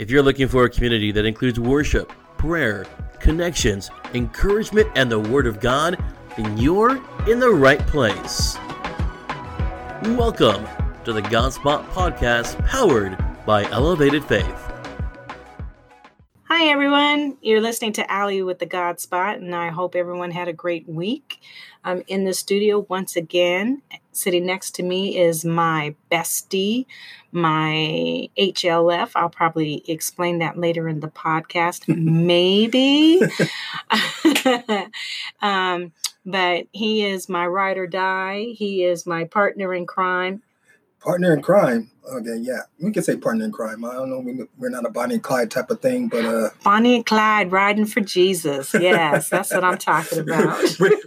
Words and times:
If 0.00 0.10
you're 0.10 0.22
looking 0.22 0.48
for 0.48 0.64
a 0.64 0.70
community 0.70 1.12
that 1.12 1.26
includes 1.26 1.60
worship, 1.60 2.10
prayer, 2.38 2.86
connections, 3.18 3.90
encouragement, 4.14 4.88
and 4.94 5.12
the 5.12 5.20
Word 5.20 5.46
of 5.46 5.60
God, 5.60 6.02
then 6.38 6.56
you're 6.56 6.92
in 7.28 7.38
the 7.38 7.50
right 7.50 7.86
place. 7.86 8.56
Welcome 10.16 10.66
to 11.04 11.12
the 11.12 11.20
Godspot 11.20 11.86
Podcast, 11.90 12.66
powered 12.66 13.22
by 13.44 13.64
Elevated 13.72 14.24
Faith. 14.24 14.69
Hi, 16.52 16.66
everyone. 16.66 17.36
You're 17.42 17.60
listening 17.60 17.92
to 17.92 18.10
Ally 18.10 18.40
with 18.40 18.58
the 18.58 18.66
God 18.66 18.98
Spot, 18.98 19.36
and 19.38 19.54
I 19.54 19.68
hope 19.68 19.94
everyone 19.94 20.32
had 20.32 20.48
a 20.48 20.52
great 20.52 20.88
week. 20.88 21.38
I'm 21.84 22.02
in 22.08 22.24
the 22.24 22.34
studio 22.34 22.84
once 22.88 23.14
again. 23.14 23.82
Sitting 24.10 24.46
next 24.46 24.72
to 24.72 24.82
me 24.82 25.16
is 25.16 25.44
my 25.44 25.94
bestie, 26.10 26.86
my 27.30 28.28
HLF. 28.36 29.12
I'll 29.14 29.30
probably 29.30 29.84
explain 29.88 30.40
that 30.40 30.58
later 30.58 30.88
in 30.88 30.98
the 30.98 31.06
podcast, 31.06 31.86
maybe. 31.96 33.20
um, 35.40 35.92
but 36.26 36.66
he 36.72 37.06
is 37.06 37.28
my 37.28 37.46
ride 37.46 37.78
or 37.78 37.86
die. 37.86 38.46
He 38.56 38.82
is 38.82 39.06
my 39.06 39.22
partner 39.22 39.72
in 39.72 39.86
crime. 39.86 40.42
Partner 41.00 41.32
in 41.32 41.40
crime. 41.40 41.90
Okay, 42.12 42.36
yeah, 42.40 42.60
we 42.78 42.90
can 42.92 43.02
say 43.02 43.16
partner 43.16 43.44
in 43.44 43.52
crime. 43.52 43.84
I 43.84 43.94
don't 43.94 44.10
know. 44.10 44.18
We, 44.18 44.44
we're 44.58 44.68
not 44.68 44.84
a 44.84 44.90
Bonnie 44.90 45.14
and 45.14 45.22
Clyde 45.22 45.50
type 45.50 45.70
of 45.70 45.80
thing, 45.80 46.08
but 46.08 46.24
uh, 46.24 46.50
Bonnie 46.64 46.96
and 46.96 47.06
Clyde 47.06 47.52
riding 47.52 47.86
for 47.86 48.00
Jesus. 48.00 48.74
Yes, 48.74 49.30
that's 49.30 49.52
what 49.52 49.62
I'm 49.62 49.78
talking 49.78 50.18
about. 50.20 50.60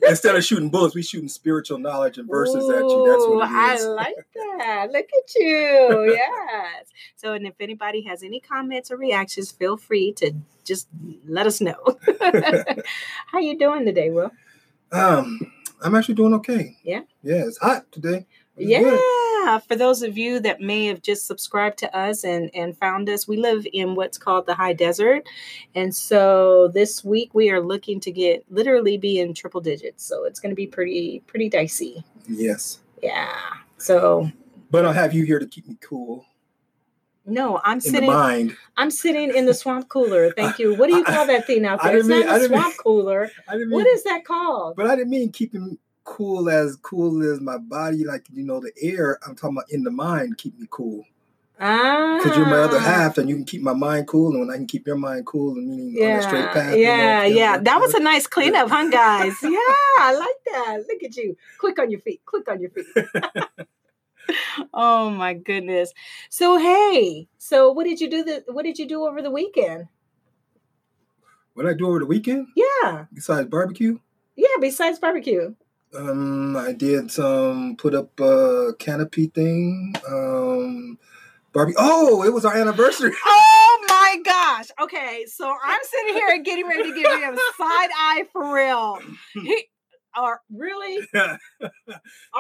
Instead 0.07 0.35
of 0.35 0.43
shooting 0.43 0.69
bullets, 0.69 0.95
we 0.95 1.03
shooting 1.03 1.27
spiritual 1.27 1.77
knowledge 1.77 2.17
and 2.17 2.27
verses 2.27 2.63
Ooh, 2.63 2.71
at 2.71 2.83
you. 2.83 3.05
That's 3.07 3.27
what 3.27 3.51
it 3.51 3.75
is. 3.75 3.85
I 3.85 3.87
like 3.89 4.15
that. 4.59 4.91
Look 4.91 5.05
at 5.05 5.35
you. 5.35 6.15
Yes. 6.15 6.85
So, 7.15 7.33
and 7.33 7.45
if 7.45 7.55
anybody 7.59 8.03
has 8.03 8.23
any 8.23 8.39
comments 8.39 8.91
or 8.91 8.97
reactions, 8.97 9.51
feel 9.51 9.77
free 9.77 10.13
to 10.13 10.31
just 10.63 10.87
let 11.27 11.45
us 11.45 11.59
know. 11.59 11.97
How 13.27 13.39
you 13.39 13.59
doing 13.59 13.85
today, 13.85 14.09
Will? 14.09 14.31
Um, 14.91 15.51
I'm 15.81 15.93
actually 15.95 16.15
doing 16.15 16.33
okay. 16.35 16.77
Yeah. 16.83 17.01
Yeah, 17.21 17.45
it's 17.45 17.57
hot 17.57 17.91
today. 17.91 18.25
It's 18.55 18.69
yeah. 18.69 18.79
Good. 18.79 19.22
For 19.67 19.75
those 19.75 20.01
of 20.01 20.17
you 20.17 20.39
that 20.41 20.61
may 20.61 20.85
have 20.85 21.01
just 21.01 21.27
subscribed 21.27 21.77
to 21.79 21.95
us 21.95 22.23
and, 22.23 22.49
and 22.53 22.77
found 22.77 23.09
us, 23.09 23.27
we 23.27 23.37
live 23.37 23.65
in 23.73 23.95
what's 23.95 24.17
called 24.17 24.45
the 24.45 24.55
high 24.55 24.73
desert. 24.73 25.27
And 25.75 25.95
so 25.95 26.69
this 26.69 27.03
week 27.03 27.33
we 27.33 27.49
are 27.49 27.61
looking 27.61 27.99
to 28.01 28.11
get 28.11 28.43
literally 28.49 28.97
be 28.97 29.19
in 29.19 29.33
triple 29.33 29.61
digits. 29.61 30.05
So 30.05 30.25
it's 30.25 30.39
going 30.39 30.51
to 30.51 30.55
be 30.55 30.67
pretty, 30.67 31.21
pretty 31.27 31.49
dicey. 31.49 32.03
Yes. 32.27 32.79
Yeah. 33.01 33.35
So. 33.77 34.31
But 34.71 34.85
I'll 34.85 34.93
have 34.93 35.13
you 35.13 35.25
here 35.25 35.39
to 35.39 35.45
keep 35.45 35.67
me 35.67 35.77
cool. 35.81 36.25
No, 37.25 37.61
I'm 37.63 37.77
in 37.77 37.81
sitting. 37.81 38.55
I'm 38.75 38.91
sitting 38.91 39.33
in 39.33 39.45
the 39.45 39.53
swamp 39.53 39.87
cooler. 39.87 40.31
Thank 40.35 40.59
you. 40.59 40.75
What 40.75 40.89
do 40.89 40.97
you 40.97 41.03
call 41.03 41.25
that 41.27 41.47
thing 41.47 41.65
out 41.65 41.81
there? 41.81 41.97
It's 41.97 42.07
mean, 42.07 42.25
not 42.25 42.41
a 42.41 42.47
swamp 42.47 42.65
mean, 42.65 42.77
cooler. 42.77 43.31
Mean, 43.49 43.71
what 43.71 43.87
is 43.87 44.03
that 44.03 44.25
called? 44.25 44.75
But 44.75 44.87
I 44.87 44.95
didn't 44.95 45.11
mean 45.11 45.31
keeping 45.31 45.77
cool 46.03 46.49
as 46.49 46.75
cool 46.77 47.23
as 47.31 47.39
my 47.39 47.57
body, 47.57 48.03
like 48.03 48.25
you 48.31 48.43
know, 48.43 48.59
the 48.59 48.71
air. 48.81 49.19
I'm 49.25 49.35
talking 49.35 49.57
about 49.57 49.71
in 49.71 49.83
the 49.83 49.91
mind, 49.91 50.37
keep 50.37 50.57
me 50.57 50.67
cool. 50.69 51.05
Ah, 51.59 52.17
because 52.17 52.35
you're 52.37 52.47
my 52.47 52.57
other 52.57 52.79
half, 52.79 53.17
and 53.17 53.29
you 53.29 53.35
can 53.35 53.45
keep 53.45 53.61
my 53.61 53.73
mind 53.73 54.07
cool, 54.07 54.31
and 54.31 54.39
when 54.39 54.49
I 54.49 54.57
can 54.57 54.67
keep 54.67 54.87
your 54.87 54.97
mind 54.97 55.25
cool, 55.25 55.53
and 55.53 55.67
meaning 55.67 55.95
yeah, 55.95 56.07
on 56.07 56.17
the 56.17 56.23
straight 56.23 56.51
path. 56.51 56.77
Yeah, 56.77 57.23
you 57.23 57.33
know, 57.33 57.39
yeah, 57.39 57.57
that 57.57 57.79
was 57.79 57.93
a 57.93 57.99
nice 57.99 58.27
cleanup, 58.27 58.69
huh, 58.69 58.89
guys? 58.89 59.35
yeah, 59.43 59.49
I 59.99 60.15
like 60.17 60.53
that. 60.53 60.83
Look 60.89 61.03
at 61.03 61.15
you, 61.15 61.37
quick 61.59 61.79
on 61.79 61.91
your 61.91 62.01
feet, 62.01 62.21
quick 62.25 62.49
on 62.49 62.59
your 62.59 62.71
feet. 62.71 62.85
oh 64.73 65.09
my 65.09 65.33
goodness. 65.33 65.93
So 66.29 66.57
hey, 66.57 67.27
so 67.37 67.71
what 67.71 67.85
did 67.85 68.01
you 68.01 68.09
do 68.09 68.23
the 68.23 68.43
what 68.47 68.65
did 68.65 68.79
you 68.79 68.87
do 68.87 69.03
over 69.05 69.21
the 69.21 69.31
weekend? 69.31 69.87
What 71.53 71.63
did 71.63 71.75
I 71.75 71.77
do 71.77 71.87
over 71.87 71.99
the 71.99 72.05
weekend? 72.05 72.47
Yeah. 72.55 73.05
Besides 73.13 73.47
barbecue? 73.47 73.99
Yeah, 74.35 74.57
besides 74.59 74.97
barbecue. 74.97 75.53
Um, 75.95 76.57
I 76.57 76.73
did 76.73 77.11
some 77.11 77.75
put 77.77 77.93
up 77.93 78.19
a 78.19 78.73
canopy 78.79 79.27
thing. 79.27 79.95
Um, 80.07 80.97
barbecue. 81.53 81.77
Oh, 81.79 82.23
it 82.23 82.33
was 82.33 82.45
our 82.45 82.55
anniversary. 82.55 83.11
Oh 83.25 83.85
my 83.89 84.21
gosh. 84.23 84.67
Okay, 84.81 85.25
so 85.27 85.53
I'm 85.63 85.79
sitting 85.83 86.13
here 86.13 86.27
and 86.29 86.45
getting 86.45 86.67
ready 86.67 86.83
to 86.83 86.95
give 86.95 87.21
him 87.21 87.37
side 87.57 87.89
eye 87.97 88.25
for 88.31 88.53
real. 88.53 88.99
He, 89.33 89.67
are 90.15 90.41
really 90.51 91.07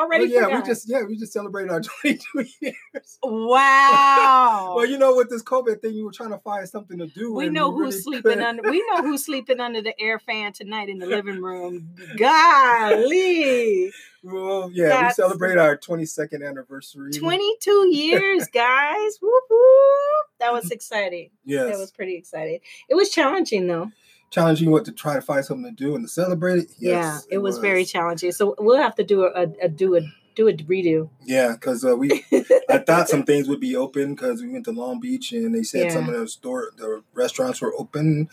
already. 0.03 0.25
Well, 0.25 0.33
yeah, 0.33 0.43
forgot. 0.45 0.63
we 0.63 0.67
just 0.67 0.89
yeah 0.89 1.03
we 1.03 1.17
just 1.17 1.33
celebrated 1.33 1.71
our 1.71 1.81
22 2.01 2.45
years. 2.61 3.19
Wow. 3.23 4.73
well, 4.77 4.85
you 4.85 4.97
know, 4.97 5.15
with 5.15 5.29
this 5.29 5.43
COVID 5.43 5.81
thing, 5.81 5.93
you 5.93 6.05
were 6.05 6.11
trying 6.11 6.31
to 6.31 6.39
find 6.39 6.67
something 6.67 6.97
to 6.99 7.07
do. 7.07 7.33
We 7.33 7.49
know 7.49 7.71
who's 7.71 7.95
really 7.95 8.01
sleeping 8.01 8.23
couldn't. 8.23 8.43
under. 8.43 8.69
We 8.69 8.85
know 8.91 9.01
who's 9.01 9.25
sleeping 9.25 9.59
under 9.59 9.81
the 9.81 9.99
air 9.99 10.19
fan 10.19 10.53
tonight 10.53 10.89
in 10.89 10.99
the 10.99 11.05
living 11.07 11.41
room. 11.41 11.89
Golly. 12.17 13.91
Well, 14.25 14.69
yeah, 14.71 14.87
That's, 14.87 15.17
we 15.17 15.23
celebrate 15.23 15.57
our 15.57 15.77
22nd 15.77 16.47
anniversary. 16.47 17.11
22 17.11 17.89
years, 17.91 18.47
guys. 18.47 19.17
whoop, 19.21 19.43
whoop. 19.49 20.25
That 20.39 20.53
was 20.53 20.71
exciting. 20.71 21.29
Yes. 21.43 21.71
That 21.71 21.77
was 21.77 21.91
pretty 21.91 22.15
exciting. 22.15 22.59
It 22.89 22.95
was 22.95 23.09
challenging 23.09 23.67
though 23.67 23.91
challenging 24.33 24.71
what 24.71 24.83
to 24.85 24.91
try 24.91 25.13
to 25.13 25.21
find 25.21 25.45
something 25.45 25.75
to 25.75 25.83
do 25.83 25.95
and 25.95 26.03
to 26.03 26.11
celebrate 26.11 26.57
it. 26.57 26.71
Yes, 26.79 27.27
yeah, 27.29 27.35
it, 27.35 27.37
was, 27.37 27.55
was, 27.55 27.61
very 27.61 27.85
challenging. 27.85 28.31
So 28.31 28.55
we'll 28.57 28.81
have 28.81 28.95
to 28.95 29.03
do 29.03 29.25
a, 29.25 29.47
a 29.61 29.69
do 29.69 29.95
a 29.95 30.01
do 30.35 30.47
a 30.47 30.53
redo. 30.53 31.09
Yeah, 31.23 31.51
because 31.53 31.85
uh, 31.85 31.95
we 31.95 32.25
I 32.69 32.79
thought 32.87 33.09
some 33.09 33.23
things 33.23 33.47
would 33.47 33.59
be 33.59 33.75
open 33.75 34.15
because 34.15 34.41
we 34.41 34.49
went 34.49 34.65
to 34.65 34.71
Long 34.71 34.99
Beach 34.99 35.31
and 35.31 35.53
they 35.53 35.61
said 35.61 35.85
yeah. 35.85 35.93
some 35.93 36.09
of 36.09 36.19
the 36.19 36.27
store 36.27 36.71
the 36.77 37.03
restaurants 37.13 37.61
were 37.61 37.73
open, 37.77 38.27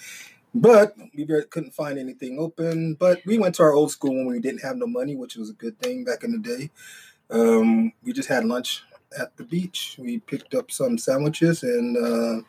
but 0.54 0.96
we 1.14 1.26
couldn't 1.26 1.74
find 1.74 1.98
anything 1.98 2.38
open. 2.38 2.94
But 2.94 3.20
we 3.26 3.38
went 3.38 3.54
to 3.56 3.62
our 3.62 3.74
old 3.74 3.90
school 3.90 4.14
when 4.14 4.26
we 4.26 4.40
didn't 4.40 4.62
have 4.62 4.76
no 4.76 4.86
money, 4.86 5.16
which 5.16 5.36
was 5.36 5.50
a 5.50 5.54
good 5.54 5.78
thing 5.80 6.04
back 6.04 6.24
in 6.24 6.32
the 6.32 6.38
day. 6.38 6.70
Um, 7.28 7.92
we 8.02 8.12
just 8.14 8.30
had 8.30 8.46
lunch 8.46 8.82
at 9.18 9.36
the 9.36 9.44
beach. 9.44 9.96
We 9.98 10.18
picked 10.20 10.54
up 10.54 10.70
some 10.70 10.96
sandwiches 10.96 11.62
and. 11.62 11.96
Uh, 11.96 12.42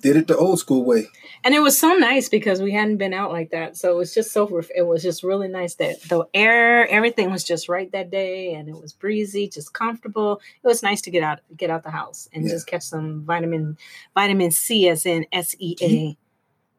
did 0.00 0.16
it 0.16 0.26
the 0.26 0.36
old 0.36 0.58
school 0.58 0.84
way. 0.84 1.08
And 1.42 1.54
it 1.54 1.60
was 1.60 1.78
so 1.78 1.94
nice 1.94 2.28
because 2.28 2.60
we 2.60 2.72
hadn't 2.72 2.98
been 2.98 3.14
out 3.14 3.32
like 3.32 3.50
that. 3.50 3.76
So 3.76 3.92
it 3.92 3.96
was 3.96 4.12
just 4.12 4.32
so 4.32 4.60
it 4.74 4.82
was 4.82 5.02
just 5.02 5.22
really 5.22 5.48
nice 5.48 5.74
that 5.76 6.02
the 6.02 6.26
air, 6.34 6.86
everything 6.88 7.30
was 7.30 7.44
just 7.44 7.68
right 7.68 7.90
that 7.92 8.10
day 8.10 8.54
and 8.54 8.68
it 8.68 8.80
was 8.80 8.92
breezy, 8.92 9.48
just 9.48 9.72
comfortable. 9.72 10.40
It 10.62 10.66
was 10.66 10.82
nice 10.82 11.00
to 11.02 11.10
get 11.10 11.22
out 11.22 11.40
get 11.56 11.70
out 11.70 11.82
the 11.82 11.90
house 11.90 12.28
and 12.32 12.44
yeah. 12.44 12.50
just 12.50 12.66
catch 12.66 12.82
some 12.82 13.22
vitamin 13.24 13.78
vitamin 14.14 14.50
C 14.50 14.88
as 14.88 15.06
in 15.06 15.26
S 15.32 15.54
E 15.58 15.76
A. 15.80 16.16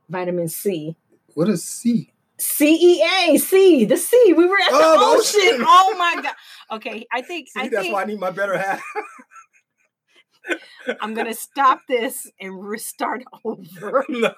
Vitamin 0.10 0.48
C. 0.48 0.96
What 1.34 1.48
is 1.48 1.64
C? 1.64 2.12
C 2.38 3.00
E 3.00 3.04
A 3.04 3.38
C 3.38 3.86
the 3.86 3.98
sea. 3.98 4.34
We 4.36 4.46
were 4.46 4.58
at 4.60 4.70
oh, 4.72 4.80
the 4.80 5.20
ocean. 5.20 5.54
ocean. 5.54 5.66
oh 5.68 5.96
my 5.98 6.22
god. 6.22 6.36
Okay, 6.72 7.06
I 7.12 7.22
think 7.22 7.50
See, 7.50 7.60
I 7.60 7.68
that's 7.68 7.84
think, 7.84 7.94
why 7.94 8.04
I 8.04 8.06
need 8.06 8.20
my 8.20 8.32
better 8.32 8.58
half. 8.58 8.82
I'm 11.00 11.14
going 11.14 11.28
to 11.28 11.34
stop 11.34 11.82
this 11.88 12.30
and 12.40 12.64
restart 12.64 13.24
over. 13.46 14.06
No. 14.10 14.34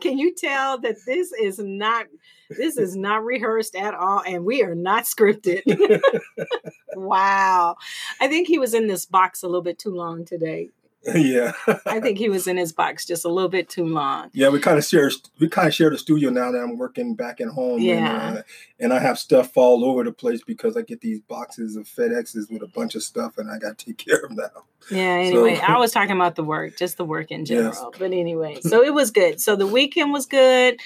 Can 0.00 0.18
you 0.18 0.32
tell 0.32 0.78
that 0.82 0.94
this 1.04 1.32
is 1.32 1.58
not 1.58 2.06
this 2.48 2.78
is 2.78 2.94
not 2.94 3.24
rehearsed 3.24 3.74
at 3.74 3.92
all 3.92 4.22
and 4.24 4.44
we 4.44 4.62
are 4.62 4.76
not 4.76 5.02
scripted. 5.02 5.62
wow. 6.94 7.74
I 8.20 8.28
think 8.28 8.46
he 8.46 8.60
was 8.60 8.72
in 8.72 8.86
this 8.86 9.04
box 9.04 9.42
a 9.42 9.48
little 9.48 9.62
bit 9.62 9.80
too 9.80 9.92
long 9.92 10.24
today. 10.24 10.70
yeah. 11.14 11.52
I 11.86 12.00
think 12.00 12.18
he 12.18 12.28
was 12.28 12.46
in 12.46 12.56
his 12.56 12.72
box 12.72 13.04
just 13.04 13.24
a 13.24 13.28
little 13.28 13.48
bit 13.48 13.68
too 13.68 13.84
long. 13.84 14.30
Yeah, 14.32 14.48
we 14.48 14.58
kind 14.58 14.78
of 14.78 14.84
share 14.84 15.10
we 15.38 15.48
kind 15.48 15.68
of 15.68 15.74
share 15.74 15.90
the 15.90 15.98
studio 15.98 16.30
now 16.30 16.50
that 16.50 16.58
I'm 16.58 16.78
working 16.78 17.14
back 17.14 17.40
at 17.40 17.48
home. 17.48 17.80
Yeah. 17.80 18.28
And, 18.28 18.38
uh, 18.38 18.42
and 18.80 18.92
I 18.92 19.00
have 19.00 19.18
stuff 19.18 19.56
all 19.56 19.84
over 19.84 20.02
the 20.04 20.12
place 20.12 20.42
because 20.42 20.76
I 20.76 20.82
get 20.82 21.00
these 21.00 21.20
boxes 21.20 21.76
of 21.76 21.84
FedExes 21.84 22.50
with 22.50 22.62
a 22.62 22.68
bunch 22.68 22.94
of 22.94 23.02
stuff 23.02 23.38
and 23.38 23.50
I 23.50 23.58
got 23.58 23.78
to 23.78 23.86
take 23.86 23.98
care 24.06 24.20
of 24.20 24.34
them 24.34 24.50
now. 24.54 24.64
Yeah, 24.90 24.98
anyway, 24.98 25.56
so, 25.56 25.62
I 25.68 25.78
was 25.78 25.92
talking 25.92 26.16
about 26.16 26.36
the 26.36 26.44
work, 26.44 26.76
just 26.76 26.96
the 26.96 27.04
work 27.04 27.30
in 27.30 27.44
general. 27.44 27.72
Yes. 27.72 27.98
But 27.98 28.12
anyway, 28.12 28.60
so 28.60 28.82
it 28.82 28.92
was 28.92 29.10
good. 29.10 29.40
So 29.40 29.56
the 29.56 29.66
weekend 29.66 30.12
was 30.12 30.26
good. 30.26 30.80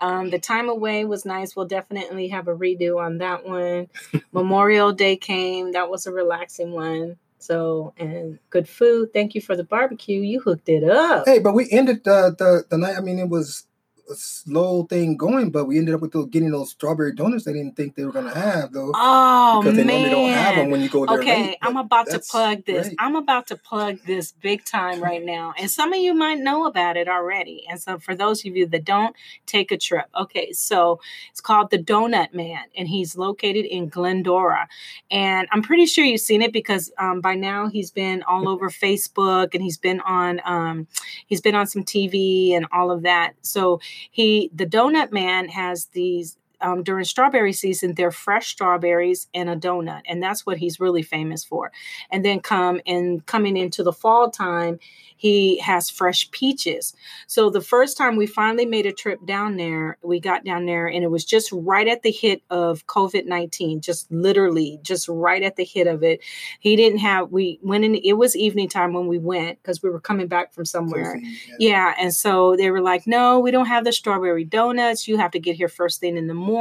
Um, 0.00 0.30
the 0.30 0.38
time 0.38 0.68
away 0.68 1.04
was 1.04 1.24
nice. 1.24 1.54
We'll 1.54 1.66
definitely 1.66 2.28
have 2.28 2.48
a 2.48 2.54
redo 2.54 3.00
on 3.00 3.18
that 3.18 3.46
one. 3.46 3.88
Memorial 4.32 4.92
Day 4.92 5.16
came. 5.16 5.72
That 5.72 5.88
was 5.88 6.06
a 6.06 6.12
relaxing 6.12 6.72
one. 6.72 7.16
So 7.44 7.92
and 7.98 8.38
good 8.50 8.68
food. 8.68 9.12
Thank 9.12 9.34
you 9.34 9.40
for 9.40 9.54
the 9.54 9.64
barbecue. 9.64 10.20
You 10.20 10.40
hooked 10.40 10.68
it 10.68 10.84
up. 10.84 11.24
Hey, 11.26 11.38
but 11.38 11.52
we 11.54 11.70
ended 11.70 12.04
the 12.04 12.34
the, 12.38 12.64
the 12.70 12.78
night. 12.78 12.96
I 12.96 13.00
mean, 13.00 13.18
it 13.18 13.28
was 13.28 13.66
a 14.10 14.14
slow 14.14 14.84
thing 14.84 15.16
going, 15.16 15.50
but 15.50 15.64
we 15.64 15.78
ended 15.78 15.94
up 15.94 16.00
with 16.00 16.12
those, 16.12 16.26
getting 16.26 16.50
those 16.50 16.70
strawberry 16.70 17.14
donuts. 17.14 17.44
They 17.44 17.52
didn't 17.52 17.76
think 17.76 17.94
they 17.94 18.04
were 18.04 18.12
gonna 18.12 18.34
have 18.34 18.72
though. 18.72 18.92
Oh 18.94 19.60
because 19.62 19.76
they 19.76 19.84
man! 19.84 20.10
don't 20.10 20.30
have 20.30 20.56
them 20.56 20.70
when 20.70 20.80
you 20.80 20.88
go 20.88 21.06
there. 21.06 21.20
Okay, 21.20 21.42
late, 21.46 21.58
I'm 21.62 21.76
about 21.76 22.08
to 22.10 22.18
plug 22.18 22.64
this. 22.64 22.88
great. 22.88 22.96
I'm 22.98 23.16
about 23.16 23.46
to 23.48 23.56
plug 23.56 23.98
this 24.06 24.32
big 24.32 24.64
time 24.64 25.02
right 25.02 25.24
now. 25.24 25.54
And 25.58 25.70
some 25.70 25.92
of 25.92 26.00
you 26.00 26.14
might 26.14 26.38
know 26.38 26.66
about 26.66 26.96
it 26.96 27.08
already. 27.08 27.66
And 27.68 27.80
so 27.80 27.98
for 27.98 28.14
those 28.14 28.44
of 28.44 28.56
you 28.56 28.66
that 28.66 28.84
don't, 28.84 29.14
take 29.46 29.72
a 29.72 29.78
trip. 29.78 30.06
Okay, 30.18 30.52
so 30.52 31.00
it's 31.30 31.40
called 31.40 31.70
the 31.70 31.78
Donut 31.78 32.34
Man, 32.34 32.64
and 32.76 32.88
he's 32.88 33.16
located 33.16 33.64
in 33.64 33.88
Glendora. 33.88 34.68
And 35.10 35.48
I'm 35.52 35.62
pretty 35.62 35.86
sure 35.86 36.04
you've 36.04 36.20
seen 36.20 36.42
it 36.42 36.52
because 36.52 36.92
um, 36.98 37.20
by 37.20 37.34
now 37.34 37.68
he's 37.68 37.90
been 37.90 38.22
all 38.24 38.48
over 38.48 38.70
Facebook 38.70 39.54
and 39.54 39.62
he's 39.62 39.78
been 39.78 40.00
on 40.00 40.40
um, 40.44 40.86
he's 41.26 41.40
been 41.40 41.54
on 41.54 41.66
some 41.66 41.84
TV 41.84 42.52
and 42.52 42.66
all 42.72 42.90
of 42.90 43.02
that. 43.02 43.34
So 43.40 43.80
he 44.10 44.50
the 44.54 44.66
Donut 44.66 45.12
Man 45.12 45.48
has 45.48 45.86
these 45.86 46.36
um, 46.64 46.82
during 46.82 47.04
strawberry 47.04 47.52
season, 47.52 47.94
they're 47.94 48.10
fresh 48.10 48.48
strawberries 48.48 49.28
and 49.34 49.50
a 49.50 49.56
donut, 49.56 50.00
and 50.06 50.22
that's 50.22 50.46
what 50.46 50.56
he's 50.56 50.80
really 50.80 51.02
famous 51.02 51.44
for. 51.44 51.70
And 52.10 52.24
then 52.24 52.40
come 52.40 52.80
and 52.86 53.24
coming 53.26 53.58
into 53.58 53.82
the 53.82 53.92
fall 53.92 54.30
time, 54.30 54.78
he 55.16 55.58
has 55.58 55.90
fresh 55.90 56.30
peaches. 56.30 56.94
So 57.26 57.50
the 57.50 57.60
first 57.60 57.98
time 57.98 58.16
we 58.16 58.26
finally 58.26 58.64
made 58.64 58.86
a 58.86 58.92
trip 58.92 59.24
down 59.26 59.58
there, 59.58 59.98
we 60.02 60.20
got 60.20 60.44
down 60.44 60.64
there, 60.64 60.86
and 60.86 61.04
it 61.04 61.10
was 61.10 61.26
just 61.26 61.50
right 61.52 61.86
at 61.86 62.02
the 62.02 62.10
hit 62.10 62.42
of 62.48 62.86
COVID 62.86 63.26
nineteen, 63.26 63.82
just 63.82 64.10
literally, 64.10 64.78
just 64.82 65.06
right 65.06 65.42
at 65.42 65.56
the 65.56 65.64
hit 65.64 65.86
of 65.86 66.02
it. 66.02 66.20
He 66.60 66.76
didn't 66.76 67.00
have. 67.00 67.30
We 67.30 67.58
went 67.62 67.84
in. 67.84 67.94
It 67.94 68.14
was 68.14 68.34
evening 68.34 68.70
time 68.70 68.94
when 68.94 69.06
we 69.06 69.18
went 69.18 69.62
because 69.62 69.82
we 69.82 69.90
were 69.90 70.00
coming 70.00 70.28
back 70.28 70.54
from 70.54 70.64
somewhere. 70.64 71.20
Yeah, 71.58 71.94
and 72.00 72.12
so 72.14 72.56
they 72.56 72.70
were 72.70 72.80
like, 72.80 73.06
"No, 73.06 73.38
we 73.38 73.50
don't 73.50 73.66
have 73.66 73.84
the 73.84 73.92
strawberry 73.92 74.44
donuts. 74.44 75.06
You 75.06 75.18
have 75.18 75.32
to 75.32 75.38
get 75.38 75.56
here 75.56 75.68
first 75.68 76.00
thing 76.00 76.16
in 76.16 76.26
the 76.26 76.34
morning. 76.34 76.53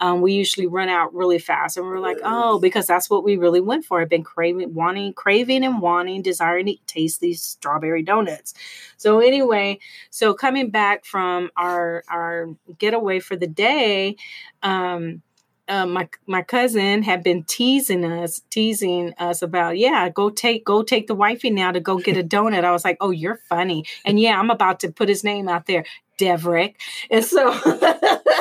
Um, 0.00 0.20
we 0.20 0.32
usually 0.32 0.66
run 0.66 0.88
out 0.88 1.14
really 1.14 1.38
fast." 1.38 1.76
And 1.76 1.86
we're 1.86 1.98
like, 1.98 2.18
"Oh, 2.22 2.58
because 2.58 2.86
that's 2.86 3.10
what 3.10 3.24
we 3.24 3.36
really 3.36 3.60
went 3.60 3.84
for. 3.84 4.00
I've 4.00 4.08
been 4.08 4.24
craving, 4.24 4.74
wanting, 4.74 5.12
craving, 5.14 5.64
and 5.64 5.80
wanting, 5.80 6.22
desiring 6.22 6.66
to 6.66 6.76
taste 6.86 7.20
these 7.20 7.42
strawberry 7.42 8.02
donuts." 8.02 8.54
So 8.96 9.20
anyway, 9.20 9.78
so 10.10 10.34
coming 10.34 10.70
back 10.70 11.04
from 11.04 11.50
our 11.56 12.04
our 12.08 12.48
getaway 12.78 13.20
for 13.20 13.36
the 13.36 13.46
day, 13.46 14.16
um, 14.62 15.22
uh, 15.70 15.86
my 15.86 16.08
my 16.26 16.42
cousin 16.42 17.02
had 17.02 17.22
been 17.22 17.44
teasing 17.44 18.04
us, 18.04 18.42
teasing 18.50 19.14
us 19.18 19.40
about, 19.40 19.78
yeah, 19.78 20.08
go 20.08 20.28
take 20.28 20.64
go 20.64 20.82
take 20.82 21.06
the 21.06 21.14
wifey 21.14 21.48
now 21.48 21.70
to 21.70 21.80
go 21.80 21.98
get 21.98 22.16
a 22.16 22.22
donut. 22.36 22.64
I 22.64 22.72
was 22.72 22.84
like, 22.84 22.98
oh, 23.00 23.10
you're 23.10 23.40
funny, 23.48 23.84
and 24.04 24.18
yeah, 24.20 24.38
I'm 24.38 24.50
about 24.50 24.80
to 24.80 24.90
put 24.92 25.08
his 25.08 25.24
name 25.24 25.48
out 25.48 25.66
there, 25.66 25.84
Deverick, 26.18 26.74
and 27.10 27.24
so. 27.24 27.54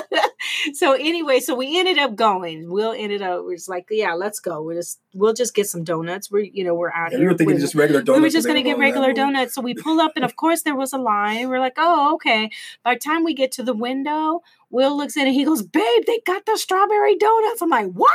so 0.75 0.94
anyway, 0.94 1.39
so 1.39 1.56
we 1.56 1.77
ended 1.80 1.98
up 1.98 2.16
going. 2.16 2.69
Will 2.69 2.94
ended 2.98 3.21
up 3.21 3.44
was 3.45 3.68
like, 3.69 3.88
yeah, 3.89 4.13
let's 4.13 4.39
go. 4.39 4.62
We're 4.62 4.75
just 4.75 5.00
we'll 5.13 5.33
just 5.33 5.54
get 5.56 5.68
some 5.68 5.83
donuts. 5.83 6.30
We're 6.31 6.44
you 6.44 6.63
know 6.63 6.74
we're 6.75 6.92
out 6.92 7.12
And 7.13 7.19
here. 7.19 7.27
we 7.30 7.33
were 7.33 7.38
thinking 7.38 7.56
with- 7.56 7.62
just 7.63 7.75
regular 7.75 8.01
donuts. 8.01 8.19
we 8.19 8.25
were 8.25 8.30
just 8.30 8.48
going 8.48 8.57
to 8.57 8.63
get 8.63 8.77
were 8.77 8.81
regular 8.81 9.13
donuts. 9.13 9.54
So 9.56 9.62
we 9.62 9.74
pull 9.74 10.00
up, 10.00 10.13
and 10.16 10.25
of 10.25 10.36
course, 10.36 10.62
there 10.63 10.75
was 10.75 10.94
a 10.94 10.98
line. 10.98 11.50
We're 11.50 11.60
like, 11.60 11.75
oh, 11.77 12.13
okay. 12.16 12.50
By 12.83 12.95
the 12.95 13.00
time 13.00 13.24
we 13.24 13.33
get 13.33 13.51
to 13.54 13.63
the 13.63 13.74
window, 13.74 14.42
Will 14.69 14.95
looks 14.95 15.18
at 15.18 15.27
it. 15.27 15.33
He 15.33 15.45
goes, 15.45 15.62
babe, 15.62 16.04
they 16.06 16.19
got 16.25 16.45
the 16.45 16.57
strawberry 16.57 17.16
donuts. 17.18 17.62
I'm 17.62 17.69
like, 17.69 17.92
what? 17.92 18.12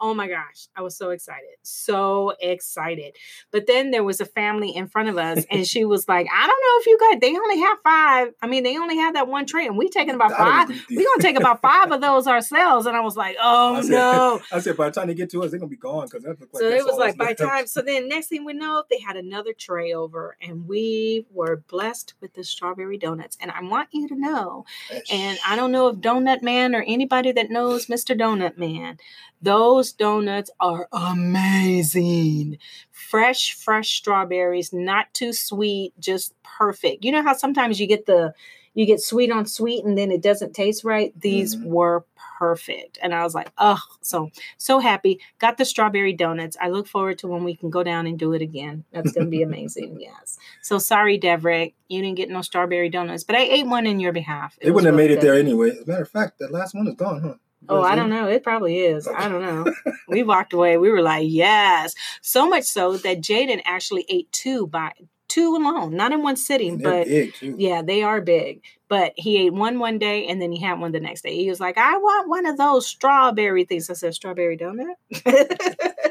Oh 0.00 0.14
my 0.14 0.26
gosh. 0.26 0.66
I 0.74 0.82
was 0.82 0.96
so 0.96 1.10
excited. 1.10 1.50
So 1.62 2.34
excited. 2.40 3.14
But 3.52 3.68
then 3.68 3.92
there 3.92 4.02
was 4.02 4.20
a 4.20 4.24
family 4.24 4.74
in 4.74 4.88
front 4.88 5.08
of 5.08 5.16
us, 5.16 5.44
and 5.50 5.64
she 5.64 5.84
was 5.84 6.08
like, 6.08 6.26
I 6.32 6.46
don't 6.46 6.48
know 6.48 6.80
if 6.80 6.86
you 6.86 6.98
guys, 6.98 7.20
they 7.20 7.36
only 7.36 7.60
have 7.60 7.78
five. 7.84 8.34
I 8.42 8.48
mean, 8.48 8.64
they 8.64 8.76
only 8.76 8.96
have 8.96 9.14
that 9.14 9.28
one 9.28 9.46
tray, 9.46 9.66
and 9.66 9.78
we 9.78 9.88
taking 9.88 10.16
about 10.16 10.32
five. 10.32 10.64
agree 10.64 10.74
with 10.74 10.90
you. 10.90 10.96
We're 10.98 11.04
going 11.04 11.18
to 11.20 11.22
take 11.22 11.36
about 11.36 11.62
five 11.62 11.92
of 11.92 12.00
those 12.00 12.26
ourselves. 12.26 12.86
And 12.86 12.96
I 12.96 13.00
was 13.00 13.16
like, 13.16 13.36
oh 13.40 13.76
I 13.76 13.82
said, 13.82 13.90
no. 13.90 14.40
I 14.52 14.58
said 14.58 14.76
by 14.76 14.86
the 14.86 14.92
time 14.92 15.06
they 15.06 15.14
get 15.14 15.30
to 15.30 15.44
us, 15.44 15.52
they're 15.52 15.60
gonna 15.60 15.70
be 15.70 15.76
gone 15.76 16.06
because 16.06 16.24
that 16.24 16.40
looked 16.40 16.52
like 16.54 16.60
So 16.60 16.68
it 16.68 16.84
was 16.84 16.98
like 16.98 17.16
by 17.16 17.34
time. 17.34 17.68
So 17.68 17.80
then 17.80 18.08
next 18.08 18.26
thing 18.26 18.44
we 18.44 18.54
know, 18.54 18.82
they 18.90 18.98
had 18.98 19.16
another 19.16 19.52
tray 19.52 19.92
over, 19.92 20.36
and 20.42 20.66
we 20.66 21.26
were 21.30 21.62
blessed 21.68 22.14
with 22.20 22.34
the 22.34 22.42
strawberry 22.42 22.98
donuts. 22.98 23.38
And 23.40 23.52
I 23.52 23.62
want 23.62 23.90
you 23.92 24.08
to 24.08 24.16
know, 24.16 24.64
and 25.12 25.38
I 25.46 25.54
don't 25.54 25.61
know 25.70 25.88
if 25.88 25.96
Donut 25.98 26.42
Man 26.42 26.74
or 26.74 26.82
anybody 26.82 27.30
that 27.32 27.50
knows 27.50 27.86
Mr. 27.86 28.18
Donut 28.18 28.58
Man, 28.58 28.98
those 29.40 29.92
donuts 29.92 30.50
are 30.58 30.88
amazing. 30.92 32.58
Fresh, 32.90 33.54
fresh 33.54 33.96
strawberries, 33.96 34.72
not 34.72 35.12
too 35.14 35.32
sweet, 35.32 35.92
just 36.00 36.34
perfect. 36.42 37.04
You 37.04 37.12
know 37.12 37.22
how 37.22 37.34
sometimes 37.34 37.78
you 37.78 37.86
get 37.86 38.06
the 38.06 38.34
you 38.74 38.86
get 38.86 39.00
sweet 39.00 39.30
on 39.30 39.46
sweet 39.46 39.84
and 39.84 39.96
then 39.98 40.10
it 40.10 40.22
doesn't 40.22 40.54
taste 40.54 40.84
right. 40.84 41.12
These 41.20 41.56
Mhm. 41.56 41.64
were 41.66 42.04
perfect. 42.38 42.98
And 43.02 43.14
I 43.14 43.22
was 43.22 43.34
like, 43.34 43.52
oh, 43.58 43.78
so 44.00 44.30
so 44.58 44.78
happy. 44.80 45.20
Got 45.38 45.58
the 45.58 45.64
strawberry 45.64 46.12
donuts. 46.12 46.56
I 46.60 46.68
look 46.70 46.86
forward 46.88 47.18
to 47.18 47.28
when 47.28 47.44
we 47.44 47.54
can 47.54 47.70
go 47.70 47.82
down 47.82 48.06
and 48.06 48.18
do 48.18 48.32
it 48.32 48.42
again. 48.42 48.84
That's 48.92 49.12
gonna 49.12 49.26
be 49.26 49.42
amazing. 49.48 50.00
yes. 50.00 50.38
So 50.62 50.78
sorry, 50.78 51.18
Devrick, 51.18 51.74
you 51.88 52.00
didn't 52.02 52.16
get 52.16 52.30
no 52.30 52.42
strawberry 52.42 52.88
donuts, 52.88 53.24
but 53.24 53.36
I 53.36 53.42
ate 53.42 53.66
one 53.66 53.86
in 53.86 54.00
your 54.00 54.12
behalf. 54.12 54.58
They 54.60 54.70
wouldn't 54.70 54.86
have 54.86 54.96
really 54.96 55.08
made 55.08 55.12
it 55.12 55.20
good. 55.20 55.28
there 55.28 55.38
anyway. 55.38 55.70
As 55.70 55.80
a 55.82 55.86
matter 55.86 56.02
of 56.02 56.10
fact, 56.10 56.38
that 56.40 56.50
last 56.50 56.74
one 56.74 56.88
is 56.88 56.94
gone, 56.94 57.22
huh? 57.22 57.34
Oh, 57.68 57.82
I 57.82 57.94
don't 57.94 58.10
know. 58.10 58.26
It 58.28 58.42
probably 58.42 58.78
is. 58.80 59.06
I 59.06 59.28
don't 59.28 59.40
know. 59.42 59.72
we 60.08 60.24
walked 60.24 60.52
away. 60.52 60.78
We 60.78 60.90
were 60.90 61.00
like, 61.00 61.26
yes. 61.28 61.94
So 62.20 62.48
much 62.48 62.64
so 62.64 62.96
that 62.96 63.20
Jaden 63.20 63.62
actually 63.64 64.04
ate 64.08 64.32
two 64.32 64.66
by 64.66 64.90
two 65.32 65.56
alone, 65.56 65.96
not 65.96 66.12
in 66.12 66.22
one 66.22 66.36
sitting, 66.36 66.76
but 66.78 67.06
yeah, 67.40 67.80
they 67.82 68.02
are 68.02 68.20
big. 68.20 68.62
But 68.88 69.14
he 69.16 69.38
ate 69.38 69.54
one 69.54 69.78
one 69.78 69.98
day 69.98 70.26
and 70.26 70.42
then 70.42 70.52
he 70.52 70.60
had 70.60 70.78
one 70.78 70.92
the 70.92 71.00
next 71.00 71.22
day. 71.22 71.34
He 71.34 71.48
was 71.48 71.60
like, 71.60 71.78
I 71.78 71.96
want 71.96 72.28
one 72.28 72.44
of 72.44 72.58
those 72.58 72.86
strawberry 72.86 73.64
things. 73.64 73.88
I 73.88 73.94
said, 73.94 74.14
strawberry 74.14 74.58
donut. 74.58 74.96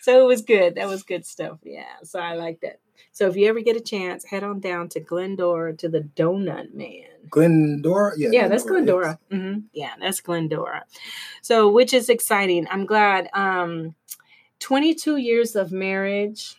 so 0.00 0.22
it 0.22 0.26
was 0.26 0.42
good. 0.42 0.76
That 0.76 0.86
was 0.86 1.02
good 1.02 1.26
stuff. 1.26 1.58
Yeah. 1.64 1.84
So 2.04 2.20
I 2.20 2.34
like 2.34 2.60
that. 2.60 2.78
So 3.10 3.28
if 3.28 3.36
you 3.36 3.48
ever 3.48 3.60
get 3.60 3.76
a 3.76 3.80
chance, 3.80 4.24
head 4.24 4.44
on 4.44 4.60
down 4.60 4.88
to 4.90 5.00
Glendora 5.00 5.76
to 5.78 5.88
the 5.88 6.00
Donut 6.00 6.72
Man. 6.74 7.06
Glendora, 7.30 8.12
yeah. 8.16 8.28
Yeah, 8.32 8.48
that's 8.48 8.62
yes. 8.64 8.70
Glendora. 8.70 9.18
hmm 9.30 9.58
Yeah, 9.72 9.94
that's 10.00 10.20
Glendora. 10.20 10.84
So, 11.42 11.68
which 11.70 11.92
is 11.92 12.08
exciting. 12.08 12.66
I'm 12.70 12.86
glad. 12.86 13.28
Um, 13.34 13.94
22 14.60 15.16
years 15.16 15.56
of 15.56 15.72
marriage. 15.72 16.56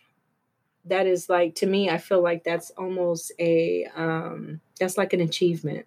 That 0.88 1.08
is 1.08 1.30
like 1.30 1.56
to 1.56 1.66
me. 1.66 1.90
I 1.90 1.98
feel 1.98 2.22
like 2.22 2.44
that's 2.44 2.70
almost 2.72 3.32
a 3.40 3.86
um, 3.96 4.62
that's 4.80 4.98
like 4.98 5.14
an 5.14 5.22
achievement. 5.22 5.86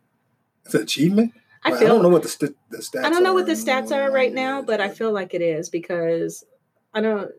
It's 0.65 0.75
an 0.75 0.83
achievement. 0.83 1.33
I 1.65 1.71
feel. 1.71 1.79
I 1.79 1.91
don't 1.91 2.03
know 2.03 2.09
what 2.09 2.23
the, 2.23 2.29
st- 2.29 2.57
the 2.71 2.79
stats. 2.79 3.05
I 3.05 3.11
don't 3.11 3.23
know 3.23 3.33
what 3.35 3.47
the 3.47 3.53
are. 3.53 3.55
stats 3.55 3.91
are 3.93 4.11
right 4.11 4.33
now, 4.33 4.63
but 4.63 4.81
I 4.81 4.89
feel 4.89 5.13
like 5.13 5.35
it 5.35 5.43
is 5.43 5.69
because 5.69 6.45
I 6.95 7.01
don't. 7.01 7.31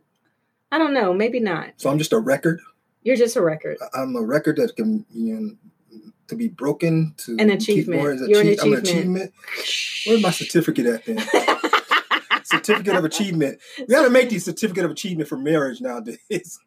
I 0.71 0.77
don't 0.77 0.93
know. 0.93 1.13
Maybe 1.13 1.39
not. 1.39 1.71
So 1.77 1.89
I'm 1.89 1.97
just 1.97 2.13
a 2.13 2.19
record. 2.19 2.61
You're 3.03 3.15
just 3.15 3.35
a 3.35 3.41
record. 3.41 3.77
I'm 3.93 4.15
a 4.15 4.21
record 4.21 4.57
that 4.57 4.75
can 4.75 5.05
you 5.11 5.33
know, 5.39 6.01
to 6.27 6.35
be 6.35 6.47
broken 6.47 7.13
to 7.17 7.31
An 7.39 7.49
keep 7.49 7.59
achievement. 7.59 8.01
more 8.01 8.13
You're 8.13 8.41
an 8.41 8.47
achieve- 8.49 8.59
I'm 8.61 8.73
an 8.73 8.79
achievement. 8.79 8.83
achievement. 8.83 9.33
Where's 10.07 10.21
my 10.21 10.31
certificate 10.31 10.85
at 10.85 11.05
then? 11.05 11.19
certificate 12.43 12.95
of 12.95 13.05
achievement. 13.05 13.59
We 13.77 13.85
got 13.87 14.03
to 14.03 14.09
make 14.09 14.29
these 14.29 14.45
certificate 14.45 14.85
of 14.85 14.91
achievement 14.91 15.29
for 15.29 15.37
marriage 15.37 15.81
nowadays. 15.81 16.59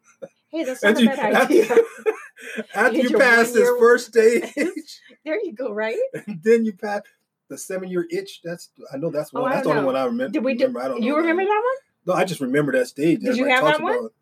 Hey, 0.53 0.63
that's 0.63 0.81
not 0.83 0.91
After 0.91 0.99
a 0.99 1.03
you, 1.03 1.09
bad 1.09 1.35
idea. 1.35 1.65
after 2.75 2.93
Get 2.93 3.09
you 3.11 3.17
pass 3.17 3.51
this 3.51 3.55
one-year- 3.69 3.79
first 3.79 4.07
stage, 4.07 4.53
there 5.25 5.43
you 5.43 5.51
go. 5.53 5.71
Right. 5.73 5.97
then 6.43 6.63
you 6.65 6.73
pass 6.73 7.01
the 7.49 7.57
seven 7.57 7.89
year 7.89 8.07
itch. 8.09 8.41
That's 8.43 8.69
I 8.93 8.97
know 8.97 9.09
that's 9.11 9.31
Oh, 9.33 9.41
one. 9.41 9.51
I 9.51 9.55
that's 9.55 9.67
the 9.67 9.73
only 9.73 9.83
one 9.85 9.95
I 9.95 10.05
remember. 10.05 10.31
Did 10.31 10.43
we 10.43 10.53
do? 10.55 10.65
remember. 10.65 10.81
I 10.81 10.87
don't 10.87 11.01
know 11.01 11.05
You 11.07 11.17
remember 11.17 11.43
that 11.43 11.49
one? 11.63 11.75
No, 12.05 12.13
I 12.13 12.23
just 12.25 12.39
remember 12.41 12.71
that 12.73 12.87
stage. 12.87 13.19
Did 13.19 13.35
you 13.37 13.45
Everybody 13.47 13.51
have 13.51 13.63
that 13.65 13.81
one? 13.83 13.97
about. 13.97 14.13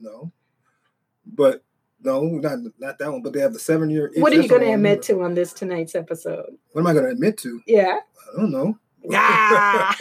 No, 0.00 0.32
but 1.26 1.64
no, 2.02 2.22
not 2.24 2.58
not 2.78 2.98
that 2.98 3.10
one. 3.12 3.22
But 3.22 3.32
they 3.32 3.40
have 3.40 3.52
the 3.52 3.58
seven 3.58 3.90
year. 3.90 4.08
Itch. 4.14 4.20
What 4.22 4.32
are 4.32 4.36
you 4.40 4.48
going 4.48 4.62
to 4.62 4.72
admit 4.72 5.02
to 5.02 5.22
on 5.22 5.34
this 5.34 5.52
tonight's 5.52 5.94
episode? 5.94 6.56
What 6.72 6.82
am 6.82 6.86
I 6.86 6.92
going 6.92 7.04
to 7.06 7.10
admit 7.10 7.36
to? 7.38 7.60
Yeah. 7.66 7.98
I 8.34 8.40
don't 8.40 8.50
know. 8.52 8.78
Ah. 9.12 9.96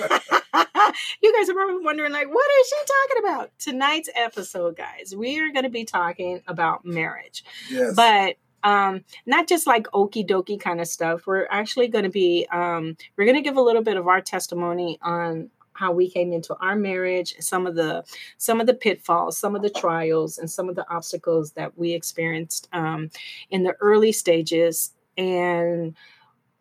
you 1.21 1.33
guys 1.33 1.49
are 1.49 1.53
probably 1.53 1.83
wondering, 1.83 2.11
like, 2.11 2.27
what 2.27 2.47
is 2.59 2.67
she 2.67 2.75
talking 2.85 3.29
about? 3.29 3.51
Tonight's 3.59 4.09
episode, 4.15 4.75
guys, 4.75 5.13
we 5.15 5.39
are 5.39 5.51
going 5.51 5.63
to 5.63 5.69
be 5.69 5.85
talking 5.85 6.41
about 6.47 6.85
marriage, 6.85 7.43
yes. 7.69 7.95
but 7.95 8.35
um, 8.63 9.03
not 9.25 9.47
just 9.47 9.67
like 9.67 9.87
okie 9.87 10.27
dokie 10.27 10.59
kind 10.59 10.81
of 10.81 10.87
stuff. 10.87 11.27
We're 11.27 11.47
actually 11.49 11.87
going 11.87 12.03
to 12.03 12.09
be, 12.09 12.47
um, 12.51 12.97
we're 13.15 13.25
going 13.25 13.35
to 13.35 13.41
give 13.41 13.57
a 13.57 13.61
little 13.61 13.83
bit 13.83 13.97
of 13.97 14.07
our 14.07 14.21
testimony 14.21 14.97
on 15.01 15.49
how 15.73 15.91
we 15.91 16.09
came 16.09 16.33
into 16.33 16.55
our 16.55 16.75
marriage 16.75 17.35
some 17.39 17.67
of 17.67 17.75
the 17.75 18.03
some 18.37 18.59
of 18.59 18.65
the 18.65 18.73
pitfalls 18.73 19.37
some 19.37 19.55
of 19.55 19.61
the 19.61 19.69
trials 19.69 20.39
and 20.39 20.49
some 20.49 20.69
of 20.69 20.75
the 20.75 20.89
obstacles 20.89 21.51
that 21.51 21.77
we 21.77 21.93
experienced 21.93 22.67
um, 22.73 23.11
in 23.51 23.61
the 23.61 23.73
early 23.79 24.11
stages 24.11 24.93
and 25.17 25.95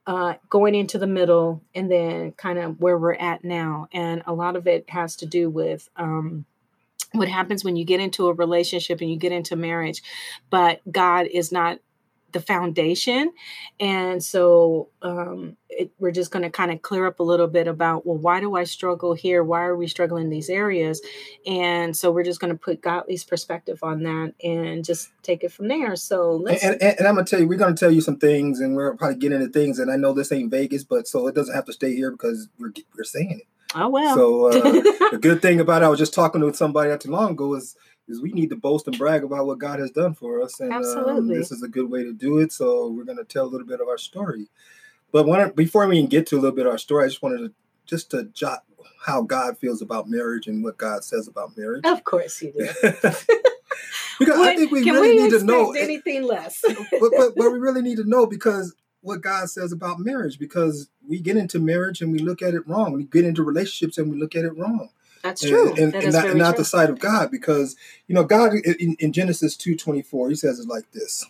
uh, 0.07 0.35
going 0.49 0.75
into 0.75 0.99
the 0.99 1.07
middle 1.07 1.63
and 1.75 1.91
then 1.91 2.33
kind 2.33 2.59
of 2.59 2.81
where 2.81 2.99
we're 2.99 3.15
at 3.15 3.45
now. 3.45 3.89
And 3.93 4.23
a 4.27 4.33
lot 4.33 4.57
of 4.57 4.67
it 4.67 4.89
has 4.91 5.17
to 5.17 5.27
do 5.27 5.51
with 5.51 5.89
um, 5.97 6.45
what 7.13 7.29
happens 7.29 7.65
when 7.65 7.77
you 7.77 7.85
get 7.85 8.01
into 8.01 8.29
a 8.29 8.35
relationship 8.35 9.01
and 9.01 9.11
you 9.11 9.17
get 9.17 9.33
into 9.33 9.57
marriage, 9.57 10.03
but 10.51 10.81
God 10.91 11.27
is 11.27 11.51
not 11.51 11.79
the 12.33 12.41
foundation. 12.41 13.33
And 13.81 14.23
so 14.23 14.91
um, 15.03 15.57
it, 15.77 15.91
we're 15.99 16.11
just 16.11 16.31
going 16.31 16.43
to 16.43 16.51
kind 16.51 16.71
of 16.71 16.83
clear 16.83 17.07
up 17.07 17.21
a 17.21 17.23
little 17.23 17.47
bit 17.47 17.69
about, 17.69 18.07
well, 18.07 18.17
why 18.17 18.41
do 18.41 18.57
I 18.57 18.65
struggle 18.65 19.15
here? 19.15 19.45
Why 19.45 19.63
are 19.63 19.77
we 19.77 19.87
struggling 19.87 20.25
in 20.25 20.31
these 20.31 20.49
areas? 20.49 21.01
And 21.47 21.97
so 21.97 22.11
we're 22.11 22.25
just 22.25 22.41
going 22.41 22.53
to 22.53 22.59
put 22.59 22.81
Godly's 22.81 23.25
perspective 23.25 23.79
on 23.83 24.03
that 24.05 24.35
and 24.43 24.85
just 24.85 25.11
take 25.23 25.45
it 25.45 25.53
from 25.53 25.69
there. 25.69 25.97
So 25.97 26.33
let's. 26.33 26.65
And, 26.65 26.81
and, 26.83 26.99
and 26.99 27.09
I'm 27.09 27.15
going 27.15 27.27
to 27.27 27.31
tell 27.31 27.41
you, 27.41 27.49
we're 27.49 27.59
going 27.59 27.75
to 27.75 27.81
tell 27.81 27.93
you 27.93 28.01
some 28.01 28.19
things 28.19 28.61
and 28.61 28.75
we're 28.75 28.97
probably 28.97 29.19
getting 29.19 29.41
into 29.41 29.53
things. 29.53 29.79
And 29.79 29.91
I 29.91 29.97
know 29.97 30.13
this 30.13 30.33
ain't 30.33 30.51
Vegas, 30.51 30.85
but 30.85 31.07
so 31.07 31.27
it 31.27 31.35
doesn't 31.35 31.55
have 31.55 31.67
to 31.67 31.73
stay 31.73 31.95
here 31.95 32.11
because 32.11 32.49
we're, 32.59 32.73
we're 32.97 33.05
saying 33.05 33.41
it. 33.41 33.47
Oh, 33.75 33.89
well. 33.89 34.15
So 34.15 34.47
uh, 34.47 34.53
the 35.11 35.19
good 35.21 35.43
thing 35.43 35.61
about 35.61 35.83
it, 35.83 35.87
I 35.87 35.89
was 35.89 35.99
just 35.99 36.15
talking 36.15 36.41
to 36.41 36.55
somebody 36.55 36.91
not 36.91 37.01
too 37.01 37.11
long 37.11 37.33
ago 37.33 37.55
is 37.55 37.77
is 38.09 38.23
we 38.23 38.33
need 38.33 38.51
to 38.51 38.57
boast 38.57 38.87
and 38.87 38.97
brag 38.97 39.25
about 39.25 39.47
what 39.47 39.59
God 39.59 39.81
has 39.81 39.91
done 39.91 40.15
for 40.15 40.41
us. 40.41 40.61
And 40.61 40.73
um, 40.73 41.27
this 41.27 41.51
is 41.51 41.63
a 41.63 41.69
good 41.69 41.91
way 41.91 42.05
to 42.05 42.13
do 42.13 42.39
it. 42.39 42.53
So 42.53 42.89
we're 42.89 43.05
going 43.05 43.19
to 43.19 43.25
tell 43.25 43.45
a 43.45 43.49
little 43.49 43.67
bit 43.67 43.81
of 43.81 43.89
our 43.89 43.99
story. 43.99 44.49
But 45.17 45.27
when, 45.27 45.51
before 45.53 45.87
we 45.87 45.97
even 45.97 46.11
get 46.11 46.27
to 46.27 46.35
a 46.35 46.41
little 46.41 46.55
bit 46.55 46.67
of 46.67 46.73
our 46.73 46.77
story, 46.77 47.07
I 47.07 47.09
just 47.09 47.23
wanted 47.23 47.39
to 47.39 47.53
just 47.87 48.11
to 48.11 48.25
jot 48.35 48.65
how 49.07 49.23
God 49.23 49.57
feels 49.57 49.81
about 49.81 50.11
marriage 50.11 50.47
and 50.47 50.63
what 50.63 50.77
God 50.77 51.05
says 51.05 51.27
about 51.27 51.57
marriage. 51.57 51.87
Of 51.87 52.05
course 52.05 52.43
you 52.43 52.53
do. 52.53 52.69
because 54.19 54.39
I 54.39 54.55
think 54.55 54.71
we 54.71 54.83
really 54.83 55.17
we 55.17 55.23
need 55.23 55.31
to 55.31 55.43
know 55.43 55.73
anything 55.73 56.25
less. 56.25 56.63
but, 56.69 57.13
but, 57.17 57.35
but 57.35 57.51
we 57.51 57.59
really 57.59 57.81
need 57.81 57.97
to 57.97 58.05
know 58.05 58.27
because 58.27 58.75
what 59.01 59.23
God 59.23 59.49
says 59.49 59.73
about 59.73 60.01
marriage 60.01 60.39
because 60.39 60.91
we 61.09 61.19
get 61.19 61.39
into 61.39 61.61
marriage 61.61 62.03
and 62.03 62.13
we 62.13 62.19
look 62.19 62.43
at 62.43 62.53
it 62.53 62.69
wrong. 62.69 62.93
We 62.93 63.05
get 63.05 63.25
into 63.25 63.43
relationships 63.43 63.97
and 63.97 64.13
we 64.13 64.19
look 64.19 64.37
at 64.37 64.45
it 64.45 64.55
wrong. 64.55 64.91
That's 65.23 65.41
true. 65.41 65.71
And, 65.71 65.79
and, 65.79 65.93
that 65.95 66.05
and 66.05 66.13
not, 66.13 66.27
and 66.27 66.39
not 66.39 66.51
true. 66.57 66.59
the 66.59 66.65
side 66.67 66.91
of 66.91 66.99
God, 66.99 67.31
because 67.31 67.75
you 68.07 68.15
know 68.15 68.25
God 68.25 68.53
in, 68.53 68.97
in 68.99 69.15
Genesis 69.15 69.57
two 69.57 69.77
twenty 69.77 70.03
four, 70.03 70.29
He 70.29 70.35
says 70.35 70.61
it 70.61 70.69
like 70.69 70.93
this, 70.93 71.25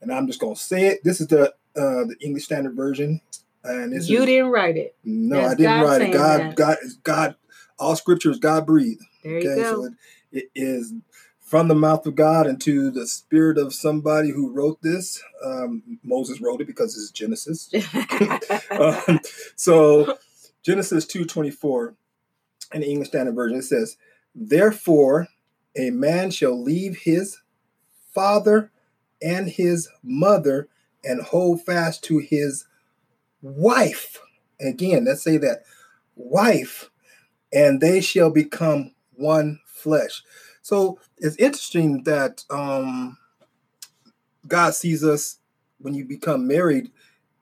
and 0.00 0.10
I'm 0.10 0.26
just 0.26 0.40
gonna 0.40 0.56
say 0.56 0.86
it. 0.86 1.04
This 1.04 1.20
is 1.20 1.26
the 1.26 1.52
uh, 1.76 2.04
the 2.04 2.16
English 2.20 2.44
Standard 2.44 2.76
Version, 2.76 3.20
and 3.64 3.92
it's 3.92 4.08
you 4.08 4.20
is, 4.20 4.26
didn't 4.26 4.50
write 4.50 4.76
it. 4.76 4.96
No, 5.04 5.36
That's 5.36 5.52
I 5.52 5.56
didn't 5.56 5.80
God 5.80 5.84
write 5.84 6.02
it. 6.02 6.12
God, 6.12 6.40
that. 6.40 6.56
God 6.56 6.76
is 6.82 6.94
God. 7.02 7.36
All 7.78 7.96
Scripture 7.96 8.30
is 8.30 8.38
God 8.38 8.66
breathed. 8.66 9.02
There 9.24 9.38
okay, 9.38 9.48
you 9.48 9.54
go. 9.56 9.62
so 9.62 9.84
it, 9.84 9.92
it 10.32 10.50
is 10.54 10.94
from 11.40 11.68
the 11.68 11.74
mouth 11.74 12.06
of 12.06 12.14
God 12.14 12.46
into 12.46 12.90
the 12.90 13.06
spirit 13.06 13.58
of 13.58 13.74
somebody 13.74 14.30
who 14.30 14.50
wrote 14.50 14.80
this. 14.82 15.22
Um, 15.44 15.98
Moses 16.02 16.40
wrote 16.40 16.60
it 16.60 16.66
because 16.66 16.96
it's 16.96 17.10
Genesis. 17.10 17.70
um, 18.70 19.20
so 19.56 20.16
Genesis 20.62 21.06
two 21.06 21.24
twenty 21.24 21.50
four 21.50 21.94
in 22.72 22.80
the 22.80 22.88
English 22.88 23.08
Standard 23.08 23.34
Version, 23.34 23.58
it 23.58 23.62
says, 23.64 23.96
Therefore, 24.34 25.28
a 25.76 25.90
man 25.90 26.30
shall 26.30 26.60
leave 26.60 26.98
his 27.02 27.40
father 28.14 28.70
and 29.20 29.48
his 29.48 29.88
mother 30.02 30.68
and 31.04 31.22
hold 31.22 31.64
fast 31.64 32.04
to 32.04 32.18
his 32.18 32.64
wife. 33.40 34.20
Again, 34.60 35.04
let's 35.04 35.22
say 35.22 35.36
that 35.38 35.64
wife, 36.14 36.90
and 37.52 37.80
they 37.80 38.00
shall 38.00 38.30
become 38.30 38.92
one 39.14 39.60
flesh. 39.66 40.22
So 40.62 40.98
it's 41.18 41.36
interesting 41.36 42.04
that 42.04 42.44
um, 42.50 43.18
God 44.46 44.74
sees 44.74 45.02
us 45.04 45.38
when 45.78 45.94
you 45.94 46.04
become 46.04 46.46
married 46.46 46.90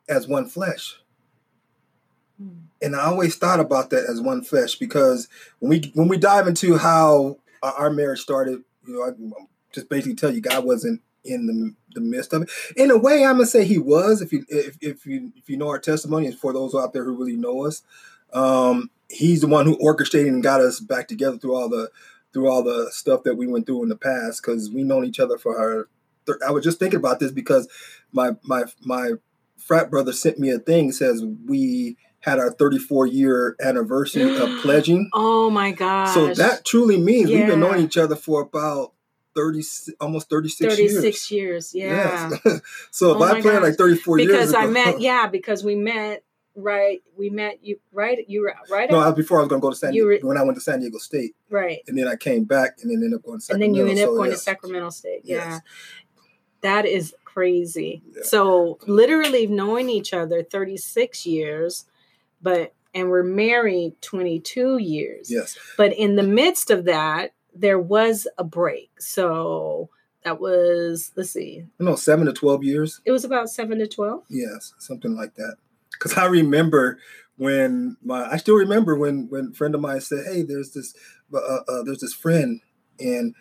as 0.08 0.26
one 0.26 0.46
flesh. 0.46 0.96
And 2.82 2.96
I 2.96 3.04
always 3.04 3.36
thought 3.36 3.60
about 3.60 3.90
that 3.90 4.06
as 4.08 4.20
one 4.20 4.42
flesh 4.42 4.76
because 4.76 5.28
when 5.58 5.68
we 5.68 5.92
when 5.94 6.08
we 6.08 6.16
dive 6.16 6.48
into 6.48 6.78
how 6.78 7.36
our 7.62 7.90
marriage 7.90 8.20
started, 8.20 8.62
you 8.86 8.94
know, 8.94 9.02
I 9.04 9.44
just 9.72 9.90
basically 9.90 10.14
tell 10.14 10.32
you 10.32 10.40
God 10.40 10.64
wasn't 10.64 11.02
in 11.24 11.46
the, 11.46 11.74
the 11.94 12.00
midst 12.00 12.32
of 12.32 12.42
it. 12.42 12.50
In 12.76 12.90
a 12.90 12.98
way, 12.98 13.24
I'm 13.24 13.36
gonna 13.36 13.46
say 13.46 13.64
He 13.64 13.78
was. 13.78 14.22
If 14.22 14.32
you 14.32 14.44
if, 14.48 14.76
if 14.80 15.06
you 15.06 15.32
if 15.36 15.48
you 15.48 15.56
know 15.56 15.68
our 15.68 15.78
testimony, 15.78 16.26
and 16.26 16.38
for 16.38 16.52
those 16.52 16.74
out 16.74 16.92
there 16.92 17.04
who 17.04 17.16
really 17.16 17.36
know 17.36 17.66
us, 17.66 17.82
um, 18.32 18.90
He's 19.08 19.40
the 19.40 19.48
one 19.48 19.66
who 19.66 19.76
orchestrated 19.80 20.32
and 20.32 20.42
got 20.42 20.60
us 20.60 20.80
back 20.80 21.08
together 21.08 21.36
through 21.36 21.56
all 21.56 21.68
the 21.68 21.90
through 22.32 22.48
all 22.48 22.62
the 22.62 22.90
stuff 22.92 23.24
that 23.24 23.36
we 23.36 23.46
went 23.46 23.66
through 23.66 23.82
in 23.82 23.88
the 23.88 23.96
past 23.96 24.42
because 24.42 24.70
we 24.70 24.84
known 24.84 25.04
each 25.04 25.20
other 25.20 25.38
for 25.38 25.58
our. 25.58 25.88
I 26.46 26.52
was 26.52 26.62
just 26.62 26.78
thinking 26.78 26.98
about 26.98 27.18
this 27.18 27.32
because 27.32 27.68
my 28.12 28.32
my 28.44 28.64
my 28.80 29.12
frat 29.58 29.90
brother 29.90 30.12
sent 30.12 30.38
me 30.38 30.50
a 30.50 30.58
thing 30.58 30.92
says 30.92 31.24
we 31.46 31.96
had 32.20 32.38
our 32.38 32.52
34 32.52 33.06
year 33.06 33.56
anniversary 33.60 34.36
of 34.36 34.48
pledging. 34.62 35.10
Oh 35.12 35.50
my 35.50 35.72
god! 35.72 36.06
So 36.06 36.34
that 36.34 36.64
truly 36.64 36.98
means 36.98 37.30
yeah. 37.30 37.38
we've 37.38 37.46
been 37.48 37.60
knowing 37.60 37.84
each 37.84 37.96
other 37.96 38.16
for 38.16 38.42
about 38.42 38.92
30, 39.34 39.62
almost 40.00 40.28
36, 40.28 40.74
36 40.74 41.30
years. 41.30 41.74
years 41.74 41.74
yeah. 41.74 42.30
Yes. 42.44 42.60
so 42.90 43.14
oh 43.14 43.22
if 43.22 43.30
I 43.30 43.40
planned 43.40 43.62
like 43.62 43.76
34 43.76 44.16
because 44.16 44.28
years 44.28 44.50
Because 44.50 44.54
I 44.54 44.66
met, 44.66 45.00
yeah, 45.00 45.26
because 45.26 45.64
we 45.64 45.74
met 45.74 46.24
right 46.56 47.00
we 47.16 47.30
met 47.30 47.64
you 47.64 47.78
right 47.92 48.28
you 48.28 48.40
were 48.42 48.52
right 48.68 48.90
no 48.90 49.12
before 49.12 49.38
i 49.38 49.40
was 49.40 49.48
going 49.48 49.60
to 49.60 49.64
go 49.64 49.70
to 49.70 49.76
san 49.76 49.92
diego 49.92 50.06
were, 50.06 50.18
when 50.22 50.36
i 50.36 50.42
went 50.42 50.56
to 50.56 50.60
san 50.60 50.80
diego 50.80 50.98
state 50.98 51.36
right 51.48 51.78
and 51.86 51.96
then 51.96 52.08
i 52.08 52.16
came 52.16 52.42
back 52.42 52.72
and 52.82 52.90
then 52.90 52.96
ended 52.96 53.14
up 53.14 53.22
going 53.22 53.38
to 53.38 53.44
sacramento 53.44 53.64
and 53.66 53.76
then 53.76 53.78
you 53.78 53.88
ended 53.88 54.04
up 54.04 54.10
so, 54.10 54.16
going 54.16 54.30
yes. 54.30 54.38
to 54.40 54.44
sacramento 54.44 54.90
state 54.90 55.20
yeah 55.22 55.36
yes. 55.36 55.60
that 56.62 56.86
is 56.86 57.14
crazy 57.24 58.02
yeah. 58.16 58.22
so 58.24 58.78
literally 58.88 59.46
knowing 59.46 59.88
each 59.88 60.12
other 60.12 60.42
36 60.42 61.24
years 61.24 61.86
but 62.42 62.74
and 62.94 63.08
we're 63.08 63.22
married 63.22 64.00
22 64.02 64.78
years. 64.78 65.30
Yes. 65.30 65.56
But 65.76 65.92
in 65.92 66.16
the 66.16 66.22
midst 66.22 66.70
of 66.70 66.84
that, 66.86 67.32
there 67.60 67.78
was 67.78 68.26
a 68.38 68.44
break. 68.44 68.90
So 69.00 69.90
that 70.24 70.40
was 70.40 71.12
let's 71.16 71.30
see. 71.30 71.64
No, 71.78 71.94
seven 71.94 72.26
to 72.26 72.32
twelve 72.32 72.64
years. 72.64 73.00
It 73.04 73.12
was 73.12 73.24
about 73.24 73.50
seven 73.50 73.78
to 73.78 73.86
twelve. 73.86 74.24
Yes, 74.28 74.74
something 74.78 75.14
like 75.14 75.34
that. 75.34 75.56
Because 75.92 76.16
I 76.16 76.26
remember 76.26 76.98
when 77.36 77.96
my 78.02 78.30
I 78.30 78.36
still 78.36 78.56
remember 78.56 78.96
when 78.96 79.28
when 79.28 79.52
friend 79.52 79.74
of 79.74 79.80
mine 79.80 80.00
said, 80.00 80.24
"Hey, 80.26 80.42
there's 80.42 80.72
this 80.72 80.94
uh, 81.32 81.38
uh, 81.38 81.60
uh 81.68 81.82
there's 81.84 82.00
this 82.00 82.14
friend," 82.14 82.60
and 82.98 83.34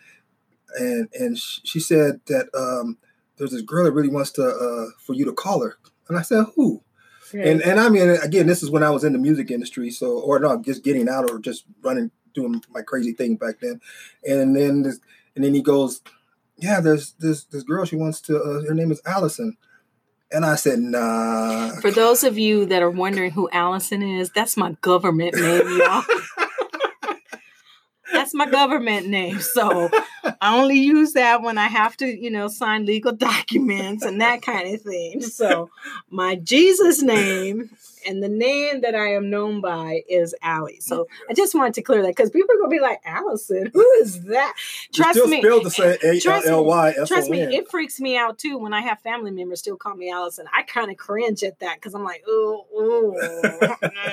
and 0.78 1.08
and 1.18 1.38
she 1.38 1.80
said 1.80 2.20
that 2.26 2.48
um, 2.54 2.98
there's 3.36 3.52
this 3.52 3.62
girl 3.62 3.84
that 3.84 3.92
really 3.92 4.08
wants 4.08 4.30
to 4.32 4.44
uh, 4.44 4.90
for 4.98 5.14
you 5.14 5.24
to 5.24 5.32
call 5.32 5.62
her, 5.62 5.78
and 6.08 6.18
I 6.18 6.22
said, 6.22 6.46
"Who?" 6.56 6.82
And 7.32 7.62
and 7.62 7.78
I 7.78 7.88
mean 7.88 8.08
again, 8.08 8.46
this 8.46 8.62
is 8.62 8.70
when 8.70 8.82
I 8.82 8.90
was 8.90 9.04
in 9.04 9.12
the 9.12 9.18
music 9.18 9.50
industry, 9.50 9.90
so 9.90 10.18
or 10.18 10.38
not 10.38 10.62
just 10.62 10.82
getting 10.82 11.08
out 11.08 11.30
or 11.30 11.38
just 11.38 11.64
running 11.82 12.10
doing 12.34 12.62
my 12.70 12.82
crazy 12.82 13.12
thing 13.12 13.36
back 13.36 13.60
then. 13.60 13.80
And 14.26 14.56
then 14.56 14.82
this, 14.82 15.00
and 15.34 15.44
then 15.44 15.54
he 15.54 15.62
goes, 15.62 16.00
Yeah, 16.56 16.80
there's 16.80 17.12
this 17.12 17.44
this 17.44 17.62
girl, 17.62 17.84
she 17.84 17.96
wants 17.96 18.20
to 18.22 18.40
uh, 18.40 18.62
her 18.66 18.74
name 18.74 18.90
is 18.90 19.00
Allison. 19.04 19.56
And 20.32 20.44
I 20.44 20.54
said, 20.54 20.78
nah. 20.78 21.72
For 21.80 21.90
those 21.90 22.22
of 22.22 22.38
you 22.38 22.64
that 22.66 22.82
are 22.82 22.90
wondering 22.90 23.32
who 23.32 23.50
Allison 23.50 24.00
is, 24.00 24.30
that's 24.30 24.56
my 24.56 24.76
government 24.80 25.34
name, 25.34 25.78
y'all. 25.78 26.04
that's 28.12 28.34
my 28.34 28.48
government 28.48 29.08
name. 29.08 29.40
So 29.40 29.90
I 30.40 30.56
only 30.58 30.78
use 30.78 31.12
that 31.14 31.42
when 31.42 31.58
I 31.58 31.66
have 31.66 31.96
to, 31.98 32.06
you 32.06 32.30
know, 32.30 32.48
sign 32.48 32.86
legal 32.86 33.12
documents 33.30 34.04
and 34.04 34.20
that 34.20 34.42
kind 34.42 34.74
of 34.74 34.82
thing. 34.82 35.22
So 35.22 35.70
my 36.10 36.36
Jesus 36.36 37.02
name 37.02 37.70
and 38.06 38.22
the 38.22 38.28
name 38.28 38.80
that 38.80 38.94
I 38.94 39.14
am 39.14 39.30
known 39.30 39.60
by 39.60 40.02
is 40.08 40.34
Ally. 40.42 40.76
So 40.80 41.06
I 41.28 41.34
just 41.34 41.54
wanted 41.54 41.74
to 41.74 41.82
clear 41.82 42.02
that 42.02 42.16
because 42.16 42.30
people 42.30 42.54
are 42.54 42.58
gonna 42.58 42.70
be 42.70 42.80
like, 42.80 43.00
Allison, 43.04 43.70
who 43.72 43.88
is 44.00 44.22
that? 44.24 44.54
Trust 44.92 45.24
me. 45.26 45.40
Spelled 45.40 45.64
the 45.64 45.70
same 45.70 45.96
A-L-L-Y 46.02 46.94
Trust 47.06 47.30
me, 47.30 47.42
it 47.42 47.70
freaks 47.70 48.00
me 48.00 48.16
out 48.16 48.38
too 48.38 48.58
when 48.58 48.72
I 48.72 48.80
have 48.80 49.00
family 49.00 49.30
members 49.30 49.60
still 49.60 49.76
call 49.76 49.94
me 49.94 50.10
Allison. 50.10 50.46
I 50.54 50.62
kind 50.62 50.90
of 50.90 50.96
cringe 50.96 51.42
at 51.42 51.58
that 51.60 51.76
because 51.76 51.94
I'm 51.94 52.04
like, 52.04 52.24
oh, 52.26 53.16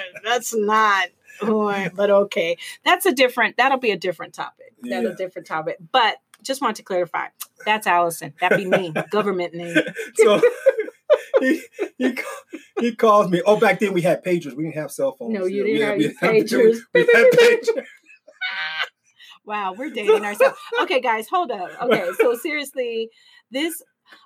that's 0.24 0.56
not 0.56 1.08
but 1.42 2.10
okay. 2.10 2.58
That's 2.86 3.06
a 3.06 3.14
different, 3.14 3.58
that'll 3.58 3.80
be 3.80 3.92
a 3.92 3.98
different 3.98 4.34
topic. 4.34 4.74
That's 4.82 5.04
yeah. 5.04 5.10
a 5.10 5.16
different 5.16 5.48
topic. 5.48 5.78
But 5.92 6.18
just 6.44 6.62
want 6.62 6.78
to 6.78 6.84
clarify 6.84 7.28
that's 7.66 7.88
Allison. 7.88 8.34
That'd 8.40 8.58
be 8.58 8.66
me, 8.66 8.94
government 9.12 9.54
name. 9.54 9.76
so 10.16 10.42
he, 11.40 11.62
he, 11.98 12.18
he 12.80 12.96
calls 12.96 13.30
me. 13.30 13.42
Oh, 13.46 13.60
back 13.60 13.80
then 13.80 13.94
we 13.94 14.02
had 14.02 14.24
pagers. 14.24 14.54
We 14.54 14.64
didn't 14.64 14.76
have 14.76 14.92
cell 14.92 15.16
phones. 15.18 15.34
No, 15.34 15.46
you 15.46 15.64
didn't 15.64 16.02
have, 16.02 16.16
have 16.22 16.44
pagers. 16.44 16.80
we 16.94 17.02
had 17.02 17.32
pagers. 17.34 17.86
wow, 19.46 19.74
we're 19.78 19.90
dating 19.90 20.26
ourselves. 20.26 20.58
Okay, 20.82 21.02
guys, 21.02 21.28
hold 21.28 21.52
up. 21.52 21.70
Okay, 21.82 22.10
so 22.20 22.36
seriously, 22.36 23.10
this 23.52 23.84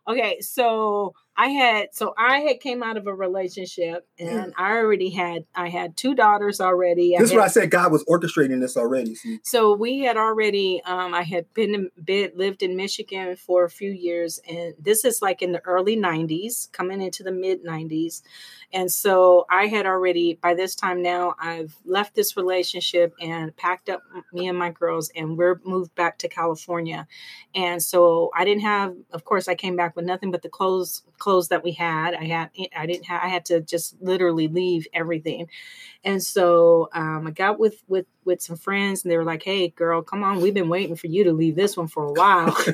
okay 0.08 0.39
so 0.41 1.13
i 1.38 1.47
had 1.47 1.88
so 1.93 2.13
i 2.17 2.39
had 2.39 2.59
came 2.59 2.83
out 2.83 2.97
of 2.97 3.07
a 3.07 3.13
relationship 3.13 4.07
and 4.19 4.53
i 4.57 4.71
already 4.71 5.09
had 5.09 5.43
i 5.55 5.69
had 5.69 5.95
two 5.95 6.13
daughters 6.13 6.59
already 6.59 7.15
this 7.17 7.29
is 7.29 7.35
what 7.35 7.43
i 7.43 7.47
said 7.47 7.71
god 7.71 7.91
was 7.91 8.03
orchestrating 8.05 8.59
this 8.59 8.77
already 8.77 9.15
see? 9.15 9.39
so 9.43 9.73
we 9.73 10.00
had 10.00 10.17
already 10.17 10.81
um 10.85 11.13
i 11.13 11.21
had 11.21 11.51
been, 11.53 11.89
been 12.03 12.31
lived 12.35 12.61
in 12.61 12.75
michigan 12.75 13.35
for 13.35 13.63
a 13.63 13.69
few 13.69 13.91
years 13.91 14.39
and 14.47 14.73
this 14.79 15.05
is 15.05 15.21
like 15.21 15.41
in 15.41 15.51
the 15.51 15.61
early 15.65 15.95
90s 15.95 16.71
coming 16.71 17.01
into 17.01 17.23
the 17.23 17.31
mid 17.31 17.63
90s 17.63 18.21
and 18.73 18.91
so 18.91 19.45
I 19.50 19.67
had 19.67 19.85
already, 19.85 20.39
by 20.41 20.53
this 20.53 20.75
time 20.75 21.01
now, 21.01 21.35
I've 21.39 21.75
left 21.85 22.15
this 22.15 22.38
relationship 22.38 23.13
and 23.19 23.55
packed 23.55 23.89
up 23.89 24.01
me 24.31 24.47
and 24.47 24.57
my 24.57 24.69
girls, 24.69 25.11
and 25.15 25.38
we're 25.38 25.59
moved 25.65 25.93
back 25.95 26.17
to 26.19 26.29
California. 26.29 27.07
And 27.53 27.83
so 27.83 28.31
I 28.35 28.45
didn't 28.45 28.61
have, 28.61 28.95
of 29.11 29.25
course, 29.25 29.47
I 29.47 29.55
came 29.55 29.75
back 29.75 29.95
with 29.95 30.05
nothing 30.05 30.31
but 30.31 30.41
the 30.41 30.50
clothes 30.50 31.03
clothes 31.21 31.49
that 31.49 31.63
we 31.63 31.71
had. 31.71 32.13
I 32.15 32.25
had 32.25 32.49
I 32.75 32.85
didn't 32.85 33.05
have 33.05 33.23
I 33.23 33.27
had 33.27 33.45
to 33.45 33.61
just 33.61 34.01
literally 34.01 34.47
leave 34.47 34.87
everything. 34.93 35.47
And 36.03 36.21
so 36.21 36.89
um, 36.93 37.27
I 37.27 37.31
got 37.31 37.59
with 37.59 37.83
with 37.87 38.07
with 38.25 38.41
some 38.41 38.57
friends 38.57 39.03
and 39.03 39.11
they 39.11 39.17
were 39.17 39.23
like, 39.23 39.43
"Hey 39.43 39.69
girl, 39.69 40.01
come 40.01 40.23
on, 40.23 40.41
we've 40.41 40.53
been 40.53 40.69
waiting 40.69 40.95
for 40.95 41.07
you 41.07 41.23
to 41.25 41.31
leave 41.31 41.55
this 41.55 41.77
one 41.77 41.87
for 41.87 42.03
a 42.03 42.11
while." 42.11 42.57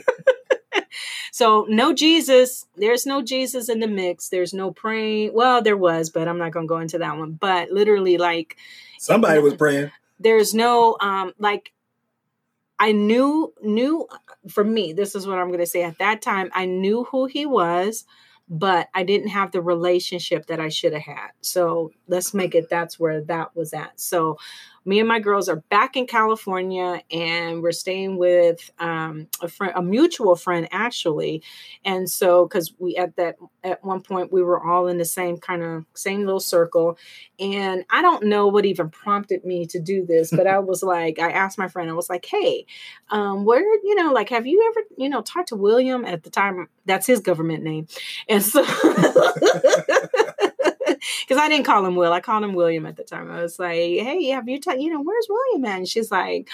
so 1.32 1.66
no 1.70 1.94
Jesus, 1.94 2.66
there's 2.76 3.06
no 3.06 3.22
Jesus 3.22 3.70
in 3.70 3.80
the 3.80 3.88
mix. 3.88 4.30
There's 4.30 4.54
no 4.54 4.72
praying. 4.72 5.34
Well, 5.34 5.62
there 5.62 5.78
was, 5.78 6.10
but 6.10 6.28
I'm 6.28 6.38
not 6.38 6.52
going 6.52 6.68
to 6.68 6.70
go 6.70 6.80
into 6.80 7.00
that 7.00 7.18
one. 7.18 7.34
But 7.34 7.72
literally 7.72 8.18
like 8.18 8.58
somebody 8.98 9.40
was 9.40 9.56
praying. 9.56 9.92
There's 10.20 10.54
no 10.54 10.98
um 11.00 11.34
like 11.38 11.74
I 12.80 12.92
knew 12.92 13.54
knew 13.62 14.08
for 14.48 14.64
me, 14.64 14.94
this 14.94 15.16
is 15.16 15.28
what 15.28 15.40
I'm 15.40 15.48
going 15.48 15.60
to 15.60 15.66
say. 15.66 15.84
At 15.84 15.98
that 16.00 16.22
time, 16.22 16.50
I 16.54 16.66
knew 16.66 17.04
who 17.06 17.26
he 17.26 17.46
was, 17.46 18.06
but 18.50 18.88
I 18.94 19.04
didn't 19.04 19.30
have 19.30 19.52
the 19.52 19.62
relationship 19.62 20.48
that 20.48 20.60
I 20.60 20.70
should 20.70 20.94
have 20.94 21.04
had. 21.04 21.32
So 21.42 21.92
let's 22.08 22.34
make 22.34 22.56
it 22.56 22.70
that's 22.70 23.00
where 23.00 23.22
that 23.22 23.56
was 23.56 23.74
at. 23.74 24.00
So 24.00 24.38
me 24.88 25.00
and 25.00 25.08
my 25.08 25.20
girls 25.20 25.50
are 25.50 25.58
back 25.70 25.98
in 25.98 26.08
California 26.08 27.02
and 27.12 27.62
we're 27.62 27.74
staying 27.74 28.18
with 28.18 28.72
um, 28.80 29.28
a 29.42 29.50
friend, 29.50 29.74
a 29.76 29.82
mutual 29.82 30.38
friend 30.38 30.66
actually. 30.72 31.44
And 31.84 32.10
so, 32.10 32.48
because 32.48 32.74
we 32.80 32.96
at 32.96 33.18
that 33.18 33.36
at 33.66 33.84
one 33.84 34.02
point 34.02 34.32
we 34.32 34.42
were 34.42 34.64
all 34.64 34.88
in 34.88 34.98
the 34.98 35.06
same 35.06 35.38
kind 35.38 35.62
of 35.62 35.86
same 35.94 36.22
little 36.22 36.40
circle, 36.40 36.98
and 37.38 37.84
I 37.90 38.02
don't 38.02 38.24
know 38.24 38.48
what 38.48 38.66
even 38.66 38.90
prompted 38.90 39.44
me 39.44 39.66
to 39.68 39.80
do 39.80 40.06
this, 40.06 40.32
but 40.32 40.48
I 40.48 40.60
was 40.68 40.82
like, 40.84 41.20
I 41.20 41.32
asked 41.32 41.58
my 41.58 41.68
friend, 41.68 41.90
I 41.90 41.94
was 41.94 42.10
like, 42.10 42.26
hey, 42.26 42.66
um, 43.10 43.44
where 43.44 43.60
you 43.62 43.96
know, 43.96 44.14
like, 44.14 44.30
have 44.30 44.48
you 44.48 44.72
ever 44.72 44.88
you 44.98 45.10
know 45.10 45.22
talked 45.22 45.50
to 45.50 45.58
William 45.58 46.06
at 46.06 46.24
the 46.24 46.30
time? 46.30 46.70
That's 46.86 47.06
his 47.06 47.20
government 47.20 47.64
name, 47.64 47.88
and 48.30 48.42
so. 48.42 48.66
because 51.28 51.42
I 51.42 51.50
didn't 51.50 51.66
call 51.66 51.86
him 51.86 51.96
Will. 51.96 52.14
I 52.14 52.20
called 52.20 52.44
him 52.44 52.54
William 52.54 52.86
at 52.86 52.98
the 52.98 53.04
time. 53.04 53.32
I 53.32 53.42
was 53.42 53.60
like, 53.60 53.76
"Hey, 53.76 54.26
have 54.30 54.48
you, 54.48 54.60
t- 54.60 54.82
you 54.82 54.90
know, 54.92 55.02
where's 55.02 55.28
William 55.30 55.66
at?" 55.66 55.78
And 55.78 55.88
she's 55.88 56.12
like, 56.12 56.50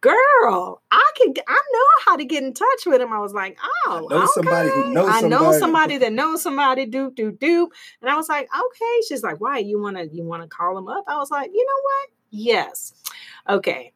"Girl, 0.00 0.82
I 0.90 1.10
can, 1.16 1.34
I 1.46 1.62
know 1.72 1.86
how 2.04 2.16
to 2.16 2.24
get 2.24 2.42
in 2.42 2.54
touch 2.54 2.86
with 2.86 3.00
him." 3.00 3.12
I 3.12 3.18
was 3.18 3.34
like, 3.34 3.58
"Oh, 3.86 4.06
I 4.10 4.14
know 4.14 4.22
okay. 4.22 4.26
somebody 4.34 4.68
who 4.70 4.92
knows 4.92 5.08
I 5.08 5.20
somebody. 5.20 5.44
know 5.44 5.58
somebody 5.58 5.98
that 5.98 6.12
knows 6.12 6.42
somebody." 6.42 6.86
Doop 6.86 7.14
doop 7.14 7.38
doop. 7.38 7.68
And 8.00 8.10
I 8.10 8.16
was 8.16 8.28
like, 8.28 8.48
"Okay." 8.54 9.00
She's 9.08 9.22
like, 9.22 9.40
"Why? 9.40 9.58
You 9.58 9.80
wanna, 9.80 10.04
you 10.04 10.24
wanna 10.24 10.48
call 10.48 10.76
him 10.76 10.88
up?" 10.88 11.04
I 11.06 11.16
was 11.16 11.30
like, 11.30 11.50
"You 11.52 11.64
know 11.64 11.82
what? 11.82 12.08
Yes, 12.30 12.94
okay." 13.48 13.92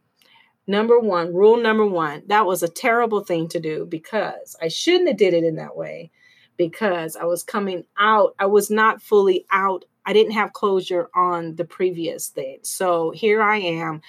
Number 0.69 0.99
one, 0.99 1.33
rule 1.33 1.57
number 1.57 1.87
one, 1.87 2.25
that 2.27 2.45
was 2.45 2.65
a 2.65 2.69
terrible 2.69 3.23
thing 3.23 3.47
to 3.49 3.61
do 3.61 3.87
because 3.87 4.57
I 4.61 4.67
shouldn't 4.67 5.07
have 5.07 5.17
did 5.17 5.33
it 5.33 5.45
in 5.45 5.55
that 5.57 5.77
way 5.77 6.11
because 6.57 7.17
I 7.17 7.25
was 7.25 7.43
coming 7.43 7.85
out. 7.99 8.35
I 8.39 8.47
was 8.47 8.71
not 8.71 9.03
fully 9.03 9.47
out 9.53 9.85
I 10.07 10.13
didn't 10.13 10.33
have 10.33 10.53
closure 10.53 11.11
on 11.15 11.57
the 11.57 11.65
previous 11.65 12.29
thing. 12.29 12.61
So 12.63 13.11
here 13.11 13.43
I 13.43 13.59
am 13.59 14.01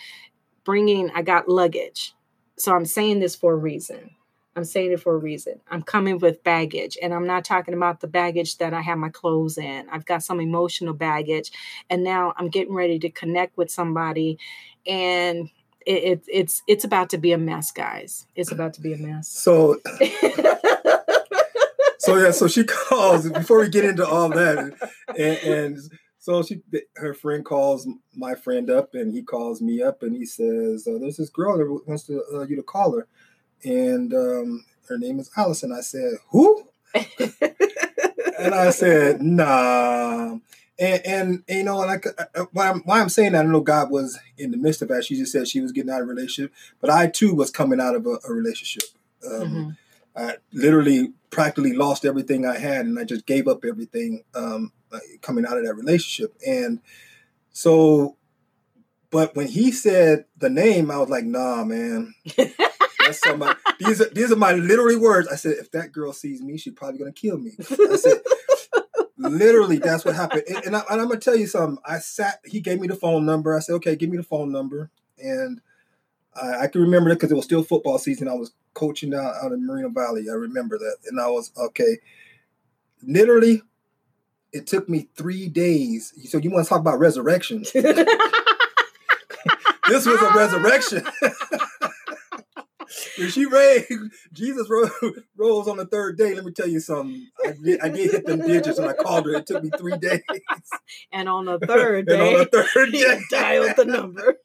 bringing, 0.63 1.09
I 1.11 1.23
got 1.23 1.49
luggage. 1.49 2.13
So 2.57 2.75
I'm 2.75 2.85
saying 2.85 3.19
this 3.19 3.35
for 3.35 3.53
a 3.53 3.57
reason. 3.57 4.11
I'm 4.55 4.63
saying 4.63 4.91
it 4.91 4.99
for 4.99 5.13
a 5.13 5.19
reason. 5.19 5.59
I'm 5.69 5.83
coming 5.83 6.17
with 6.17 6.43
baggage, 6.43 6.97
and 6.99 7.13
I'm 7.13 7.27
not 7.27 7.45
talking 7.45 7.75
about 7.75 7.99
the 7.99 8.07
baggage 8.07 8.57
that 8.57 8.73
I 8.73 8.81
have 8.81 8.97
my 8.97 9.09
clothes 9.09 9.59
in. 9.59 9.87
I've 9.89 10.05
got 10.05 10.23
some 10.23 10.39
emotional 10.39 10.95
baggage, 10.95 11.51
and 11.91 12.03
now 12.03 12.33
I'm 12.37 12.49
getting 12.49 12.73
ready 12.73 12.97
to 12.99 13.09
connect 13.11 13.55
with 13.55 13.69
somebody, 13.69 14.39
and 14.87 15.51
it, 15.85 16.03
it, 16.03 16.23
it's 16.27 16.63
it's 16.65 16.83
about 16.83 17.11
to 17.11 17.19
be 17.19 17.33
a 17.33 17.37
mess, 17.37 17.71
guys. 17.71 18.25
It's 18.35 18.51
about 18.51 18.73
to 18.73 18.81
be 18.81 18.93
a 18.93 18.97
mess. 18.97 19.27
So 19.27 19.79
so 22.07 22.15
yeah, 22.15 22.31
so 22.31 22.47
she 22.47 22.63
calls 22.89 23.29
before 23.29 23.59
we 23.59 23.69
get 23.69 23.83
into 23.83 24.07
all 24.07 24.29
that, 24.29 24.73
and, 25.09 25.19
and, 25.19 25.77
so 26.19 26.43
she, 26.43 26.61
her 26.95 27.13
friend 27.13 27.45
calls 27.45 27.87
my 28.13 28.35
friend 28.35 28.69
up, 28.69 28.93
and 28.93 29.13
he 29.13 29.23
calls 29.23 29.61
me 29.61 29.81
up, 29.81 30.03
and 30.03 30.15
he 30.15 30.25
says, 30.25 30.87
uh, 30.87 30.97
"There's 30.99 31.17
this 31.17 31.29
girl 31.29 31.57
that 31.57 31.87
wants 31.87 32.03
to, 32.03 32.23
uh, 32.33 32.45
you 32.45 32.55
to 32.55 32.63
call 32.63 32.97
her, 32.97 33.07
and 33.63 34.13
um, 34.13 34.65
her 34.89 34.97
name 34.97 35.19
is 35.19 35.29
Allison." 35.37 35.71
I 35.71 35.81
said, 35.81 36.13
"Who?" 36.31 36.67
and 36.93 38.53
I 38.53 38.71
said, 38.71 39.21
"Nah." 39.21 40.37
And, 40.79 41.01
and, 41.05 41.43
and 41.47 41.57
you 41.57 41.63
know, 41.63 41.77
like 41.77 42.05
uh, 42.05 42.25
uh, 42.35 42.45
why 42.51 42.69
I'm, 42.69 42.81
why 42.81 43.01
I'm 43.01 43.09
saying 43.09 43.31
that, 43.31 43.45
I 43.45 43.47
know 43.47 43.61
God 43.61 43.89
was 43.89 44.19
in 44.37 44.51
the 44.51 44.57
midst 44.57 44.81
of 44.81 44.89
that. 44.89 45.05
She 45.05 45.15
just 45.15 45.31
said 45.31 45.47
she 45.47 45.61
was 45.61 45.71
getting 45.71 45.89
out 45.89 46.01
of 46.01 46.07
a 46.07 46.11
relationship, 46.11 46.53
but 46.79 46.89
I 46.89 47.07
too 47.07 47.33
was 47.33 47.51
coming 47.51 47.81
out 47.81 47.95
of 47.95 48.05
a, 48.05 48.19
a 48.27 48.33
relationship. 48.33 48.83
Um, 49.25 49.41
mm-hmm. 49.41 49.69
I 50.17 50.37
literally 50.51 51.13
practically 51.29 51.73
lost 51.73 52.05
everything 52.05 52.45
I 52.45 52.57
had, 52.57 52.85
and 52.85 52.97
I 52.97 53.03
just 53.03 53.25
gave 53.25 53.47
up 53.47 53.63
everything 53.63 54.23
um, 54.33 54.71
coming 55.21 55.45
out 55.45 55.57
of 55.57 55.65
that 55.65 55.75
relationship. 55.75 56.35
And 56.45 56.79
so, 57.51 58.17
but 59.11 59.35
when 59.35 59.47
he 59.47 59.71
said 59.71 60.25
the 60.37 60.49
name, 60.49 60.89
I 60.89 60.97
was 60.97 61.09
like, 61.09 61.25
"Nah, 61.25 61.63
man." 61.63 62.13
That's 62.99 63.21
somebody. 63.21 63.57
these 63.79 64.01
are 64.01 64.09
these 64.09 64.31
are 64.31 64.35
my 64.35 64.53
literally 64.53 64.95
words. 64.95 65.27
I 65.27 65.35
said, 65.35 65.53
"If 65.59 65.71
that 65.71 65.91
girl 65.91 66.13
sees 66.13 66.41
me, 66.41 66.57
she's 66.57 66.73
probably 66.73 66.99
gonna 66.99 67.11
kill 67.11 67.37
me." 67.37 67.51
I 67.59 67.95
said, 67.95 68.21
literally, 69.17 69.77
that's 69.77 70.03
what 70.03 70.15
happened. 70.15 70.43
And, 70.47 70.65
and, 70.65 70.75
I, 70.75 70.83
and 70.89 71.01
I'm 71.01 71.07
gonna 71.07 71.19
tell 71.19 71.35
you 71.35 71.47
something. 71.47 71.77
I 71.85 71.99
sat. 71.99 72.39
He 72.45 72.59
gave 72.59 72.79
me 72.79 72.87
the 72.87 72.95
phone 72.95 73.25
number. 73.25 73.55
I 73.55 73.59
said, 73.59 73.73
"Okay, 73.75 73.95
give 73.95 74.09
me 74.09 74.17
the 74.17 74.23
phone 74.23 74.51
number." 74.51 74.89
And 75.19 75.61
I, 76.41 76.63
I 76.63 76.67
can 76.67 76.81
remember 76.81 77.09
it 77.09 77.15
because 77.15 77.31
it 77.31 77.35
was 77.35 77.45
still 77.45 77.63
football 77.63 77.97
season. 77.97 78.27
I 78.27 78.33
was 78.33 78.51
coaching 78.73 79.13
out, 79.13 79.35
out 79.41 79.51
in 79.51 79.65
Moreno 79.65 79.89
Valley. 79.89 80.29
I 80.29 80.33
remember 80.33 80.77
that. 80.77 80.97
And 81.07 81.19
I 81.19 81.27
was, 81.27 81.51
okay, 81.57 81.97
literally, 83.03 83.61
it 84.53 84.67
took 84.67 84.87
me 84.87 85.07
three 85.15 85.47
days. 85.47 86.13
So 86.29 86.37
you 86.37 86.51
want 86.51 86.65
to 86.65 86.69
talk 86.69 86.79
about 86.79 86.99
resurrection? 86.99 87.65
this 87.73 88.05
was 90.05 90.21
a 90.21 90.31
resurrection. 90.35 91.05
when 93.17 93.29
she 93.29 93.45
raised, 93.45 93.91
Jesus 94.33 94.69
rose, 95.37 95.67
on 95.67 95.77
the 95.77 95.85
third 95.85 96.17
day. 96.17 96.33
Let 96.33 96.45
me 96.45 96.51
tell 96.51 96.67
you 96.67 96.79
something. 96.79 97.27
I 97.45 97.53
did, 97.63 97.79
I 97.81 97.89
did 97.89 98.11
hit 98.11 98.25
them 98.25 98.41
digits 98.41 98.77
and 98.77 98.87
I 98.87 98.93
called 98.93 99.25
her. 99.25 99.35
It 99.35 99.45
took 99.45 99.63
me 99.63 99.69
three 99.77 99.97
days. 99.97 100.21
And 101.11 101.27
on 101.27 101.45
the 101.45 101.59
third 101.59 102.07
day, 102.07 102.35
on 102.35 102.47
the 102.51 102.69
third 102.73 102.91
day, 102.91 103.19
dialed 103.29 103.75
the 103.75 103.85
number. 103.85 104.37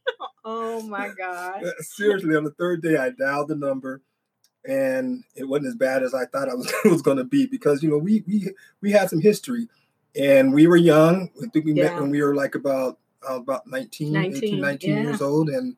Oh 0.45 0.83
my 0.83 1.11
God. 1.17 1.63
Seriously, 1.81 2.35
on 2.35 2.45
the 2.45 2.51
third 2.51 2.83
day, 2.83 2.97
I 2.97 3.11
dialed 3.11 3.49
the 3.49 3.55
number 3.55 4.03
and 4.65 5.25
it 5.35 5.45
wasn't 5.45 5.69
as 5.69 5.75
bad 5.75 6.03
as 6.03 6.15
I 6.15 6.27
thought 6.27 6.49
I 6.49 6.55
was, 6.55 6.73
was 6.85 7.03
going 7.03 7.19
to 7.19 7.25
be 7.25 7.47
because, 7.47 7.83
you 7.83 7.91
know, 7.91 7.99
we, 7.99 8.23
we, 8.27 8.49
we 8.81 8.93
had 8.93 9.11
some 9.11 9.21
history 9.21 9.69
and 10.17 10.53
we 10.53 10.67
were 10.67 10.77
young. 10.77 11.31
I 11.43 11.47
think 11.49 11.65
we 11.65 11.73
yeah. 11.73 11.85
met 11.85 12.01
when 12.01 12.11
we 12.11 12.23
were 12.23 12.35
like 12.35 12.55
about, 12.55 12.99
uh, 13.29 13.37
about 13.37 13.67
19, 13.67 14.13
19 14.13 14.37
18, 14.37 14.61
19 14.61 14.91
yeah. 14.91 15.03
years 15.03 15.23
old. 15.23 15.49
And, 15.49 15.77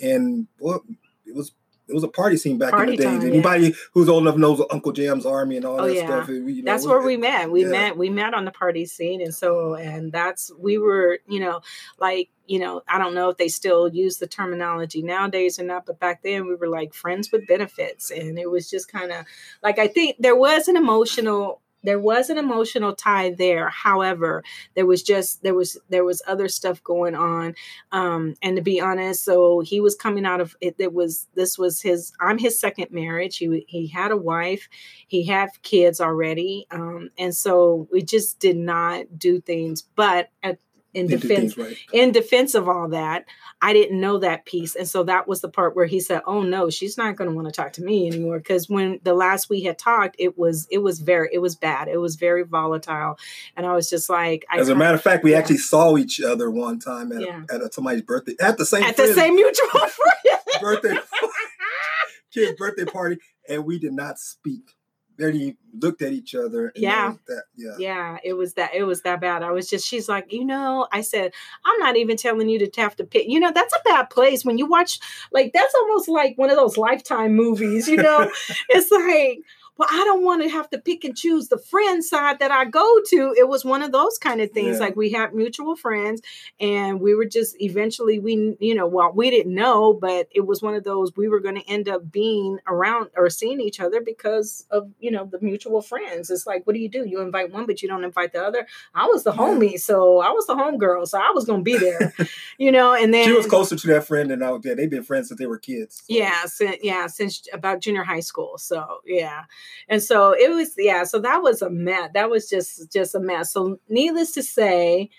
and 0.00 0.46
well, 0.58 0.84
it 1.26 1.34
was 1.34 1.52
it 1.88 1.94
was 1.94 2.04
a 2.04 2.08
party 2.08 2.36
scene 2.36 2.58
back 2.58 2.70
party 2.70 2.92
in 2.92 2.98
the 2.98 3.04
day. 3.04 3.10
Time, 3.10 3.26
Anybody 3.26 3.64
yeah. 3.68 3.74
who's 3.92 4.08
old 4.08 4.22
enough 4.22 4.36
knows 4.36 4.62
Uncle 4.70 4.92
Jam's 4.92 5.26
Army 5.26 5.56
and 5.56 5.66
all 5.66 5.80
oh, 5.80 5.86
that 5.86 5.94
yeah. 5.94 6.06
stuff. 6.06 6.28
You 6.28 6.62
know, 6.62 6.72
that's 6.72 6.86
where 6.86 7.02
we 7.02 7.16
met. 7.16 7.50
We 7.50 7.62
yeah. 7.62 7.70
met. 7.70 7.98
We 7.98 8.10
met 8.10 8.32
on 8.34 8.44
the 8.44 8.50
party 8.50 8.86
scene, 8.86 9.20
and 9.20 9.34
so 9.34 9.74
and 9.74 10.12
that's 10.12 10.50
we 10.58 10.78
were. 10.78 11.18
You 11.28 11.40
know, 11.40 11.60
like 11.98 12.30
you 12.46 12.58
know, 12.58 12.82
I 12.88 12.98
don't 12.98 13.14
know 13.14 13.30
if 13.30 13.36
they 13.36 13.48
still 13.48 13.88
use 13.88 14.18
the 14.18 14.26
terminology 14.26 15.02
nowadays 15.02 15.58
or 15.58 15.64
not, 15.64 15.86
but 15.86 15.98
back 15.98 16.22
then 16.22 16.46
we 16.46 16.54
were 16.54 16.68
like 16.68 16.94
friends 16.94 17.30
with 17.30 17.46
benefits, 17.46 18.10
and 18.10 18.38
it 18.38 18.50
was 18.50 18.70
just 18.70 18.90
kind 18.90 19.12
of 19.12 19.26
like 19.62 19.78
I 19.78 19.88
think 19.88 20.16
there 20.18 20.36
was 20.36 20.68
an 20.68 20.76
emotional 20.76 21.60
there 21.84 22.00
was 22.00 22.30
an 22.30 22.38
emotional 22.38 22.94
tie 22.94 23.30
there. 23.30 23.68
However 23.68 24.42
there 24.74 24.86
was 24.86 25.02
just 25.02 25.42
there 25.42 25.54
was 25.54 25.78
there 25.88 26.04
was 26.04 26.22
other 26.26 26.48
stuff 26.48 26.82
going 26.82 27.14
on. 27.14 27.54
Um 27.92 28.34
and 28.42 28.56
to 28.56 28.62
be 28.62 28.80
honest 28.80 29.24
so 29.24 29.60
he 29.60 29.80
was 29.80 29.94
coming 29.94 30.26
out 30.26 30.40
of 30.40 30.56
it 30.60 30.76
it 30.78 30.92
was 30.92 31.28
this 31.34 31.58
was 31.58 31.80
his 31.82 32.12
i'm 32.20 32.38
his 32.38 32.58
second 32.58 32.90
marriage. 32.90 33.36
He 33.38 33.64
he 33.68 33.86
had 33.86 34.10
a 34.10 34.16
wife. 34.16 34.68
He 35.08 35.24
had 35.26 35.50
kids 35.62 36.00
already. 36.00 36.66
Um 36.70 37.10
and 37.18 37.34
so 37.34 37.88
we 37.92 38.02
just 38.02 38.40
did 38.40 38.56
not 38.56 39.18
do 39.18 39.40
things. 39.40 39.82
But 39.82 40.30
at 40.42 40.58
in 40.94 41.06
defense 41.06 41.58
right. 41.58 41.76
in 41.92 42.12
defense 42.12 42.54
of 42.54 42.68
all 42.68 42.88
that 42.88 43.24
i 43.60 43.72
didn't 43.72 44.00
know 44.00 44.18
that 44.18 44.44
piece 44.46 44.74
and 44.76 44.88
so 44.88 45.02
that 45.02 45.26
was 45.26 45.40
the 45.40 45.48
part 45.48 45.74
where 45.74 45.86
he 45.86 46.00
said 46.00 46.22
oh 46.26 46.42
no 46.42 46.70
she's 46.70 46.96
not 46.96 47.16
going 47.16 47.28
to 47.28 47.34
want 47.34 47.46
to 47.46 47.52
talk 47.52 47.72
to 47.72 47.82
me 47.82 48.06
anymore 48.06 48.38
because 48.38 48.68
when 48.68 49.00
the 49.02 49.14
last 49.14 49.50
we 49.50 49.62
had 49.62 49.78
talked 49.78 50.16
it 50.18 50.38
was 50.38 50.66
it 50.70 50.78
was 50.78 51.00
very 51.00 51.28
it 51.32 51.38
was 51.38 51.56
bad 51.56 51.88
it 51.88 51.98
was 51.98 52.16
very 52.16 52.44
volatile 52.44 53.18
and 53.56 53.66
i 53.66 53.74
was 53.74 53.90
just 53.90 54.08
like 54.08 54.44
as 54.52 54.68
a 54.68 54.74
matter 54.74 54.94
of 54.94 55.02
fact 55.02 55.24
we 55.24 55.32
yeah. 55.32 55.38
actually 55.38 55.58
saw 55.58 55.96
each 55.96 56.20
other 56.20 56.50
one 56.50 56.78
time 56.78 57.12
at, 57.12 57.20
yeah. 57.20 57.42
a, 57.50 57.54
at 57.54 57.60
a, 57.60 57.72
somebody's 57.72 58.02
birthday 58.02 58.34
at 58.40 58.56
the 58.56 58.64
same 58.64 58.82
at 58.82 58.96
friend, 58.96 59.10
the 59.10 59.14
same 59.14 59.34
mutual 59.34 59.68
friend 59.70 60.40
birthday 60.60 60.96
kid's 62.32 62.56
birthday 62.58 62.84
party 62.84 63.18
and 63.48 63.64
we 63.64 63.78
did 63.78 63.92
not 63.92 64.18
speak 64.18 64.70
barely 65.16 65.56
looked 65.78 66.02
at 66.02 66.12
each 66.12 66.34
other. 66.34 66.72
yeah. 66.76 67.14
That, 67.26 67.44
yeah. 67.56 67.74
Yeah. 67.78 68.18
It 68.24 68.34
was 68.34 68.54
that, 68.54 68.74
it 68.74 68.84
was 68.84 69.02
that 69.02 69.20
bad. 69.20 69.42
I 69.42 69.50
was 69.50 69.68
just, 69.68 69.86
she's 69.86 70.08
like, 70.08 70.32
you 70.32 70.44
know, 70.44 70.86
I 70.92 71.00
said, 71.00 71.32
I'm 71.64 71.78
not 71.78 71.96
even 71.96 72.16
telling 72.16 72.48
you 72.48 72.58
to 72.58 72.80
have 72.80 72.96
to 72.96 73.04
pick, 73.04 73.28
you 73.28 73.40
know, 73.40 73.52
that's 73.52 73.74
a 73.74 73.82
bad 73.84 74.10
place 74.10 74.44
when 74.44 74.58
you 74.58 74.66
watch, 74.66 75.00
like, 75.32 75.52
that's 75.52 75.74
almost 75.74 76.08
like 76.08 76.36
one 76.36 76.50
of 76.50 76.56
those 76.56 76.76
lifetime 76.76 77.34
movies, 77.34 77.88
you 77.88 77.96
know, 77.96 78.30
it's 78.68 78.90
like, 78.90 79.40
well, 79.76 79.88
I 79.90 80.04
don't 80.04 80.22
want 80.22 80.42
to 80.42 80.48
have 80.48 80.70
to 80.70 80.78
pick 80.78 81.04
and 81.04 81.16
choose 81.16 81.48
the 81.48 81.58
friend 81.58 82.04
side 82.04 82.38
that 82.38 82.50
I 82.50 82.64
go 82.64 83.00
to. 83.08 83.34
It 83.36 83.48
was 83.48 83.64
one 83.64 83.82
of 83.82 83.90
those 83.90 84.18
kind 84.18 84.40
of 84.40 84.52
things. 84.52 84.78
Yeah. 84.78 84.86
Like 84.86 84.96
we 84.96 85.10
had 85.10 85.34
mutual 85.34 85.74
friends 85.74 86.22
and 86.60 87.00
we 87.00 87.14
were 87.14 87.24
just 87.24 87.60
eventually 87.60 88.18
we, 88.18 88.56
you 88.60 88.74
know, 88.74 88.86
well, 88.86 89.12
we 89.12 89.30
didn't 89.30 89.54
know, 89.54 89.92
but 89.92 90.28
it 90.30 90.46
was 90.46 90.62
one 90.62 90.74
of 90.74 90.84
those 90.84 91.16
we 91.16 91.28
were 91.28 91.40
going 91.40 91.56
to 91.56 91.68
end 91.68 91.88
up 91.88 92.12
being 92.12 92.58
around 92.68 93.10
or 93.16 93.28
seeing 93.30 93.60
each 93.60 93.80
other 93.80 94.00
because 94.00 94.64
of, 94.70 94.90
you 95.00 95.10
know, 95.10 95.24
the 95.24 95.40
mutual 95.40 95.82
friends. 95.82 96.30
It's 96.30 96.46
like, 96.46 96.66
what 96.66 96.74
do 96.74 96.80
you 96.80 96.88
do? 96.88 97.04
You 97.04 97.20
invite 97.20 97.52
one, 97.52 97.66
but 97.66 97.82
you 97.82 97.88
don't 97.88 98.04
invite 98.04 98.32
the 98.32 98.42
other. 98.42 98.66
I 98.94 99.06
was 99.06 99.24
the 99.24 99.32
homie, 99.32 99.78
so 99.78 100.20
I 100.20 100.30
was 100.30 100.46
the 100.46 100.54
homegirl, 100.54 101.08
so 101.08 101.18
I 101.18 101.30
was 101.34 101.44
going 101.44 101.60
to 101.60 101.64
be 101.64 101.78
there, 101.78 102.14
you 102.58 102.70
know, 102.70 102.94
and 102.94 103.12
then 103.12 103.26
she 103.26 103.32
was 103.32 103.46
closer 103.46 103.74
to 103.74 103.86
that 103.88 104.06
friend 104.06 104.30
than 104.30 104.42
I 104.42 104.50
was. 104.50 104.62
Yeah, 104.64 104.74
they've 104.74 104.90
been 104.90 105.02
friends 105.02 105.28
since 105.28 105.38
they 105.38 105.46
were 105.46 105.58
kids. 105.58 105.96
So. 105.96 106.14
Yeah. 106.14 106.44
Since, 106.44 106.76
yeah. 106.82 107.06
Since 107.08 107.48
about 107.52 107.80
junior 107.80 108.04
high 108.04 108.20
school. 108.20 108.56
So 108.58 109.00
yeah. 109.04 109.44
And 109.88 110.02
so 110.02 110.32
it 110.32 110.50
was, 110.50 110.74
yeah. 110.76 111.04
So 111.04 111.18
that 111.20 111.42
was 111.42 111.62
a 111.62 111.70
mess. 111.70 112.10
That 112.14 112.30
was 112.30 112.48
just, 112.48 112.92
just 112.92 113.14
a 113.14 113.20
mess. 113.20 113.52
So 113.52 113.78
needless 113.88 114.32
to 114.32 114.42
say, 114.42 115.10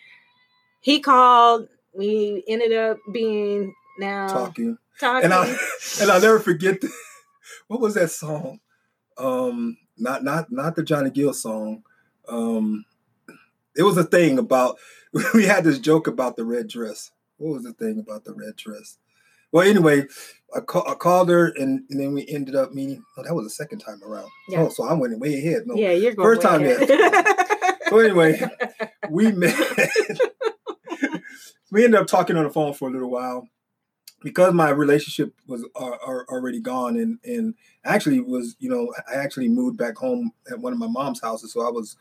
he 0.81 0.99
called, 0.99 1.67
we 1.93 2.43
ended 2.47 2.73
up 2.73 2.97
being 3.11 3.73
now 3.97 4.27
talking. 4.27 4.77
Talking. 4.99 5.25
And 5.25 5.33
I 5.33 5.47
and 6.01 6.11
I'll 6.11 6.21
never 6.21 6.39
forget 6.39 6.81
the, 6.81 6.91
what 7.67 7.79
was 7.79 7.95
that 7.95 8.11
song? 8.11 8.59
Um 9.17 9.77
not 9.97 10.23
not 10.23 10.51
not 10.51 10.75
the 10.75 10.83
Johnny 10.83 11.09
Gill 11.09 11.33
song. 11.33 11.83
Um 12.27 12.85
it 13.75 13.83
was 13.83 13.97
a 13.97 14.03
thing 14.03 14.37
about 14.37 14.77
we 15.33 15.45
had 15.45 15.63
this 15.63 15.79
joke 15.79 16.07
about 16.07 16.35
the 16.35 16.45
red 16.45 16.67
dress. 16.67 17.11
What 17.37 17.53
was 17.53 17.63
the 17.63 17.73
thing 17.73 17.99
about 17.99 18.25
the 18.25 18.33
red 18.33 18.55
dress? 18.55 18.97
Well, 19.55 19.65
anyway, 19.65 20.03
I, 20.53 20.59
call, 20.59 20.85
I 20.85 20.95
called 20.95 21.29
her 21.29 21.45
and, 21.55 21.85
and, 21.89 21.97
then 21.97 22.13
we 22.13 22.27
ended 22.27 22.55
up 22.57 22.73
meeting. 22.73 23.01
Oh, 23.15 23.23
that 23.23 23.33
was 23.33 23.45
the 23.45 23.51
second 23.51 23.79
time 23.79 24.03
around. 24.03 24.27
Yeah. 24.49 24.63
Oh, 24.63 24.67
so 24.67 24.83
I'm 24.83 24.99
winning 24.99 25.17
way 25.17 25.33
ahead. 25.37 25.61
No, 25.65 25.75
yeah, 25.75 25.91
you're 25.91 26.13
going 26.13 26.27
first 26.27 26.41
time 26.41 26.61
ahead. 26.65 26.89
so 27.89 27.99
anyway, 27.99 28.37
we 29.09 29.31
met. 29.31 29.57
we 31.71 31.85
ended 31.85 32.01
up 32.01 32.07
talking 32.07 32.35
on 32.35 32.43
the 32.43 32.49
phone 32.49 32.73
for 32.73 32.89
a 32.89 32.91
little 32.91 33.09
while 33.09 33.47
because 34.23 34.53
my 34.53 34.71
relationship 34.71 35.33
was 35.47 35.65
uh, 35.73 35.91
already 36.27 36.59
gone 36.59 36.97
and 36.97 37.19
and 37.23 37.55
actually 37.85 38.19
was 38.19 38.57
you 38.59 38.69
know 38.69 38.91
I 39.09 39.15
actually 39.15 39.47
moved 39.47 39.77
back 39.77 39.95
home 39.95 40.33
at 40.51 40.59
one 40.59 40.73
of 40.73 40.79
my 40.79 40.89
mom's 40.89 41.21
houses, 41.21 41.53
so 41.53 41.65
I 41.65 41.71
was 41.71 41.95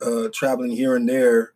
uh, 0.00 0.28
traveling 0.32 0.70
here 0.70 0.96
and 0.96 1.06
there. 1.06 1.52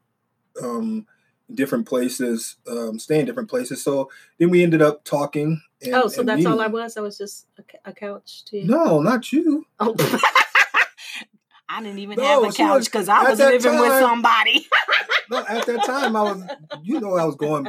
Um, 0.62 1.06
different 1.54 1.86
places, 1.86 2.56
um, 2.68 2.98
stay 2.98 3.20
in 3.20 3.26
different 3.26 3.48
places. 3.48 3.82
So 3.82 4.10
then 4.38 4.50
we 4.50 4.62
ended 4.62 4.82
up 4.82 5.04
talking. 5.04 5.62
And, 5.82 5.94
oh, 5.94 6.08
so 6.08 6.22
that's 6.22 6.38
meeting. 6.38 6.52
all 6.52 6.60
I 6.60 6.66
was. 6.66 6.96
I 6.96 7.00
was 7.00 7.18
just 7.18 7.46
a, 7.58 7.90
a 7.90 7.92
couch 7.92 8.44
too. 8.44 8.64
No, 8.64 9.00
not 9.00 9.32
you. 9.32 9.66
Oh. 9.78 9.94
I 11.72 11.82
didn't 11.82 12.00
even 12.00 12.16
no, 12.16 12.42
have 12.42 12.52
a 12.52 12.56
couch 12.56 12.86
because 12.86 13.08
I 13.08 13.30
was 13.30 13.38
living 13.38 13.60
time, 13.60 13.80
with 13.80 14.00
somebody. 14.00 14.66
no, 15.30 15.38
at 15.48 15.66
that 15.66 15.84
time 15.84 16.16
I 16.16 16.22
was, 16.22 16.42
you 16.82 17.00
know, 17.00 17.16
I 17.16 17.24
was 17.24 17.36
going. 17.36 17.68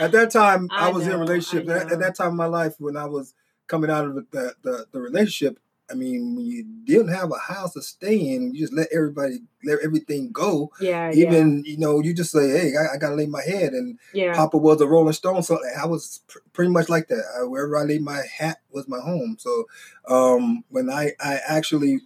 At 0.00 0.12
that 0.12 0.30
time, 0.30 0.68
I, 0.70 0.88
I 0.88 0.92
was 0.92 1.04
know, 1.04 1.14
in 1.14 1.16
a 1.16 1.20
relationship. 1.20 1.68
At, 1.68 1.92
at, 1.92 1.98
that 1.98 2.14
time 2.14 2.28
of 2.28 2.34
my 2.34 2.46
life, 2.46 2.76
when 2.78 2.96
I 2.96 3.06
was 3.06 3.34
coming 3.66 3.90
out 3.90 4.04
of 4.04 4.14
the 4.14 4.54
the, 4.62 4.86
the 4.92 5.00
relationship, 5.00 5.58
I 5.90 5.94
mean, 5.94 6.34
when 6.34 6.46
you 6.46 6.64
didn't 6.84 7.12
have 7.12 7.30
a 7.30 7.38
house 7.38 7.74
to 7.74 7.82
stay 7.82 8.16
in, 8.16 8.54
you 8.54 8.60
just 8.60 8.72
let 8.72 8.88
everybody 8.92 9.40
let 9.64 9.80
everything 9.80 10.32
go. 10.32 10.70
Yeah. 10.80 11.12
Even 11.12 11.62
yeah. 11.64 11.72
you 11.72 11.78
know, 11.78 12.00
you 12.00 12.14
just 12.14 12.32
say, 12.32 12.48
"Hey, 12.50 12.72
I, 12.76 12.94
I, 12.94 12.96
gotta 12.96 13.16
lay 13.16 13.26
my 13.26 13.42
head." 13.42 13.74
And 13.74 13.98
yeah. 14.14 14.34
Papa 14.34 14.56
was 14.56 14.80
a 14.80 14.86
Rolling 14.86 15.12
Stone, 15.12 15.42
so 15.42 15.58
I 15.78 15.86
was 15.86 16.20
pr- 16.26 16.38
pretty 16.54 16.70
much 16.70 16.88
like 16.88 17.08
that. 17.08 17.22
I, 17.38 17.44
wherever 17.44 17.76
I 17.76 17.82
laid 17.82 18.02
my 18.02 18.22
hat 18.38 18.58
was 18.70 18.88
my 18.88 18.98
home. 18.98 19.36
So 19.38 19.64
um, 20.08 20.64
when 20.70 20.88
I 20.88 21.12
I 21.20 21.40
actually, 21.46 22.00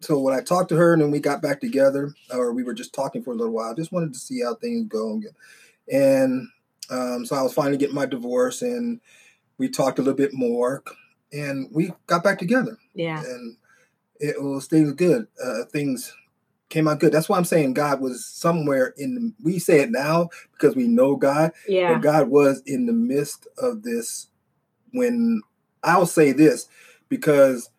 so 0.00 0.18
when 0.18 0.34
I 0.34 0.40
talked 0.40 0.70
to 0.70 0.76
her 0.76 0.94
and 0.94 1.02
then 1.02 1.10
we 1.10 1.20
got 1.20 1.42
back 1.42 1.60
together, 1.60 2.14
or 2.32 2.54
we 2.54 2.62
were 2.62 2.74
just 2.74 2.94
talking 2.94 3.22
for 3.22 3.32
a 3.32 3.36
little 3.36 3.52
while, 3.52 3.70
I 3.70 3.74
just 3.74 3.92
wanted 3.92 4.14
to 4.14 4.18
see 4.18 4.42
how 4.42 4.54
things 4.54 4.86
go, 4.88 5.20
and 5.92 6.48
um, 6.88 7.26
so 7.26 7.36
I 7.36 7.42
was 7.42 7.52
finally 7.52 7.76
getting 7.76 7.94
my 7.94 8.06
divorce, 8.06 8.62
and 8.62 9.02
we 9.58 9.68
talked 9.68 9.98
a 9.98 10.02
little 10.02 10.16
bit 10.16 10.32
more 10.32 10.82
and 11.32 11.68
we 11.72 11.92
got 12.06 12.24
back 12.24 12.38
together. 12.38 12.78
Yeah. 12.94 13.20
And 13.20 13.56
it 14.18 14.42
was 14.42 14.66
things 14.66 14.92
good. 14.92 15.26
Uh, 15.42 15.64
things 15.64 16.14
came 16.68 16.88
out 16.88 17.00
good. 17.00 17.12
That's 17.12 17.28
why 17.28 17.36
I'm 17.36 17.44
saying 17.44 17.74
God 17.74 18.00
was 18.00 18.24
somewhere 18.24 18.94
in 18.96 19.14
the, 19.14 19.32
we 19.42 19.58
say 19.58 19.80
it 19.80 19.90
now 19.90 20.30
because 20.52 20.74
we 20.74 20.88
know 20.88 21.16
God. 21.16 21.52
Yeah. 21.68 21.94
But 21.94 22.02
God 22.02 22.28
was 22.28 22.62
in 22.66 22.86
the 22.86 22.92
midst 22.92 23.46
of 23.58 23.82
this 23.82 24.28
when 24.92 25.42
I'll 25.82 26.06
say 26.06 26.32
this 26.32 26.68
because 27.08 27.70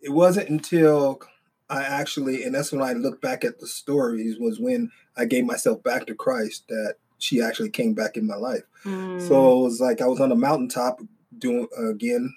it 0.00 0.10
wasn't 0.10 0.48
until 0.48 1.20
I 1.68 1.82
actually, 1.82 2.44
and 2.44 2.54
that's 2.54 2.72
when 2.72 2.82
I 2.82 2.92
look 2.92 3.20
back 3.20 3.44
at 3.44 3.58
the 3.58 3.66
stories, 3.66 4.38
was 4.38 4.60
when 4.60 4.92
I 5.16 5.24
gave 5.24 5.44
myself 5.44 5.82
back 5.82 6.06
to 6.06 6.14
Christ 6.14 6.68
that 6.68 6.96
she 7.18 7.42
actually 7.42 7.70
came 7.70 7.94
back 7.94 8.16
in 8.16 8.26
my 8.26 8.36
life. 8.36 8.62
Mm. 8.84 9.20
So 9.26 9.60
it 9.60 9.62
was 9.64 9.80
like 9.80 10.00
I 10.00 10.06
was 10.06 10.20
on 10.20 10.30
a 10.30 10.36
mountaintop 10.36 11.00
doing 11.36 11.66
uh, 11.78 11.90
again 11.90 12.34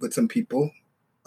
with 0.00 0.14
some 0.14 0.28
people, 0.28 0.70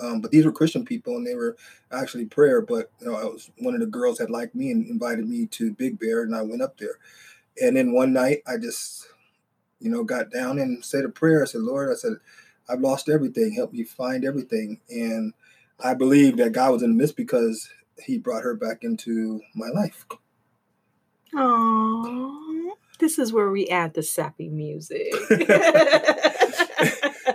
um, 0.02 0.22
but 0.22 0.32
these 0.32 0.46
were 0.46 0.52
Christian 0.52 0.84
people, 0.84 1.16
and 1.16 1.26
they 1.26 1.36
were 1.36 1.56
actually 1.92 2.26
prayer. 2.26 2.62
But 2.62 2.92
you 3.00 3.08
know, 3.08 3.16
I 3.16 3.24
was 3.26 3.52
one 3.60 3.74
of 3.74 3.80
the 3.80 3.86
girls 3.86 4.20
had 4.20 4.30
liked 4.30 4.56
me 4.56 4.72
and 4.72 4.88
invited 4.88 5.28
me 5.28 5.46
to 5.48 5.74
Big 5.74 6.00
Bear, 6.00 6.24
and 6.24 6.36
I 6.36 6.42
went 6.42 6.62
up 6.62 6.78
there. 6.78 6.98
And 7.62 7.76
then 7.76 7.94
one 7.94 8.14
night, 8.14 8.42
I 8.48 8.58
just, 8.58 9.08
you 9.80 9.92
know, 9.92 10.04
got 10.04 10.32
down 10.32 10.58
and 10.58 10.84
said 10.84 11.06
a 11.06 11.10
prayer. 11.10 11.44
I 11.44 11.46
said, 11.46 11.62
Lord, 11.62 11.92
I 11.92 11.96
said, 11.96 12.14
I've 12.70 12.80
lost 12.80 13.10
everything. 13.10 13.54
Help 13.54 13.74
me 13.74 13.84
find 13.84 14.26
everything. 14.26 14.80
And 14.90 15.34
I 15.80 15.94
believe 15.94 16.38
that 16.38 16.54
God 16.54 16.72
was 16.72 16.84
in 16.84 16.92
the 16.92 16.96
midst 16.96 17.18
because 17.18 17.70
He 18.04 18.18
brought 18.18 18.44
her 18.44 18.56
back 18.56 18.84
into 18.84 19.42
my 19.54 19.68
life. 19.68 20.06
Oh, 21.36 22.76
this 23.00 23.20
is 23.20 23.34
where 23.34 23.52
we 23.52 23.68
add 23.68 23.94
the 23.94 24.04
sappy 24.04 24.50
music. 24.50 25.14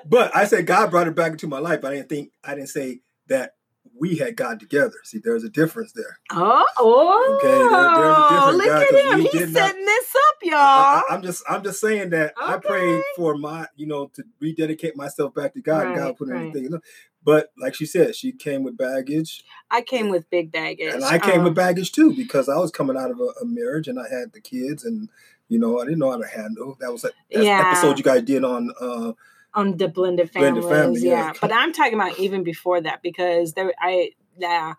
but 0.09 0.35
I 0.35 0.45
said 0.45 0.67
God 0.67 0.91
brought 0.91 1.09
it 1.09 1.15
back 1.15 1.33
into 1.33 1.47
my 1.47 1.59
life. 1.59 1.85
I 1.85 1.91
didn't 1.95 2.09
think 2.09 2.33
I 2.45 2.55
didn't 2.55 2.69
say 2.69 3.01
that 3.29 3.53
we 3.99 4.17
had 4.17 4.37
God 4.37 4.61
together. 4.61 4.95
See, 5.05 5.19
there's 5.23 5.45
a 5.45 5.49
difference 5.49 5.93
there. 5.93 6.19
Oh, 6.33 6.65
oh 6.79 7.37
okay. 7.37 7.49
There, 7.49 7.69
there's 7.69 8.19
a 8.19 8.29
difference. 8.31 8.57
Look 8.57 8.67
God, 8.67 9.13
at 9.13 9.13
him. 9.13 9.21
He's 9.21 9.53
setting 9.55 9.85
not, 9.85 9.87
this 9.87 10.15
up, 10.17 10.37
y'all. 10.43 10.57
I, 10.59 11.03
am 11.11 11.23
just, 11.23 11.43
I'm 11.49 11.63
just 11.63 11.81
saying 11.81 12.11
that 12.11 12.35
okay. 12.41 12.53
I 12.53 12.59
prayed 12.59 13.03
for 13.17 13.37
my, 13.37 13.67
you 13.77 13.87
know, 13.87 14.11
to 14.15 14.25
rededicate 14.41 14.97
myself 14.97 15.35
back 15.35 15.55
to 15.55 15.61
God. 15.61 15.79
Right, 15.79 15.87
and 15.87 15.97
God 15.97 16.17
put 16.17 16.29
right. 16.29 16.39
everything. 16.39 16.65
You? 16.65 16.81
But 17.25 17.51
like 17.61 17.75
she 17.75 17.87
said, 17.87 18.15
she 18.15 18.33
came 18.33 18.63
with 18.63 18.77
baggage. 18.77 19.43
I 19.71 19.81
came 19.81 20.11
with 20.11 20.31
big 20.31 20.53
baggage, 20.53 20.95
and 20.95 21.05
I 21.05 21.19
came 21.19 21.41
um, 21.41 21.45
with 21.45 21.55
baggage 21.55 21.93
too 21.93 22.15
because 22.15 22.49
I 22.49 22.57
was 22.57 22.71
coming 22.71 22.97
out 22.97 23.11
of 23.11 23.19
a, 23.19 23.31
a, 23.43 23.45
marriage 23.45 23.89
and 23.89 23.99
I 23.99 24.05
had 24.09 24.33
the 24.33 24.41
kids, 24.41 24.85
and 24.85 25.09
you 25.49 25.59
know, 25.59 25.81
I 25.81 25.85
didn't 25.85 25.99
know 25.99 26.13
how 26.13 26.19
to 26.19 26.29
handle. 26.29 26.77
That 26.81 26.93
was 26.93 27.03
that 27.03 27.15
yeah. 27.31 27.65
episode 27.67 27.99
you 27.99 28.05
guys 28.05 28.23
did 28.23 28.45
on. 28.45 28.71
uh 28.81 29.13
on 29.55 29.77
the 29.77 29.89
blended 29.89 30.31
families. 30.31 30.65
Blended 30.65 30.85
family, 30.85 31.01
yeah. 31.01 31.27
yeah. 31.27 31.33
But 31.41 31.53
I'm 31.53 31.73
talking 31.73 31.95
about 31.95 32.19
even 32.19 32.43
before 32.43 32.81
that 32.81 33.03
because 33.03 33.55
there 33.55 33.73
I 33.81 34.11
yeah. 34.39 34.75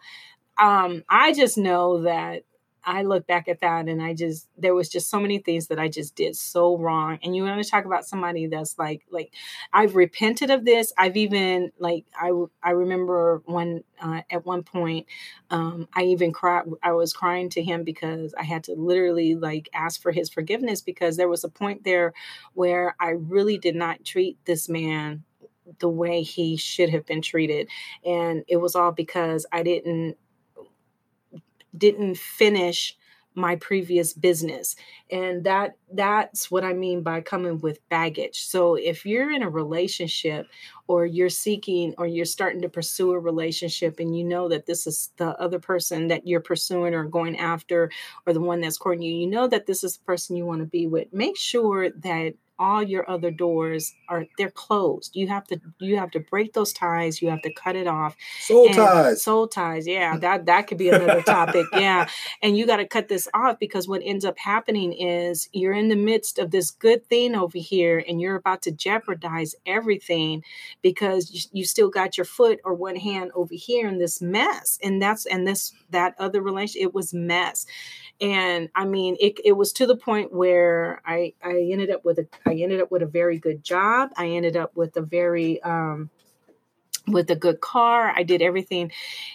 Um, 0.59 1.03
I 1.07 1.33
just 1.33 1.57
know 1.57 2.01
that 2.03 2.43
I 2.87 3.03
look 3.03 3.27
back 3.27 3.49
at 3.49 3.59
that 3.59 3.89
and 3.89 4.01
I 4.01 4.13
just 4.13 4.47
there 4.57 4.73
was 4.73 4.87
just 4.87 5.09
so 5.09 5.19
many 5.19 5.39
things 5.39 5.67
that 5.67 5.77
I 5.77 5.89
just 5.89 6.15
did 6.15 6.37
so 6.37 6.77
wrong. 6.77 7.19
And 7.21 7.35
you 7.35 7.43
want 7.43 7.61
to 7.61 7.69
talk 7.69 7.83
about 7.83 8.07
somebody 8.07 8.47
that's 8.47 8.79
like 8.79 9.03
like 9.11 9.33
I've 9.73 9.97
repented 9.97 10.49
of 10.49 10.63
this. 10.63 10.93
I've 10.97 11.17
even 11.17 11.71
like 11.79 12.05
I 12.17 12.31
I 12.63 12.71
remember 12.71 13.41
when 13.45 13.83
uh, 14.01 14.21
at 14.31 14.45
one 14.45 14.63
point 14.63 15.05
um, 15.49 15.89
I 15.93 16.03
even 16.03 16.31
cried. 16.31 16.63
I 16.81 16.93
was 16.93 17.11
crying 17.11 17.49
to 17.51 17.61
him 17.63 17.83
because 17.83 18.33
I 18.39 18.43
had 18.43 18.63
to 18.65 18.73
literally 18.73 19.35
like 19.35 19.69
ask 19.73 20.01
for 20.01 20.13
his 20.13 20.29
forgiveness 20.29 20.79
because 20.79 21.17
there 21.17 21.29
was 21.29 21.43
a 21.43 21.49
point 21.49 21.83
there 21.83 22.13
where 22.53 22.95
I 23.01 23.09
really 23.11 23.57
did 23.57 23.75
not 23.75 24.05
treat 24.05 24.37
this 24.45 24.69
man 24.69 25.23
the 25.79 25.89
way 25.89 26.21
he 26.21 26.55
should 26.55 26.89
have 26.89 27.05
been 27.05 27.21
treated 27.21 27.67
and 28.05 28.43
it 28.47 28.55
was 28.55 28.73
all 28.73 28.91
because 28.93 29.45
i 29.51 29.61
didn't 29.63 30.15
didn't 31.75 32.17
finish 32.17 32.97
my 33.37 33.55
previous 33.55 34.13
business. 34.13 34.75
And 35.11 35.43
that 35.43 35.77
that's 35.93 36.49
what 36.49 36.63
i 36.63 36.73
mean 36.73 37.03
by 37.03 37.21
coming 37.21 37.59
with 37.59 37.87
baggage. 37.87 38.41
So 38.43 38.75
if 38.75 39.05
you're 39.05 39.31
in 39.31 39.43
a 39.43 39.49
relationship 39.49 40.47
or 40.87 41.05
you're 41.05 41.29
seeking 41.29 41.93
or 41.99 42.07
you're 42.07 42.25
starting 42.25 42.61
to 42.63 42.69
pursue 42.69 43.11
a 43.11 43.19
relationship 43.19 43.99
and 43.99 44.17
you 44.17 44.23
know 44.23 44.49
that 44.49 44.65
this 44.65 44.87
is 44.87 45.11
the 45.17 45.39
other 45.39 45.59
person 45.59 46.07
that 46.07 46.27
you're 46.27 46.41
pursuing 46.41 46.95
or 46.95 47.03
going 47.05 47.37
after 47.37 47.91
or 48.25 48.33
the 48.33 48.41
one 48.41 48.59
that's 48.59 48.77
courting 48.77 49.03
you 49.03 49.13
you 49.13 49.27
know 49.27 49.47
that 49.47 49.67
this 49.67 49.83
is 49.83 49.97
the 49.97 50.03
person 50.03 50.35
you 50.35 50.45
want 50.45 50.59
to 50.61 50.65
be 50.65 50.87
with 50.87 51.13
make 51.13 51.37
sure 51.37 51.91
that 51.91 52.33
all 52.59 52.81
your 52.81 53.09
other 53.09 53.31
doors 53.31 53.93
are 54.09 54.25
they're 54.37 54.49
closed. 54.49 55.15
You 55.15 55.27
have 55.27 55.45
to 55.47 55.59
you 55.79 55.97
have 55.97 56.11
to 56.11 56.19
break 56.19 56.53
those 56.53 56.73
ties. 56.73 57.21
You 57.21 57.29
have 57.29 57.41
to 57.43 57.53
cut 57.53 57.75
it 57.75 57.87
off. 57.87 58.15
Soul 58.41 58.69
ties. 58.69 59.23
Soul 59.23 59.47
ties. 59.47 59.87
Yeah, 59.87 60.17
that 60.21 60.45
that 60.45 60.67
could 60.67 60.77
be 60.77 60.89
another 60.89 61.21
topic. 61.21 61.65
Yeah, 61.73 62.07
and 62.41 62.57
you 62.57 62.65
got 62.65 62.77
to 62.77 62.87
cut 62.87 63.07
this 63.07 63.27
off 63.33 63.59
because 63.59 63.87
what 63.87 64.01
ends 64.03 64.25
up 64.25 64.37
happening 64.37 64.93
is 64.93 65.49
you're 65.51 65.73
in 65.73 65.89
the 65.89 65.95
midst 65.95 66.39
of 66.39 66.51
this 66.51 66.71
good 66.71 67.05
thing 67.07 67.35
over 67.35 67.57
here, 67.57 68.03
and 68.07 68.19
you're 68.21 68.35
about 68.35 68.61
to 68.63 68.71
jeopardize 68.71 69.55
everything 69.65 70.43
because 70.81 71.31
you, 71.31 71.59
you 71.59 71.65
still 71.65 71.89
got 71.89 72.17
your 72.17 72.25
foot 72.25 72.59
or 72.63 72.73
one 72.73 72.95
hand 72.95 73.31
over 73.35 73.53
here 73.53 73.87
in 73.87 73.99
this 73.99 74.21
mess, 74.21 74.79
and 74.81 75.01
that's 75.01 75.25
and 75.25 75.45
this 75.45 75.73
that 75.91 76.15
other 76.17 76.41
relationship 76.41 76.77
it 76.77 76.93
was 76.93 77.13
mess 77.13 77.65
and 78.19 78.69
i 78.75 78.85
mean 78.85 79.15
it, 79.19 79.39
it 79.43 79.53
was 79.53 79.71
to 79.71 79.85
the 79.85 79.95
point 79.95 80.33
where 80.33 81.01
i 81.05 81.33
i 81.43 81.67
ended 81.71 81.89
up 81.89 82.03
with 82.03 82.17
a 82.17 82.23
i 82.47 82.53
ended 82.55 82.81
up 82.81 82.91
with 82.91 83.03
a 83.03 83.07
very 83.07 83.37
good 83.39 83.63
job. 83.63 84.11
I 84.17 84.27
ended 84.29 84.57
up 84.57 84.75
with 84.75 84.97
a 84.97 85.01
very 85.01 85.61
um 85.63 86.09
with 87.07 87.29
a 87.31 87.35
good 87.35 87.61
car. 87.61 88.11
I 88.15 88.23
did 88.23 88.41
everything. 88.41 88.91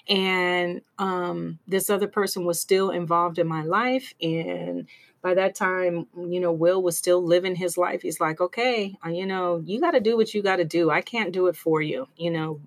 And 0.08 0.82
um 0.98 1.58
this 1.66 1.90
other 1.90 2.08
person 2.08 2.44
was 2.44 2.60
still 2.60 2.90
involved 2.90 3.38
in 3.38 3.46
my 3.48 3.62
life. 3.64 4.14
And 4.22 4.88
by 5.22 5.34
that 5.34 5.54
time 5.54 6.06
you 6.16 6.40
know 6.40 6.52
will 6.52 6.82
was 6.82 6.98
still 6.98 7.24
living 7.24 7.54
his 7.56 7.78
life. 7.78 8.02
He's 8.02 8.20
like 8.20 8.40
okay 8.40 8.96
uh, 9.06 9.10
you 9.10 9.26
know 9.26 9.62
you 9.64 9.80
got 9.80 9.92
to 9.92 10.00
do 10.00 10.16
what 10.16 10.34
you 10.34 10.42
got 10.42 10.56
to 10.56 10.64
do. 10.64 10.90
I 10.90 11.00
can't 11.02 11.32
do 11.32 11.46
it 11.48 11.56
for 11.56 11.80
you 11.82 12.08
you 12.16 12.30
know? 12.30 12.60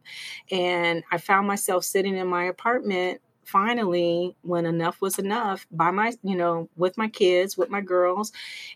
And 0.52 1.04
i 1.12 1.18
found 1.18 1.48
myself 1.48 1.84
sitting 1.86 2.16
in 2.18 2.28
my 2.28 2.46
apartment 2.46 3.22
finally 3.46 4.36
when 4.42 4.66
enough 4.66 5.02
was 5.02 5.20
enough 5.20 5.68
by 5.72 5.92
my 5.92 6.12
you 6.24 6.36
know 6.36 6.70
with 6.76 6.98
my 6.98 7.08
kids 7.08 7.58
with 7.58 7.70
my 7.70 7.82
girls 7.82 8.32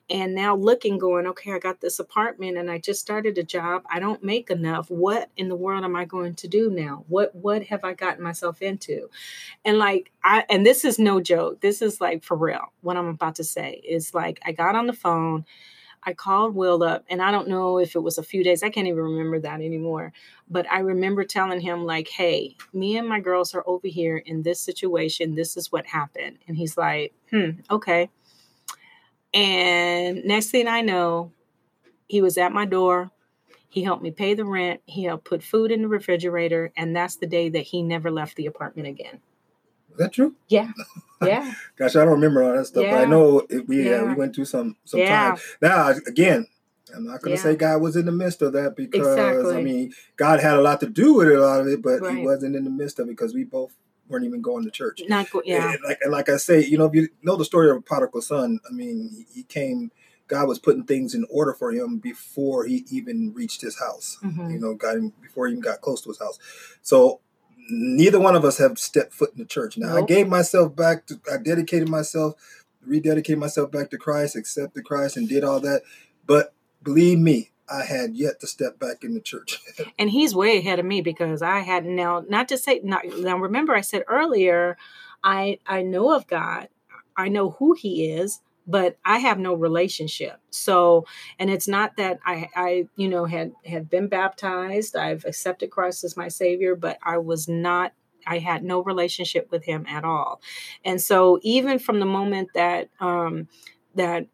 and 0.10 0.34
now 0.34 0.56
looking 0.56 0.98
going 0.98 1.28
okay 1.28 1.52
i 1.52 1.60
got 1.60 1.82
this 1.82 2.00
apartment 2.00 2.58
and 2.58 2.70
i 2.70 2.78
just 2.78 3.02
started 3.02 3.38
a 3.38 3.44
job. 3.44 3.84
I 3.90 4.00
don't 4.00 4.24
make 4.24 4.50
enough. 4.50 4.90
What 4.90 5.30
in 5.38 5.50
the 5.50 5.56
world 5.56 5.84
am 5.84 5.96
i 5.96 6.06
going 6.06 6.36
to 6.36 6.48
do 6.48 6.70
now? 6.70 7.04
What 7.08 7.34
what 7.36 7.64
have 7.64 7.84
i 7.84 7.94
gotten 7.94 8.24
myself 8.24 8.62
into? 8.62 9.10
And 9.66 9.78
like 9.78 10.12
i 10.24 10.46
and 10.50 10.66
this 10.66 10.86
is 10.86 11.00
no 11.00 11.20
joke. 11.20 11.62
This 11.62 11.82
is 11.82 12.00
like 12.00 12.24
for 12.24 12.38
real 12.38 12.72
what 12.82 12.98
i'm 12.98 13.08
about 13.08 13.36
to 13.36 13.44
say 13.44 13.82
is 13.84 14.14
like 14.14 14.40
i 14.46 14.52
got 14.52 14.76
on 14.76 14.88
the 14.88 14.94
phone 14.94 15.46
I 16.04 16.14
called 16.14 16.56
Will 16.56 16.82
up, 16.84 17.04
and 17.10 17.22
I 17.22 17.32
don't 17.32 17.48
know 17.48 17.78
if 17.78 17.96
it 17.96 18.00
was 18.00 18.18
a 18.18 18.24
few 18.24 18.44
days. 18.44 18.64
I 18.64 18.70
can't 18.70 18.88
even 18.88 19.04
remember 19.04 19.40
that 19.40 19.62
anymore. 19.62 20.14
But 20.50 20.70
I 20.72 20.80
remember 20.80 21.24
telling 21.24 21.60
him, 21.60 21.86
like, 21.86 22.08
hey, 22.08 22.56
me 22.74 22.98
and 22.98 23.08
my 23.08 23.20
girls 23.20 23.54
are 23.54 23.64
over 23.68 23.88
here 23.88 24.18
in 24.18 24.44
this 24.44 24.60
situation. 24.60 25.36
This 25.36 25.58
is 25.58 25.72
what 25.72 25.86
happened. 25.86 26.40
And 26.48 26.58
he's 26.58 26.78
like, 26.78 27.14
hmm, 27.30 27.52
okay. 27.70 28.10
And 29.34 30.24
next 30.26 30.50
thing 30.50 30.68
I 30.68 30.82
know, 30.82 31.32
he 32.08 32.22
was 32.22 32.38
at 32.38 32.52
my 32.52 32.66
door. 32.66 33.12
He 33.68 33.84
helped 33.84 34.02
me 34.02 34.10
pay 34.10 34.34
the 34.34 34.46
rent. 34.46 34.82
He 34.86 35.04
helped 35.04 35.26
put 35.26 35.44
food 35.44 35.72
in 35.72 35.84
the 35.84 35.88
refrigerator. 35.88 36.72
And 36.76 36.96
that's 36.96 37.18
the 37.18 37.28
day 37.28 37.50
that 37.50 37.62
he 37.62 37.84
never 37.84 38.10
left 38.10 38.36
the 38.36 38.48
apartment 38.48 38.88
again. 38.88 39.20
Is 39.92 39.98
that 39.98 40.14
true? 40.14 40.36
Yeah. 40.48 40.72
Yeah. 41.22 41.54
Gosh, 41.76 41.96
I 41.96 42.06
don't 42.06 42.14
remember 42.14 42.44
all 42.44 42.56
that 42.56 42.66
stuff, 42.66 42.84
yeah. 42.84 42.96
but 42.96 43.02
I 43.02 43.06
know 43.06 43.46
it, 43.50 43.68
we 43.68 43.90
yeah. 43.90 44.04
we 44.04 44.14
went 44.14 44.36
through 44.36 44.46
some 44.46 44.78
some 44.86 45.00
yeah. 45.00 45.32
time. 45.32 45.38
Now 45.62 45.90
again, 46.08 46.48
I'm 46.96 47.06
not 47.06 47.22
going 47.22 47.36
to 47.36 47.42
say 47.42 47.56
God 47.56 47.82
was 47.82 47.96
in 47.96 48.06
the 48.06 48.12
midst 48.12 48.42
of 48.42 48.54
that 48.54 48.76
because 48.76 49.08
exactly. 49.08 49.58
I 49.58 49.62
mean 49.62 49.94
God 50.16 50.40
had 50.40 50.58
a 50.58 50.62
lot 50.62 50.80
to 50.82 50.88
do 50.88 51.16
with 51.16 51.28
a 51.28 51.40
lot 51.40 51.62
of 51.62 51.68
it, 51.68 51.82
but 51.82 52.02
right. 52.02 52.18
He 52.18 52.24
wasn't 52.24 52.56
in 52.56 52.64
the 52.64 52.70
midst 52.70 53.00
of 53.00 53.08
it 53.08 53.12
because 53.12 53.34
we 53.34 53.44
both 53.44 53.74
weren't 54.08 54.26
even 54.26 54.42
going 54.42 54.66
to 54.66 54.72
church. 54.72 55.02
Not 55.08 55.30
go- 55.30 55.44
yeah. 55.46 55.74
And 55.74 55.84
like 55.84 56.00
and 56.02 56.12
like 56.12 56.30
I 56.30 56.38
say, 56.38 56.64
you 56.64 56.78
know, 56.78 56.86
if 56.86 56.96
you 56.96 57.10
know 57.22 57.36
the 57.36 57.46
story 57.46 57.70
of 57.70 57.78
a 57.78 57.82
prodigal 57.82 58.22
son, 58.22 58.60
I 58.70 58.74
mean, 58.74 59.10
he, 59.12 59.26
he 59.34 59.44
came. 59.44 59.92
God 60.28 60.48
was 60.48 60.60
putting 60.60 60.84
things 60.84 61.16
in 61.16 61.26
order 61.32 61.54
for 61.54 61.72
him 61.72 61.98
before 61.98 62.66
he 62.66 62.86
even 62.92 63.34
reached 63.34 63.62
his 63.62 63.80
house. 63.80 64.20
Mm-hmm. 64.24 64.52
You 64.52 64.60
know, 64.60 64.76
got 64.76 64.96
him 64.96 65.12
before 65.22 65.48
he 65.48 65.54
even 65.54 65.62
got 65.62 65.82
close 65.82 66.02
to 66.02 66.10
his 66.10 66.20
house. 66.20 66.38
So 66.84 67.22
neither 67.70 68.20
one 68.20 68.36
of 68.36 68.46
us 68.46 68.58
have 68.58 68.80
stepped 68.80 69.14
foot 69.14 69.32
in 69.34 69.40
the 69.40 69.46
church. 69.46 69.78
Now 69.78 69.96
nope. 69.96 70.04
I 70.04 70.06
gave 70.14 70.28
myself 70.28 70.76
back 70.76 71.06
to 71.08 71.20
I 71.32 71.38
dedicated 71.38 71.90
myself, 71.90 72.34
rededicated 72.88 73.38
myself 73.38 73.72
back 73.72 73.90
to 73.92 73.98
Christ, 73.98 74.36
accepted 74.36 74.86
Christ 74.86 75.18
and 75.18 75.28
did 75.28 75.44
all 75.44 75.60
that. 75.62 75.82
But 76.26 76.54
believe 76.84 77.20
me, 77.20 77.52
I 77.72 77.84
had 77.84 78.16
yet 78.16 78.40
to 78.40 78.48
step 78.48 78.80
back 78.80 79.04
in 79.04 79.14
the 79.14 79.22
church. 79.22 79.60
and 80.00 80.10
he's 80.10 80.36
way 80.36 80.58
ahead 80.58 80.80
of 80.80 80.86
me 80.86 81.02
because 81.02 81.42
I 81.42 81.60
had 81.60 81.86
now 81.86 82.24
not 82.28 82.48
to 82.50 82.58
say 82.58 82.82
not 82.84 83.06
now 83.20 83.38
remember 83.38 83.76
I 83.76 83.82
said 83.82 84.04
earlier 84.08 84.78
I 85.24 85.60
I 85.66 85.82
know 85.82 86.14
of 86.14 86.28
God. 86.28 86.70
I 87.16 87.28
know 87.28 87.52
who 87.52 87.74
he 87.74 88.10
is 88.12 88.40
but 88.70 88.98
I 89.04 89.18
have 89.18 89.40
no 89.40 89.56
relationship. 89.56 90.40
So, 90.52 91.08
and 91.40 91.50
it's 91.50 91.68
not 91.68 91.98
that 91.98 92.20
I, 92.24 92.50
I, 92.56 92.88
you 92.96 93.10
know, 93.10 93.26
had 93.26 93.52
had 93.66 93.90
been 93.90 94.08
baptized. 94.08 94.96
I've 94.96 95.26
accepted 95.26 95.72
Christ 95.72 96.04
as 96.04 96.16
my 96.16 96.28
Savior, 96.28 96.76
but 96.76 97.00
I 97.04 97.18
was 97.18 97.48
not. 97.48 97.94
I 98.28 98.38
had 98.38 98.64
no 98.64 98.84
relationship 98.84 99.50
with 99.52 99.66
Him 99.66 99.86
at 99.88 100.04
all. 100.04 100.40
And 100.86 101.02
so, 101.02 101.40
even 101.42 101.80
from 101.80 102.00
the 102.00 102.06
moment 102.06 102.50
that 102.54 102.90
um, 103.00 103.48
that 103.96 104.28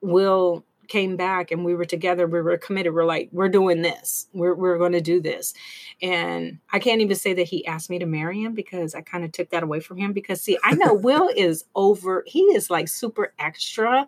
Will 0.00 0.64
came 0.90 1.16
back 1.16 1.50
and 1.50 1.64
we 1.64 1.74
were 1.74 1.86
together 1.86 2.26
we 2.26 2.42
were 2.42 2.58
committed 2.58 2.92
we're 2.92 3.06
like 3.06 3.30
we're 3.32 3.48
doing 3.48 3.80
this. 3.80 4.26
We're, 4.34 4.54
we're 4.54 4.76
going 4.76 4.92
to 4.92 5.00
do 5.00 5.20
this. 5.20 5.54
And 6.02 6.58
i 6.72 6.78
can't 6.78 7.00
even 7.00 7.16
say 7.16 7.32
that 7.34 7.44
he 7.44 7.66
asked 7.66 7.88
me 7.88 7.98
to 7.98 8.06
marry 8.06 8.42
him 8.42 8.54
because 8.54 8.94
i 8.94 9.00
kind 9.00 9.24
of 9.24 9.32
took 9.32 9.50
that 9.50 9.62
away 9.62 9.80
from 9.80 9.98
him 9.98 10.12
because 10.12 10.40
see 10.40 10.58
i 10.64 10.74
know 10.74 10.92
will 10.92 11.30
is 11.36 11.64
over 11.74 12.24
he 12.26 12.40
is 12.40 12.70
like 12.70 12.88
super 12.88 13.32
extra 13.38 14.06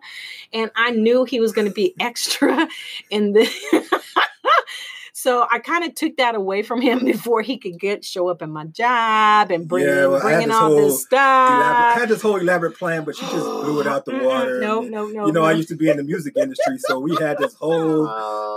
and 0.51 0.71
i 0.75 0.91
knew 0.91 1.23
he 1.23 1.39
was 1.39 1.53
going 1.53 1.67
to 1.67 1.73
be 1.73 1.93
extra 1.99 2.67
in 3.09 3.33
the 3.33 3.49
So 5.15 5.47
I 5.51 5.59
kind 5.59 5.83
of 5.83 5.93
took 5.93 6.17
that 6.17 6.33
away 6.33 6.63
from 6.63 6.81
him 6.81 7.05
before 7.05 7.43
he 7.43 7.57
could 7.57 7.79
get 7.79 8.03
show 8.03 8.29
up 8.29 8.41
in 8.41 8.49
my 8.49 8.65
job 8.65 9.51
and 9.51 9.67
bring 9.67 9.85
yeah, 9.85 10.07
well, 10.07 10.19
bringing 10.19 10.49
all 10.49 10.69
whole, 10.69 10.75
this 10.75 11.03
stuff. 11.03 11.19
I 11.21 11.93
had 11.99 12.09
this 12.09 12.21
whole 12.21 12.37
elaborate 12.37 12.75
plan, 12.75 13.03
but 13.03 13.15
she 13.15 13.21
just 13.21 13.45
blew 13.45 13.79
it 13.79 13.87
out 13.87 14.05
the 14.05 14.17
water. 14.17 14.59
no, 14.59 14.81
no, 14.81 15.07
no. 15.07 15.27
You 15.27 15.31
know, 15.31 15.41
no. 15.41 15.43
I 15.43 15.51
used 15.51 15.69
to 15.69 15.75
be 15.75 15.89
in 15.89 15.97
the 15.97 16.03
music 16.03 16.35
industry, 16.35 16.79
so 16.79 16.99
we 16.99 17.15
had 17.15 17.37
this 17.37 17.53
whole 17.53 18.07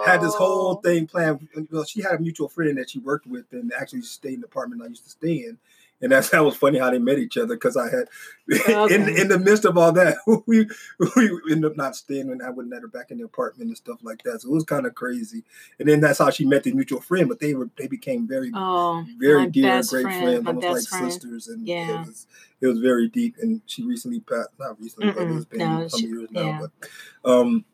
had 0.05 0.23
this 0.23 0.35
whole 0.35 0.77
thing 0.77 1.07
planned. 1.07 1.47
Well, 1.71 1.85
she 1.85 2.01
had 2.01 2.13
a 2.13 2.19
mutual 2.19 2.49
friend 2.49 2.79
that 2.79 2.89
she 2.89 3.01
worked 3.01 3.27
with 3.27 3.45
and 3.53 3.71
actually 3.79 4.03
stayed 4.03 4.35
in 4.35 4.41
the 4.41 4.47
apartment 4.47 4.83
I 4.83 4.87
used 4.87 5.05
to 5.05 5.11
stay 5.11 5.45
in 5.45 5.59
and 6.03 6.13
that's 6.13 6.31
that 6.31 6.45
was 6.45 6.57
funny 6.57 6.79
how 6.79 6.91
they 6.91 6.99
met 6.99 7.19
each 7.19 7.39
other 7.39 7.55
because 7.55 7.77
I 7.77 7.89
had 7.89 8.09
okay. 8.69 8.95
in 8.95 9.09
in 9.09 9.29
the 9.29 9.39
midst 9.39 9.65
of 9.65 9.79
all 9.79 9.93
that 9.93 10.17
we 10.47 10.67
we 11.17 11.41
ended 11.51 11.71
up 11.71 11.77
not 11.77 11.97
staying 11.97 12.31
and 12.31 12.43
I 12.43 12.51
wouldn't 12.51 12.73
let 12.73 12.83
her 12.83 12.89
back 12.89 13.11
in 13.11 13.19
the 13.19 13.25
apartment 13.25 13.69
and 13.69 13.77
stuff 13.77 13.99
like 14.03 14.23
that. 14.25 14.43
So 14.43 14.51
it 14.51 14.55
was 14.55 14.65
kind 14.65 14.87
of 14.87 14.95
crazy. 14.95 15.43
And 15.79 15.89
then 15.89 16.01
that's 16.01 16.19
how 16.19 16.31
she 16.31 16.45
met 16.45 16.65
the 16.65 16.73
mutual 16.73 17.01
friend. 17.01 17.29
But 17.29 17.41
they 17.41 17.55
were 17.55 17.71
they 17.79 17.87
became 17.87 18.27
very 18.27 18.51
oh, 18.55 19.05
very 19.19 19.47
dear, 19.49 19.83
great 19.89 20.03
friend, 20.03 20.23
friends, 20.23 20.47
almost 20.47 20.67
like 20.67 20.85
friend. 20.85 21.13
sisters. 21.13 21.49
And 21.49 21.67
yeah. 21.67 22.03
it 22.03 22.07
was 22.07 22.27
it 22.61 22.67
was 22.67 22.81
very 22.81 23.09
deep. 23.09 23.37
And 23.41 23.63
she 23.67 23.83
recently 23.83 24.21
passed 24.21 24.51
not 24.59 24.81
recently, 24.81 25.13
Mm-mm. 25.13 25.17
but 25.17 25.37
it's 25.37 25.45
been 25.47 25.59
no, 25.59 25.89
some 25.89 26.01
she, 26.01 26.07
years 26.07 26.29
now. 26.31 26.43
Yeah. 26.43 26.61
But 27.23 27.31
um 27.31 27.65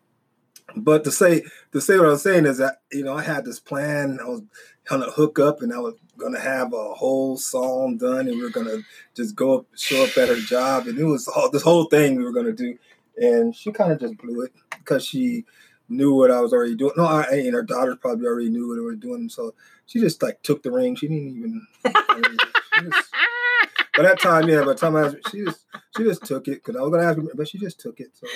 but 0.77 1.05
to 1.05 1.11
say 1.11 1.43
to 1.73 1.81
say 1.81 1.99
what 1.99 2.07
I 2.07 2.11
was 2.11 2.23
saying 2.23 2.47
is 2.47 2.59
that 2.59 2.83
you 2.93 3.05
know 3.05 3.15
I 3.17 3.23
had 3.23 3.45
this 3.45 3.61
plan. 3.61 4.19
I 4.21 4.29
was 4.29 4.43
gonna 4.85 5.11
hook 5.11 5.39
up, 5.39 5.63
and 5.63 5.73
I 5.73 5.79
was 5.79 5.95
gonna 6.19 6.41
have 6.41 6.73
a 6.73 6.95
whole 6.95 7.37
song 7.37 7.99
done, 7.99 8.29
and 8.29 8.37
we 8.37 8.43
were 8.43 8.51
gonna 8.51 8.79
just 9.15 9.35
go 9.35 9.59
up, 9.59 9.67
show 9.77 10.05
up 10.05 10.17
at 10.17 10.29
her 10.29 10.41
job, 10.41 10.87
and 10.87 10.99
it 10.99 11.05
was 11.05 11.29
all, 11.29 11.51
this 11.51 11.63
whole 11.63 11.85
thing 11.85 12.17
we 12.17 12.25
were 12.25 12.33
gonna 12.33 12.53
do. 12.53 12.77
And 13.17 13.55
she 13.55 13.73
kind 13.73 13.93
of 13.93 14.01
just 14.01 14.17
blew 14.19 14.43
it 14.43 14.53
because 14.71 15.05
she 15.05 15.45
knew 15.89 16.15
what 16.15 16.31
I 16.31 16.41
was 16.41 16.53
already 16.53 16.75
doing. 16.75 16.93
No, 16.97 17.05
I 17.05 17.25
and 17.31 17.55
her 17.55 17.63
daughter 17.63 17.97
probably 17.97 18.27
already 18.27 18.51
knew 18.51 18.69
what 18.69 18.77
they 18.77 18.81
were 18.81 18.95
doing, 18.95 19.29
so 19.29 19.55
she 19.87 20.01
just 20.01 20.23
like 20.23 20.43
took 20.43 20.63
the 20.63 20.71
ring. 20.71 20.97
She 20.97 21.09
didn't 21.09 21.37
even. 21.37 21.67
she 21.87 22.83
just, 22.85 23.11
by 23.97 24.03
that 24.05 24.21
time, 24.21 24.49
yeah, 24.49 24.61
by 24.61 24.67
the 24.67 24.75
time 24.75 24.97
I 24.97 25.07
asked, 25.07 25.17
she 25.31 25.45
just 25.45 25.67
she 25.97 26.05
just 26.05 26.25
took 26.25 26.49
it 26.49 26.65
because 26.65 26.77
I 26.77 26.81
was 26.81 26.91
gonna 26.91 27.05
ask 27.05 27.19
her, 27.19 27.25
but 27.35 27.49
she 27.49 27.59
just 27.59 27.79
took 27.81 28.01
it. 28.01 28.11
So. 28.15 28.27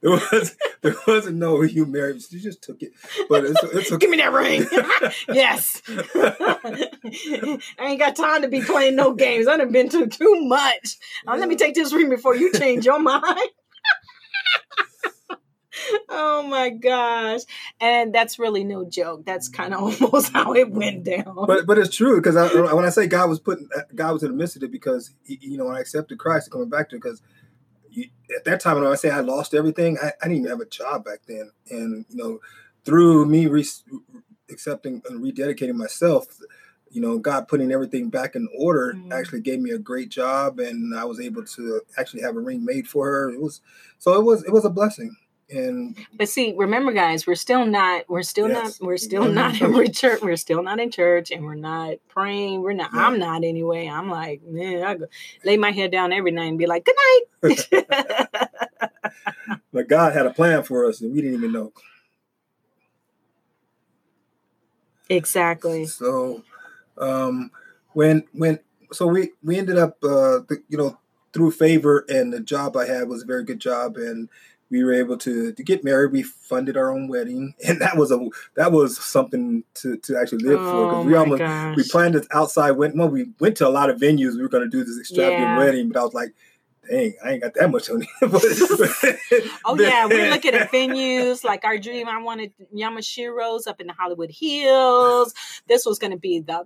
there 0.02 0.12
was 0.12 0.56
there 0.80 0.94
wasn't 1.06 1.36
no 1.36 1.60
you 1.60 1.84
married. 1.84 2.22
She 2.22 2.40
just 2.40 2.62
took 2.62 2.82
it. 2.82 2.92
But 3.28 3.44
it's, 3.44 3.62
it's 3.64 3.92
okay. 3.92 3.98
give 3.98 4.10
me 4.10 4.16
that 4.16 4.32
ring. 4.32 4.66
yes. 5.28 5.82
I 5.88 7.58
ain't 7.80 7.98
got 7.98 8.16
time 8.16 8.40
to 8.40 8.48
be 8.48 8.62
playing 8.62 8.96
no 8.96 9.12
games. 9.12 9.46
I 9.46 9.58
done 9.58 9.72
been 9.72 9.90
through 9.90 10.06
too 10.06 10.40
much. 10.46 10.96
Yeah. 11.26 11.34
let 11.34 11.48
me 11.48 11.56
take 11.56 11.74
this 11.74 11.92
ring 11.92 12.08
before 12.08 12.34
you 12.34 12.50
change 12.52 12.86
your 12.86 12.98
mind. 12.98 13.22
oh 16.08 16.42
my 16.42 16.70
gosh 16.70 17.40
and 17.80 18.14
that's 18.14 18.38
really 18.38 18.64
no 18.64 18.84
joke 18.84 19.24
that's 19.24 19.48
kind 19.48 19.72
of 19.72 20.02
almost 20.02 20.32
how 20.32 20.52
it 20.52 20.70
went 20.70 21.04
down 21.04 21.46
but 21.46 21.66
but 21.66 21.78
it's 21.78 21.94
true 21.94 22.20
because 22.20 22.34
when 22.54 22.84
i 22.84 22.90
say 22.90 23.06
god 23.06 23.28
was 23.28 23.40
putting 23.40 23.68
uh, 23.74 23.80
god 23.94 24.12
was 24.12 24.22
in 24.22 24.30
the 24.30 24.36
midst 24.36 24.56
of 24.56 24.62
it 24.62 24.70
because 24.70 25.10
he, 25.24 25.38
you 25.40 25.56
know 25.56 25.68
i 25.68 25.80
accepted 25.80 26.18
christ 26.18 26.50
coming 26.50 26.68
back 26.68 26.90
to 26.90 26.96
it 26.96 26.98
because 26.98 27.22
at 28.36 28.44
that 28.44 28.60
time, 28.60 28.76
when 28.76 28.86
I 28.86 28.94
say 28.94 29.10
I 29.10 29.20
lost 29.20 29.54
everything, 29.54 29.98
I, 30.02 30.08
I, 30.22 30.28
didn't 30.28 30.38
even 30.38 30.50
have 30.50 30.60
a 30.60 30.66
job 30.66 31.04
back 31.04 31.20
then. 31.26 31.50
And, 31.70 32.04
you 32.08 32.16
know, 32.16 32.40
through 32.84 33.26
me 33.26 33.46
re- 33.46 33.64
accepting 34.50 35.02
and 35.08 35.22
rededicating 35.22 35.74
myself, 35.74 36.26
you 36.90 37.00
know, 37.00 37.18
God 37.18 37.48
putting 37.48 37.70
everything 37.72 38.10
back 38.10 38.34
in 38.34 38.48
order 38.58 38.94
mm-hmm. 38.94 39.12
actually 39.12 39.40
gave 39.40 39.60
me 39.60 39.70
a 39.70 39.78
great 39.78 40.08
job, 40.08 40.58
and 40.58 40.96
I 40.96 41.04
was 41.04 41.20
able 41.20 41.44
to 41.44 41.80
actually 41.96 42.22
have 42.22 42.36
a 42.36 42.40
ring 42.40 42.64
made 42.64 42.88
for 42.88 43.06
her. 43.06 43.30
It 43.30 43.40
was 43.40 43.60
so 43.98 44.18
it 44.18 44.24
was 44.24 44.42
it 44.44 44.52
was 44.52 44.64
a 44.64 44.70
blessing. 44.70 45.16
And 45.52 45.96
but 46.12 46.28
see, 46.28 46.54
remember, 46.56 46.92
guys, 46.92 47.26
we're 47.26 47.34
still 47.34 47.66
not 47.66 48.04
we're 48.08 48.22
still 48.22 48.48
yes. 48.48 48.80
not 48.80 48.86
we're 48.86 48.96
still 48.96 49.24
not 49.24 49.60
in 49.60 49.92
church. 49.92 50.20
We're 50.22 50.36
still 50.36 50.62
not 50.62 50.78
in 50.78 50.90
church, 50.90 51.30
and 51.30 51.44
we're 51.44 51.54
not 51.54 51.96
praying. 52.08 52.62
We're 52.62 52.72
not. 52.72 52.90
Yeah. 52.94 53.06
I'm 53.06 53.18
not 53.18 53.42
anyway. 53.42 53.88
I'm 53.88 54.08
like, 54.08 54.42
man, 54.44 54.82
I 54.82 54.94
go 54.94 55.06
lay 55.44 55.56
my 55.56 55.72
head 55.72 55.90
down 55.90 56.12
every 56.12 56.30
night 56.30 56.46
and 56.46 56.58
be 56.58 56.66
like, 56.66 56.84
good 56.84 56.96
night. 57.42 57.68
but 59.72 59.88
God 59.88 60.12
had 60.12 60.26
a 60.26 60.34
plan 60.34 60.62
for 60.62 60.86
us, 60.86 61.00
and 61.00 61.12
we 61.12 61.20
didn't 61.20 61.38
even 61.38 61.52
know. 61.52 61.72
Exactly. 65.08 65.86
So 65.86 66.44
um, 66.96 67.50
when 67.92 68.24
when 68.32 68.60
so 68.92 69.06
we 69.08 69.32
we 69.42 69.58
ended 69.58 69.78
up 69.78 69.96
uh, 70.04 70.46
the, 70.48 70.62
you 70.68 70.78
know 70.78 70.98
through 71.32 71.52
favor 71.52 72.04
and 72.08 72.32
the 72.32 72.40
job 72.40 72.76
I 72.76 72.86
had 72.86 73.08
was 73.08 73.22
a 73.22 73.26
very 73.26 73.44
good 73.44 73.60
job 73.60 73.96
and 73.96 74.28
we 74.70 74.84
were 74.84 74.92
able 74.92 75.16
to 75.18 75.52
to 75.52 75.62
get 75.62 75.84
married. 75.84 76.12
We 76.12 76.22
funded 76.22 76.76
our 76.76 76.92
own 76.92 77.08
wedding, 77.08 77.54
and 77.66 77.80
that 77.80 77.96
was 77.96 78.10
a 78.10 78.28
that 78.56 78.72
was 78.72 78.98
something 78.98 79.64
to, 79.74 79.96
to 79.98 80.18
actually 80.18 80.44
live 80.44 80.60
oh 80.60 80.70
for 80.70 80.86
because 80.90 81.06
we 81.06 81.14
almost 81.14 81.38
gosh. 81.40 81.76
we 81.76 81.84
planned 81.84 82.14
this 82.14 82.26
outside. 82.32 82.72
Went 82.72 82.96
well, 82.96 83.08
we 83.08 83.30
went 83.40 83.56
to 83.58 83.66
a 83.66 83.70
lot 83.70 83.90
of 83.90 84.00
venues. 84.00 84.34
We 84.34 84.42
were 84.42 84.48
going 84.48 84.64
to 84.64 84.70
do 84.70 84.84
this 84.84 84.98
extravagant 84.98 85.42
yeah. 85.42 85.58
wedding, 85.58 85.88
but 85.88 86.00
I 86.00 86.04
was 86.04 86.14
like, 86.14 86.34
dang, 86.88 87.14
I 87.24 87.32
ain't 87.32 87.42
got 87.42 87.54
that 87.54 87.70
much 87.70 87.90
on 87.90 88.02
it. 88.02 88.08
oh 89.64 89.78
yeah, 89.78 90.06
we're 90.06 90.30
looking 90.30 90.54
at 90.54 90.70
venues 90.70 91.44
like 91.44 91.64
our 91.64 91.78
dream. 91.78 92.08
I 92.08 92.20
wanted 92.22 92.52
Yamashiro's 92.74 93.66
up 93.66 93.80
in 93.80 93.86
the 93.86 93.92
Hollywood 93.92 94.30
Hills. 94.30 95.34
This 95.66 95.84
was 95.84 95.98
going 95.98 96.12
to 96.12 96.18
be 96.18 96.40
the 96.40 96.64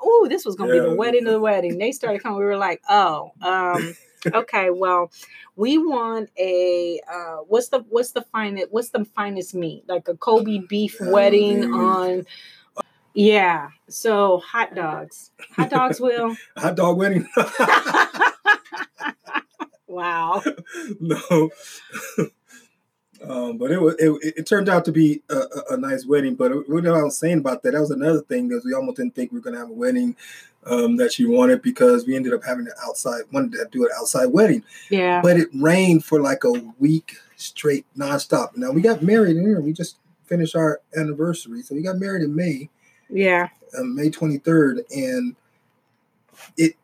oh, 0.00 0.26
this 0.28 0.44
was 0.44 0.54
gonna 0.54 0.74
yeah. 0.74 0.82
be 0.82 0.88
the 0.90 0.94
wedding 0.94 1.26
of 1.26 1.32
the 1.32 1.40
wedding. 1.40 1.78
They 1.78 1.92
started 1.92 2.22
coming. 2.22 2.38
We 2.38 2.44
were 2.44 2.56
like, 2.56 2.80
oh, 2.88 3.32
um, 3.42 3.94
okay, 4.32 4.70
well, 4.70 5.10
we 5.56 5.78
want 5.78 6.30
a 6.38 7.00
uh, 7.10 7.36
what's 7.46 7.68
the 7.68 7.80
what's 7.88 8.12
the 8.12 8.22
finest 8.22 8.68
what's 8.70 8.90
the 8.90 9.04
finest 9.04 9.54
meat? 9.54 9.84
Like 9.88 10.08
a 10.08 10.16
Kobe 10.16 10.58
beef 10.68 10.96
wedding 11.00 11.72
on. 11.72 12.26
Yeah, 13.16 13.68
so 13.88 14.38
hot 14.38 14.74
dogs, 14.74 15.30
hot 15.52 15.70
dogs, 15.70 16.00
will 16.00 16.36
hot 16.56 16.76
dog 16.76 16.98
wedding. 16.98 17.28
wow. 19.86 20.42
No. 21.00 21.50
Um, 23.22 23.56
but 23.56 23.70
it 23.70 23.80
was 23.80 23.94
it, 23.98 24.34
it, 24.36 24.46
turned 24.46 24.68
out 24.68 24.84
to 24.86 24.92
be 24.92 25.22
a, 25.30 25.40
a, 25.70 25.76
nice 25.76 26.04
wedding. 26.04 26.34
But 26.34 26.68
what 26.68 26.86
I 26.86 27.02
was 27.02 27.16
saying 27.16 27.38
about 27.38 27.62
that, 27.62 27.72
that 27.72 27.80
was 27.80 27.90
another 27.90 28.20
thing 28.22 28.48
because 28.48 28.64
we 28.64 28.74
almost 28.74 28.96
didn't 28.96 29.14
think 29.14 29.32
we 29.32 29.38
were 29.38 29.42
going 29.42 29.54
to 29.54 29.60
have 29.60 29.70
a 29.70 29.74
wedding 29.74 30.16
um, 30.66 30.96
that 30.96 31.12
she 31.12 31.24
wanted 31.24 31.62
because 31.62 32.06
we 32.06 32.16
ended 32.16 32.34
up 32.34 32.44
having 32.44 32.66
an 32.66 32.72
outside 32.84 33.22
wanted 33.32 33.52
to 33.52 33.66
do 33.70 33.84
an 33.84 33.90
outside 33.98 34.26
wedding. 34.26 34.62
Yeah. 34.90 35.20
But 35.22 35.38
it 35.38 35.48
rained 35.54 36.04
for 36.04 36.20
like 36.20 36.44
a 36.44 36.52
week 36.78 37.16
straight, 37.36 37.86
nonstop. 37.96 38.56
Now 38.56 38.72
we 38.72 38.82
got 38.82 39.02
married 39.02 39.36
in 39.36 39.46
here. 39.46 39.60
We 39.60 39.72
just 39.72 39.98
finished 40.26 40.56
our 40.56 40.80
anniversary, 40.96 41.62
so 41.62 41.74
we 41.74 41.82
got 41.82 41.98
married 41.98 42.22
in 42.22 42.34
May. 42.34 42.68
Yeah. 43.08 43.48
Um, 43.78 43.94
May 43.94 44.10
twenty 44.10 44.38
third, 44.38 44.82
and 44.90 45.36
it 46.56 46.76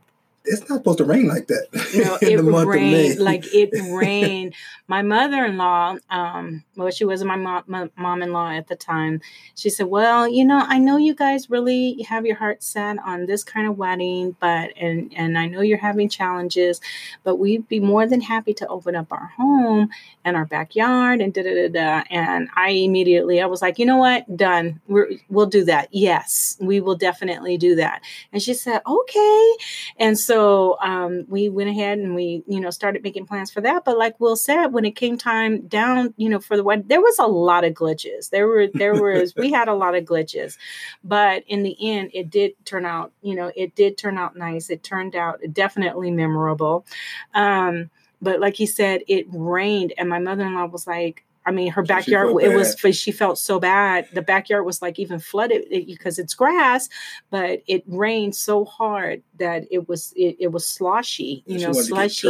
it's 0.45 0.69
not 0.69 0.79
supposed 0.79 0.99
to 0.99 1.05
rain 1.05 1.29
like 1.29 1.49
that. 1.49 1.67
No, 1.95 2.19
it 2.23 2.67
rained 2.67 3.19
like 3.19 3.45
it 3.55 3.71
rained. 3.93 4.55
my 4.89 5.03
mother-in-law, 5.03 5.97
um, 6.09 6.65
well, 6.77 6.91
she 6.91 7.05
wasn't 7.05 7.29
my 7.29 7.37
mom, 7.37 7.65
my 7.67 7.91
mom-in-law 7.97 8.51
at 8.53 8.69
the 8.69 8.77
time. 8.77 9.21
She 9.55 9.69
said, 9.69 9.87
"Well, 9.87 10.27
you 10.27 10.45
know, 10.45 10.59
I 10.59 10.79
know 10.79 10.97
you 10.97 11.15
guys 11.15 11.51
really 11.51 12.03
have 12.09 12.25
your 12.25 12.37
heart 12.37 12.63
set 12.63 12.99
on 13.05 13.27
this 13.27 13.45
kind 13.45 13.69
of 13.69 13.77
wedding, 13.77 14.35
but 14.41 14.71
and 14.77 15.13
and 15.15 15.39
I 15.39 15.47
know 15.47 15.61
you're 15.61 15.79
having 15.79 16.09
challenges, 16.09 16.81
but 17.23 17.37
we'd 17.37 17.69
be 17.69 17.81
more 17.81 18.07
than 18.07 18.23
happy 18.23 18.55
to 18.55 18.67
open 18.69 18.97
up 18.97 19.13
our 19.13 19.33
home 19.37 19.91
and 20.25 20.37
our 20.37 20.47
backyard 20.47 21.21
and 21.21 21.35
da 21.35 21.43
da 21.43 21.55
da 21.55 21.69
da." 21.69 22.03
And 22.11 22.49
I 22.57 22.71
immediately, 22.71 23.43
I 23.43 23.47
was 23.47 23.61
like, 23.61 23.79
"You 23.79 23.87
know 23.87 23.99
what? 23.99 24.37
Done. 24.37 24.81
We're, 24.89 25.11
we'll 25.29 25.47
do 25.47 25.65
that. 25.67 25.89
Yes, 25.93 26.57
we 26.61 26.81
will 26.81 26.97
definitely 26.97 27.59
do 27.59 27.75
that." 27.77 28.01
And 28.33 28.43
she 28.43 28.55
said, 28.55 28.81
"Okay." 28.87 29.57
And 29.99 30.19
so 30.19 30.30
so 30.31 30.79
um, 30.81 31.25
we 31.29 31.49
went 31.49 31.71
ahead 31.71 31.99
and 31.99 32.15
we, 32.15 32.45
you 32.47 32.61
know, 32.61 32.71
started 32.71 33.03
making 33.03 33.27
plans 33.27 33.51
for 33.51 33.61
that. 33.63 33.85
But 33.85 33.99
like 33.99 34.21
Will 34.21 34.37
said, 34.37 34.69
when 34.69 34.85
it 34.85 34.95
came 34.95 35.19
time 35.19 35.67
down, 35.67 36.15
you 36.17 36.29
know, 36.29 36.39
for 36.39 36.57
the 36.57 36.63
wedding, 36.63 36.85
there 36.87 37.01
was 37.01 37.19
a 37.19 37.27
lot 37.27 37.65
of 37.65 37.75
glitches. 37.75 38.31
There 38.31 38.47
were, 38.47 38.69
there 38.73 38.95
was, 39.03 39.35
we 39.35 39.51
had 39.51 39.67
a 39.67 39.75
lot 39.75 39.97
of 39.97 40.05
glitches, 40.05 40.57
but 41.03 41.43
in 41.49 41.65
the 41.65 41.77
end, 41.81 42.13
it 42.15 42.31
did 42.31 42.53
turn 42.65 42.87
out, 42.87 43.11
you 43.23 43.35
know, 43.35 43.51
it 43.57 43.75
did 43.75 43.99
turn 43.99 44.19
out 44.19 44.37
nice. 44.37 44.71
It 44.71 44.85
turned 44.85 45.17
out 45.17 45.41
definitely 45.53 46.13
memorable. 46.13 46.87
Um, 47.35 47.91
but 48.23 48.39
like 48.39 48.55
he 48.55 48.67
said, 48.67 49.03
it 49.09 49.27
rained, 49.31 49.95
and 49.99 50.09
my 50.09 50.21
mother 50.21 50.47
in 50.47 50.55
law 50.55 50.67
was 50.67 50.87
like, 50.87 51.25
I 51.47 51.53
mean, 51.53 51.73
her 51.73 51.83
backyard, 51.83 52.29
it 52.43 52.55
was, 52.55 52.77
she 52.97 53.13
felt 53.13 53.39
so 53.39 53.59
bad. 53.59 54.07
The 54.13 54.21
backyard 54.21 54.67
was 54.67 54.83
like 54.83 54.99
even 54.99 55.19
flooded 55.19 55.65
because 55.71 56.19
it's 56.19 56.35
grass, 56.35 56.89
but 57.31 57.63
it 57.67 57.83
rained 57.87 58.37
so 58.37 58.65
hard 58.67 59.23
that 59.39 59.65
it 59.71 59.89
was, 59.89 60.13
it, 60.17 60.37
it 60.39 60.49
was 60.49 60.67
sloshy, 60.67 61.43
you 61.47 61.59
know, 61.59 61.73
slushy. 61.73 62.29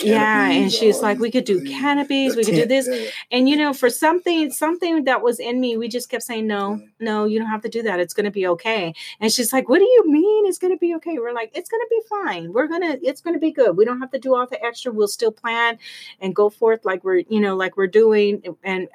yeah. 0.00 0.50
And 0.50 0.72
she's 0.72 1.02
like, 1.02 1.18
we 1.18 1.30
could 1.30 1.44
do 1.44 1.62
canopies, 1.62 2.34
we 2.34 2.44
could 2.44 2.54
do 2.54 2.66
this. 2.66 2.88
Yeah. 2.90 3.10
And, 3.30 3.48
you 3.48 3.56
know, 3.56 3.72
for 3.72 3.88
something, 3.88 4.50
something 4.50 5.04
that 5.04 5.22
was 5.22 5.38
in 5.40 5.60
me, 5.60 5.76
we 5.76 5.88
just 5.88 6.10
kept 6.10 6.22
saying, 6.22 6.46
no, 6.46 6.80
no, 7.00 7.24
you 7.24 7.38
don't 7.38 7.48
have 7.48 7.62
to 7.62 7.68
do 7.68 7.82
that. 7.82 7.98
It's 8.00 8.14
going 8.14 8.24
to 8.24 8.30
be 8.30 8.46
okay. 8.48 8.94
And 9.20 9.32
she's 9.32 9.52
like, 9.52 9.68
what 9.68 9.78
do 9.78 9.84
you 9.84 10.04
mean 10.06 10.46
it's 10.46 10.58
going 10.58 10.72
to 10.72 10.78
be 10.78 10.94
okay? 10.96 11.18
We're 11.18 11.32
like, 11.32 11.50
it's 11.54 11.70
going 11.70 11.80
to 11.80 11.88
be 11.88 12.00
fine. 12.08 12.52
We're 12.52 12.66
going 12.66 12.82
to, 12.82 13.06
it's 13.06 13.20
going 13.20 13.34
to 13.34 13.40
be 13.40 13.50
good. 13.50 13.76
We 13.76 13.84
don't 13.84 14.00
have 14.00 14.10
to 14.10 14.18
do 14.18 14.34
all 14.34 14.46
the 14.46 14.62
extra. 14.62 14.92
We'll 14.92 15.08
still 15.08 15.32
plan 15.32 15.78
and 16.20 16.34
go 16.34 16.50
forth 16.50 16.84
like 16.84 17.04
we're, 17.04 17.22
you 17.28 17.40
know, 17.40 17.56
like 17.56 17.76
we're 17.76 17.86
doing 17.86 18.31
and 18.64 18.88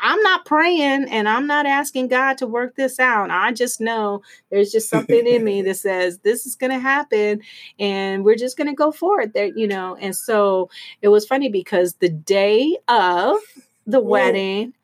I'm 0.00 0.20
not 0.22 0.44
praying 0.44 1.08
and 1.08 1.28
I'm 1.28 1.46
not 1.46 1.66
asking 1.66 2.08
God 2.08 2.38
to 2.38 2.46
work 2.46 2.76
this 2.76 2.98
out. 2.98 3.30
I 3.30 3.52
just 3.52 3.80
know 3.80 4.22
there's 4.50 4.72
just 4.72 4.88
something 4.88 5.26
in 5.26 5.44
me 5.44 5.62
that 5.62 5.76
says 5.78 6.18
this 6.18 6.46
is 6.46 6.56
going 6.56 6.72
to 6.72 6.78
happen 6.78 7.42
and 7.78 8.24
we're 8.24 8.36
just 8.36 8.56
going 8.56 8.68
to 8.68 8.74
go 8.74 8.92
for 8.92 9.20
it 9.20 9.32
there, 9.34 9.46
you 9.46 9.66
know. 9.66 9.96
And 9.96 10.14
so 10.14 10.68
it 11.00 11.08
was 11.08 11.26
funny 11.26 11.48
because 11.48 11.94
the 11.94 12.08
day 12.08 12.76
of 12.88 13.38
the 13.86 14.00
Whoa. 14.00 14.10
wedding, 14.10 14.74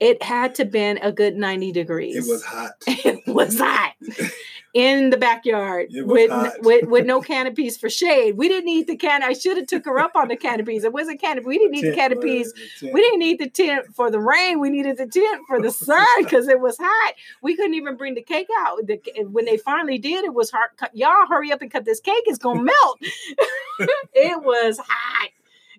it 0.00 0.22
had 0.22 0.54
to 0.56 0.64
been 0.64 0.98
a 0.98 1.10
good 1.10 1.36
90 1.36 1.72
degrees. 1.72 2.28
It 2.28 2.30
was 2.30 2.44
hot. 2.44 2.72
it 2.86 3.26
was 3.26 3.58
hot. 3.58 3.94
in 4.78 5.10
the 5.10 5.16
backyard 5.16 5.88
with, 5.90 6.30
with 6.60 6.86
with 6.86 7.04
no 7.04 7.20
canopies 7.34 7.76
for 7.76 7.90
shade. 7.90 8.36
We 8.36 8.46
didn't 8.46 8.66
need 8.66 8.86
the 8.86 8.94
can. 8.94 9.24
I 9.24 9.32
should 9.32 9.56
have 9.56 9.66
took 9.66 9.84
her 9.86 9.98
up 9.98 10.12
on 10.14 10.28
the 10.28 10.36
canopies. 10.36 10.84
It 10.84 10.92
wasn't 10.92 11.20
canopy. 11.20 11.46
We 11.46 11.58
didn't 11.58 11.72
need 11.72 11.82
tent, 11.82 11.94
the 11.94 12.00
canopies. 12.00 12.52
The 12.80 12.92
we 12.92 13.00
didn't 13.00 13.18
need 13.18 13.40
the 13.40 13.50
tent 13.50 13.86
for 13.96 14.08
the 14.08 14.20
rain. 14.20 14.60
We 14.60 14.70
needed 14.70 14.96
the 14.96 15.08
tent 15.08 15.42
for 15.48 15.60
the 15.60 15.72
sun 15.72 16.06
because 16.18 16.46
it 16.46 16.60
was 16.60 16.78
hot. 16.78 17.14
We 17.42 17.56
couldn't 17.56 17.74
even 17.74 17.96
bring 17.96 18.14
the 18.14 18.22
cake 18.22 18.46
out. 18.60 18.86
The, 18.86 19.00
when 19.24 19.46
they 19.46 19.56
finally 19.56 19.98
did, 19.98 20.24
it 20.24 20.32
was 20.32 20.52
hard. 20.52 20.70
Y'all 20.92 21.26
hurry 21.28 21.50
up 21.50 21.60
and 21.60 21.72
cut 21.72 21.84
this 21.84 21.98
cake. 21.98 22.22
It's 22.26 22.38
gonna 22.38 22.62
melt. 22.62 22.98
it 24.14 24.44
was 24.44 24.78
hot 24.78 25.30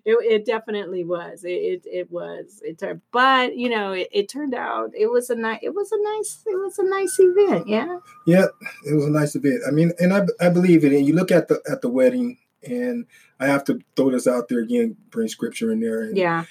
it, 0.04 0.16
it 0.24 0.46
definitely 0.46 1.04
was. 1.04 1.44
It, 1.44 1.50
it, 1.50 1.82
it 1.86 2.10
was. 2.10 2.60
It 2.64 2.78
turned, 2.78 3.02
but 3.12 3.56
you 3.56 3.68
know, 3.68 3.92
it, 3.92 4.08
it 4.12 4.28
turned 4.28 4.54
out 4.54 4.90
it 4.94 5.10
was 5.10 5.30
a 5.30 5.34
nice. 5.34 5.60
It 5.62 5.74
was 5.74 5.92
a 5.92 6.02
nice. 6.02 6.42
It 6.46 6.56
was 6.56 6.78
a 6.78 6.84
nice 6.84 7.16
event. 7.18 7.68
Yeah. 7.68 7.98
Yeah, 8.26 8.46
it 8.86 8.94
was 8.94 9.06
a 9.06 9.10
nice 9.10 9.34
event. 9.34 9.62
I 9.66 9.70
mean, 9.70 9.92
and 9.98 10.12
I 10.12 10.22
I 10.40 10.48
believe 10.48 10.84
it. 10.84 10.92
And 10.92 11.06
you 11.06 11.14
look 11.14 11.30
at 11.30 11.48
the 11.48 11.60
at 11.70 11.80
the 11.80 11.88
wedding, 11.88 12.38
and 12.62 13.06
I 13.38 13.46
have 13.46 13.64
to 13.64 13.80
throw 13.96 14.10
this 14.10 14.26
out 14.26 14.48
there 14.48 14.60
again, 14.60 14.96
bring 15.10 15.28
scripture 15.28 15.72
in 15.72 15.80
there. 15.80 16.02
And, 16.02 16.16
yeah. 16.16 16.44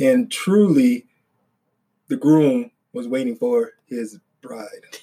And 0.00 0.30
truly, 0.30 1.06
the 2.08 2.16
groom 2.16 2.70
was 2.92 3.08
waiting 3.08 3.36
for 3.36 3.72
his 3.86 4.18
bride. 4.40 4.68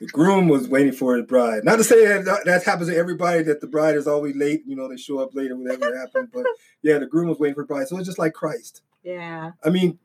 the 0.00 0.06
groom 0.06 0.48
was 0.48 0.66
waiting 0.66 0.92
for 0.92 1.14
his 1.16 1.26
bride. 1.26 1.62
Not 1.62 1.76
to 1.76 1.84
say 1.84 2.06
that 2.06 2.44
that 2.46 2.64
happens 2.64 2.88
to 2.88 2.96
everybody 2.96 3.42
that 3.42 3.60
the 3.60 3.66
bride 3.66 3.96
is 3.96 4.08
always 4.08 4.34
late. 4.34 4.62
You 4.66 4.74
know, 4.74 4.88
they 4.88 4.96
show 4.96 5.18
up 5.18 5.34
late 5.34 5.50
or 5.50 5.56
whatever 5.56 5.96
happened. 5.96 6.30
But 6.32 6.46
yeah, 6.82 6.98
the 6.98 7.06
groom 7.06 7.28
was 7.28 7.38
waiting 7.38 7.54
for 7.54 7.64
bride. 7.64 7.86
So 7.88 7.98
it's 7.98 8.06
just 8.06 8.18
like 8.18 8.32
Christ. 8.32 8.82
Yeah. 9.02 9.52
I 9.62 9.68
mean, 9.68 9.98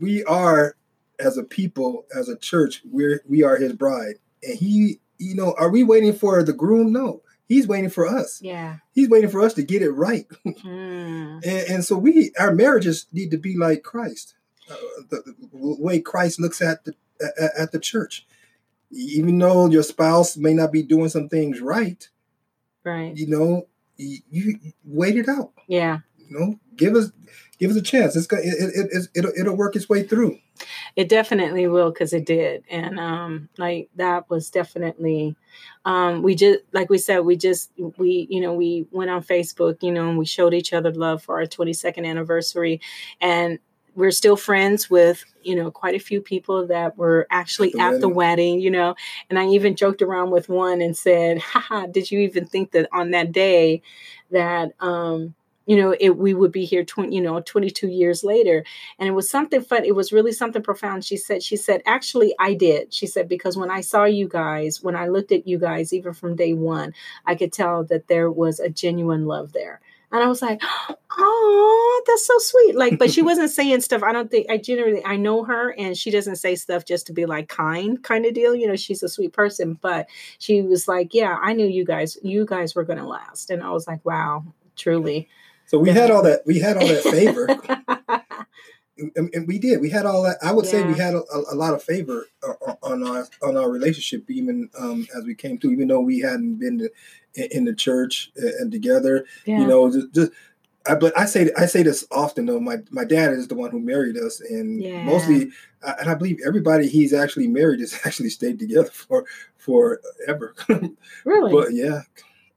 we 0.00 0.24
are 0.24 0.76
as 1.18 1.36
a 1.36 1.44
people, 1.44 2.06
as 2.16 2.30
a 2.30 2.36
church, 2.36 2.82
we're 2.84 3.22
we 3.28 3.42
are 3.42 3.56
His 3.56 3.74
bride, 3.74 4.16
and 4.42 4.58
He, 4.58 5.00
you 5.18 5.34
know, 5.34 5.54
are 5.58 5.70
we 5.70 5.84
waiting 5.84 6.14
for 6.14 6.42
the 6.42 6.54
groom? 6.54 6.92
No. 6.92 7.22
He's 7.46 7.68
waiting 7.68 7.90
for 7.90 8.06
us. 8.06 8.40
Yeah. 8.40 8.76
He's 8.92 9.10
waiting 9.10 9.28
for 9.28 9.42
us 9.42 9.52
to 9.54 9.62
get 9.62 9.82
it 9.82 9.90
right. 9.90 10.26
Mm. 10.64 11.44
and, 11.44 11.70
and, 11.70 11.84
so 11.84 11.96
we, 11.96 12.30
our 12.38 12.54
marriages 12.54 13.06
need 13.12 13.32
to 13.32 13.36
be 13.36 13.56
like 13.56 13.82
Christ, 13.82 14.34
uh, 14.70 14.76
the, 15.10 15.22
the, 15.24 15.48
way 15.52 16.00
Christ 16.00 16.38
looks 16.38 16.62
at 16.62 16.84
the 16.84 16.94
at, 17.20 17.50
at 17.58 17.72
the 17.72 17.80
church 17.80 18.26
even 18.92 19.38
though 19.38 19.68
your 19.68 19.82
spouse 19.82 20.36
may 20.36 20.54
not 20.54 20.70
be 20.70 20.82
doing 20.82 21.08
some 21.08 21.28
things 21.28 21.60
right, 21.60 22.08
right? 22.84 23.16
You 23.16 23.26
know, 23.26 23.68
you, 23.96 24.20
you 24.30 24.72
wait 24.84 25.16
it 25.16 25.28
out. 25.28 25.52
Yeah. 25.66 26.00
You 26.18 26.38
know, 26.38 26.60
give 26.76 26.94
us 26.94 27.10
give 27.58 27.70
us 27.70 27.76
a 27.76 27.82
chance. 27.82 28.16
It's 28.16 28.26
it, 28.32 28.38
it, 28.44 28.88
it, 28.92 29.08
it'll, 29.14 29.32
it'll 29.38 29.56
work 29.56 29.76
its 29.76 29.88
way 29.88 30.02
through. 30.02 30.38
It 30.96 31.08
definitely 31.08 31.66
will 31.66 31.90
because 31.90 32.12
it 32.12 32.26
did, 32.26 32.64
and 32.70 33.00
um, 33.00 33.48
like 33.58 33.88
that 33.96 34.28
was 34.28 34.50
definitely. 34.50 35.36
Um, 35.84 36.22
we 36.22 36.34
just 36.34 36.60
like 36.72 36.90
we 36.90 36.98
said, 36.98 37.20
we 37.20 37.36
just 37.36 37.72
we 37.96 38.26
you 38.30 38.40
know 38.40 38.52
we 38.52 38.86
went 38.90 39.10
on 39.10 39.24
Facebook, 39.24 39.82
you 39.82 39.90
know, 39.90 40.08
and 40.08 40.18
we 40.18 40.26
showed 40.26 40.54
each 40.54 40.72
other 40.72 40.92
love 40.92 41.22
for 41.22 41.40
our 41.40 41.46
22nd 41.46 42.06
anniversary, 42.06 42.80
and 43.20 43.58
we're 43.94 44.10
still 44.10 44.36
friends 44.36 44.88
with 44.88 45.24
you 45.42 45.54
know 45.54 45.70
quite 45.70 45.94
a 45.94 46.00
few 46.00 46.20
people 46.20 46.66
that 46.66 46.96
were 46.96 47.26
actually 47.30 47.68
at 47.74 47.90
the, 47.90 47.96
at 47.96 48.00
the 48.00 48.08
wedding. 48.08 48.60
you 48.60 48.70
know 48.70 48.94
and 49.28 49.38
i 49.38 49.46
even 49.46 49.76
joked 49.76 50.02
around 50.02 50.30
with 50.30 50.48
one 50.48 50.80
and 50.80 50.96
said 50.96 51.38
haha 51.42 51.86
did 51.86 52.10
you 52.10 52.20
even 52.20 52.44
think 52.44 52.72
that 52.72 52.88
on 52.92 53.10
that 53.10 53.32
day 53.32 53.82
that 54.30 54.72
um 54.80 55.34
you 55.66 55.76
know 55.76 55.94
it 56.00 56.16
we 56.16 56.34
would 56.34 56.52
be 56.52 56.64
here 56.64 56.84
20 56.84 57.14
you 57.14 57.22
know 57.22 57.40
22 57.40 57.88
years 57.88 58.24
later? 58.24 58.64
And 58.98 59.08
it 59.08 59.12
was 59.12 59.30
something 59.30 59.62
fun 59.62 59.84
it 59.84 59.94
was 59.94 60.12
really 60.12 60.32
something 60.32 60.62
profound. 60.62 61.04
She 61.04 61.16
said 61.16 61.42
she 61.42 61.56
said 61.56 61.82
actually 61.86 62.34
i 62.38 62.54
did. 62.54 62.92
She 62.92 63.06
said 63.06 63.28
because 63.28 63.56
when 63.56 63.70
i 63.70 63.80
saw 63.80 64.04
you 64.04 64.28
guys 64.28 64.82
when 64.82 64.96
i 64.96 65.06
looked 65.06 65.32
at 65.32 65.46
you 65.46 65.58
guys 65.58 65.92
even 65.92 66.12
from 66.14 66.36
day 66.36 66.52
one 66.52 66.94
i 67.26 67.34
could 67.34 67.52
tell 67.52 67.84
that 67.84 68.08
there 68.08 68.30
was 68.30 68.58
a 68.60 68.68
genuine 68.68 69.26
love 69.26 69.52
there 69.52 69.80
and 70.12 70.22
I 70.22 70.28
was 70.28 70.42
like, 70.42 70.62
oh, 71.18 72.02
that's 72.06 72.26
so 72.26 72.38
sweet. 72.38 72.76
Like, 72.76 72.98
but 72.98 73.10
she 73.10 73.22
wasn't 73.30 73.50
saying 73.50 73.80
stuff. 73.80 74.02
I 74.02 74.12
don't 74.12 74.30
think 74.30 74.50
I 74.50 74.58
generally 74.58 75.04
I 75.04 75.16
know 75.16 75.44
her 75.44 75.74
and 75.78 75.96
she 75.96 76.10
doesn't 76.10 76.36
say 76.36 76.54
stuff 76.54 76.84
just 76.84 77.06
to 77.06 77.12
be 77.12 77.26
like 77.26 77.48
kind 77.48 78.02
kind 78.02 78.26
of 78.26 78.34
deal. 78.34 78.54
You 78.54 78.68
know, 78.68 78.76
she's 78.76 79.02
a 79.02 79.08
sweet 79.08 79.32
person. 79.32 79.78
But 79.80 80.08
she 80.38 80.62
was 80.62 80.86
like, 80.86 81.14
Yeah, 81.14 81.38
I 81.40 81.54
knew 81.54 81.66
you 81.66 81.84
guys, 81.84 82.18
you 82.22 82.44
guys 82.44 82.74
were 82.74 82.84
gonna 82.84 83.08
last. 83.08 83.50
And 83.50 83.62
I 83.62 83.70
was 83.70 83.86
like, 83.86 84.04
Wow, 84.04 84.44
truly. 84.76 85.28
So 85.66 85.78
we 85.78 85.90
had 85.90 86.10
all 86.10 86.22
that 86.24 86.42
we 86.44 86.58
had 86.58 86.76
all 86.76 86.86
that 86.86 87.02
favor. 87.02 87.48
and, 89.16 89.46
we 89.48 89.58
did. 89.58 89.80
We 89.80 89.90
had 89.90 90.06
all 90.06 90.22
that. 90.24 90.38
I 90.42 90.52
would 90.52 90.64
yeah. 90.66 90.70
say 90.70 90.82
we 90.82 90.98
had 90.98 91.14
a, 91.14 91.22
a, 91.50 91.54
lot 91.54 91.74
of 91.74 91.82
favor 91.82 92.26
uh, 92.46 92.74
on 92.82 93.06
our 93.06 93.26
on 93.42 93.56
our 93.56 93.70
relationship, 93.70 94.30
even 94.30 94.68
um, 94.78 95.06
as 95.16 95.24
we 95.24 95.34
came 95.34 95.58
through. 95.58 95.72
Even 95.72 95.88
though 95.88 96.00
we 96.00 96.20
hadn't 96.20 96.56
been 96.56 96.78
to, 96.78 96.90
in 97.56 97.64
the 97.64 97.74
church 97.74 98.30
and 98.36 98.70
together. 98.70 99.24
Yeah. 99.46 99.60
You 99.60 99.66
know, 99.66 99.90
just, 99.90 100.12
just 100.12 100.32
I, 100.86 100.94
but 100.94 101.16
I 101.18 101.26
say 101.26 101.50
I 101.56 101.66
say 101.66 101.82
this 101.82 102.06
often 102.10 102.46
though. 102.46 102.60
My 102.60 102.78
my 102.90 103.04
dad 103.04 103.32
is 103.32 103.48
the 103.48 103.54
one 103.54 103.70
who 103.70 103.80
married 103.80 104.16
us, 104.16 104.40
and 104.40 104.82
yeah. 104.82 105.04
mostly, 105.04 105.50
and 105.82 106.10
I 106.10 106.14
believe 106.14 106.38
everybody 106.44 106.88
he's 106.88 107.12
actually 107.12 107.48
married 107.48 107.80
has 107.80 107.98
actually 108.04 108.30
stayed 108.30 108.58
together 108.58 108.90
for 108.90 109.24
forever. 109.56 110.54
really? 111.24 111.52
but 111.52 111.72
yeah, 111.72 112.02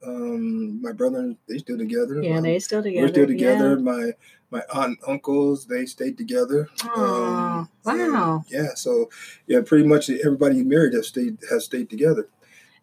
um, 0.05 0.81
my 0.81 0.91
brother 0.91 1.35
they 1.47 1.57
still 1.57 1.77
together. 1.77 2.21
Yeah, 2.21 2.39
they 2.41 2.59
still 2.59 2.83
together. 2.83 3.05
We're 3.05 3.13
still 3.13 3.27
together. 3.27 3.69
Yeah. 3.75 3.81
My 3.81 4.11
my 4.51 4.61
aunt 4.73 4.85
and 4.85 4.97
uncles 5.07 5.65
they 5.65 5.85
stayed 5.85 6.17
together. 6.17 6.69
Oh, 6.95 7.67
um, 7.85 7.99
wow. 7.99 8.43
yeah, 8.47 8.73
so 8.75 9.09
yeah, 9.47 9.61
pretty 9.65 9.85
much 9.85 10.09
everybody 10.09 10.63
married 10.63 10.93
has 10.93 11.07
stayed 11.07 11.37
has 11.49 11.65
stayed 11.65 11.89
together. 11.89 12.29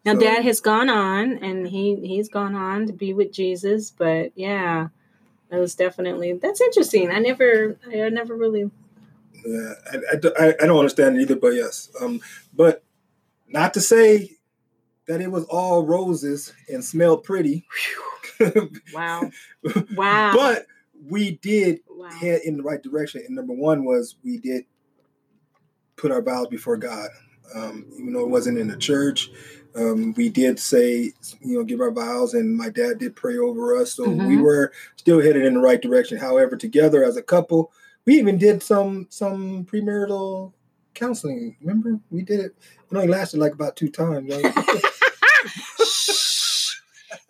Now, 0.05 0.13
so, 0.13 0.19
Dad 0.19 0.43
has 0.43 0.59
gone 0.59 0.89
on, 0.89 1.37
and 1.43 1.67
he 1.67 1.95
he's 1.95 2.29
gone 2.29 2.55
on 2.55 2.87
to 2.87 2.93
be 2.93 3.13
with 3.13 3.31
Jesus. 3.31 3.89
But 3.89 4.31
yeah, 4.35 4.89
it 5.51 5.57
was 5.57 5.75
definitely 5.75 6.33
that's 6.33 6.61
interesting. 6.61 7.09
I 7.09 7.19
never 7.19 7.77
I 7.87 8.09
never 8.09 8.35
really. 8.35 8.69
Yeah, 9.45 9.73
I, 9.91 10.45
I, 10.45 10.53
I 10.61 10.65
don't 10.67 10.77
understand 10.77 11.17
it 11.17 11.21
either, 11.21 11.35
but 11.35 11.49
yes, 11.49 11.89
um, 11.99 12.21
but 12.53 12.81
not 13.49 13.73
to 13.73 13.81
say 13.81 14.37
that 15.07 15.21
it 15.21 15.31
was 15.31 15.45
all 15.45 15.85
roses 15.85 16.53
and 16.69 16.83
smelled 16.83 17.23
pretty. 17.23 17.65
wow, 18.93 19.29
wow! 19.95 20.33
But 20.33 20.65
we 21.09 21.31
did 21.41 21.79
wow. 21.89 22.09
head 22.09 22.41
in 22.45 22.57
the 22.57 22.63
right 22.63 22.81
direction, 22.81 23.23
and 23.25 23.35
number 23.35 23.53
one 23.53 23.85
was 23.85 24.15
we 24.23 24.37
did 24.37 24.65
put 25.95 26.11
our 26.11 26.21
vows 26.21 26.47
before 26.47 26.77
God, 26.77 27.09
um, 27.55 27.85
even 27.93 28.13
though 28.13 28.21
it 28.21 28.29
wasn't 28.29 28.57
in 28.57 28.67
the 28.67 28.77
church 28.77 29.29
um, 29.75 30.13
we 30.13 30.29
did 30.29 30.59
say, 30.59 31.11
you 31.41 31.57
know, 31.57 31.63
give 31.63 31.81
our 31.81 31.91
vows, 31.91 32.33
and 32.33 32.55
my 32.55 32.69
dad 32.69 32.99
did 32.99 33.15
pray 33.15 33.37
over 33.37 33.75
us. 33.75 33.93
So 33.93 34.05
mm-hmm. 34.05 34.27
we 34.27 34.37
were 34.37 34.71
still 34.95 35.21
headed 35.21 35.45
in 35.45 35.55
the 35.55 35.59
right 35.59 35.81
direction. 35.81 36.17
However, 36.17 36.55
together 36.55 37.03
as 37.03 37.17
a 37.17 37.23
couple, 37.23 37.71
we 38.05 38.15
even 38.19 38.37
did 38.37 38.61
some 38.61 39.07
some 39.09 39.65
premarital 39.65 40.53
counseling. 40.93 41.57
Remember, 41.61 41.99
we 42.11 42.21
did 42.21 42.39
it. 42.39 42.55
It 42.91 42.95
only 42.95 43.07
lasted 43.07 43.39
like 43.39 43.53
about 43.53 43.75
two 43.75 43.89
times. 43.89 44.31
Right? 44.31 44.53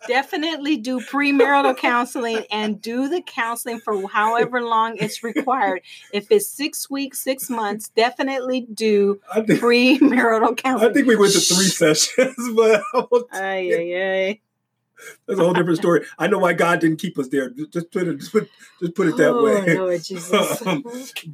definitely 0.08 0.76
do 0.76 1.00
premarital 1.00 1.76
counseling 1.76 2.44
and 2.50 2.80
do 2.80 3.08
the 3.08 3.22
counseling 3.22 3.80
for 3.80 4.08
however 4.08 4.62
long 4.62 4.96
it's 4.98 5.22
required. 5.22 5.82
If 6.12 6.30
it's 6.30 6.48
six 6.48 6.88
weeks, 6.90 7.20
six 7.20 7.50
months, 7.50 7.88
definitely 7.90 8.66
do 8.72 9.20
think, 9.34 9.48
premarital 9.48 10.56
counseling. 10.56 10.90
I 10.90 10.92
think 10.92 11.06
we 11.06 11.16
went 11.16 11.32
to 11.32 11.40
three 11.40 11.66
sessions, 11.66 12.36
but 12.54 12.82
ay, 13.32 13.70
ay, 13.72 13.94
ay. 13.96 14.40
That's 15.26 15.40
a 15.40 15.42
whole 15.42 15.52
different 15.52 15.78
story. 15.78 16.04
I 16.18 16.26
know 16.26 16.38
why 16.38 16.52
God 16.52 16.80
didn't 16.80 16.98
keep 16.98 17.18
us 17.18 17.28
there. 17.28 17.50
Just 17.50 17.90
put 17.90 18.08
it, 18.08 18.18
just 18.18 18.32
put, 18.32 18.48
just 18.80 18.94
put 18.94 19.08
it 19.08 19.16
that 19.16 19.30
oh, 19.30 19.44
way. 19.44 19.76
Lord 19.76 20.02
Jesus. 20.04 20.66
um, 20.66 20.84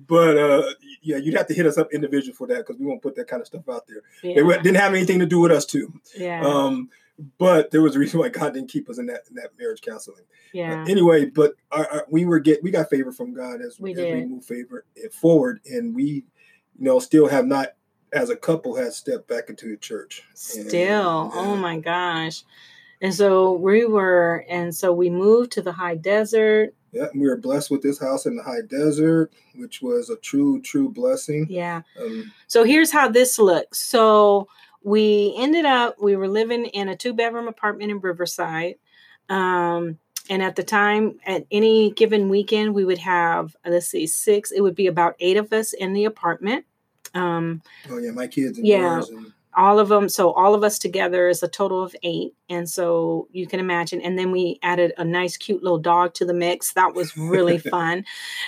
but 0.06 0.36
uh, 0.36 0.62
yeah, 1.02 1.16
you'd 1.16 1.34
have 1.34 1.46
to 1.48 1.54
hit 1.54 1.66
us 1.66 1.78
up 1.78 1.92
individually 1.92 2.32
for 2.32 2.46
that 2.48 2.66
because 2.66 2.78
we 2.78 2.86
won't 2.86 3.02
put 3.02 3.16
that 3.16 3.28
kind 3.28 3.40
of 3.40 3.46
stuff 3.46 3.68
out 3.68 3.86
there. 3.86 4.02
Yeah. 4.22 4.42
It 4.54 4.62
didn't 4.62 4.78
have 4.78 4.94
anything 4.94 5.18
to 5.20 5.26
do 5.26 5.40
with 5.40 5.52
us 5.52 5.66
too. 5.66 5.92
Yeah. 6.16 6.44
Um, 6.44 6.90
but 7.38 7.70
there 7.70 7.82
was 7.82 7.96
a 7.96 7.98
reason 7.98 8.20
why 8.20 8.28
God 8.28 8.54
didn't 8.54 8.70
keep 8.70 8.88
us 8.88 8.98
in 8.98 9.06
that 9.06 9.22
in 9.28 9.36
that 9.36 9.50
marriage 9.58 9.80
counseling. 9.80 10.24
Yeah. 10.52 10.82
Uh, 10.82 10.86
anyway, 10.86 11.26
but 11.26 11.54
our, 11.70 11.86
our, 11.90 12.06
we 12.10 12.24
were 12.24 12.40
get 12.40 12.62
we 12.62 12.70
got 12.70 12.90
favor 12.90 13.12
from 13.12 13.34
God 13.34 13.60
as 13.60 13.78
we, 13.78 13.92
as 13.92 13.98
we 13.98 14.24
move 14.24 14.44
favor 14.44 14.84
eh, 14.96 15.08
forward, 15.12 15.60
and 15.66 15.94
we, 15.94 16.04
you 16.04 16.24
know, 16.78 16.98
still 16.98 17.28
have 17.28 17.46
not 17.46 17.74
as 18.12 18.30
a 18.30 18.36
couple 18.36 18.76
has 18.76 18.96
stepped 18.96 19.28
back 19.28 19.48
into 19.48 19.68
the 19.68 19.76
church. 19.76 20.22
Still, 20.34 21.22
and, 21.24 21.32
oh 21.34 21.56
my 21.56 21.78
gosh. 21.78 22.42
And 23.02 23.14
so 23.14 23.52
we 23.52 23.86
were, 23.86 24.44
and 24.48 24.74
so 24.74 24.92
we 24.92 25.08
moved 25.08 25.52
to 25.52 25.62
the 25.62 25.72
high 25.72 25.94
desert. 25.94 26.74
Yeah, 26.92 27.06
we 27.14 27.28
were 27.28 27.36
blessed 27.36 27.70
with 27.70 27.82
this 27.82 28.00
house 28.00 28.26
in 28.26 28.36
the 28.36 28.42
high 28.42 28.62
desert, 28.68 29.32
which 29.54 29.80
was 29.80 30.10
a 30.10 30.16
true, 30.16 30.60
true 30.60 30.88
blessing. 30.90 31.46
Yeah. 31.48 31.82
Um, 32.00 32.32
so 32.46 32.64
here's 32.64 32.90
how 32.90 33.08
this 33.08 33.38
looks. 33.38 33.78
So 33.78 34.48
we 34.82 35.34
ended 35.36 35.64
up 35.64 35.96
we 36.00 36.16
were 36.16 36.28
living 36.28 36.66
in 36.66 36.88
a 36.88 36.96
two 36.96 37.12
bedroom 37.12 37.48
apartment 37.48 37.90
in 37.90 38.00
riverside 38.00 38.76
um, 39.28 39.98
and 40.28 40.42
at 40.42 40.56
the 40.56 40.62
time 40.62 41.18
at 41.26 41.44
any 41.50 41.90
given 41.90 42.28
weekend 42.28 42.74
we 42.74 42.84
would 42.84 42.98
have 42.98 43.54
let's 43.66 43.88
see 43.88 44.06
six 44.06 44.50
it 44.50 44.60
would 44.60 44.74
be 44.74 44.86
about 44.86 45.16
eight 45.20 45.36
of 45.36 45.52
us 45.52 45.72
in 45.72 45.92
the 45.92 46.04
apartment 46.04 46.64
um, 47.14 47.60
oh 47.90 47.98
yeah 47.98 48.10
my 48.10 48.26
kids 48.26 48.58
yeah. 48.58 48.98
and- 48.98 49.32
all 49.54 49.78
of 49.78 49.88
them 49.88 50.08
so 50.08 50.32
all 50.32 50.54
of 50.54 50.62
us 50.62 50.78
together 50.78 51.28
is 51.28 51.42
a 51.42 51.48
total 51.48 51.82
of 51.82 51.94
eight 52.02 52.34
and 52.50 52.68
so 52.68 53.28
you 53.30 53.46
can 53.46 53.60
imagine. 53.60 54.00
And 54.00 54.18
then 54.18 54.32
we 54.32 54.58
added 54.60 54.92
a 54.98 55.04
nice, 55.04 55.36
cute 55.36 55.62
little 55.62 55.78
dog 55.78 56.14
to 56.14 56.24
the 56.24 56.34
mix. 56.34 56.72
That 56.72 56.94
was 56.94 57.16
really 57.16 57.58
fun. 57.70 58.04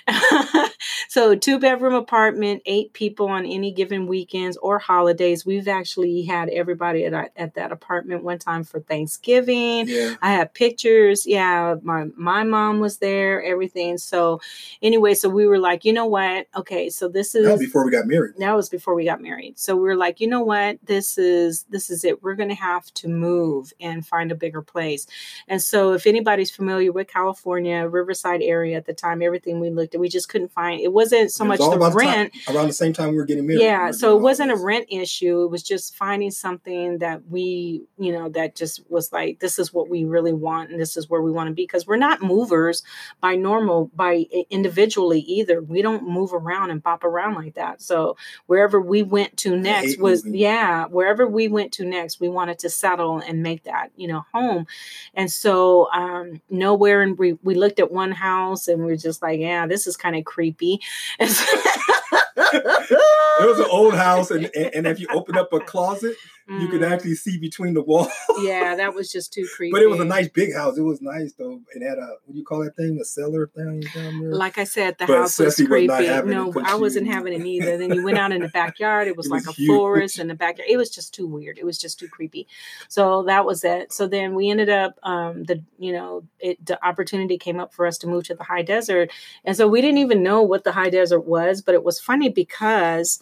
so, 1.09 1.37
two 1.37 1.61
bedroom 1.61 1.95
apartment, 1.95 2.63
eight 2.67 2.93
people 2.95 3.29
on 3.29 3.47
any 3.47 3.71
given 3.71 4.09
weekends 4.09 4.57
or 4.57 4.81
holidays. 4.81 5.47
We've 5.47 5.69
actually 5.69 6.23
had 6.23 6.49
everybody 6.49 7.05
at, 7.05 7.15
uh, 7.15 7.27
at 7.37 7.55
that 7.55 7.71
apartment 7.71 8.25
one 8.25 8.41
time 8.41 8.65
for 8.65 8.81
Thanksgiving. 8.81 9.87
Yeah. 9.87 10.17
I 10.21 10.33
have 10.33 10.53
pictures. 10.53 11.25
Yeah, 11.25 11.77
my, 11.83 12.07
my 12.17 12.43
mom 12.43 12.81
was 12.81 12.99
there, 12.99 13.41
everything. 13.45 13.99
So, 13.99 14.41
anyway, 14.83 15.15
so 15.15 15.29
we 15.29 15.47
were 15.47 15.61
like, 15.61 15.85
you 15.85 15.93
know 15.93 16.07
what? 16.07 16.49
Okay, 16.57 16.91
so 16.91 17.09
this 17.09 17.37
is. 17.37 17.47
That 17.47 17.61
before 17.61 17.85
we 17.85 17.93
got 17.93 18.09
married. 18.09 18.35
That 18.39 18.57
was 18.57 18.69
before 18.69 18.97
we 18.97 19.05
got 19.05 19.23
married. 19.23 19.61
So, 19.61 19.77
we 19.77 19.83
were 19.83 19.97
like, 19.97 20.19
you 20.19 20.27
know 20.27 20.43
what? 20.43 20.79
This 20.93 21.19
is 21.19 21.65
this 21.71 21.91
is 21.91 22.05
it. 22.05 22.23
We're 22.23 22.35
going 22.35 22.51
to 22.51 22.55
have 22.55 22.93
to 22.95 23.09
move. 23.09 23.73
And 23.81 24.07
find 24.07 24.31
a 24.31 24.35
bigger 24.35 24.63
place. 24.63 25.07
And 25.49 25.63
so, 25.63 25.93
if 25.93 26.07
anybody's 26.07 26.51
familiar 26.51 26.93
with 26.93 27.09
California, 27.09 27.87
Riverside 27.87 28.43
area 28.43 28.77
at 28.77 28.87
the 28.87 28.93
time, 28.93 29.23
everything 29.23 29.61
we 29.61 29.71
looked 29.71 29.95
at, 29.95 30.01
we 30.01 30.09
just 30.09 30.29
couldn't 30.29 30.53
find. 30.53 30.81
It 30.81 30.93
wasn't 30.93 31.33
so 31.33 31.45
it 31.45 31.49
was 31.49 31.61
much 31.61 31.93
the 31.93 31.97
rent. 31.97 32.33
Time, 32.47 32.57
around 32.57 32.67
the 32.69 32.73
same 32.73 32.93
time 32.93 33.11
we 33.11 33.17
were 33.17 33.25
getting 33.25 33.47
married. 33.47 33.63
Yeah, 33.63 33.87
we 33.87 33.93
so 33.95 34.17
it 34.17 34.21
wasn't 34.21 34.53
a 34.53 34.57
rent 34.57 34.87
issue. 34.91 35.45
It 35.45 35.51
was 35.51 35.63
just 35.63 35.97
finding 35.97 36.31
something 36.31 36.99
that 36.99 37.27
we, 37.29 37.85
you 37.99 38.13
know, 38.13 38.29
that 38.31 38.55
just 38.55 38.89
was 38.91 39.13
like, 39.13 39.41
this 39.41 39.59
is 39.59 39.73
what 39.73 39.89
we 39.89 40.05
really 40.05 40.33
want, 40.33 40.71
and 40.71 40.81
this 40.81 40.97
is 40.97 41.09
where 41.09 41.23
we 41.23 41.31
want 41.31 41.49
to 41.49 41.55
be. 41.55 41.63
Because 41.63 41.87
we're 41.87 41.97
not 41.97 42.23
movers 42.23 42.83
by 43.21 43.35
normal, 43.35 43.91
by 43.95 44.27
individually 44.51 45.21
either. 45.21 45.63
We 45.63 45.83
don't 45.83 46.07
move 46.09 46.33
around 46.33 46.71
and 46.71 46.83
bop 46.83 47.05
around 47.05 47.35
like 47.35 47.55
that. 47.55 47.83
So 47.83 48.17
wherever 48.47 48.81
we 48.81 49.03
went 49.03 49.37
to 49.39 49.57
next 49.57 49.99
was, 49.99 50.25
moving. 50.25 50.41
yeah, 50.41 50.82
uh, 50.83 50.89
wherever 50.89 51.27
we 51.27 51.49
went 51.49 51.73
to 51.73 51.85
next, 51.85 52.21
we 52.21 52.29
wanted 52.29 52.59
to 52.61 52.71
settle 52.71 53.19
and 53.19 53.43
make 53.43 53.65
that, 53.65 53.91
you 53.97 54.09
know, 54.09 54.25
home. 54.33 54.67
And 55.15 55.31
so 55.31 55.91
um, 55.93 56.41
nowhere, 56.51 57.03
and 57.03 57.19
we 57.19 57.35
we 57.43 57.55
looked 57.55 57.81
at 57.81 57.93
one 57.93 58.13
house 58.13 58.69
and 58.69 58.85
we 58.85 58.93
are 58.93 58.97
just 58.97 59.23
like, 59.23 59.41
yeah, 59.41 59.67
this 59.67 59.87
is 59.87 59.97
kind 59.97 60.17
of 60.17 60.25
creepy. 60.25 60.81
it 62.13 63.47
was 63.47 63.59
an 63.59 63.67
old 63.71 63.95
house, 63.95 64.31
and, 64.31 64.51
and, 64.55 64.87
if 64.87 65.01
you 65.01 65.07
open 65.13 65.37
up 65.37 65.53
a 65.53 65.61
closet, 65.61 66.17
mm. 66.49 66.61
you 66.61 66.69
could 66.69 66.83
mm. 66.83 66.91
actually 66.91 67.15
see 67.15 67.39
between 67.39 67.75
the 67.75 67.83
walls. 67.83 68.09
yeah, 68.41 68.75
that 68.77 68.95
was 68.95 69.11
just 69.11 69.33
too 69.33 69.47
creepy. 69.55 69.73
But 69.83 69.83
it 69.83 69.89
was 69.89 70.01
a 70.01 70.05
nice 70.05 70.29
big 70.29 70.55
house. 70.55 70.77
It 70.77 70.83
was 70.83 71.01
nice 71.01 71.33
though. 71.33 71.61
It 71.75 71.83
had 71.83 71.99
a 71.99 72.07
what 72.25 72.33
do 72.33 72.39
you 72.39 72.45
call 72.45 72.63
that 72.63 72.77
thing? 72.77 72.99
A 73.01 73.05
cellar 73.05 73.47
thing 73.49 73.81
down 73.95 74.21
there. 74.21 74.35
Like 74.35 74.59
I 74.59 74.65
said, 74.65 74.97
the 74.99 75.07
but 75.07 75.17
house 75.17 75.39
was 75.39 75.57
creepy. 75.57 75.89
Was 75.89 76.25
no, 76.27 76.53
I 76.65 76.75
wasn't 76.75 77.07
having 77.07 77.33
it 77.33 77.47
either. 77.47 77.79
Then 77.79 77.95
you 77.95 78.05
went 78.05 78.19
out 78.19 78.33
in 78.33 78.43
the 78.43 78.49
backyard. 78.49 79.09
It 79.09 79.17
was, 79.17 79.27
it 79.27 79.31
like 79.31 79.47
was 79.47 79.59
a 79.59 79.67
forest 79.67 80.19
in 80.19 80.29
the 80.29 80.35
backyard. 80.35 80.69
It 80.69 80.77
was 80.77 80.91
just 80.91 81.15
too 81.15 81.27
weird. 81.27 81.59
It 81.59 81.65
was 81.65 81.79
just 81.79 81.99
too 81.99 82.09
creepy. 82.09 82.47
So 82.89 83.23
that 83.25 83.47
was 83.47 83.65
it. 83.65 83.93
So 83.93 84.07
then 84.07 84.35
we 84.35 84.51
ended 84.51 84.69
up 84.69 84.99
um, 85.03 85.45
the 85.45 85.63
you 85.79 85.93
know 85.93 86.25
it 86.39 86.65
the 86.65 86.85
opportunity 86.87 87.39
came 87.39 87.59
up 87.59 87.73
for 87.73 87.87
us 87.87 87.97
to 87.99 88.07
move 88.07 88.25
to 88.25 88.35
the 88.35 88.45
high 88.45 88.63
desert, 88.63 89.11
and 89.45 89.57
so 89.57 89.67
we 89.69 89.81
didn't 89.81 89.99
even 89.99 90.23
know 90.23 90.43
what 90.43 90.65
the 90.65 90.73
high 90.73 90.91
desert 90.91 91.21
was. 91.21 91.63
But 91.63 91.75
it 91.75 91.85
was 91.85 91.99
funny 92.03 92.29
because 92.29 93.21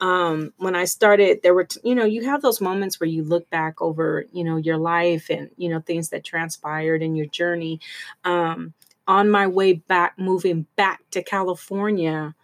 um, 0.00 0.52
when 0.56 0.74
I 0.74 0.84
started, 0.84 1.40
there 1.42 1.54
were, 1.54 1.64
t- 1.64 1.80
you 1.84 1.94
know, 1.94 2.04
you 2.04 2.24
have 2.24 2.42
those 2.42 2.60
moments 2.60 2.98
where 2.98 3.08
you 3.08 3.22
look 3.22 3.48
back 3.50 3.80
over, 3.80 4.24
you 4.32 4.42
know, 4.42 4.56
your 4.56 4.76
life 4.76 5.30
and, 5.30 5.50
you 5.56 5.68
know, 5.68 5.80
things 5.80 6.08
that 6.08 6.24
transpired 6.24 7.02
in 7.02 7.14
your 7.14 7.26
journey. 7.26 7.80
Um, 8.24 8.74
on 9.06 9.30
my 9.30 9.46
way 9.46 9.74
back, 9.74 10.18
moving 10.18 10.66
back 10.76 11.02
to 11.12 11.22
California, 11.22 12.34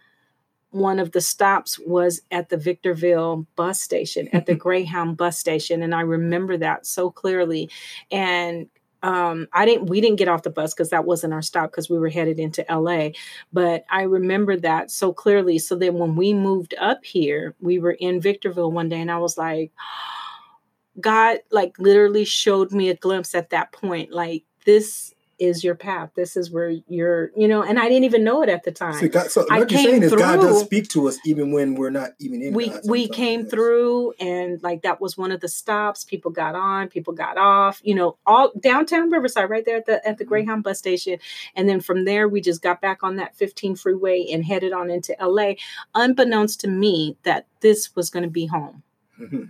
one 0.71 0.99
of 0.99 1.11
the 1.11 1.21
stops 1.21 1.79
was 1.79 2.21
at 2.31 2.49
the 2.49 2.57
Victorville 2.57 3.45
bus 3.55 3.81
station, 3.81 4.29
at 4.31 4.45
the 4.45 4.55
Greyhound 4.65 5.17
bus 5.17 5.37
station. 5.37 5.81
And 5.83 5.93
I 5.93 6.01
remember 6.01 6.57
that 6.57 6.85
so 6.85 7.09
clearly. 7.11 7.69
And 8.11 8.67
um 9.03 9.47
i 9.53 9.65
didn't 9.65 9.87
we 9.89 10.01
didn't 10.01 10.17
get 10.17 10.27
off 10.27 10.43
the 10.43 10.49
bus 10.49 10.73
because 10.73 10.89
that 10.89 11.05
wasn't 11.05 11.33
our 11.33 11.41
stop 11.41 11.71
because 11.71 11.89
we 11.89 11.97
were 11.97 12.09
headed 12.09 12.39
into 12.39 12.65
la 12.69 13.09
but 13.53 13.85
i 13.89 14.01
remember 14.01 14.57
that 14.57 14.91
so 14.91 15.13
clearly. 15.13 15.57
So 15.59 15.75
then 15.75 15.95
when 15.95 16.15
we 16.15 16.33
moved 16.33 16.75
up 16.79 17.03
here 17.05 17.55
we 17.61 17.79
were 17.79 17.93
in 17.93 18.19
victorville 18.21 18.71
one 18.71 18.89
day 18.89 18.99
and 18.99 19.11
i 19.11 19.17
was 19.17 19.37
like 19.37 19.71
god 20.99 21.39
like 21.51 21.77
literally 21.79 22.25
showed 22.25 22.71
me 22.71 22.89
a 22.89 22.95
glimpse 22.95 23.35
at 23.35 23.51
that 23.51 23.71
point. 23.71 24.11
Like 24.11 24.43
this 24.65 25.13
is 25.39 25.63
your 25.63 25.75
path. 25.75 26.11
This 26.15 26.35
is 26.35 26.51
where 26.51 26.69
you're, 26.87 27.31
you 27.35 27.47
know, 27.47 27.63
and 27.63 27.79
I 27.79 27.87
didn't 27.87 28.03
even 28.03 28.23
know 28.23 28.43
it 28.43 28.49
at 28.49 28.63
the 28.63 28.71
time. 28.71 28.99
So, 28.99 29.07
God, 29.07 29.31
so 29.31 29.45
what 29.47 29.71
you're 29.71 29.81
saying 29.81 30.03
is 30.03 30.11
through, 30.11 30.19
God 30.19 30.41
does 30.41 30.61
speak 30.61 30.89
to 30.89 31.07
us 31.07 31.17
even 31.25 31.51
when 31.51 31.75
we're 31.75 31.89
not 31.89 32.11
even 32.19 32.41
in. 32.41 32.53
We 32.53 32.73
we 32.85 33.07
came 33.07 33.45
through, 33.45 34.13
and 34.19 34.61
like 34.61 34.81
that 34.81 34.99
was 34.99 35.17
one 35.17 35.31
of 35.31 35.39
the 35.39 35.47
stops. 35.47 36.03
People 36.03 36.31
got 36.31 36.55
on, 36.55 36.89
people 36.89 37.13
got 37.13 37.37
off. 37.37 37.81
You 37.83 37.95
know, 37.95 38.17
all 38.25 38.51
downtown 38.59 39.09
Riverside, 39.09 39.49
right 39.49 39.65
there 39.65 39.77
at 39.77 39.85
the 39.85 40.05
at 40.07 40.17
the 40.17 40.23
mm-hmm. 40.23 40.29
Greyhound 40.29 40.63
bus 40.63 40.77
station, 40.77 41.17
and 41.55 41.67
then 41.69 41.79
from 41.79 42.05
there 42.05 42.27
we 42.27 42.41
just 42.41 42.61
got 42.61 42.81
back 42.81 43.03
on 43.03 43.15
that 43.15 43.35
15 43.35 43.75
freeway 43.75 44.27
and 44.31 44.43
headed 44.45 44.73
on 44.73 44.89
into 44.89 45.15
LA, 45.21 45.53
unbeknownst 45.95 46.59
to 46.61 46.67
me 46.67 47.17
that 47.23 47.47
this 47.61 47.95
was 47.95 48.09
going 48.09 48.23
to 48.23 48.29
be 48.29 48.45
home. 48.45 48.83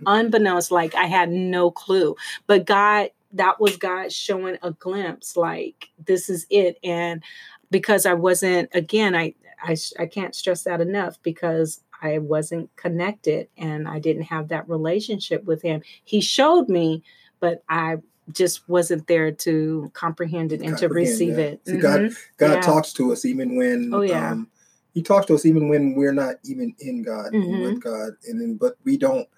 unbeknownst, 0.06 0.72
like 0.72 0.94
I 0.94 1.04
had 1.04 1.30
no 1.30 1.70
clue, 1.70 2.16
but 2.46 2.64
God 2.64 3.10
that 3.32 3.60
was 3.60 3.76
God 3.76 4.12
showing 4.12 4.58
a 4.62 4.72
glimpse 4.72 5.36
like 5.36 5.88
this 6.04 6.28
is 6.28 6.46
it 6.50 6.78
and 6.82 7.22
because 7.70 8.06
I 8.06 8.14
wasn't 8.14 8.70
again 8.74 9.14
I 9.14 9.34
I 9.62 9.76
I 9.98 10.06
can't 10.06 10.34
stress 10.34 10.64
that 10.64 10.80
enough 10.80 11.18
because 11.22 11.82
I 12.02 12.18
wasn't 12.18 12.74
connected 12.76 13.48
and 13.56 13.86
I 13.86 13.98
didn't 13.98 14.22
have 14.22 14.48
that 14.48 14.68
relationship 14.68 15.44
with 15.44 15.62
him. 15.62 15.82
He 16.04 16.20
showed 16.20 16.68
me 16.68 17.02
but 17.38 17.62
I 17.68 17.98
just 18.32 18.68
wasn't 18.68 19.06
there 19.06 19.32
to 19.32 19.90
comprehend 19.94 20.52
it 20.52 20.60
and 20.60 20.70
comprehend, 20.70 20.92
to 20.92 20.94
receive 20.94 21.38
yeah. 21.38 21.44
it. 21.44 21.64
Mm-hmm. 21.64 21.80
God 21.80 22.10
God 22.36 22.54
yeah. 22.54 22.60
talks 22.60 22.92
to 22.94 23.12
us 23.12 23.24
even 23.24 23.56
when 23.56 23.92
oh, 23.94 24.02
yeah. 24.02 24.32
Um, 24.32 24.48
he 24.92 25.02
talks 25.02 25.26
to 25.26 25.34
us 25.34 25.46
even 25.46 25.68
when 25.68 25.94
we're 25.94 26.12
not 26.12 26.36
even 26.44 26.74
in 26.80 27.02
God 27.02 27.32
mm-hmm. 27.32 27.62
with 27.62 27.82
God 27.82 28.14
and 28.28 28.40
then 28.40 28.56
but 28.56 28.76
we 28.84 28.96
don't 28.96 29.28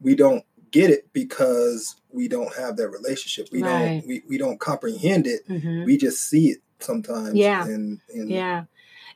we 0.00 0.14
don't 0.14 0.44
get 0.70 0.90
it 0.90 1.10
because 1.12 1.96
we 2.12 2.28
don't 2.28 2.54
have 2.56 2.76
that 2.76 2.88
relationship. 2.88 3.48
We 3.52 3.62
right. 3.62 4.00
don't 4.00 4.06
we, 4.06 4.22
we 4.28 4.38
don't 4.38 4.60
comprehend 4.60 5.26
it. 5.26 5.46
Mm-hmm. 5.48 5.84
We 5.84 5.96
just 5.96 6.28
see 6.28 6.50
it 6.50 6.58
sometimes. 6.80 7.34
Yeah. 7.34 7.64
And, 7.64 8.00
and 8.12 8.30
yeah. 8.30 8.64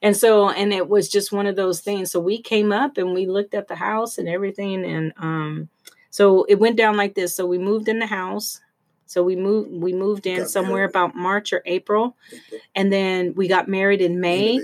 And 0.03 0.17
so 0.17 0.51
and 0.51 0.73
it 0.73 0.89
was 0.89 1.09
just 1.09 1.33
one 1.33 1.47
of 1.47 1.57
those 1.57 1.81
things. 1.81 2.11
So 2.11 2.21
we 2.21 2.41
came 2.41 2.73
up 2.73 2.99
and 2.99 3.15
we 3.15 3.27
looked 3.27 3.55
at 3.55 3.69
the 3.69 3.77
house 3.77 4.19
and 4.19 4.29
everything 4.29 4.85
and 4.85 5.13
um 5.17 5.69
so 6.11 6.45
it 6.45 6.59
went 6.59 6.77
down 6.77 6.97
like 6.97 7.15
this. 7.15 7.35
So 7.35 7.47
we 7.47 7.59
moved 7.59 7.89
in 7.89 7.99
the 7.99 8.07
house. 8.07 8.61
So 9.07 9.23
we 9.23 9.37
moved 9.37 9.71
we 9.71 9.93
moved 9.93 10.27
in 10.27 10.49
somewhere 10.49 10.79
married. 10.79 10.91
about 10.91 11.15
March 11.15 11.53
or 11.53 11.63
April, 11.65 12.17
April, 12.33 12.61
and 12.75 12.93
then 12.93 13.35
we 13.35 13.47
got 13.49 13.69
married 13.69 14.01
in 14.01 14.21
May 14.21 14.61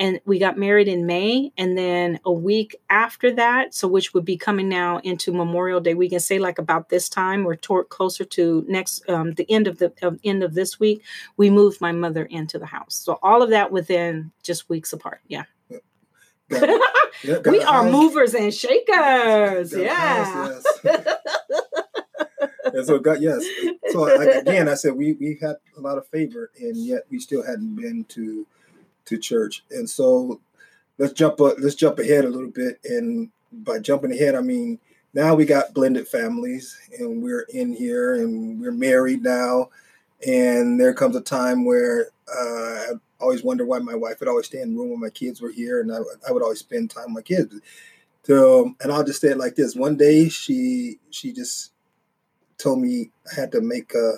and 0.00 0.18
we 0.24 0.38
got 0.38 0.56
married 0.56 0.88
in 0.88 1.04
May. 1.04 1.52
And 1.58 1.76
then 1.76 2.18
a 2.24 2.32
week 2.32 2.74
after 2.88 3.30
that, 3.34 3.74
so 3.74 3.86
which 3.86 4.14
would 4.14 4.24
be 4.24 4.38
coming 4.38 4.66
now 4.66 4.98
into 5.04 5.30
Memorial 5.30 5.78
Day, 5.78 5.92
we 5.92 6.08
can 6.08 6.20
say 6.20 6.38
like 6.38 6.58
about 6.58 6.88
this 6.88 7.10
time 7.10 7.46
or 7.46 7.54
toward 7.54 7.90
closer 7.90 8.24
to 8.24 8.64
next 8.66 9.06
um, 9.10 9.34
the 9.34 9.48
end 9.50 9.66
of 9.66 9.78
the 9.78 9.92
uh, 10.02 10.12
end 10.24 10.42
of 10.42 10.54
this 10.54 10.80
week, 10.80 11.02
we 11.36 11.50
moved 11.50 11.82
my 11.82 11.92
mother 11.92 12.24
into 12.24 12.58
the 12.58 12.66
house. 12.66 12.94
So 12.96 13.18
all 13.22 13.42
of 13.42 13.50
that 13.50 13.70
within 13.70 14.32
just 14.42 14.70
weeks 14.70 14.94
apart. 14.94 15.20
Yeah. 15.28 15.44
yeah, 16.50 17.38
we 17.44 17.62
are 17.62 17.84
movers 17.84 18.34
and 18.34 18.52
shakers. 18.52 19.72
Yeah. 19.76 20.60
and 22.64 22.86
so 22.86 22.98
God, 22.98 23.20
yes. 23.20 23.44
So 23.90 24.04
again, 24.40 24.66
I 24.66 24.74
said 24.74 24.94
we 24.94 25.12
we 25.12 25.38
had 25.40 25.56
a 25.76 25.80
lot 25.80 25.98
of 25.98 26.08
favor, 26.08 26.50
and 26.58 26.76
yet 26.76 27.02
we 27.10 27.20
still 27.20 27.44
hadn't 27.44 27.76
been 27.76 28.04
to 28.06 28.46
to 29.10 29.18
church. 29.18 29.64
And 29.70 29.88
so 29.88 30.40
let's 30.98 31.12
jump 31.12 31.40
up, 31.40 31.56
let's 31.58 31.74
jump 31.74 31.98
ahead 31.98 32.24
a 32.24 32.30
little 32.30 32.50
bit. 32.50 32.80
And 32.84 33.30
by 33.52 33.78
jumping 33.78 34.12
ahead, 34.12 34.34
I 34.34 34.40
mean 34.40 34.78
now 35.12 35.34
we 35.34 35.44
got 35.44 35.74
blended 35.74 36.08
families 36.08 36.78
and 36.98 37.22
we're 37.22 37.46
in 37.50 37.72
here 37.72 38.14
and 38.14 38.60
we're 38.60 38.72
married 38.72 39.22
now. 39.22 39.70
And 40.26 40.78
there 40.80 40.94
comes 40.94 41.16
a 41.16 41.20
time 41.20 41.64
where 41.64 42.08
uh, 42.28 42.40
I 42.40 42.92
always 43.20 43.42
wonder 43.42 43.64
why 43.64 43.78
my 43.78 43.94
wife 43.94 44.20
would 44.20 44.28
always 44.28 44.46
stay 44.46 44.60
in 44.60 44.74
the 44.74 44.80
room 44.80 44.90
when 44.90 45.00
my 45.00 45.10
kids 45.10 45.40
were 45.40 45.50
here, 45.50 45.80
and 45.80 45.90
I, 45.90 45.98
I 46.28 46.32
would 46.32 46.42
always 46.42 46.58
spend 46.58 46.90
time 46.90 47.06
with 47.06 47.14
my 47.14 47.22
kids. 47.22 47.58
So, 48.24 48.74
and 48.82 48.92
I'll 48.92 49.02
just 49.02 49.22
say 49.22 49.28
it 49.28 49.38
like 49.38 49.56
this: 49.56 49.74
one 49.74 49.96
day 49.96 50.28
she 50.28 50.98
she 51.10 51.32
just 51.32 51.72
told 52.58 52.80
me 52.80 53.10
I 53.32 53.40
had 53.40 53.50
to 53.52 53.62
make 53.62 53.94
a 53.94 54.16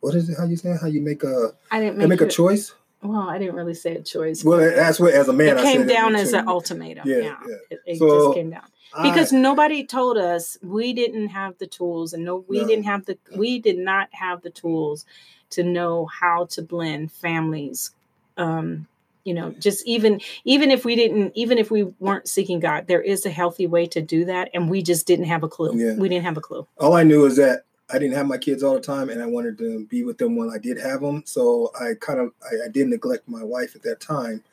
what 0.00 0.14
is 0.14 0.28
it? 0.28 0.36
How 0.38 0.44
you 0.44 0.56
say? 0.56 0.76
How 0.80 0.86
you 0.86 1.00
make 1.00 1.24
a? 1.24 1.52
I 1.70 1.80
didn't 1.80 1.98
make, 1.98 2.08
make 2.08 2.20
a 2.20 2.28
choice. 2.28 2.74
Well, 3.02 3.28
I 3.28 3.38
didn't 3.38 3.54
really 3.54 3.74
say 3.74 3.94
a 3.94 4.02
choice. 4.02 4.44
Well, 4.44 4.58
that's 4.58 4.98
what 4.98 5.14
as 5.14 5.28
a 5.28 5.32
man, 5.32 5.56
it 5.56 5.62
came 5.62 5.86
down 5.86 6.16
as 6.16 6.32
an 6.32 6.48
ultimatum. 6.48 7.08
Yeah, 7.08 7.18
yeah. 7.18 7.36
yeah. 7.48 7.56
It, 7.70 7.80
it 7.86 7.98
so 7.98 8.26
just 8.26 8.34
came 8.34 8.50
down 8.50 8.64
because 9.02 9.32
I, 9.32 9.36
nobody 9.36 9.86
told 9.86 10.18
us 10.18 10.58
we 10.62 10.92
didn't 10.92 11.28
have 11.28 11.58
the 11.58 11.66
tools, 11.66 12.12
and 12.12 12.24
no, 12.24 12.44
we 12.48 12.60
no, 12.60 12.66
didn't 12.66 12.84
have 12.84 13.04
the 13.06 13.16
we 13.36 13.60
did 13.60 13.78
not 13.78 14.08
have 14.12 14.42
the 14.42 14.50
tools 14.50 15.04
to 15.50 15.62
know 15.62 16.06
how 16.06 16.46
to 16.46 16.62
blend 16.62 17.12
families. 17.12 17.92
Um, 18.36 18.88
you 19.24 19.34
know, 19.34 19.50
just 19.52 19.86
even 19.86 20.20
even 20.44 20.70
if 20.70 20.84
we 20.84 20.96
didn't, 20.96 21.32
even 21.36 21.58
if 21.58 21.70
we 21.70 21.84
weren't 22.00 22.28
seeking 22.28 22.60
God, 22.60 22.86
there 22.88 23.02
is 23.02 23.26
a 23.26 23.30
healthy 23.30 23.66
way 23.66 23.86
to 23.88 24.00
do 24.00 24.24
that, 24.24 24.50
and 24.54 24.68
we 24.68 24.82
just 24.82 25.06
didn't 25.06 25.26
have 25.26 25.42
a 25.42 25.48
clue. 25.48 25.76
Yeah. 25.76 25.94
We 25.94 26.08
didn't 26.08 26.24
have 26.24 26.36
a 26.36 26.40
clue. 26.40 26.66
All 26.78 26.94
I 26.94 27.04
knew 27.04 27.26
is 27.26 27.36
that 27.36 27.64
I 27.90 27.98
didn't 27.98 28.16
have 28.16 28.26
my 28.26 28.38
kids 28.38 28.62
all 28.62 28.74
the 28.74 28.80
time, 28.80 29.08
and 29.08 29.22
I 29.22 29.26
wanted 29.26 29.58
to 29.58 29.86
be 29.86 30.04
with 30.04 30.18
them 30.18 30.36
when 30.36 30.50
I 30.50 30.58
did 30.58 30.78
have 30.78 31.00
them. 31.00 31.22
So 31.26 31.72
I 31.80 31.92
kind 32.00 32.20
of 32.20 32.32
I, 32.44 32.66
I 32.66 32.68
did 32.68 32.88
neglect 32.88 33.28
my 33.28 33.42
wife 33.42 33.74
at 33.74 33.82
that 33.82 34.00
time, 34.00 34.44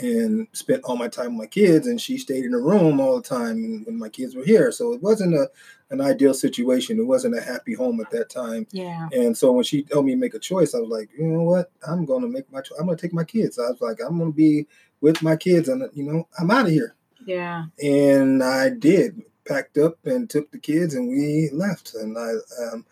and 0.00 0.46
spent 0.52 0.84
all 0.84 0.96
my 0.96 1.08
time 1.08 1.36
with 1.36 1.44
my 1.44 1.46
kids. 1.46 1.86
And 1.86 2.00
she 2.00 2.18
stayed 2.18 2.44
in 2.44 2.52
the 2.52 2.58
room 2.58 3.00
all 3.00 3.16
the 3.16 3.28
time 3.28 3.84
when 3.84 3.98
my 3.98 4.08
kids 4.08 4.34
were 4.34 4.44
here. 4.44 4.72
So 4.72 4.92
it 4.92 5.02
wasn't 5.02 5.34
a 5.34 5.50
an 5.90 6.00
ideal 6.00 6.34
situation. 6.34 6.98
It 6.98 7.06
wasn't 7.06 7.36
a 7.36 7.40
happy 7.40 7.74
home 7.74 8.00
at 8.00 8.10
that 8.10 8.28
time. 8.28 8.66
Yeah. 8.72 9.08
And 9.12 9.36
so 9.36 9.52
when 9.52 9.64
she 9.64 9.82
told 9.82 10.04
me 10.04 10.12
to 10.12 10.18
make 10.18 10.34
a 10.34 10.38
choice, 10.38 10.74
I 10.74 10.80
was 10.80 10.90
like, 10.90 11.08
you 11.18 11.26
know 11.26 11.42
what? 11.42 11.70
I'm 11.86 12.04
going 12.04 12.22
to 12.22 12.28
make 12.28 12.50
my. 12.52 12.60
choice. 12.60 12.78
I'm 12.78 12.86
going 12.86 12.96
to 12.96 13.02
take 13.02 13.14
my 13.14 13.24
kids. 13.24 13.58
I 13.58 13.70
was 13.70 13.80
like, 13.80 13.98
I'm 14.04 14.18
going 14.18 14.32
to 14.32 14.36
be 14.36 14.66
with 15.00 15.22
my 15.22 15.36
kids, 15.36 15.68
and 15.68 15.88
you 15.94 16.04
know, 16.04 16.28
I'm 16.38 16.50
out 16.50 16.66
of 16.66 16.72
here. 16.72 16.94
Yeah. 17.24 17.66
And 17.82 18.42
I 18.42 18.70
did 18.70 19.22
packed 19.48 19.78
up 19.78 19.98
and 20.04 20.28
took 20.28 20.50
the 20.50 20.58
kids 20.58 20.94
and 20.94 21.08
we 21.08 21.50
left. 21.52 21.94
And 21.94 22.16
I 22.18 22.32
um, 22.64 22.84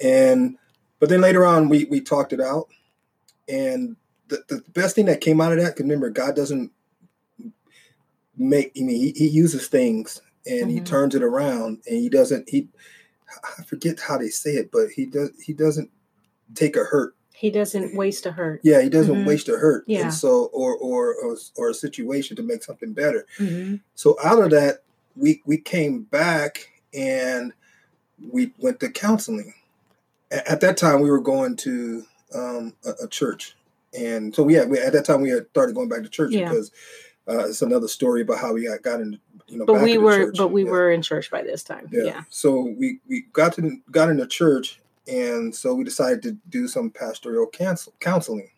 and 0.00 0.56
but 1.00 1.08
then 1.08 1.20
later 1.20 1.44
on 1.44 1.68
we 1.68 1.84
we 1.84 2.00
talked 2.00 2.32
it 2.32 2.40
out, 2.40 2.68
and 3.48 3.96
the, 4.28 4.42
the 4.48 4.62
best 4.72 4.94
thing 4.94 5.06
that 5.06 5.20
came 5.20 5.40
out 5.40 5.52
of 5.52 5.58
that, 5.58 5.74
because 5.74 5.84
remember, 5.84 6.10
God 6.10 6.36
doesn't 6.36 6.70
make. 8.36 8.72
I 8.76 8.80
mean, 8.80 8.96
he, 8.96 9.10
he 9.12 9.28
uses 9.28 9.68
things 9.68 10.20
and 10.46 10.66
mm-hmm. 10.66 10.70
he 10.70 10.80
turns 10.80 11.14
it 11.14 11.22
around, 11.22 11.82
and 11.86 11.96
he 11.96 12.08
doesn't. 12.08 12.48
He 12.48 12.68
I 13.58 13.62
forget 13.64 14.00
how 14.00 14.18
they 14.18 14.28
say 14.28 14.50
it, 14.50 14.70
but 14.70 14.90
he 14.90 15.06
does. 15.06 15.30
He 15.42 15.52
doesn't 15.52 15.90
take 16.54 16.76
a 16.76 16.84
hurt 16.84 17.14
he 17.34 17.50
doesn't 17.50 17.94
waste 17.94 18.26
a 18.26 18.32
hurt. 18.32 18.60
Yeah, 18.62 18.80
he 18.80 18.88
doesn't 18.88 19.14
mm-hmm. 19.14 19.26
waste 19.26 19.48
a 19.48 19.58
hurt. 19.58 19.84
Yeah. 19.86 20.02
And 20.02 20.14
so 20.14 20.46
or, 20.52 20.76
or 20.76 21.14
or 21.14 21.36
or 21.56 21.68
a 21.68 21.74
situation 21.74 22.36
to 22.36 22.42
make 22.42 22.62
something 22.62 22.92
better. 22.92 23.26
Mm-hmm. 23.38 23.76
So 23.96 24.16
out 24.24 24.42
of 24.42 24.50
that, 24.50 24.84
we 25.16 25.42
we 25.44 25.58
came 25.58 26.02
back 26.02 26.70
and 26.92 27.52
we 28.30 28.52
went 28.58 28.80
to 28.80 28.90
counseling. 28.90 29.54
At 30.30 30.60
that 30.60 30.76
time, 30.76 31.00
we 31.00 31.10
were 31.10 31.20
going 31.20 31.56
to 31.58 32.04
um, 32.34 32.74
a, 32.84 33.04
a, 33.04 33.08
church, 33.08 33.54
and 33.96 34.34
so 34.34 34.42
we 34.42 34.54
had 34.54 34.68
we, 34.68 34.78
at 34.78 34.92
that 34.92 35.04
time 35.04 35.20
we 35.20 35.30
had 35.30 35.46
started 35.50 35.74
going 35.74 35.88
back 35.88 36.02
to 36.02 36.08
church 36.08 36.32
yeah. 36.32 36.48
because 36.48 36.72
uh, 37.28 37.46
it's 37.46 37.62
another 37.62 37.88
story 37.88 38.22
about 38.22 38.38
how 38.38 38.52
we 38.52 38.66
got, 38.66 38.82
got 38.82 39.00
into 39.00 39.18
you 39.46 39.58
know. 39.58 39.66
But 39.66 39.82
we 39.82 39.98
were 39.98 40.32
but 40.32 40.48
we 40.48 40.64
yeah. 40.64 40.70
were 40.70 40.90
in 40.90 41.02
church 41.02 41.30
by 41.30 41.42
this 41.42 41.62
time. 41.62 41.88
Yeah. 41.92 42.04
yeah. 42.04 42.22
So 42.30 42.74
we 42.78 42.98
we 43.08 43.26
got 43.32 43.54
to 43.54 43.80
got 43.90 44.08
into 44.08 44.26
church, 44.26 44.80
and 45.06 45.54
so 45.54 45.74
we 45.74 45.84
decided 45.84 46.22
to 46.22 46.32
do 46.48 46.66
some 46.66 46.90
pastoral 46.90 47.46
cancel, 47.46 47.94
counseling. 48.00 48.50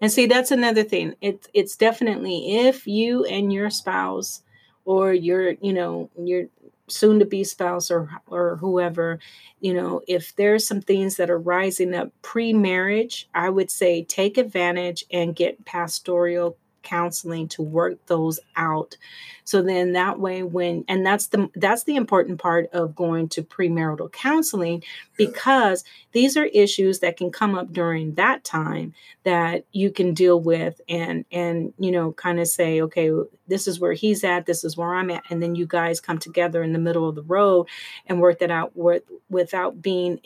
And 0.00 0.10
see, 0.10 0.26
that's 0.26 0.50
another 0.50 0.82
thing. 0.82 1.14
It's 1.20 1.46
it's 1.52 1.76
definitely 1.76 2.56
if 2.56 2.86
you 2.86 3.24
and 3.26 3.52
your 3.52 3.70
spouse 3.70 4.42
or 4.90 5.14
your 5.14 5.52
you 5.60 5.72
know 5.72 6.10
your 6.18 6.46
soon 6.88 7.20
to 7.20 7.24
be 7.24 7.44
spouse 7.44 7.92
or 7.92 8.10
or 8.26 8.56
whoever 8.56 9.20
you 9.60 9.72
know 9.72 10.02
if 10.08 10.34
there's 10.34 10.66
some 10.66 10.80
things 10.80 11.14
that 11.14 11.30
are 11.30 11.38
rising 11.38 11.94
up 11.94 12.10
pre-marriage 12.22 13.28
i 13.32 13.48
would 13.48 13.70
say 13.70 14.02
take 14.02 14.36
advantage 14.36 15.04
and 15.12 15.36
get 15.36 15.64
pastoral 15.64 16.56
counseling 16.90 17.46
to 17.48 17.62
work 17.62 18.04
those 18.06 18.40
out. 18.56 18.96
So 19.44 19.62
then 19.62 19.92
that 19.92 20.18
way 20.18 20.42
when 20.42 20.84
and 20.88 21.06
that's 21.06 21.28
the 21.28 21.48
that's 21.54 21.84
the 21.84 21.96
important 21.96 22.40
part 22.40 22.68
of 22.72 22.94
going 22.94 23.28
to 23.30 23.42
premarital 23.42 24.12
counseling 24.12 24.82
because 25.16 25.84
these 26.12 26.36
are 26.36 26.46
issues 26.46 26.98
that 27.00 27.16
can 27.16 27.30
come 27.30 27.54
up 27.54 27.72
during 27.72 28.14
that 28.14 28.44
time 28.44 28.94
that 29.24 29.64
you 29.72 29.90
can 29.90 30.14
deal 30.14 30.40
with 30.40 30.80
and 30.88 31.24
and 31.32 31.72
you 31.78 31.90
know 31.90 32.12
kind 32.12 32.40
of 32.40 32.48
say 32.48 32.80
okay 32.80 33.10
this 33.48 33.66
is 33.66 33.80
where 33.80 33.92
he's 33.92 34.24
at 34.24 34.46
this 34.46 34.64
is 34.64 34.76
where 34.76 34.94
i'm 34.94 35.10
at 35.10 35.22
and 35.30 35.42
then 35.42 35.54
you 35.54 35.66
guys 35.66 36.00
come 36.00 36.18
together 36.18 36.62
in 36.62 36.72
the 36.72 36.78
middle 36.78 37.08
of 37.08 37.14
the 37.14 37.22
road 37.22 37.66
and 38.06 38.20
work 38.20 38.38
that 38.38 38.50
out 38.50 38.76
with, 38.76 39.02
without 39.28 39.82
being 39.82 40.20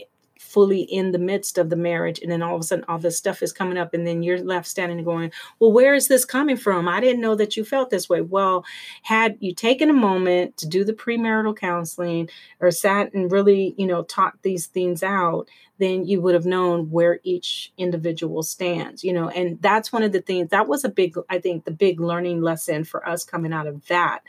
fully 0.45 0.82
in 0.82 1.12
the 1.12 1.18
midst 1.18 1.59
of 1.59 1.70
the 1.70 1.76
marriage 1.76 2.20
and 2.20 2.30
then 2.30 2.42
all 2.42 2.55
of 2.55 2.61
a 2.61 2.64
sudden 2.64 2.84
all 2.86 2.99
this 2.99 3.16
stuff 3.16 3.42
is 3.42 3.53
coming 3.53 3.78
up 3.78 3.95
and 3.95 4.07
then 4.07 4.22
you're 4.22 4.42
left 4.42 4.66
standing 4.66 4.99
and 4.99 5.07
going 5.07 5.32
well 5.59 5.72
where 5.72 5.95
is 5.95 6.09
this 6.09 6.24
coming 6.24 6.57
from? 6.57 6.86
I 6.88 7.01
didn't 7.01 7.22
know 7.22 7.34
that 7.34 7.57
you 7.57 7.64
felt 7.64 7.90
this 7.90 8.09
way. 8.09 8.20
Well 8.20 8.64
had 9.03 9.36
you 9.40 9.55
taken 9.55 9.90
a 9.90 9.95
moment 9.95 10.57
to 10.59 10.68
do 10.68 10.84
the 10.84 10.92
premarital 10.92 11.57
counseling 11.57 12.28
or 12.61 12.70
sat 12.70 13.12
and 13.14 13.32
really 13.32 13.74
you 13.76 13.86
know 13.86 14.03
talked 14.03 14.42
these 14.42 14.66
things 14.66 15.03
out 15.03 15.49
then 15.78 16.05
you 16.05 16.20
would 16.20 16.34
have 16.34 16.47
known 16.47 16.90
where 16.90 17.20
each 17.24 17.72
individual 17.76 18.42
stands 18.42 19.03
you 19.03 19.12
know 19.12 19.28
and 19.28 19.61
that's 19.61 19.92
one 19.92 20.03
of 20.03 20.12
the 20.12 20.20
things 20.20 20.51
that 20.51 20.68
was 20.68 20.84
a 20.84 20.88
big 20.88 21.14
i 21.28 21.38
think 21.38 21.64
the 21.64 21.70
big 21.70 22.01
learning 22.01 22.40
lesson 22.40 22.84
for 22.84 23.07
us 23.09 23.24
coming 23.24 23.53
out 23.53 23.66
of 23.66 23.86
that 23.86 24.22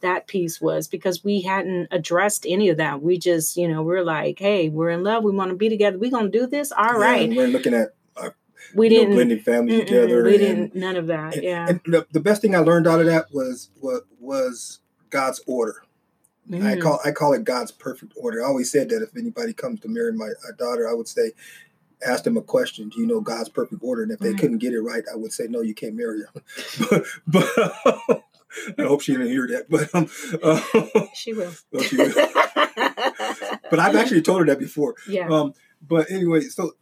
that 0.00 0.26
piece 0.26 0.60
was 0.60 0.88
because 0.88 1.24
we 1.24 1.42
hadn't 1.42 1.88
addressed 1.90 2.46
any 2.46 2.68
of 2.68 2.76
that. 2.76 3.02
We 3.02 3.18
just, 3.18 3.56
you 3.56 3.68
know, 3.68 3.82
we're 3.82 4.04
like, 4.04 4.38
hey, 4.38 4.68
we're 4.68 4.90
in 4.90 5.02
love. 5.02 5.24
We 5.24 5.32
want 5.32 5.50
to 5.50 5.56
be 5.56 5.68
together. 5.68 5.98
We're 5.98 6.10
going 6.10 6.30
to 6.30 6.38
do 6.38 6.46
this. 6.46 6.72
All 6.72 6.84
yeah, 6.84 6.92
right. 6.92 7.28
We're 7.28 7.48
looking 7.48 7.74
at 7.74 7.94
uh, 8.16 8.30
we 8.74 8.88
didn't 8.88 9.10
know, 9.10 9.16
blending 9.16 9.40
families 9.40 9.80
together. 9.80 10.22
We 10.22 10.34
and, 10.34 10.40
didn't 10.40 10.74
none 10.74 10.96
of 10.96 11.06
that. 11.08 11.34
And, 11.34 11.42
yeah. 11.42 11.68
And 11.68 11.80
the, 11.86 12.06
the 12.12 12.20
best 12.20 12.42
thing 12.42 12.54
I 12.54 12.58
learned 12.58 12.86
out 12.86 13.00
of 13.00 13.06
that 13.06 13.32
was 13.32 13.70
what 13.80 14.04
was 14.20 14.80
God's 15.10 15.40
order. 15.46 15.82
Mm. 16.50 16.64
I 16.64 16.80
call 16.80 17.00
I 17.04 17.10
call 17.10 17.34
it 17.34 17.44
God's 17.44 17.72
perfect 17.72 18.14
order. 18.16 18.42
I 18.42 18.46
always 18.46 18.70
said 18.70 18.88
that 18.90 19.02
if 19.02 19.16
anybody 19.16 19.52
comes 19.52 19.80
to 19.80 19.88
marry 19.88 20.12
my 20.12 20.30
daughter, 20.58 20.88
I 20.88 20.94
would 20.94 21.08
say, 21.08 21.32
ask 22.06 22.24
them 22.24 22.36
a 22.36 22.42
question. 22.42 22.88
Do 22.88 23.00
you 23.00 23.06
know 23.06 23.20
God's 23.20 23.48
perfect 23.48 23.82
order? 23.82 24.02
And 24.02 24.12
if 24.12 24.18
they 24.18 24.34
couldn't 24.34 24.58
get 24.58 24.72
it 24.72 24.80
right, 24.80 25.04
I 25.12 25.16
would 25.16 25.32
say, 25.32 25.46
no, 25.48 25.60
you 25.60 25.74
can't 25.74 25.94
marry 25.94 26.22
her. 26.22 27.04
but, 27.26 27.72
but 28.06 28.24
I 28.78 28.82
hope 28.84 29.02
she 29.02 29.12
didn't 29.12 29.28
hear 29.28 29.46
that, 29.48 29.68
but 29.68 29.92
um, 29.94 30.08
uh, 30.42 31.06
she 31.14 31.32
will. 31.32 31.52
well, 31.72 31.82
she 31.82 31.96
will. 31.96 32.12
but 33.70 33.78
I've 33.80 33.96
actually 33.96 34.22
told 34.22 34.40
her 34.40 34.46
that 34.46 34.58
before. 34.58 34.94
Yeah. 35.08 35.28
Um, 35.28 35.54
but 35.86 36.10
anyway, 36.10 36.42
so 36.42 36.72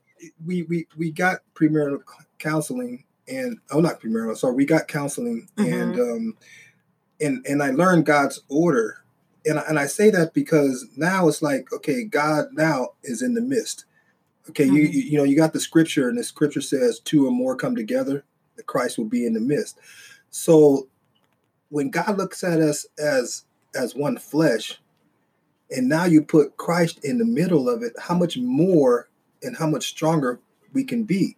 we 0.44 0.62
we 0.62 0.86
we 0.96 1.10
got 1.10 1.40
premarital 1.54 2.00
counseling, 2.38 3.04
and 3.28 3.58
oh, 3.70 3.80
not 3.80 4.00
premarital. 4.00 4.36
Sorry, 4.36 4.54
we 4.54 4.66
got 4.66 4.88
counseling, 4.88 5.48
mm-hmm. 5.56 5.72
and 5.72 6.00
um, 6.00 6.36
and 7.20 7.46
and 7.46 7.62
I 7.62 7.70
learned 7.70 8.06
God's 8.06 8.42
order, 8.48 9.04
and 9.44 9.58
I, 9.58 9.62
and 9.68 9.78
I 9.78 9.86
say 9.86 10.10
that 10.10 10.34
because 10.34 10.86
now 10.96 11.28
it's 11.28 11.42
like 11.42 11.72
okay, 11.72 12.04
God 12.04 12.46
now 12.52 12.90
is 13.02 13.22
in 13.22 13.34
the 13.34 13.40
midst. 13.40 13.84
Okay, 14.50 14.66
mm-hmm. 14.66 14.76
you 14.76 14.82
you 14.82 15.18
know 15.18 15.24
you 15.24 15.36
got 15.36 15.52
the 15.52 15.60
scripture, 15.60 16.08
and 16.08 16.18
the 16.18 16.24
scripture 16.24 16.60
says 16.60 17.00
two 17.00 17.26
or 17.26 17.32
more 17.32 17.56
come 17.56 17.74
together, 17.74 18.24
the 18.56 18.62
Christ 18.62 18.98
will 18.98 19.06
be 19.06 19.26
in 19.26 19.34
the 19.34 19.40
midst. 19.40 19.78
So 20.30 20.88
when 21.68 21.90
God 21.90 22.16
looks 22.16 22.44
at 22.44 22.60
us 22.60 22.86
as 22.98 23.44
as 23.74 23.94
one 23.94 24.16
flesh, 24.18 24.80
and 25.70 25.88
now 25.88 26.04
you 26.04 26.22
put 26.22 26.56
Christ 26.56 27.04
in 27.04 27.18
the 27.18 27.24
middle 27.24 27.68
of 27.68 27.82
it, 27.82 27.92
how 28.00 28.14
much 28.14 28.38
more 28.38 29.08
and 29.42 29.56
how 29.56 29.66
much 29.66 29.88
stronger 29.88 30.40
we 30.72 30.84
can 30.84 31.04
be. 31.04 31.36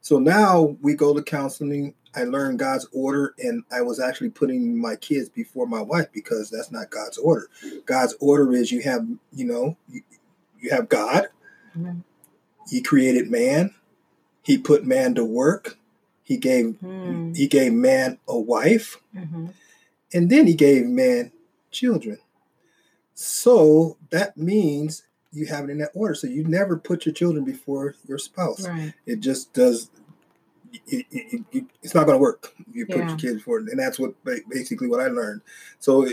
So 0.00 0.18
now 0.18 0.76
we 0.82 0.94
go 0.94 1.14
to 1.14 1.22
counseling. 1.22 1.94
I 2.14 2.24
learned 2.24 2.58
God's 2.58 2.86
order, 2.92 3.34
and 3.38 3.64
I 3.70 3.82
was 3.82 4.00
actually 4.00 4.30
putting 4.30 4.80
my 4.80 4.96
kids 4.96 5.28
before 5.28 5.66
my 5.66 5.82
wife 5.82 6.08
because 6.12 6.50
that's 6.50 6.72
not 6.72 6.90
God's 6.90 7.18
order. 7.18 7.48
God's 7.86 8.14
order 8.20 8.52
is 8.52 8.72
you 8.72 8.82
have, 8.82 9.06
you 9.32 9.44
know, 9.44 9.76
you, 9.88 10.02
you 10.58 10.70
have 10.70 10.88
God. 10.88 11.28
Mm-hmm. 11.76 12.00
He 12.70 12.80
created 12.80 13.30
man. 13.30 13.74
He 14.42 14.58
put 14.58 14.84
man 14.84 15.14
to 15.14 15.24
work. 15.24 15.78
He 16.24 16.36
gave 16.36 16.76
mm. 16.82 17.34
he 17.36 17.46
gave 17.46 17.72
man 17.72 18.18
a 18.26 18.38
wife. 18.38 18.98
Mm-hmm 19.14 19.48
and 20.12 20.30
then 20.30 20.46
he 20.46 20.54
gave 20.54 20.86
man 20.86 21.32
children. 21.70 22.18
So 23.14 23.96
that 24.10 24.36
means 24.36 25.02
you 25.32 25.46
have 25.46 25.64
it 25.64 25.70
in 25.70 25.78
that 25.78 25.90
order. 25.94 26.14
So 26.14 26.26
you 26.26 26.44
never 26.44 26.76
put 26.76 27.04
your 27.04 27.14
children 27.14 27.44
before 27.44 27.94
your 28.06 28.18
spouse. 28.18 28.66
Right. 28.66 28.94
It 29.06 29.20
just 29.20 29.52
does. 29.52 29.90
It, 30.86 31.06
it, 31.10 31.44
it, 31.50 31.64
it's 31.82 31.94
not 31.94 32.04
going 32.04 32.16
to 32.16 32.22
work. 32.22 32.54
You 32.72 32.86
put 32.86 32.98
yeah. 32.98 33.08
your 33.08 33.16
kids 33.16 33.34
before, 33.36 33.58
and 33.58 33.78
that's 33.78 33.98
what 33.98 34.14
basically 34.24 34.86
what 34.86 35.00
I 35.00 35.08
learned. 35.08 35.40
So, 35.78 36.08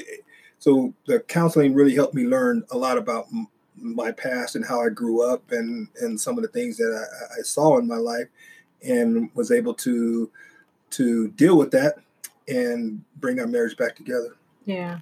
so 0.60 0.94
the 1.08 1.20
counseling 1.20 1.74
really 1.74 1.94
helped 1.94 2.14
me 2.14 2.24
learn 2.24 2.64
a 2.72 2.78
lot 2.78 2.98
about 2.98 3.28
my 3.76 4.12
past 4.12 4.56
and 4.56 4.66
how 4.66 4.82
I 4.82 4.90
grew 4.90 5.22
up, 5.22 5.52
and 5.52 5.90
and 6.00 6.20
some 6.20 6.38
of 6.38 6.42
the 6.42 6.48
things 6.48 6.78
that 6.78 6.92
I, 6.92 7.40
I 7.40 7.42
saw 7.42 7.78
in 7.78 7.88
my 7.88 7.98
life, 7.98 8.28
and 8.82 9.30
was 9.36 9.52
able 9.52 9.74
to 9.76 10.32
to 10.92 11.28
deal 11.32 11.58
with 11.58 11.72
that 11.72 11.98
and 12.48 13.04
bring 13.18 13.40
our 13.40 13.48
marriage 13.48 13.78
back 13.78 13.96
together. 13.96 14.36
Yeah. 14.66 15.00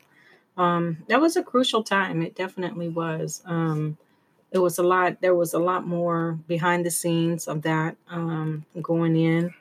Um, 0.57 0.99
that 1.07 1.19
was 1.21 1.35
a 1.35 1.43
crucial 1.43 1.83
time. 1.83 2.21
It 2.21 2.35
definitely 2.35 2.89
was. 2.89 3.41
Um, 3.45 3.97
it 4.51 4.59
was 4.59 4.77
a 4.77 4.83
lot, 4.83 5.19
there 5.21 5.35
was 5.35 5.53
a 5.53 5.59
lot 5.59 5.87
more 5.87 6.39
behind 6.47 6.85
the 6.85 6.91
scenes 6.91 7.47
of 7.47 7.63
that 7.63 7.95
um, 8.09 8.65
going 8.81 9.15
in. 9.15 9.53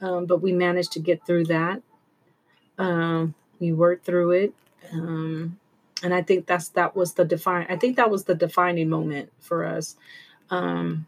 Um, 0.00 0.26
but 0.26 0.42
we 0.42 0.52
managed 0.52 0.92
to 0.92 1.00
get 1.00 1.24
through 1.24 1.44
that. 1.46 1.82
Um, 2.78 3.34
we 3.60 3.72
worked 3.72 4.04
through 4.04 4.32
it. 4.32 4.54
Um, 4.92 5.58
and 6.02 6.12
I 6.12 6.22
think 6.22 6.46
that's 6.46 6.68
that 6.70 6.94
was 6.94 7.14
the 7.14 7.24
define 7.24 7.66
I 7.70 7.76
think 7.76 7.96
that 7.96 8.10
was 8.10 8.24
the 8.24 8.34
defining 8.34 8.90
moment 8.90 9.32
for 9.40 9.64
us. 9.64 9.96
Um, 10.50 11.06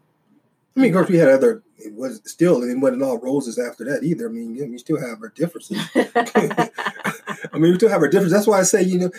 I 0.77 0.81
mean, 0.81 0.91
of 0.91 0.95
course, 0.95 1.09
we 1.09 1.17
had 1.17 1.29
other. 1.29 1.63
It 1.77 1.93
was 1.93 2.21
still 2.25 2.63
it 2.63 2.75
wasn't 2.79 3.01
all 3.01 3.17
roses 3.17 3.57
after 3.57 3.83
that 3.85 4.03
either. 4.03 4.29
I 4.29 4.31
mean, 4.31 4.55
we 4.71 4.77
still 4.77 4.99
have 4.99 5.21
our 5.21 5.29
differences. 5.29 5.79
I 5.95 7.59
mean, 7.59 7.71
we 7.71 7.75
still 7.75 7.89
have 7.89 8.01
our 8.01 8.07
differences. 8.07 8.33
That's 8.33 8.47
why 8.47 8.59
I 8.59 8.63
say, 8.63 8.83
you 8.83 8.99
know, 8.99 9.11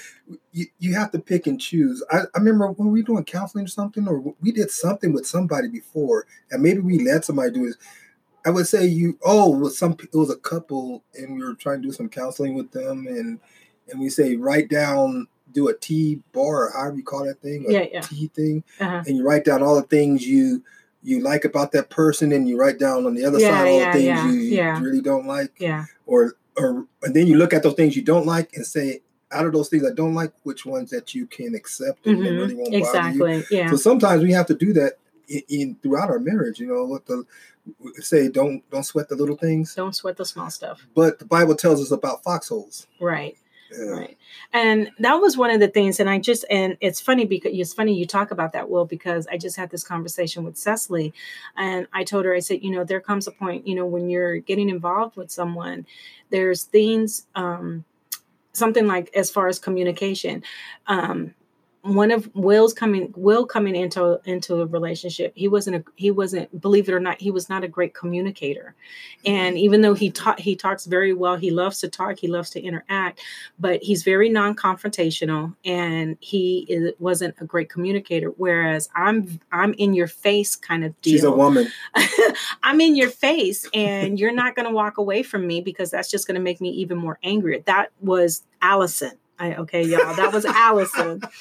you, 0.52 0.66
you 0.78 0.94
have 0.94 1.11
to 1.12 1.18
pick 1.18 1.46
and 1.46 1.61
choose. 1.61 2.02
I, 2.11 2.20
I 2.34 2.38
remember 2.38 2.70
when 2.72 2.90
we 2.90 3.00
were 3.00 3.06
doing 3.06 3.24
counseling 3.24 3.64
or 3.64 3.68
something, 3.68 4.06
or 4.06 4.34
we 4.40 4.52
did 4.52 4.70
something 4.70 5.12
with 5.12 5.26
somebody 5.26 5.68
before, 5.68 6.26
and 6.50 6.62
maybe 6.62 6.80
we 6.80 7.00
let 7.00 7.24
somebody 7.24 7.50
do 7.50 7.66
this. 7.66 7.76
I 8.46 8.50
would 8.50 8.68
say 8.68 8.86
you, 8.86 9.18
oh, 9.24 9.56
it 9.56 9.59
was 9.59 9.78
some 9.78 9.96
it 10.00 10.16
was 10.16 10.30
a 10.30 10.36
couple, 10.36 11.02
and 11.14 11.34
we 11.34 11.44
were 11.44 11.54
trying 11.54 11.82
to 11.82 11.88
do 11.88 11.92
some 11.92 12.09
counseling 12.09 12.54
with 12.54 12.70
them, 12.70 13.06
and 13.09 13.40
and 13.90 14.00
we 14.00 14.11
say 14.11 14.36
write 14.36 14.68
down 14.68 15.26
do 15.52 15.68
a 15.68 15.74
T 15.74 16.20
bar 16.32 16.66
or 16.66 16.72
however 16.72 16.96
you 16.96 17.02
call 17.02 17.24
that 17.24 17.40
thing, 17.40 17.64
yeah, 17.68 17.86
yeah. 17.92 18.00
T 18.00 18.28
thing, 18.28 18.62
uh-huh. 18.80 19.02
and 19.06 19.16
you 19.16 19.26
write 19.26 19.44
down 19.44 19.62
all 19.62 19.76
the 19.76 19.82
things 19.82 20.26
you 20.26 20.62
you 21.03 21.20
like 21.20 21.44
about 21.44 21.72
that 21.72 21.90
person 21.90 22.32
and 22.32 22.49
you 22.49 22.59
write 22.59 22.78
down 22.78 23.07
on 23.07 23.14
the 23.14 23.24
other 23.24 23.38
yeah, 23.38 23.51
side 23.51 23.68
all 23.68 23.78
yeah, 23.78 23.92
the 23.92 23.99
things 23.99 24.51
yeah, 24.51 24.78
you, 24.78 24.84
really 24.84 25.01
don't 25.01 25.26
like. 25.26 25.53
Yeah. 25.59 25.84
Or 26.07 26.34
or 26.57 26.86
and 27.03 27.14
then 27.14 27.26
you 27.26 27.36
look 27.36 27.53
at 27.53 27.62
those 27.62 27.74
things 27.74 27.96
you 27.96 28.03
don't 28.03 28.26
like 28.26 28.55
and 28.55 28.66
say, 28.66 29.01
out 29.30 29.46
of 29.46 29.53
those 29.53 29.68
things 29.68 29.84
I 29.84 29.94
don't 29.94 30.14
like, 30.14 30.32
which 30.42 30.66
ones 30.66 30.90
that 30.90 31.14
you 31.14 31.26
can 31.26 31.55
accept 31.55 32.07
and 32.07 32.18
mm-hmm. 32.18 32.36
really 32.36 32.55
won't 32.55 32.74
exactly. 32.74 33.18
bother 33.18 33.38
you. 33.38 33.44
Yeah. 33.51 33.70
So 33.70 33.76
sometimes 33.76 34.22
we 34.22 34.32
have 34.32 34.46
to 34.46 34.55
do 34.55 34.72
that 34.72 34.94
in, 35.28 35.42
in 35.49 35.76
throughout 35.82 36.11
our 36.11 36.18
marriage. 36.18 36.59
You 36.59 36.66
know, 36.66 36.84
what 36.84 37.07
the 37.07 37.24
say 37.96 38.28
don't 38.28 38.68
don't 38.70 38.84
sweat 38.84 39.09
the 39.09 39.16
little 39.16 39.36
things. 39.36 39.74
Don't 39.74 39.94
sweat 39.94 40.16
the 40.16 40.24
small 40.24 40.51
stuff. 40.51 40.86
But 40.94 41.18
the 41.18 41.26
Bible 41.26 41.55
tells 41.55 41.80
us 41.80 41.90
about 41.90 42.24
foxholes. 42.24 42.86
Right. 43.01 43.36
Right. 43.77 44.16
And 44.53 44.91
that 44.99 45.14
was 45.16 45.37
one 45.37 45.51
of 45.51 45.61
the 45.61 45.69
things. 45.69 46.01
And 46.01 46.09
I 46.09 46.19
just, 46.19 46.45
and 46.51 46.77
it's 46.81 47.01
funny 47.01 47.25
because 47.27 47.53
it's 47.55 47.75
funny 47.75 47.95
you 47.95 48.07
talk 48.07 48.31
about 48.31 48.53
that, 48.53 48.71
Will, 48.71 48.85
because 48.85 49.27
I 49.27 49.37
just 49.37 49.57
had 49.57 49.71
this 49.71 49.85
conversation 49.85 50.45
with 50.45 50.57
Cecily. 50.57 51.12
And 51.57 51.87
I 51.93 52.05
told 52.05 52.25
her, 52.25 52.35
I 52.35 52.41
said, 52.41 52.62
you 52.62 52.71
know, 52.71 52.85
there 52.85 53.01
comes 53.01 53.27
a 53.27 53.33
point, 53.33 53.66
you 53.66 53.75
know, 53.75 53.87
when 53.87 54.09
you're 54.09 54.39
getting 54.39 54.69
involved 54.69 55.16
with 55.16 55.31
someone, 55.31 55.87
there's 56.31 56.64
things, 56.64 57.27
um, 57.35 57.85
something 58.53 58.87
like 58.87 59.11
as 59.14 59.31
far 59.31 59.49
as 59.49 59.59
communication. 59.59 60.43
Um, 60.87 61.35
one 61.83 62.11
of 62.11 62.29
Will's 62.35 62.74
coming 62.74 63.12
Will 63.16 63.47
coming 63.47 63.76
into 63.76 64.20
into 64.24 64.61
a 64.61 64.66
relationship. 64.66 65.33
He 65.35 65.49
wasn't 65.49 65.76
a 65.76 65.85
he 65.97 66.11
wasn't 66.11 66.61
believe 66.61 66.89
it 66.89 66.93
or 66.93 67.01
not 67.01 67.20
he 67.20 67.31
was 67.31 67.49
not 67.49 67.64
a 67.64 67.68
great 67.68 67.95
communicator, 67.95 68.74
mm-hmm. 69.24 69.35
and 69.35 69.59
even 69.59 69.81
though 69.81 69.95
he 69.95 70.11
taught 70.11 70.41
he 70.41 70.57
talks 70.57 70.87
very 70.87 71.12
well, 71.12 71.37
he 71.37 71.51
loves 71.51 71.81
to 71.81 71.89
talk, 71.89 72.18
he 72.18 72.29
loves 72.29 72.51
to 72.51 72.61
interact, 72.61 73.20
but 73.59 73.83
he's 73.83 74.03
very 74.03 74.29
non 74.29 74.57
confrontational 74.57 75.55
and 75.64 76.16
he 76.20 76.66
is, 76.68 76.93
wasn't 76.99 77.35
a 77.41 77.45
great 77.45 77.68
communicator. 77.68 78.29
Whereas 78.37 78.89
I'm 78.97 79.41
I'm 79.53 79.72
in 79.74 79.95
your 79.95 80.09
face 80.09 80.57
kind 80.57 80.85
of 80.85 81.01
deal. 81.01 81.12
She's 81.12 81.24
a 81.24 81.31
woman. 81.31 81.68
I'm 82.62 82.81
in 82.81 82.97
your 82.97 83.11
face, 83.11 83.68
and 83.72 84.18
you're 84.18 84.33
not 84.33 84.57
going 84.57 84.66
to 84.66 84.74
walk 84.74 84.99
away 84.99 85.22
from 85.22 85.47
me 85.47 85.61
because 85.61 85.91
that's 85.91 86.11
just 86.11 86.26
going 86.26 86.35
to 86.35 86.41
make 86.41 86.61
me 86.61 86.70
even 86.70 86.99
more 86.99 87.18
angry. 87.22 87.62
That 87.66 87.91
was 88.01 88.43
Allison. 88.61 89.12
I, 89.39 89.55
okay, 89.55 89.82
y'all, 89.82 90.14
that 90.14 90.32
was 90.32 90.45
Allison. 90.45 91.22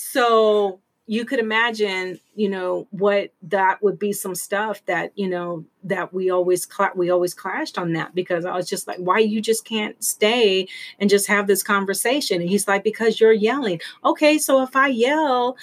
So 0.00 0.80
you 1.06 1.24
could 1.24 1.38
imagine, 1.40 2.20
you 2.36 2.48
know, 2.50 2.86
what 2.90 3.32
that 3.42 3.82
would 3.82 3.98
be 3.98 4.12
some 4.12 4.34
stuff 4.34 4.84
that, 4.86 5.10
you 5.16 5.28
know, 5.28 5.64
that 5.82 6.12
we 6.12 6.30
always 6.30 6.68
cl- 6.70 6.92
we 6.94 7.10
always 7.10 7.34
clashed 7.34 7.78
on 7.78 7.94
that 7.94 8.14
because 8.14 8.44
I 8.44 8.54
was 8.54 8.68
just 8.68 8.86
like, 8.86 8.98
why 8.98 9.18
you 9.18 9.40
just 9.40 9.64
can't 9.64 10.02
stay 10.04 10.68
and 11.00 11.10
just 11.10 11.26
have 11.26 11.46
this 11.46 11.62
conversation? 11.62 12.40
And 12.40 12.48
he's 12.50 12.68
like, 12.68 12.84
because 12.84 13.20
you're 13.20 13.32
yelling. 13.32 13.80
Okay, 14.04 14.38
so 14.38 14.62
if 14.62 14.76
I 14.76 14.88
yell, 14.88 15.56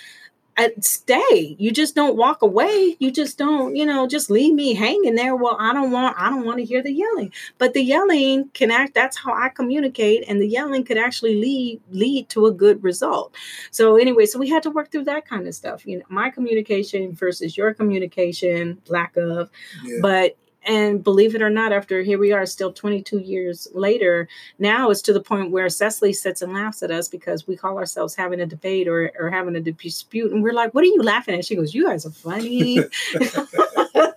stay. 0.80 1.56
You 1.60 1.72
just 1.72 1.96
don't 1.96 2.16
walk 2.16 2.42
away. 2.42 2.96
You 3.00 3.12
just 3.12 3.38
don't 3.38 3.76
you 3.76 3.86
know 3.86 4.08
just 4.08 4.30
leave 4.30 4.54
me 4.54 4.74
hanging 4.74 5.16
there. 5.16 5.36
Well 5.36 5.58
i 5.60 5.74
don't 5.74 5.92
want 5.92 6.16
i 6.18 6.30
don't 6.30 6.46
want 6.46 6.60
to 6.60 6.66
hear 6.66 6.82
the 6.82 6.94
yelling. 6.94 7.32
But 7.58 7.74
the 7.74 7.84
yelling 7.84 8.50
can 8.54 8.72
act 8.72 8.94
that's 8.94 9.18
how 9.18 9.34
i 9.34 9.50
communicate 9.50 10.24
and 10.28 10.42
the 10.42 10.48
yelling 10.48 10.84
could 10.84 10.98
actually 10.98 11.36
lead 11.36 11.82
lead 11.92 12.30
to 12.30 12.46
a 12.46 12.52
good 12.52 12.84
result. 12.84 13.36
So 13.72 13.98
anyway 13.98 14.26
so 14.26 14.40
we 14.40 14.50
had 14.50 14.64
to 14.64 14.72
work 14.72 14.92
through 14.92 15.06
that 15.06 15.28
kind 15.28 15.48
of 15.48 15.56
stuff 15.56 15.86
you 15.86 16.00
know 16.00 16.06
my 16.10 16.30
communication 16.30 17.14
versus 17.14 17.58
your 17.58 17.74
communication 17.74 18.82
lack 18.88 19.18
of. 19.18 19.50
Yeah. 19.84 20.00
but 20.02 20.38
and 20.66 21.04
believe 21.04 21.36
it 21.36 21.42
or 21.42 21.50
not, 21.50 21.72
after 21.72 22.02
here 22.02 22.18
we 22.18 22.32
are, 22.32 22.46
still 22.46 22.74
22 22.74 23.20
years 23.20 23.68
later, 23.74 24.28
now 24.60 24.90
it's 24.90 25.02
to 25.04 25.14
the 25.14 25.22
point 25.22 25.52
where 25.52 25.70
Cecily 25.70 26.14
sits 26.14 26.42
and 26.42 26.54
laughs 26.54 26.82
at 26.84 26.92
us 26.92 27.08
because 27.08 27.48
we 27.48 27.56
call 27.56 27.78
ourselves 27.78 28.16
having 28.16 28.42
a 28.42 28.46
debate 28.46 28.88
or, 28.88 29.12
or 29.20 29.30
having 29.30 29.56
a 29.56 29.62
dispute. 29.62 30.32
And 30.32 30.44
we're 30.44 30.54
like, 30.54 30.74
what 30.74 30.84
are 30.84 30.88
you 30.88 31.02
laughing 31.02 31.36
at? 31.36 31.46
She 31.46 31.56
goes, 31.56 31.74
you 31.74 31.86
guys 31.86 32.06
are 32.06 32.12
funny. 32.12 32.80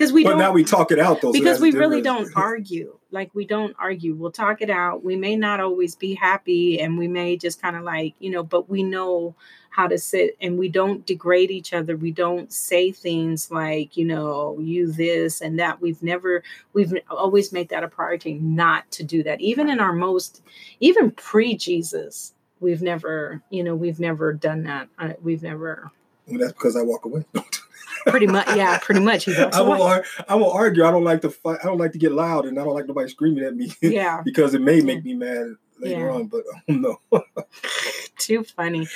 Because 0.00 0.12
we 0.12 0.24
but 0.24 0.36
now 0.36 0.52
we 0.52 0.64
talk 0.64 0.90
it 0.90 0.98
out 0.98 1.20
though. 1.20 1.30
Because 1.32 1.58
so 1.58 1.62
we 1.62 1.72
really 1.72 2.00
don't 2.00 2.30
argue. 2.34 2.98
Like 3.12 3.30
we 3.34 3.44
don't 3.44 3.74
argue. 3.78 4.14
We'll 4.14 4.30
talk 4.30 4.62
it 4.62 4.70
out. 4.70 5.04
We 5.04 5.16
may 5.16 5.36
not 5.36 5.60
always 5.60 5.94
be 5.94 6.14
happy 6.14 6.80
and 6.80 6.98
we 6.98 7.08
may 7.08 7.36
just 7.36 7.60
kind 7.60 7.76
of 7.76 7.82
like, 7.82 8.14
you 8.18 8.30
know, 8.30 8.42
but 8.42 8.68
we 8.68 8.82
know 8.82 9.34
how 9.70 9.86
to 9.86 9.98
sit 9.98 10.36
and 10.40 10.58
we 10.58 10.68
don't 10.68 11.06
degrade 11.06 11.50
each 11.50 11.72
other. 11.72 11.96
We 11.96 12.10
don't 12.10 12.52
say 12.52 12.90
things 12.90 13.50
like 13.50 13.96
you 13.96 14.04
know 14.04 14.58
you 14.60 14.92
this 14.92 15.40
and 15.40 15.58
that. 15.58 15.80
We've 15.80 16.02
never 16.02 16.42
we've 16.72 16.92
always 17.08 17.52
made 17.52 17.68
that 17.70 17.84
a 17.84 17.88
priority 17.88 18.34
not 18.34 18.90
to 18.92 19.04
do 19.04 19.22
that. 19.22 19.40
Even 19.40 19.70
in 19.70 19.80
our 19.80 19.92
most 19.92 20.42
even 20.80 21.10
pre 21.12 21.56
jesus 21.56 22.34
we've 22.60 22.82
never 22.82 23.42
you 23.50 23.64
know 23.64 23.74
we've 23.74 24.00
never 24.00 24.32
done 24.32 24.64
that. 24.64 24.88
We've 25.22 25.42
never 25.42 25.90
well, 26.26 26.38
that's 26.38 26.52
because 26.52 26.76
i 26.76 26.82
walk 26.82 27.04
away 27.04 27.24
pretty 28.06 28.26
much 28.26 28.46
yeah 28.56 28.78
pretty 28.78 29.00
much 29.00 29.24
he 29.24 29.36
I 29.36 29.60
will, 29.60 29.82
ar- 29.82 30.04
I 30.28 30.34
will 30.34 30.50
argue 30.50 30.84
i 30.84 30.90
don't 30.90 31.04
like 31.04 31.22
to 31.22 31.30
fight 31.30 31.58
i 31.62 31.66
don't 31.66 31.78
like 31.78 31.92
to 31.92 31.98
get 31.98 32.12
loud 32.12 32.46
and 32.46 32.58
i 32.58 32.64
don't 32.64 32.74
like 32.74 32.86
nobody 32.86 33.08
screaming 33.08 33.44
at 33.44 33.54
me 33.54 33.72
yeah 33.80 34.22
because 34.24 34.54
it 34.54 34.60
may 34.60 34.80
make 34.80 35.04
me 35.04 35.14
mad 35.14 35.56
later 35.80 36.06
yeah. 36.06 36.12
on, 36.12 36.26
but 36.26 36.42
um, 36.68 36.80
no. 36.82 37.00
too 38.18 38.44
funny. 38.44 38.86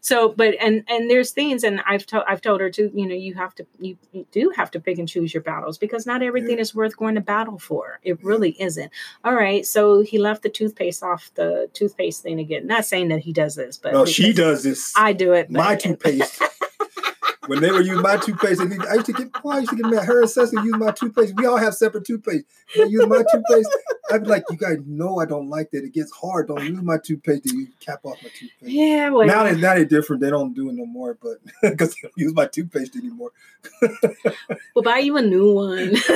So, 0.00 0.28
but 0.28 0.54
and 0.60 0.84
and 0.88 1.10
there's 1.10 1.32
things, 1.32 1.64
and 1.64 1.80
I've 1.86 2.06
told 2.06 2.24
I've 2.28 2.40
told 2.40 2.60
her 2.60 2.70
too. 2.70 2.90
You 2.94 3.06
know, 3.06 3.14
you 3.14 3.34
have 3.34 3.54
to 3.56 3.66
you, 3.78 3.96
you 4.12 4.26
do 4.30 4.52
have 4.56 4.70
to 4.72 4.80
pick 4.80 4.98
and 4.98 5.08
choose 5.08 5.32
your 5.32 5.42
battles 5.42 5.78
because 5.78 6.06
not 6.06 6.22
everything 6.22 6.56
yeah. 6.56 6.62
is 6.62 6.74
worth 6.74 6.96
going 6.96 7.14
to 7.14 7.20
battle 7.20 7.58
for. 7.58 8.00
It 8.02 8.22
really 8.22 8.60
isn't. 8.60 8.92
All 9.24 9.34
right, 9.34 9.64
so 9.66 10.00
he 10.00 10.18
left 10.18 10.42
the 10.42 10.50
toothpaste 10.50 11.02
off 11.02 11.30
the 11.34 11.70
toothpaste 11.72 12.22
thing 12.22 12.38
again. 12.38 12.66
Not 12.66 12.84
saying 12.84 13.08
that 13.08 13.20
he 13.20 13.32
does 13.32 13.54
this, 13.54 13.76
but 13.76 13.92
no, 13.92 14.04
she 14.04 14.32
does 14.32 14.62
this. 14.62 14.92
I 14.96 15.12
do 15.12 15.32
it. 15.32 15.50
My 15.50 15.76
toothpaste. 15.76 16.42
when 17.46 17.60
they 17.60 17.70
were 17.70 17.80
using 17.80 18.02
my 18.02 18.16
toothpaste, 18.16 18.60
I 18.60 18.94
used 18.94 19.06
to 19.06 19.12
get, 19.12 19.28
oh, 19.44 19.50
I 19.50 19.58
used 19.58 19.70
to 19.70 19.76
get 19.76 19.86
mad. 19.86 20.04
Her 20.04 20.20
and 20.22 20.30
Cecily 20.30 20.62
use 20.64 20.76
my 20.76 20.90
toothpaste. 20.92 21.34
We 21.36 21.46
all 21.46 21.56
have 21.56 21.74
separate 21.74 22.04
toothpaste. 22.04 22.44
They 22.74 22.86
use 22.86 23.06
my 23.06 23.24
toothpaste. 23.30 23.68
I'd 24.10 24.24
be 24.24 24.28
like, 24.28 24.44
you 24.50 24.56
guys 24.56 24.78
know 24.86 25.18
I 25.18 25.24
don't 25.24 25.48
like 25.48 25.70
that. 25.72 25.84
It 25.84 25.92
gets 25.92 26.12
hard. 26.12 26.48
Don't 26.48 26.64
use 26.64 26.80
my 26.82 26.98
toothpaste. 26.98 27.46
You 27.46 27.68
cap 27.80 28.00
off 28.04 28.16
my 28.22 28.28
toothpaste. 28.28 28.72
Yeah. 28.72 29.10
Well, 29.10 29.26
now 29.26 29.44
they 29.44 29.54
now 29.54 29.74
they're 29.74 29.84
different. 29.84 30.22
They 30.22 30.30
don't 30.30 30.54
do 30.54 30.68
it 30.68 30.74
no 30.74 30.86
more, 30.86 31.18
but 31.20 31.38
because 31.62 31.94
they 31.94 32.02
don't 32.02 32.14
use 32.16 32.34
my 32.34 32.46
toothpaste 32.46 32.96
anymore. 32.96 33.32
we'll 34.74 34.82
buy 34.82 34.98
you 34.98 35.16
a 35.16 35.22
new 35.22 35.52
one. 35.52 35.94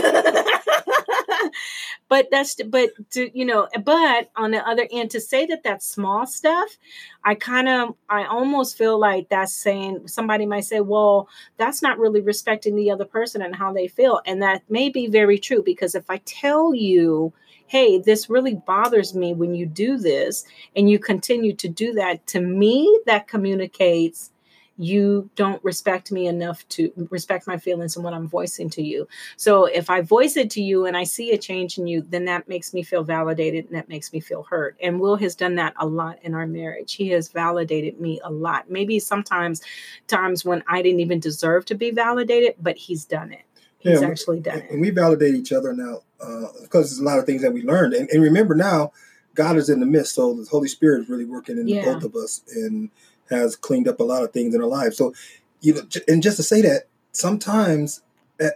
but 2.10 2.28
that's 2.30 2.56
but 2.64 2.90
to 3.10 3.30
you 3.38 3.46
know 3.46 3.66
but 3.82 4.30
on 4.36 4.50
the 4.50 4.68
other 4.68 4.86
end 4.92 5.10
to 5.10 5.20
say 5.20 5.46
that 5.46 5.62
that's 5.62 5.86
small 5.86 6.26
stuff 6.26 6.76
i 7.24 7.34
kind 7.34 7.68
of 7.68 7.94
i 8.10 8.24
almost 8.24 8.76
feel 8.76 8.98
like 8.98 9.26
that's 9.30 9.54
saying 9.54 10.06
somebody 10.06 10.44
might 10.44 10.64
say 10.64 10.80
well 10.80 11.26
that's 11.56 11.80
not 11.80 11.98
really 11.98 12.20
respecting 12.20 12.76
the 12.76 12.90
other 12.90 13.04
person 13.04 13.42
and 13.42 13.54
how 13.54 13.72
they 13.72 13.86
feel. 13.86 14.20
And 14.26 14.42
that 14.42 14.62
may 14.68 14.88
be 14.88 15.06
very 15.06 15.38
true 15.38 15.62
because 15.62 15.94
if 15.94 16.10
i 16.10 16.18
tell 16.24 16.74
you 16.74 17.32
hey 17.66 17.98
this 17.98 18.28
really 18.28 18.54
bothers 18.54 19.14
me 19.14 19.32
when 19.32 19.54
you 19.54 19.64
do 19.64 19.96
this 19.96 20.44
and 20.74 20.90
you 20.90 20.98
continue 20.98 21.54
to 21.54 21.68
do 21.68 21.92
that 21.92 22.26
to 22.26 22.40
me 22.40 23.00
that 23.06 23.28
communicates 23.28 24.32
you 24.80 25.28
don't 25.36 25.62
respect 25.62 26.10
me 26.10 26.26
enough 26.26 26.66
to 26.70 26.90
respect 27.10 27.46
my 27.46 27.58
feelings 27.58 27.96
and 27.96 28.04
what 28.04 28.14
I'm 28.14 28.26
voicing 28.26 28.70
to 28.70 28.82
you. 28.82 29.06
So 29.36 29.66
if 29.66 29.90
I 29.90 30.00
voice 30.00 30.38
it 30.38 30.48
to 30.52 30.62
you 30.62 30.86
and 30.86 30.96
I 30.96 31.04
see 31.04 31.32
a 31.32 31.38
change 31.38 31.76
in 31.76 31.86
you, 31.86 32.00
then 32.00 32.24
that 32.24 32.48
makes 32.48 32.72
me 32.72 32.82
feel 32.82 33.04
validated 33.04 33.66
and 33.66 33.74
that 33.74 33.90
makes 33.90 34.10
me 34.10 34.20
feel 34.20 34.44
heard. 34.44 34.76
And 34.82 34.98
Will 34.98 35.16
has 35.16 35.34
done 35.34 35.56
that 35.56 35.74
a 35.78 35.86
lot 35.86 36.18
in 36.22 36.34
our 36.34 36.46
marriage. 36.46 36.94
He 36.94 37.08
has 37.10 37.28
validated 37.28 38.00
me 38.00 38.20
a 38.24 38.30
lot. 38.30 38.70
Maybe 38.70 38.98
sometimes 38.98 39.60
times 40.06 40.46
when 40.46 40.64
I 40.66 40.80
didn't 40.80 41.00
even 41.00 41.20
deserve 41.20 41.66
to 41.66 41.74
be 41.74 41.90
validated, 41.90 42.54
but 42.58 42.78
he's 42.78 43.04
done 43.04 43.32
it. 43.32 43.42
He's 43.80 44.00
yeah, 44.00 44.08
actually 44.08 44.40
done 44.40 44.60
it. 44.60 44.70
And 44.70 44.80
we 44.80 44.88
validate 44.88 45.34
each 45.34 45.52
other 45.52 45.74
now 45.74 46.00
uh, 46.22 46.46
because 46.62 46.90
there's 46.90 47.00
a 47.00 47.04
lot 47.04 47.18
of 47.18 47.26
things 47.26 47.42
that 47.42 47.52
we 47.52 47.62
learned. 47.62 47.92
And, 47.92 48.08
and 48.08 48.22
remember 48.22 48.54
now, 48.54 48.92
God 49.34 49.56
is 49.56 49.68
in 49.68 49.80
the 49.80 49.86
midst, 49.86 50.14
so 50.14 50.34
the 50.34 50.48
Holy 50.50 50.68
Spirit 50.68 51.02
is 51.02 51.08
really 51.08 51.24
working 51.24 51.56
in 51.56 51.68
yeah. 51.68 51.84
both 51.84 52.04
of 52.04 52.14
us. 52.16 52.42
And 52.54 52.90
has 53.30 53.56
cleaned 53.56 53.88
up 53.88 54.00
a 54.00 54.04
lot 54.04 54.22
of 54.22 54.32
things 54.32 54.54
in 54.54 54.60
our 54.60 54.66
lives. 54.66 54.96
So, 54.96 55.14
you 55.60 55.74
know, 55.74 55.82
and 56.08 56.22
just 56.22 56.36
to 56.36 56.42
say 56.42 56.62
that 56.62 56.84
sometimes 57.12 58.02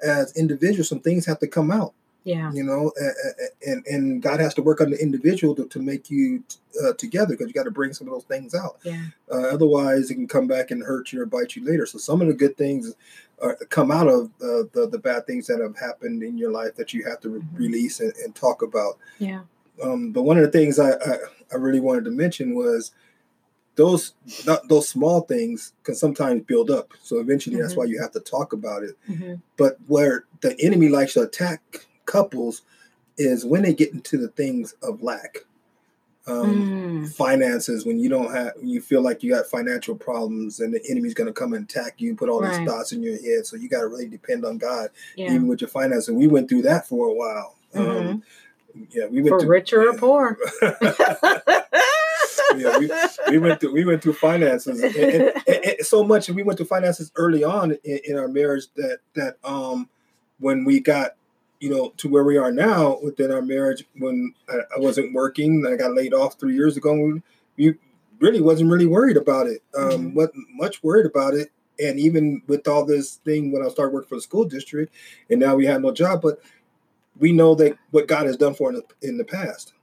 as 0.03 0.37
individuals, 0.37 0.89
some 0.89 1.01
things 1.01 1.27
have 1.27 1.39
to 1.41 1.47
come 1.47 1.71
out. 1.71 1.93
Yeah. 2.25 2.51
You 2.53 2.65
know, 2.65 2.91
and 3.67 3.85
and 3.87 4.23
God 4.23 4.41
has 4.41 4.55
to 4.55 4.63
work 4.63 4.81
on 4.81 4.91
the 4.91 5.01
individual 5.01 5.55
to, 5.57 5.69
to 5.69 5.79
make 5.79 6.11
you 6.11 6.43
uh, 6.83 6.95
together 6.95 7.35
because 7.35 7.49
you 7.49 7.53
got 7.53 7.65
to 7.65 7.71
bring 7.71 7.93
some 7.93 8.09
of 8.09 8.15
those 8.15 8.25
things 8.25 8.55
out. 8.55 8.79
Yeah. 8.83 9.05
Uh, 9.31 9.49
otherwise, 9.49 10.11
it 10.11 10.15
can 10.15 10.27
come 10.27 10.47
back 10.47 10.71
and 10.71 10.83
hurt 10.83 11.13
you 11.13 11.21
or 11.21 11.27
bite 11.27 11.55
you 11.55 11.65
later. 11.65 11.85
So 11.85 11.99
some 11.99 12.23
of 12.23 12.29
the 12.29 12.35
good 12.35 12.57
things 12.57 12.95
are, 13.43 13.57
come 13.69 13.91
out 13.91 14.09
of 14.09 14.31
uh, 14.43 14.65
the 14.73 14.89
the 14.91 14.99
bad 14.99 15.27
things 15.27 15.47
that 15.49 15.61
have 15.61 15.77
happened 15.77 16.23
in 16.23 16.39
your 16.39 16.51
life 16.51 16.77
that 16.77 16.95
you 16.95 17.05
have 17.05 17.21
to 17.21 17.29
re- 17.29 17.41
mm-hmm. 17.41 17.57
release 17.57 18.01
and, 18.01 18.15
and, 18.25 18.35
talk 18.35 18.63
about. 18.63 18.97
Yeah. 19.19 19.43
Um, 19.83 20.11
but 20.11 20.23
one 20.23 20.39
of 20.39 20.45
the 20.45 20.51
things 20.51 20.79
I, 20.79 20.93
I, 20.93 21.17
I 21.53 21.57
really 21.57 21.81
wanted 21.81 22.05
to 22.07 22.11
mention 22.11 22.55
was 22.55 22.93
those 23.77 24.15
not, 24.47 24.69
those 24.69 24.89
small 24.89 25.23
things 25.23 25.73
can 25.83 25.95
sometimes 25.95 26.43
build 26.45 26.71
up. 26.71 26.93
So 27.03 27.19
eventually, 27.19 27.57
mm-hmm. 27.57 27.63
that's 27.63 27.77
why 27.77 27.85
you 27.85 28.01
have 28.01 28.13
to 28.13 28.21
talk 28.21 28.53
about 28.53 28.83
it. 28.83 28.97
Mm-hmm. 29.09 29.35
But 29.57 29.79
where 29.87 30.25
the 30.41 30.57
enemy 30.61 30.89
likes 30.89 31.15
to 31.15 31.23
attack 31.23 31.61
couples 32.07 32.63
is 33.17 33.45
when 33.45 33.63
they 33.63 33.75
get 33.75 33.93
into 33.93 34.19
the 34.19 34.29
things 34.29 34.75
of 34.83 35.03
lack, 35.03 35.39
um, 36.27 37.05
mm. 37.05 37.15
finances. 37.15 37.85
When 37.85 37.99
you 37.99 38.09
don't 38.09 38.33
have, 38.33 38.53
you 38.63 38.81
feel 38.81 39.03
like 39.03 39.23
you 39.23 39.31
got 39.31 39.47
financial 39.47 39.95
problems, 39.95 40.61
and 40.61 40.73
the 40.73 40.81
enemy's 40.89 41.15
going 41.15 41.27
to 41.27 41.33
come 41.33 41.53
and 41.53 41.65
attack 41.65 41.95
you 41.99 42.11
and 42.11 42.19
put 42.19 42.29
all 42.29 42.41
right. 42.41 42.59
these 42.59 42.69
thoughts 42.69 42.93
in 42.93 43.03
your 43.03 43.21
head. 43.21 43.47
So 43.47 43.57
you 43.57 43.69
got 43.69 43.81
to 43.81 43.89
really 43.89 44.09
depend 44.09 44.45
on 44.45 44.59
God, 44.59 44.91
yeah. 45.17 45.27
even 45.27 45.49
with 45.49 45.61
your 45.61 45.69
finances. 45.69 46.09
And 46.09 46.17
we 46.17 46.27
went 46.27 46.49
through 46.49 46.63
that 46.63 46.89
for 46.89 47.09
a 47.09 47.13
while. 47.13 47.57
Mm-hmm. 47.75 48.09
Um, 48.09 48.23
yeah, 48.91 49.07
we 49.07 49.23
went 49.23 49.41
for 49.41 49.49
richer 49.49 49.89
or 49.89 49.95
poor. 49.99 50.39
yeah, 52.59 52.79
we, 52.79 52.91
we, 53.31 53.39
went 53.39 53.61
through 53.61 53.73
we 53.73 53.85
went 53.85 54.03
through 54.03 54.15
finances 54.15 54.83
and, 54.83 54.95
and, 54.97 55.23
and, 55.47 55.65
and 55.65 55.77
so 55.87 56.05
much, 56.05 56.29
and 56.29 56.37
we 56.37 56.43
went 56.43 56.59
through 56.59 56.67
finances 56.67 57.13
early 57.17 57.45
on 57.45 57.73
in, 57.85 58.01
in, 58.05 58.19
our 58.19 58.29
marriage 58.29 58.67
that 58.77 58.99
that 59.15 59.37
um 59.45 59.89
when 60.39 60.65
we 60.65 60.81
got 60.81 61.13
you 61.61 61.71
know 61.71 61.93
to 61.97 62.09
where 62.09 62.25
we 62.25 62.37
are 62.37 62.53
now 62.53 62.99
within 63.03 63.31
our 63.31 63.43
marriage 63.43 63.85
when 63.99 64.35
I, 64.49 64.57
I 64.77 64.79
wasn't 64.79 65.15
working, 65.15 65.67
I 65.67 65.77
got 65.77 65.95
laid 65.95 66.15
off 66.15 66.39
three 66.39 66.55
years 66.55 66.77
ago. 66.77 66.93
We, 66.93 67.23
we 67.57 67.75
really 68.21 68.41
wasn't 68.41 68.71
really 68.71 68.87
worried 68.87 69.17
about 69.17 69.47
it. 69.47 69.63
Um, 69.77 69.91
mm-hmm. 69.91 70.15
wasn't 70.15 70.47
much 70.55 70.83
worried 70.83 71.07
about 71.07 71.35
it, 71.35 71.51
and 71.79 71.99
even 71.99 72.43
with 72.47 72.67
all 72.69 72.85
this 72.85 73.17
thing 73.25 73.53
when 73.53 73.65
I 73.65 73.69
started 73.69 73.93
working 73.93 74.09
for 74.09 74.17
the 74.17 74.23
school 74.23 74.45
district, 74.45 74.95
and 75.31 75.41
now 75.41 75.55
we 75.55 75.67
have 75.67 75.81
no 75.81 75.93
job, 75.93 76.23
but 76.23 76.41
we 77.19 77.33
know 77.33 77.55
that 77.55 77.79
what 77.91 78.09
God 78.09 78.27
has 78.27 78.37
done 78.37 78.55
for 78.55 78.73
the, 78.73 78.83
in 79.03 79.19
the 79.19 79.25
past 79.25 79.75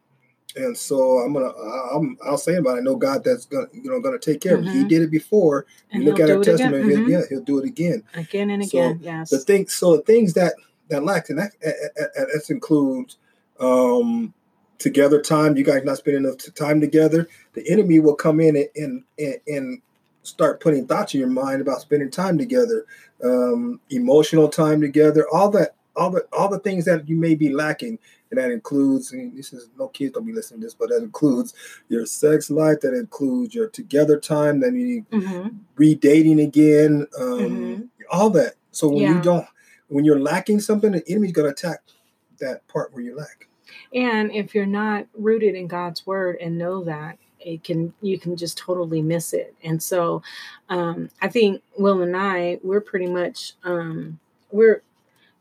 and 0.55 0.77
so 0.77 1.19
I'm 1.19 1.33
gonna 1.33 1.51
I'm 1.93 2.17
I'll 2.25 2.37
say 2.37 2.55
about 2.55 2.77
it. 2.77 2.81
I 2.81 2.83
know 2.83 2.95
God 2.95 3.23
that's 3.23 3.45
gonna 3.45 3.67
you 3.73 3.89
know 3.89 3.99
gonna 3.99 4.19
take 4.19 4.41
care 4.41 4.57
mm-hmm. 4.57 4.67
of 4.67 4.73
it. 4.73 4.73
He 4.73 4.79
mm-hmm. 4.79 4.87
did 4.87 5.01
it 5.03 5.11
before. 5.11 5.65
And 5.91 6.03
you 6.03 6.09
look 6.09 6.19
at 6.19 6.29
our 6.29 6.43
testimony, 6.43 6.95
mm-hmm. 6.95 7.09
yeah, 7.09 7.21
he'll 7.29 7.43
do 7.43 7.59
it 7.59 7.65
again, 7.65 8.03
again 8.13 8.49
and 8.49 8.63
again. 8.63 8.99
Yes. 9.01 9.29
The 9.29 9.39
thing, 9.39 9.67
so 9.67 9.97
the 9.97 10.03
things 10.03 10.33
that 10.33 10.53
that 10.89 11.03
lack, 11.03 11.29
and 11.29 11.39
that 11.39 11.51
that 11.61 12.45
includes 12.49 13.17
um, 13.59 14.33
together 14.77 15.21
time. 15.21 15.55
You 15.55 15.63
guys 15.63 15.83
not 15.83 15.97
spending 15.97 16.25
enough 16.25 16.37
time 16.55 16.81
together. 16.81 17.27
The 17.53 17.69
enemy 17.69 17.99
will 17.99 18.15
come 18.15 18.39
in 18.39 18.55
and 18.75 19.03
and 19.17 19.39
and 19.47 19.81
start 20.23 20.59
putting 20.59 20.87
thoughts 20.87 21.13
in 21.13 21.19
your 21.19 21.29
mind 21.29 21.61
about 21.61 21.81
spending 21.81 22.11
time 22.11 22.37
together, 22.37 22.85
um, 23.23 23.79
emotional 23.89 24.49
time 24.49 24.81
together, 24.81 25.25
all 25.31 25.49
that, 25.49 25.75
all 25.95 26.09
the 26.09 26.25
all 26.31 26.49
the 26.49 26.59
things 26.59 26.85
that 26.85 27.07
you 27.07 27.15
may 27.15 27.35
be 27.35 27.49
lacking 27.49 27.99
and 28.29 28.39
that 28.39 28.51
includes 28.51 29.11
and 29.11 29.37
this 29.37 29.53
is 29.53 29.69
no 29.77 29.87
kids 29.89 30.13
don't 30.13 30.25
be 30.25 30.33
listening 30.33 30.61
to 30.61 30.67
this 30.67 30.73
but 30.73 30.89
that 30.89 31.03
includes 31.03 31.53
your 31.89 32.05
sex 32.05 32.49
life 32.49 32.79
that 32.81 32.93
includes 32.93 33.53
your 33.53 33.67
together 33.67 34.19
time 34.19 34.59
then 34.59 34.75
you 34.75 34.85
need 34.87 35.09
mm-hmm. 35.11 35.49
redating 35.77 36.43
again 36.43 37.05
um, 37.19 37.39
mm-hmm. 37.39 37.81
all 38.11 38.29
that 38.29 38.53
so 38.71 38.87
when 38.87 39.03
yeah. 39.03 39.15
you 39.15 39.21
don't 39.21 39.45
when 39.87 40.05
you're 40.05 40.19
lacking 40.19 40.59
something 40.59 40.91
the 40.91 41.03
enemy's 41.07 41.33
to 41.33 41.45
attack 41.45 41.81
that 42.39 42.65
part 42.67 42.93
where 42.93 43.03
you 43.03 43.15
lack 43.15 43.47
and 43.93 44.31
if 44.31 44.55
you're 44.55 44.65
not 44.65 45.05
rooted 45.13 45.55
in 45.55 45.67
god's 45.67 46.05
word 46.07 46.37
and 46.41 46.57
know 46.57 46.83
that 46.83 47.17
it 47.39 47.63
can 47.63 47.93
you 48.01 48.19
can 48.19 48.37
just 48.37 48.57
totally 48.57 49.01
miss 49.01 49.33
it 49.33 49.53
and 49.63 49.81
so 49.81 50.21
um, 50.69 51.09
i 51.21 51.27
think 51.27 51.61
will 51.77 52.01
and 52.01 52.15
i 52.15 52.57
we're 52.63 52.81
pretty 52.81 53.07
much 53.07 53.53
um, 53.63 54.19
we're 54.51 54.81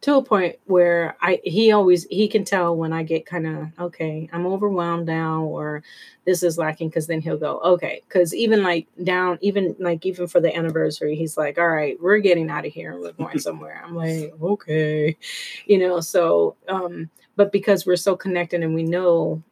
to 0.02 0.14
a 0.14 0.22
point 0.22 0.56
where 0.64 1.14
I 1.20 1.40
he 1.44 1.72
always 1.72 2.04
he 2.04 2.26
can 2.26 2.44
tell 2.44 2.74
when 2.74 2.92
I 2.92 3.02
get 3.02 3.26
kind 3.26 3.46
of 3.46 3.68
okay, 3.78 4.28
I'm 4.32 4.46
overwhelmed 4.46 5.06
now 5.06 5.42
or 5.42 5.82
this 6.24 6.42
is 6.42 6.56
lacking 6.56 6.88
because 6.88 7.06
then 7.06 7.20
he'll 7.20 7.36
go, 7.36 7.58
okay. 7.60 8.02
Cause 8.08 8.34
even 8.34 8.62
like 8.62 8.86
down, 9.02 9.38
even 9.42 9.76
like 9.78 10.06
even 10.06 10.26
for 10.26 10.40
the 10.40 10.54
anniversary, 10.54 11.16
he's 11.16 11.36
like, 11.36 11.58
All 11.58 11.68
right, 11.68 12.00
we're 12.00 12.18
getting 12.18 12.50
out 12.50 12.66
of 12.66 12.72
here 12.72 12.92
and 12.92 13.00
we're 13.00 13.12
going 13.12 13.38
somewhere. 13.40 13.82
I'm 13.84 13.94
like, 13.94 14.32
okay. 14.40 15.16
You 15.66 15.78
know, 15.78 16.00
so 16.00 16.56
um, 16.68 17.10
but 17.36 17.52
because 17.52 17.84
we're 17.84 17.96
so 17.96 18.16
connected 18.16 18.62
and 18.62 18.74
we 18.74 18.82
know 18.82 19.42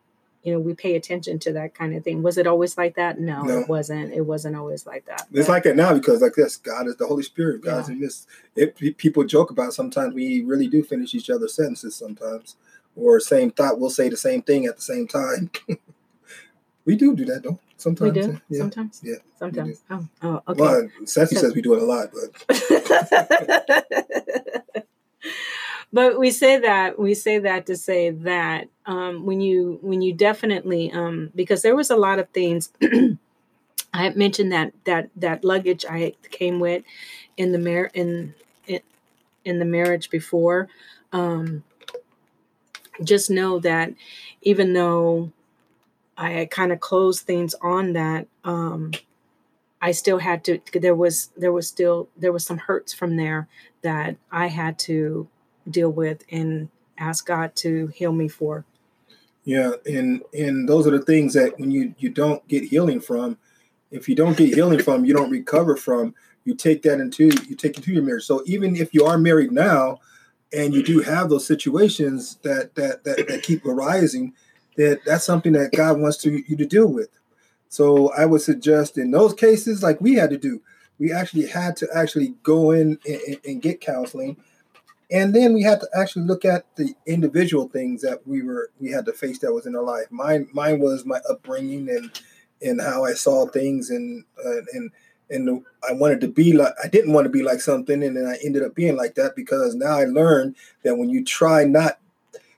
you 0.49 0.55
know 0.55 0.61
we 0.61 0.72
pay 0.72 0.96
attention 0.96 1.38
to 1.40 1.53
that 1.53 1.74
kind 1.74 1.94
of 1.94 2.03
thing. 2.03 2.22
Was 2.22 2.38
it 2.38 2.46
always 2.46 2.78
like 2.78 2.94
that? 2.94 3.20
No, 3.20 3.42
no. 3.42 3.61
it 3.61 3.68
wasn't. 3.68 4.14
It 4.14 4.22
wasn't 4.22 4.57
always 4.57 4.86
like 4.86 5.05
that. 5.05 5.26
It's 5.30 5.46
but, 5.46 5.53
like 5.53 5.62
that 5.64 5.76
now 5.76 5.92
because 5.92 6.22
like 6.22 6.34
this 6.34 6.57
god 6.57 6.86
is 6.86 6.96
the 6.96 7.07
holy 7.07 7.22
spirit 7.22 7.62
god's 7.62 7.90
yeah. 7.90 7.94
in 7.96 8.01
this 8.01 8.26
it, 8.57 8.96
people 8.96 9.24
joke 9.24 9.51
about 9.51 9.74
sometimes 9.74 10.14
we 10.14 10.42
really 10.42 10.68
do 10.68 10.82
finish 10.82 11.14
each 11.14 11.28
other's 11.28 11.55
sentences 11.55 11.94
sometimes 11.94 12.57
or 12.96 13.20
same 13.20 13.51
thought 13.51 13.78
we'll 13.78 13.90
say 13.90 14.09
the 14.09 14.16
same 14.16 14.40
thing 14.40 14.64
at 14.64 14.76
the 14.76 14.82
same 14.82 15.07
time. 15.07 15.51
We 16.84 16.96
do 16.96 17.14
do 17.14 17.26
that 17.26 17.42
though 17.42 17.59
sometimes 17.76 18.14
we 18.16 18.22
do? 18.22 18.40
yeah. 18.49 18.59
sometimes? 18.59 19.01
Yeah 19.05 19.16
sometimes. 19.38 19.82
Oh, 19.90 20.09
oh 20.22 20.42
okay. 20.49 20.59
Well 20.62 20.88
Sassy 21.05 21.34
so, 21.34 21.42
says 21.42 21.55
we 21.55 21.61
do 21.61 21.74
it 21.74 21.82
a 21.82 21.84
lot 21.84 22.09
but 22.14 22.30
but 25.93 26.18
we 26.18 26.30
say 26.30 26.59
that 26.59 26.99
we 26.99 27.14
say 27.14 27.39
that 27.39 27.66
to 27.66 27.76
say 27.76 28.11
that 28.11 28.68
um, 28.86 29.24
when 29.24 29.41
you 29.41 29.78
when 29.82 30.03
you 30.03 30.12
definitely 30.12 30.93
um, 30.93 31.30
because 31.34 31.62
there 31.62 31.76
was 31.76 31.91
a 31.91 31.97
lot 31.97 32.18
of 32.18 32.28
things 32.30 32.72
I 33.93 34.05
had 34.05 34.16
mentioned 34.16 34.53
that 34.53 34.72
that 34.84 35.11
that 35.16 35.45
luggage 35.45 35.84
I 35.89 36.14
came 36.30 36.61
with 36.61 36.82
in 37.36 37.53
the 37.53 37.59
mar- 37.59 37.91
in, 37.95 38.34
in 38.66 38.80
in 39.45 39.59
the 39.59 39.64
marriage 39.64 40.11
before. 40.11 40.68
Um, 41.12 41.64
just 43.03 43.30
know 43.30 43.59
that 43.61 43.95
even 44.43 44.72
though 44.74 45.32
I 46.16 46.49
kind 46.51 46.72
of 46.72 46.80
closed 46.80 47.22
things 47.22 47.55
on 47.62 47.93
that, 47.95 48.26
um, 48.45 48.93
I 49.80 49.93
still 49.93 50.18
had 50.18 50.45
to. 50.45 50.61
There 50.74 50.95
was 50.95 51.30
there 51.36 51.53
was 51.53 51.66
still 51.66 52.09
there 52.16 52.32
was 52.32 52.45
some 52.45 52.59
hurts 52.59 52.93
from 52.93 53.16
there 53.16 53.49
that 53.82 54.16
I 54.30 54.49
had 54.49 54.78
to 54.80 55.28
deal 55.70 55.90
with 55.90 56.24
and 56.30 56.68
ask 56.98 57.26
God 57.26 57.54
to 57.56 57.88
heal 57.88 58.12
me 58.12 58.28
for. 58.28 58.64
Yeah, 59.44 59.72
and 59.86 60.22
and 60.34 60.68
those 60.68 60.86
are 60.86 60.90
the 60.90 61.00
things 61.00 61.34
that 61.34 61.58
when 61.58 61.70
you 61.70 61.94
you 61.98 62.10
don't 62.10 62.46
get 62.48 62.64
healing 62.64 63.00
from, 63.00 63.38
if 63.90 64.08
you 64.08 64.14
don't 64.14 64.36
get 64.36 64.54
healing 64.54 64.82
from, 64.82 65.04
you 65.04 65.14
don't 65.14 65.30
recover 65.30 65.76
from. 65.76 66.14
You 66.44 66.54
take 66.54 66.82
that 66.82 67.00
into 67.00 67.24
you 67.48 67.54
take 67.54 67.78
it 67.78 67.84
to 67.84 67.92
your 67.92 68.02
marriage. 68.02 68.24
So 68.24 68.42
even 68.46 68.76
if 68.76 68.92
you 68.92 69.04
are 69.04 69.18
married 69.18 69.52
now, 69.52 70.00
and 70.52 70.74
you 70.74 70.82
do 70.82 71.00
have 71.00 71.28
those 71.28 71.46
situations 71.46 72.36
that 72.42 72.74
that 72.74 73.04
that, 73.04 73.26
that 73.28 73.42
keep 73.42 73.64
arising, 73.64 74.34
that 74.76 75.00
that's 75.06 75.24
something 75.24 75.52
that 75.52 75.72
God 75.72 75.98
wants 75.98 76.18
to 76.18 76.42
you 76.46 76.56
to 76.56 76.66
deal 76.66 76.88
with. 76.88 77.08
So 77.68 78.12
I 78.12 78.26
would 78.26 78.40
suggest 78.40 78.98
in 78.98 79.10
those 79.10 79.34
cases, 79.34 79.82
like 79.82 80.00
we 80.00 80.14
had 80.14 80.30
to 80.30 80.38
do, 80.38 80.60
we 80.98 81.12
actually 81.12 81.46
had 81.46 81.76
to 81.76 81.88
actually 81.94 82.34
go 82.42 82.70
in 82.70 82.98
and, 83.06 83.40
and 83.46 83.62
get 83.62 83.80
counseling 83.80 84.36
and 85.11 85.34
then 85.34 85.54
we 85.54 85.62
had 85.62 85.80
to 85.80 85.88
actually 85.96 86.24
look 86.24 86.44
at 86.44 86.64
the 86.76 86.94
individual 87.06 87.68
things 87.68 88.02
that 88.02 88.26
we 88.26 88.42
were 88.42 88.70
we 88.80 88.90
had 88.90 89.06
to 89.06 89.12
face 89.12 89.38
that 89.40 89.52
was 89.52 89.66
in 89.66 89.76
our 89.76 89.82
life. 89.82 90.06
Mine 90.11 90.48
mine 90.52 90.80
was 90.80 91.04
my 91.04 91.20
upbringing 91.28 91.88
and 91.88 92.11
and 92.61 92.80
how 92.80 93.04
i 93.04 93.12
saw 93.12 93.46
things 93.46 93.88
and 93.88 94.24
uh, 94.44 94.62
and 94.72 94.90
and 95.30 95.64
i 95.88 95.92
wanted 95.92 96.20
to 96.20 96.26
be 96.26 96.52
like 96.52 96.72
i 96.82 96.88
didn't 96.88 97.12
want 97.12 97.24
to 97.24 97.30
be 97.30 97.44
like 97.44 97.61
something 97.61 98.02
and 98.02 98.16
then 98.16 98.26
i 98.26 98.36
ended 98.44 98.64
up 98.64 98.74
being 98.74 98.96
like 98.96 99.14
that 99.14 99.36
because 99.36 99.76
now 99.76 99.92
i 99.92 100.04
learned 100.04 100.56
that 100.82 100.96
when 100.96 101.09
you 101.09 101.24
try 101.24 101.62
not 101.62 102.00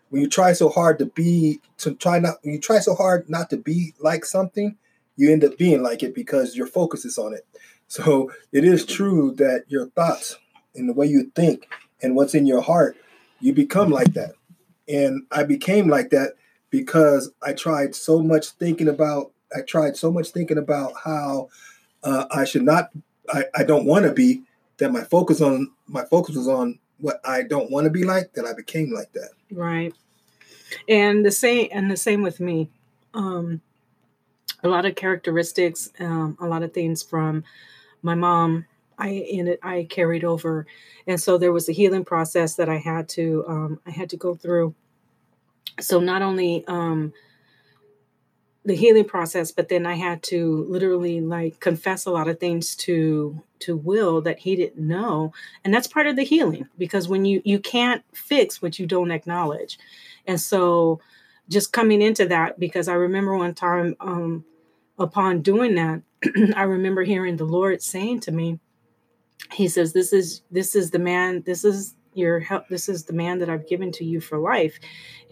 when 0.08 0.22
you 0.22 0.26
try 0.26 0.54
so 0.54 0.70
hard 0.70 0.98
to 0.98 1.04
be 1.04 1.60
to 1.76 1.94
try 1.96 2.18
not 2.18 2.36
when 2.40 2.54
you 2.54 2.58
try 2.58 2.78
so 2.78 2.94
hard 2.94 3.28
not 3.28 3.50
to 3.50 3.58
be 3.58 3.92
like 4.00 4.24
something 4.24 4.74
you 5.20 5.30
end 5.30 5.44
up 5.44 5.58
being 5.58 5.82
like 5.82 6.02
it 6.02 6.14
because 6.14 6.56
your 6.56 6.66
focus 6.66 7.04
is 7.04 7.18
on 7.18 7.34
it. 7.34 7.46
So 7.88 8.32
it 8.52 8.64
is 8.64 8.86
true 8.86 9.34
that 9.36 9.64
your 9.68 9.88
thoughts 9.90 10.38
and 10.74 10.88
the 10.88 10.94
way 10.94 11.06
you 11.06 11.30
think 11.34 11.68
and 12.02 12.14
what's 12.14 12.34
in 12.34 12.46
your 12.46 12.60
heart, 12.60 12.96
you 13.40 13.52
become 13.52 13.90
like 13.90 14.12
that. 14.14 14.32
And 14.88 15.24
I 15.30 15.44
became 15.44 15.88
like 15.88 16.10
that 16.10 16.34
because 16.70 17.30
I 17.42 17.52
tried 17.52 17.94
so 17.94 18.22
much 18.22 18.50
thinking 18.50 18.88
about, 18.88 19.32
I 19.56 19.62
tried 19.62 19.96
so 19.96 20.10
much 20.10 20.30
thinking 20.30 20.58
about 20.58 20.92
how 21.02 21.48
uh, 22.02 22.26
I 22.30 22.44
should 22.44 22.62
not, 22.62 22.90
I, 23.28 23.44
I 23.54 23.64
don't 23.64 23.86
want 23.86 24.04
to 24.04 24.12
be, 24.12 24.42
that 24.78 24.92
my 24.92 25.02
focus 25.04 25.40
on, 25.40 25.70
my 25.86 26.04
focus 26.04 26.36
was 26.36 26.48
on 26.48 26.78
what 26.98 27.20
I 27.24 27.42
don't 27.42 27.70
want 27.70 27.84
to 27.84 27.90
be 27.90 28.04
like, 28.04 28.32
that 28.34 28.46
I 28.46 28.52
became 28.52 28.92
like 28.92 29.12
that. 29.12 29.30
Right. 29.52 29.94
And 30.88 31.24
the 31.24 31.30
same, 31.30 31.68
and 31.72 31.90
the 31.90 31.96
same 31.96 32.22
with 32.22 32.40
me. 32.40 32.68
Um, 33.14 33.60
a 34.62 34.68
lot 34.68 34.86
of 34.86 34.94
characteristics, 34.94 35.90
um, 35.98 36.36
a 36.40 36.46
lot 36.46 36.62
of 36.62 36.72
things 36.72 37.02
from 37.02 37.44
my 38.02 38.14
mom 38.14 38.66
I 39.00 39.08
in 39.08 39.48
it 39.48 39.58
I 39.62 39.86
carried 39.88 40.24
over, 40.24 40.66
and 41.06 41.20
so 41.20 41.38
there 41.38 41.52
was 41.52 41.68
a 41.68 41.72
healing 41.72 42.04
process 42.04 42.54
that 42.56 42.68
I 42.68 42.76
had 42.76 43.08
to 43.10 43.44
um, 43.48 43.80
I 43.86 43.90
had 43.90 44.10
to 44.10 44.16
go 44.16 44.34
through. 44.34 44.74
So 45.80 45.98
not 45.98 46.20
only 46.20 46.64
um, 46.66 47.12
the 48.64 48.76
healing 48.76 49.06
process, 49.06 49.50
but 49.50 49.68
then 49.68 49.86
I 49.86 49.94
had 49.94 50.22
to 50.24 50.66
literally 50.68 51.20
like 51.20 51.60
confess 51.60 52.04
a 52.04 52.10
lot 52.10 52.28
of 52.28 52.38
things 52.38 52.76
to 52.76 53.42
to 53.60 53.76
Will 53.76 54.20
that 54.22 54.38
he 54.38 54.54
didn't 54.56 54.86
know, 54.86 55.32
and 55.64 55.72
that's 55.72 55.86
part 55.86 56.06
of 56.06 56.16
the 56.16 56.22
healing 56.22 56.68
because 56.76 57.08
when 57.08 57.24
you 57.24 57.40
you 57.44 57.58
can't 57.58 58.04
fix 58.12 58.60
what 58.60 58.78
you 58.78 58.86
don't 58.86 59.10
acknowledge, 59.10 59.78
and 60.26 60.40
so 60.40 61.00
just 61.48 61.72
coming 61.72 62.02
into 62.02 62.26
that 62.26 62.60
because 62.60 62.86
I 62.86 62.94
remember 62.94 63.36
one 63.36 63.54
time 63.54 63.96
um, 64.00 64.44
upon 64.98 65.42
doing 65.42 65.74
that, 65.74 66.02
I 66.56 66.62
remember 66.62 67.02
hearing 67.02 67.36
the 67.36 67.44
Lord 67.44 67.82
saying 67.82 68.20
to 68.20 68.32
me 68.32 68.60
he 69.52 69.68
says 69.68 69.92
this 69.92 70.12
is 70.12 70.42
this 70.50 70.74
is 70.74 70.90
the 70.90 70.98
man 70.98 71.42
this 71.46 71.64
is 71.64 71.94
your 72.14 72.40
help 72.40 72.68
this 72.68 72.88
is 72.88 73.04
the 73.04 73.12
man 73.12 73.38
that 73.38 73.48
i've 73.48 73.68
given 73.68 73.92
to 73.92 74.04
you 74.04 74.20
for 74.20 74.38
life 74.38 74.78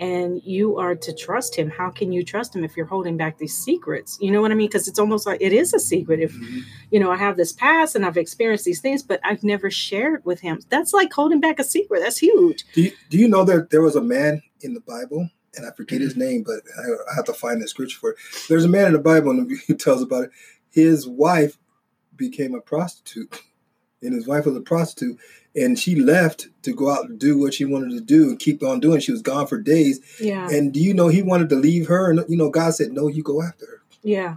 and 0.00 0.40
you 0.44 0.78
are 0.78 0.94
to 0.94 1.12
trust 1.12 1.56
him. 1.56 1.70
How 1.70 1.90
can 1.90 2.12
you 2.12 2.22
trust 2.22 2.54
him 2.54 2.64
if 2.64 2.76
you're 2.76 2.86
holding 2.86 3.16
back 3.16 3.38
these 3.38 3.56
secrets? 3.56 4.18
You 4.20 4.30
know 4.30 4.40
what 4.40 4.52
i 4.52 4.54
mean? 4.54 4.68
Because 4.68 4.88
it's 4.88 4.98
almost 4.98 5.26
like 5.26 5.40
it 5.40 5.52
is 5.52 5.74
a 5.74 5.80
secret 5.80 6.20
if 6.20 6.32
mm-hmm. 6.32 6.60
you 6.90 7.00
know 7.00 7.10
i 7.10 7.16
have 7.16 7.36
this 7.36 7.52
past 7.52 7.94
and 7.94 8.04
i've 8.04 8.16
experienced 8.16 8.64
these 8.64 8.80
things 8.80 9.02
but 9.02 9.20
i've 9.24 9.42
never 9.42 9.70
shared 9.70 10.24
with 10.24 10.40
him. 10.40 10.60
That's 10.68 10.92
like 10.92 11.12
holding 11.12 11.40
back 11.40 11.58
a 11.58 11.64
secret. 11.64 12.00
That's 12.00 12.18
huge. 12.18 12.64
Do 12.74 12.82
you, 12.82 12.92
do 13.10 13.18
you 13.18 13.28
know 13.28 13.44
that 13.44 13.70
there 13.70 13.82
was 13.82 13.96
a 13.96 14.02
man 14.02 14.42
in 14.60 14.74
the 14.74 14.80
bible? 14.80 15.30
And 15.56 15.66
i 15.66 15.70
forget 15.72 16.00
his 16.00 16.16
name 16.16 16.44
but 16.44 16.60
I, 16.78 17.12
I 17.12 17.14
have 17.16 17.24
to 17.26 17.32
find 17.32 17.60
the 17.60 17.68
scripture 17.68 17.98
for 17.98 18.10
it. 18.10 18.16
There's 18.48 18.64
a 18.64 18.68
man 18.68 18.86
in 18.86 18.92
the 18.92 18.98
bible 18.98 19.30
and 19.30 19.50
he 19.66 19.74
tells 19.74 20.02
about 20.02 20.24
it. 20.24 20.30
His 20.70 21.08
wife 21.08 21.58
became 22.16 22.54
a 22.54 22.60
prostitute 22.60 23.42
and 24.02 24.14
his 24.14 24.26
wife 24.26 24.46
was 24.46 24.56
a 24.56 24.60
prostitute 24.60 25.18
and 25.56 25.78
she 25.78 25.96
left 25.96 26.48
to 26.62 26.72
go 26.72 26.90
out 26.90 27.08
and 27.08 27.18
do 27.18 27.38
what 27.38 27.54
she 27.54 27.64
wanted 27.64 27.90
to 27.90 28.00
do 28.00 28.30
and 28.30 28.38
keep 28.38 28.62
on 28.62 28.80
doing. 28.80 29.00
She 29.00 29.12
was 29.12 29.22
gone 29.22 29.46
for 29.46 29.60
days. 29.60 30.00
Yeah. 30.20 30.48
And 30.48 30.72
do 30.72 30.80
you 30.80 30.94
know 30.94 31.08
he 31.08 31.22
wanted 31.22 31.48
to 31.50 31.56
leave 31.56 31.88
her? 31.88 32.10
And 32.10 32.24
you 32.28 32.36
know 32.36 32.50
god 32.50 32.74
said 32.74 32.92
no 32.92 33.08
you 33.08 33.22
go 33.22 33.42
after 33.42 33.66
her. 33.66 33.82
Yeah. 34.02 34.36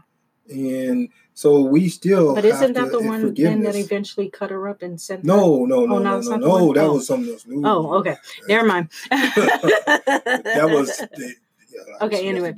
And 0.49 1.09
so 1.34 1.62
we 1.62 1.89
still 1.89 2.36
but 2.36 2.45
isn't 2.45 2.74
that 2.74 2.91
the 2.91 3.01
one 3.01 3.34
then 3.34 3.62
that 3.64 3.76
eventually 3.76 4.30
cut 4.30 4.49
her 4.49 4.68
up 4.68 4.82
and 4.82 4.99
sent 4.99 5.24
no 5.24 5.66
no 5.66 5.86
no 5.86 5.95
oh, 5.95 5.99
no 5.99 6.20
no, 6.20 6.38
no, 6.38 6.74
that 6.74 6.84
oh. 6.84 6.93
was 6.93 7.07
something 7.07 7.32
else 7.32 7.45
Ooh. 7.47 7.62
oh 7.66 7.93
okay. 7.99 8.18
Never 8.47 8.68
mind. 8.68 8.89
That 9.12 10.70
was 10.70 11.01
Yeah, 11.18 11.30
Okay, 12.01 12.28
anyway. 12.28 12.53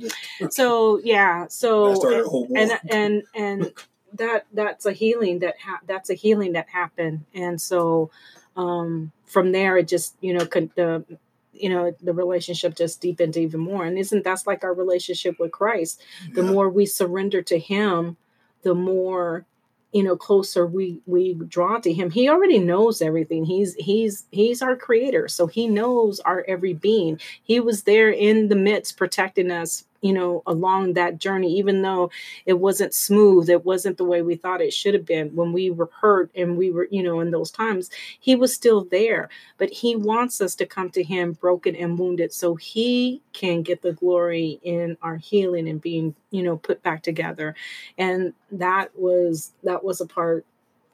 So 0.50 1.00
yeah, 1.04 1.46
so 1.46 1.90
That 1.90 1.96
started 1.96 2.20
a 2.24 2.28
whole 2.28 2.46
war. 2.46 2.58
and 2.58 2.72
and 2.90 3.22
and 3.34 3.72
that 4.14 4.46
that's 4.52 4.86
a 4.86 4.92
healing 4.92 5.40
that 5.40 5.54
ha- 5.60 5.80
that's 5.86 6.10
a 6.10 6.14
healing 6.14 6.52
that 6.52 6.68
happened. 6.68 7.24
And 7.34 7.60
so 7.60 8.10
um 8.56 9.10
from 9.24 9.52
there 9.52 9.76
it 9.76 9.88
just 9.88 10.14
you 10.20 10.32
know 10.32 10.46
could 10.46 10.70
the 10.76 11.04
you 11.52 11.68
know 11.68 11.94
the 12.02 12.12
relationship 12.12 12.74
just 12.76 13.00
deepened 13.00 13.36
even 13.36 13.60
more. 13.60 13.84
And 13.84 13.98
isn't 13.98 14.24
that's 14.24 14.46
like 14.46 14.64
our 14.64 14.74
relationship 14.74 15.38
with 15.38 15.52
christ. 15.52 16.02
The 16.34 16.42
Yeah. 16.42 16.50
more 16.50 16.68
we 16.68 16.86
surrender 16.86 17.42
to 17.42 17.58
him 17.58 18.16
the 18.62 18.74
more 18.74 19.44
you 19.92 20.02
know 20.02 20.16
closer 20.16 20.66
we 20.66 21.00
we 21.06 21.34
draw 21.34 21.78
to 21.78 21.92
him. 21.92 22.10
He 22.10 22.28
already 22.28 22.58
knows 22.58 23.00
everything. 23.02 23.44
He's 23.44 23.74
he's 23.74 24.24
he's 24.30 24.62
our 24.62 24.76
creator. 24.76 25.28
So 25.28 25.46
he 25.46 25.68
knows 25.68 26.18
our 26.20 26.44
every 26.48 26.74
being. 26.74 27.20
He 27.42 27.60
was 27.60 27.84
there 27.84 28.10
in 28.10 28.48
the 28.48 28.56
midst 28.56 28.96
protecting 28.96 29.50
us 29.52 29.84
you 30.04 30.12
know 30.12 30.42
along 30.46 30.92
that 30.92 31.18
journey 31.18 31.52
even 31.52 31.82
though 31.82 32.10
it 32.46 32.60
wasn't 32.60 32.94
smooth 32.94 33.48
it 33.48 33.64
wasn't 33.64 33.96
the 33.96 34.04
way 34.04 34.22
we 34.22 34.36
thought 34.36 34.60
it 34.60 34.72
should 34.72 34.94
have 34.94 35.06
been 35.06 35.34
when 35.34 35.52
we 35.52 35.70
were 35.70 35.90
hurt 36.00 36.30
and 36.36 36.56
we 36.56 36.70
were 36.70 36.86
you 36.90 37.02
know 37.02 37.20
in 37.20 37.30
those 37.30 37.50
times 37.50 37.90
he 38.20 38.34
was 38.34 38.54
still 38.54 38.84
there. 38.84 39.28
But 39.58 39.70
he 39.70 39.96
wants 39.96 40.40
us 40.40 40.54
to 40.56 40.66
come 40.66 40.90
to 40.90 41.02
him 41.02 41.32
broken 41.32 41.76
and 41.76 41.98
wounded 41.98 42.32
so 42.32 42.54
he 42.54 43.22
can 43.32 43.62
get 43.62 43.82
the 43.82 43.92
glory 43.92 44.60
in 44.62 44.96
our 45.02 45.16
healing 45.16 45.68
and 45.68 45.80
being 45.80 46.14
you 46.30 46.42
know 46.42 46.56
put 46.56 46.82
back 46.82 47.02
together. 47.02 47.54
And 47.98 48.32
that 48.52 48.98
was 48.98 49.52
that 49.62 49.84
was 49.84 50.00
a 50.00 50.06
part 50.06 50.46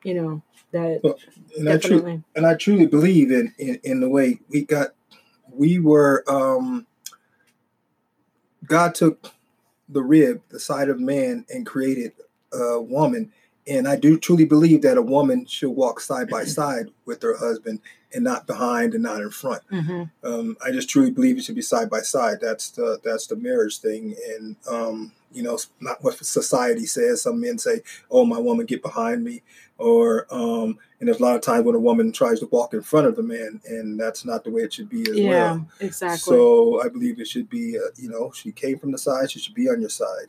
you 0.04 0.14
know 0.14 0.42
that 0.72 1.00
Well, 1.02 1.18
and 1.58 1.68
I 1.68 1.76
truly 1.76 1.96
definitely 1.96 2.22
and 2.34 2.46
I 2.46 2.54
truly 2.54 2.86
believe 2.86 3.30
in, 3.30 3.54
in 3.58 3.80
in 3.84 4.00
the 4.00 4.08
way 4.08 4.40
we 4.48 4.64
got 4.64 4.90
we 5.52 5.78
were 5.78 6.24
um 6.28 6.86
God 8.70 8.94
took 8.94 9.32
the 9.88 10.02
rib, 10.02 10.40
the 10.48 10.60
side 10.60 10.88
of 10.88 11.00
man, 11.00 11.44
and 11.50 11.66
created 11.66 12.12
a 12.52 12.80
woman. 12.80 13.32
And 13.66 13.86
I 13.86 13.96
do 13.96 14.16
truly 14.18 14.44
believe 14.44 14.82
that 14.82 14.96
a 14.96 15.02
woman 15.02 15.44
should 15.46 15.70
walk 15.70 16.00
side 16.00 16.28
by 16.30 16.44
side 16.58 16.86
with 17.04 17.20
her 17.22 17.36
husband 17.36 17.80
and 18.14 18.24
not 18.24 18.46
behind 18.46 18.94
and 18.94 19.02
not 19.02 19.20
in 19.20 19.30
front. 19.30 19.62
Mhm. 19.70 20.10
Um, 20.24 20.56
I 20.64 20.70
just 20.70 20.88
truly 20.88 21.10
believe 21.10 21.36
it 21.36 21.44
should 21.44 21.56
be 21.56 21.62
side 21.62 21.90
by 21.90 22.00
side. 22.00 22.38
That's 22.40 22.70
the 22.70 22.98
that's 23.04 23.26
the 23.26 23.36
marriage 23.36 23.78
thing, 23.78 24.14
and 24.36 24.56
um, 24.68 25.12
you 25.32 25.42
know, 25.42 25.58
not 25.80 26.02
what 26.02 26.16
society 26.24 26.86
says. 26.86 27.22
Some 27.22 27.40
men 27.40 27.58
say, 27.58 27.82
"Oh, 28.10 28.24
my 28.24 28.38
woman, 28.38 28.66
get 28.66 28.82
behind 28.82 29.24
me," 29.24 29.42
or 29.78 30.26
um, 30.30 30.78
and 30.98 31.08
there's 31.08 31.20
a 31.20 31.22
lot 31.22 31.36
of 31.36 31.42
times 31.42 31.64
when 31.64 31.74
a 31.74 31.80
woman 31.80 32.12
tries 32.12 32.40
to 32.40 32.46
walk 32.46 32.74
in 32.74 32.82
front 32.82 33.06
of 33.06 33.16
the 33.16 33.22
man, 33.22 33.60
and 33.66 33.98
that's 33.98 34.24
not 34.24 34.44
the 34.44 34.50
way 34.50 34.62
it 34.62 34.72
should 34.72 34.88
be 34.88 35.02
as 35.10 35.16
yeah 35.16 35.28
well. 35.28 35.66
exactly 35.80 36.18
So 36.18 36.82
I 36.82 36.88
believe 36.88 37.20
it 37.20 37.28
should 37.28 37.48
be, 37.48 37.78
uh, 37.78 37.90
you 37.96 38.08
know, 38.10 38.32
she 38.32 38.52
came 38.52 38.78
from 38.78 38.92
the 38.92 38.98
side, 38.98 39.30
she 39.30 39.38
should 39.38 39.54
be 39.54 39.68
on 39.68 39.80
your 39.80 39.90
side. 39.90 40.26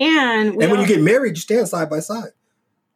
and 0.00 0.48
and 0.50 0.56
when 0.56 0.70
al- 0.70 0.80
you 0.82 0.86
get 0.86 1.00
married, 1.02 1.30
you 1.36 1.40
stand 1.40 1.68
side 1.68 1.90
by 1.90 2.00
side. 2.00 2.30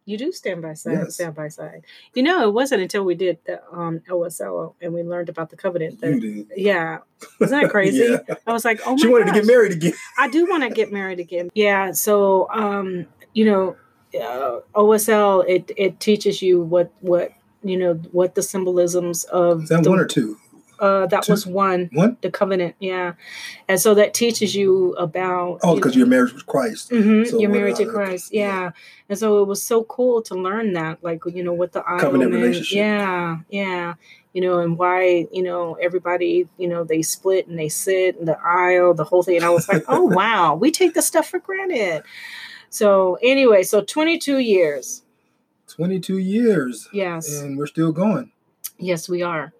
You 0.04 0.18
do 0.18 0.32
stand 0.32 0.62
by 0.62 0.74
side, 0.74 0.92
Yes. 0.94 1.16
side 1.16 1.34
by 1.34 1.48
side. 1.48 1.84
You 2.14 2.24
know, 2.24 2.48
it 2.48 2.52
wasn't 2.52 2.82
until 2.82 3.04
we 3.04 3.14
did 3.14 3.38
the 3.46 3.62
um, 3.72 4.00
OSL 4.08 4.74
and 4.80 4.92
we 4.92 5.02
learned 5.02 5.28
about 5.28 5.50
the 5.50 5.56
covenant 5.56 6.00
that, 6.00 6.46
yeah, 6.56 6.98
isn't 7.40 7.60
that 7.60 7.70
crazy? 7.76 7.98
Yeah. 8.28 8.34
I 8.46 8.52
was 8.52 8.64
like, 8.64 8.80
oh 8.84 8.92
my 8.92 8.96
she 8.96 9.06
wanted 9.06 9.26
to 9.28 9.32
get 9.32 9.46
married 9.46 9.72
again. 9.72 9.92
I 10.18 10.28
do 10.28 10.46
want 10.48 10.64
to 10.64 10.70
get 10.70 10.90
married 10.92 11.20
again. 11.20 11.50
Yeah, 11.54 11.92
so 11.92 12.48
um, 12.50 13.06
you 13.32 13.44
know, 13.44 13.76
uh, 14.20 14.60
OSL 14.74 15.44
it 15.48 15.70
it 15.76 16.00
teaches 16.00 16.42
you 16.42 16.60
what 16.60 16.90
what 17.00 17.32
you 17.62 17.76
know 17.78 17.94
what 18.10 18.34
the 18.34 18.42
symbolisms 18.42 19.22
of 19.24 19.62
Is 19.62 19.68
that 19.68 19.84
the, 19.84 19.90
one 19.90 20.00
or 20.00 20.04
two? 20.06 20.36
Uh, 20.82 21.06
that 21.06 21.22
two? 21.22 21.32
was 21.32 21.46
one 21.46 21.88
One? 21.94 22.18
the 22.20 22.30
covenant, 22.30 22.74
yeah, 22.80 23.14
and 23.68 23.80
so 23.80 23.94
that 23.94 24.12
teaches 24.12 24.54
you 24.54 24.92
about 24.94 25.60
Oh, 25.62 25.76
because 25.76 25.94
know, 25.94 26.00
you're 26.00 26.06
married 26.08 26.34
with 26.34 26.44
Christ. 26.46 26.90
hmm 26.90 27.24
So 27.24 27.38
You're 27.40 27.50
married 27.50 27.76
to 27.76 27.86
Christ, 27.86 28.32
yeah. 28.34 28.46
yeah. 28.46 28.70
And 29.08 29.18
so 29.18 29.42
it 29.42 29.46
was 29.46 29.62
so 29.62 29.84
cool 29.84 30.20
to 30.22 30.34
learn 30.34 30.74
that, 30.74 31.02
like 31.02 31.22
you 31.26 31.42
know, 31.42 31.54
with 31.54 31.72
the 31.72 31.80
Covenant 31.82 32.32
relationship. 32.32 32.76
yeah, 32.76 33.38
yeah, 33.48 33.94
you 34.34 34.42
know, 34.42 34.58
and 34.60 34.76
why 34.76 35.26
you 35.32 35.42
know 35.42 35.74
everybody, 35.80 36.48
you 36.58 36.68
know, 36.68 36.84
they 36.84 37.00
split 37.02 37.46
and 37.46 37.58
they 37.58 37.68
sit 37.68 38.16
in 38.16 38.24
the 38.26 38.38
aisle, 38.40 38.92
the 38.94 39.04
whole 39.04 39.22
thing. 39.22 39.36
And 39.36 39.44
I 39.44 39.50
was 39.50 39.68
like, 39.68 39.84
oh 39.88 40.02
wow, 40.20 40.54
we 40.56 40.70
take 40.70 40.94
this 40.94 41.06
stuff 41.06 41.28
for 41.28 41.38
granted. 41.38 42.02
So 42.70 43.18
anyway, 43.22 43.62
so 43.64 43.82
22 43.82 44.38
years, 44.38 45.02
22 45.68 46.18
years, 46.18 46.88
yes, 46.92 47.40
and 47.40 47.56
we're 47.58 47.66
still 47.66 47.92
going. 47.92 48.32
yes, 48.78 49.08
we 49.08 49.22
are. 49.22 49.52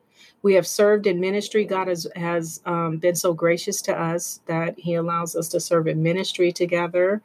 We 0.43 0.55
have 0.55 0.67
served 0.67 1.07
in 1.07 1.21
ministry. 1.21 1.65
God 1.65 1.89
has 1.89 2.07
has 2.17 2.61
um, 2.67 2.99
been 2.99 3.15
so 3.15 3.33
gracious 3.33 3.81
to 3.83 3.99
us 3.99 4.41
that 4.47 4.79
He 4.79 4.95
allows 4.95 5.37
us 5.37 5.49
to 5.51 5.61
serve 5.61 5.87
in 5.87 6.03
ministry 6.03 6.53
together. 6.53 7.23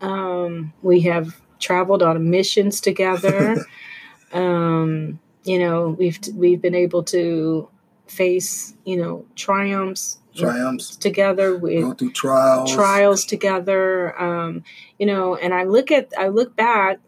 Um, 0.00 0.72
we 0.82 1.00
have 1.02 1.40
traveled 1.58 2.02
on 2.02 2.30
missions 2.30 2.80
together. 2.80 3.64
um, 4.32 5.18
you 5.44 5.58
know, 5.58 5.90
we've 5.90 6.18
we've 6.34 6.60
been 6.60 6.74
able 6.74 7.02
to 7.04 7.68
face 8.06 8.74
you 8.84 8.96
know 8.96 9.24
triumphs 9.36 10.20
Triumphs, 10.34 10.96
together. 10.96 11.56
We 11.56 11.80
go 11.80 11.92
through 11.92 12.12
trials. 12.12 12.72
trials 12.72 13.24
together. 13.24 14.20
Um, 14.20 14.64
you 14.98 15.06
know, 15.06 15.36
and 15.36 15.52
I 15.52 15.64
look 15.64 15.90
at 15.90 16.12
I 16.16 16.28
look 16.28 16.54
back, 16.54 17.00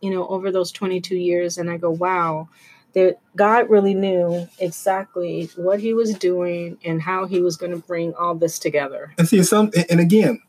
you 0.00 0.10
know, 0.10 0.26
over 0.26 0.50
those 0.50 0.72
22 0.72 1.16
years, 1.16 1.58
and 1.58 1.70
I 1.70 1.76
go, 1.76 1.90
wow. 1.90 2.48
That 2.94 3.18
God 3.34 3.68
really 3.70 3.94
knew 3.94 4.48
exactly 4.58 5.50
what 5.56 5.80
He 5.80 5.92
was 5.94 6.14
doing 6.14 6.78
and 6.84 7.02
how 7.02 7.26
He 7.26 7.40
was 7.40 7.56
going 7.56 7.72
to 7.72 7.78
bring 7.78 8.14
all 8.14 8.34
this 8.34 8.58
together. 8.58 9.12
And 9.18 9.28
see, 9.28 9.42
some, 9.42 9.70
and 9.90 10.00
again, 10.00 10.40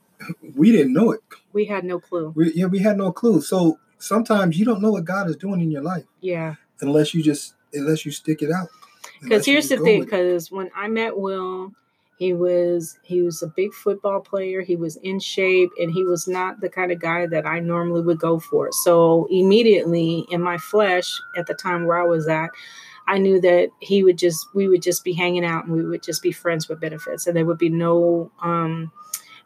we 0.56 0.72
didn't 0.72 0.94
know 0.94 1.12
it. 1.12 1.22
We 1.54 1.66
had 1.66 1.84
no 1.84 2.00
clue. 2.00 2.34
We, 2.36 2.54
yeah, 2.54 2.66
we 2.66 2.80
had 2.80 2.98
no 2.98 3.12
clue. 3.12 3.42
So 3.42 3.80
sometimes 3.98 4.58
you 4.60 4.66
don't 4.66 4.82
know 4.82 4.92
what 4.92 5.06
God 5.06 5.30
is 5.30 5.38
doing 5.38 5.62
in 5.62 5.72
your 5.72 5.82
life 5.82 6.04
Yeah. 6.22 6.56
unless 6.82 7.14
you 7.14 7.24
just, 7.24 7.56
unless 7.74 8.06
you 8.06 8.12
stick 8.12 8.42
it 8.42 8.52
out. 8.52 8.70
Because 9.22 9.46
here's 9.46 9.70
the 9.70 9.78
thing. 9.78 10.02
Because 10.02 10.52
when 10.52 10.70
I 10.76 10.88
met 10.88 11.18
Will, 11.18 11.72
he 12.18 12.34
was 12.34 12.98
he 13.04 13.22
was 13.22 13.44
a 13.44 13.48
big 13.48 13.74
football 13.74 14.22
player. 14.22 14.62
He 14.62 14.76
was 14.76 14.96
in 14.98 15.20
shape, 15.20 15.70
and 15.78 15.92
he 15.92 16.04
was 16.04 16.28
not 16.28 16.62
the 16.62 16.70
kind 16.70 16.92
of 16.92 17.00
guy 17.00 17.26
that 17.28 17.46
I 17.46 17.60
normally 17.60 18.02
would 18.02 18.20
go 18.20 18.40
for. 18.40 18.70
So 18.72 19.28
immediately 19.30 20.26
in 20.30 20.42
my 20.42 20.58
flesh, 20.58 21.12
at 21.38 21.48
the 21.48 21.54
time 21.54 21.86
where 21.86 22.02
I 22.02 22.06
was 22.06 22.28
at, 22.28 22.50
I 23.08 23.18
knew 23.18 23.42
that 23.42 23.70
he 23.82 24.04
would 24.04 24.18
just 24.18 24.48
we 24.56 24.68
would 24.70 24.82
just 24.82 25.04
be 25.04 25.14
hanging 25.14 25.46
out, 25.46 25.66
and 25.66 25.74
we 25.74 25.86
would 25.86 26.04
just 26.04 26.24
be 26.24 26.32
friends 26.32 26.70
with 26.70 26.80
benefits, 26.80 27.28
and 27.28 27.36
there 27.36 27.46
would 27.46 27.58
be 27.58 27.70
no 27.70 28.32
um 28.42 28.92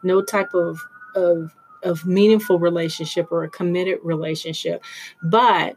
no 0.04 0.22
type 0.22 0.54
of 0.54 0.80
of 1.16 1.56
of 1.84 2.06
meaningful 2.06 2.60
relationship 2.60 3.32
or 3.32 3.44
a 3.44 3.50
committed 3.50 3.98
relationship, 4.04 4.84
but 5.24 5.76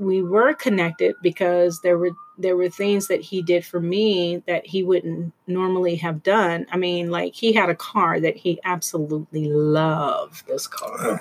we 0.00 0.22
were 0.22 0.54
connected 0.54 1.14
because 1.22 1.80
there 1.82 1.98
were 1.98 2.10
there 2.38 2.56
were 2.56 2.70
things 2.70 3.06
that 3.08 3.20
he 3.20 3.42
did 3.42 3.64
for 3.66 3.80
me 3.80 4.42
that 4.46 4.66
he 4.66 4.82
wouldn't 4.82 5.34
normally 5.46 5.96
have 5.96 6.22
done. 6.22 6.66
I 6.72 6.78
mean, 6.78 7.10
like 7.10 7.34
he 7.34 7.52
had 7.52 7.68
a 7.68 7.74
car 7.74 8.18
that 8.18 8.36
he 8.36 8.58
absolutely 8.64 9.48
loved. 9.50 10.46
This 10.46 10.66
car, 10.66 10.96
Oh, 11.00 11.18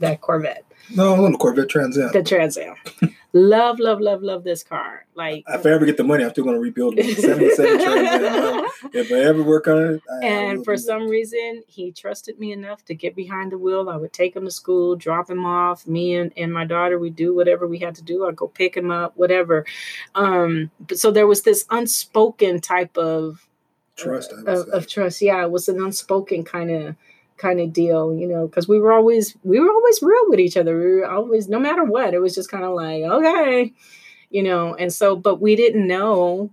that 0.00 0.20
Corvette, 0.20 0.64
No, 0.94 1.14
I'm 1.14 1.20
on 1.20 1.32
the 1.32 1.38
Corvette 1.38 1.68
Trans 1.68 1.96
Am. 1.96 2.10
the 2.12 2.22
Trans 2.22 2.58
Am. 2.58 2.74
love, 3.36 3.78
love, 3.78 4.00
love, 4.00 4.22
love 4.22 4.44
this 4.44 4.62
car. 4.62 5.04
Like, 5.14 5.44
If 5.46 5.66
I 5.66 5.70
ever 5.70 5.84
get 5.84 5.98
the 5.98 6.04
money, 6.04 6.24
I'm 6.24 6.30
still 6.30 6.44
going 6.44 6.56
to 6.56 6.60
rebuild 6.60 6.94
it. 6.96 7.16
77 7.18 7.78
Trans 7.82 8.72
If 8.94 9.12
I 9.12 9.16
ever 9.16 9.42
work 9.42 9.68
on 9.68 9.94
it, 9.94 10.02
I, 10.10 10.14
I 10.14 10.28
and 10.28 10.58
will 10.58 10.64
for 10.64 10.76
some 10.76 11.06
reason 11.08 11.62
he 11.66 11.92
trusted 11.92 12.38
me 12.38 12.52
enough 12.52 12.84
to 12.86 12.94
get 12.94 13.14
behind 13.14 13.52
the 13.52 13.58
wheel. 13.58 13.90
I 13.90 13.96
would 13.96 14.12
take 14.12 14.34
him 14.34 14.46
to 14.46 14.50
school 14.50 14.96
drop 14.96 15.28
him 15.28 15.44
off. 15.44 15.86
Me 15.86 16.16
and, 16.16 16.32
and 16.36 16.52
my 16.52 16.64
daughter 16.64 16.98
we 16.98 17.10
do 17.10 17.34
whatever 17.34 17.66
we 17.66 17.78
had 17.78 17.94
to 17.96 18.02
do. 18.02 18.26
I'd 18.26 18.36
go 18.36 18.48
pick 18.48 18.76
him 18.76 18.90
up 18.90 19.12
whatever. 19.16 19.66
Um 20.14 20.70
but 20.80 20.98
so 20.98 21.10
there 21.10 21.26
was 21.26 21.42
this 21.42 21.66
unspoken 21.70 22.60
type 22.60 22.96
of 22.96 23.46
trust, 23.96 24.32
I 24.46 24.52
of, 24.52 24.68
of 24.68 24.88
trust. 24.88 25.20
Yeah 25.20 25.42
it 25.42 25.50
was 25.50 25.68
an 25.68 25.82
unspoken 25.82 26.44
kind 26.44 26.70
of 26.70 26.96
kind 27.36 27.60
of 27.60 27.72
deal 27.72 28.14
you 28.14 28.26
know 28.26 28.46
because 28.46 28.66
we 28.68 28.78
were 28.80 28.92
always 28.92 29.36
we 29.44 29.60
were 29.60 29.70
always 29.70 30.02
real 30.02 30.24
with 30.28 30.40
each 30.40 30.56
other 30.56 30.78
we 30.78 30.84
were 30.96 31.06
always 31.10 31.48
no 31.48 31.58
matter 31.58 31.84
what 31.84 32.14
it 32.14 32.18
was 32.20 32.34
just 32.34 32.50
kind 32.50 32.64
of 32.64 32.74
like 32.74 33.02
okay 33.02 33.72
you 34.30 34.42
know 34.42 34.74
and 34.74 34.92
so 34.92 35.14
but 35.16 35.40
we 35.40 35.54
didn't 35.56 35.86
know 35.86 36.50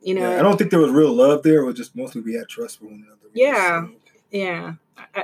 you 0.00 0.14
know 0.14 0.30
yeah, 0.30 0.38
I 0.38 0.42
don't 0.42 0.56
think 0.58 0.70
there 0.70 0.80
was 0.80 0.90
real 0.90 1.12
love 1.12 1.42
there. 1.42 1.62
It 1.62 1.66
was 1.66 1.74
just 1.76 1.96
mostly 1.96 2.20
we 2.20 2.34
had 2.34 2.48
trust 2.48 2.78
for 2.78 2.84
one 2.84 3.02
another. 3.06 3.28
Yeah. 3.34 3.86
uh, 3.86 3.88
Yeah. 4.30 4.74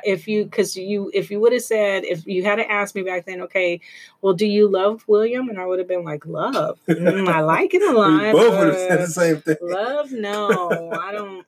If 0.05 0.29
you, 0.29 0.45
because 0.45 0.77
you, 0.77 1.11
if 1.15 1.31
you 1.31 1.39
would 1.41 1.53
have 1.53 1.63
said, 1.63 2.05
if 2.05 2.27
you 2.27 2.45
had 2.45 2.57
to 2.57 2.71
ask 2.71 2.95
me 2.95 3.03
back 3.03 3.25
then, 3.27 3.41
okay, 3.43 3.81
well, 4.21 4.35
do 4.35 4.47
you 4.47 4.69
love 4.69 5.05
William? 5.07 5.49
And 5.49 5.59
I 5.59 5.65
would 5.67 5.79
have 5.79 5.89
been 5.89 6.05
like, 6.05 6.27
love. 6.27 6.79
Mm, 6.89 7.29
I 7.29 7.41
like 7.41 7.73
him 7.73 7.83
a 7.89 7.93
lot. 7.99 8.33
both 8.33 8.59
would 8.59 8.67
have 8.69 8.77
said 8.77 9.01
the 9.01 9.07
same 9.07 9.37
thing. 9.41 9.57
Love, 9.63 10.13
no, 10.13 10.91
I 10.93 11.13
don't. 11.13 11.47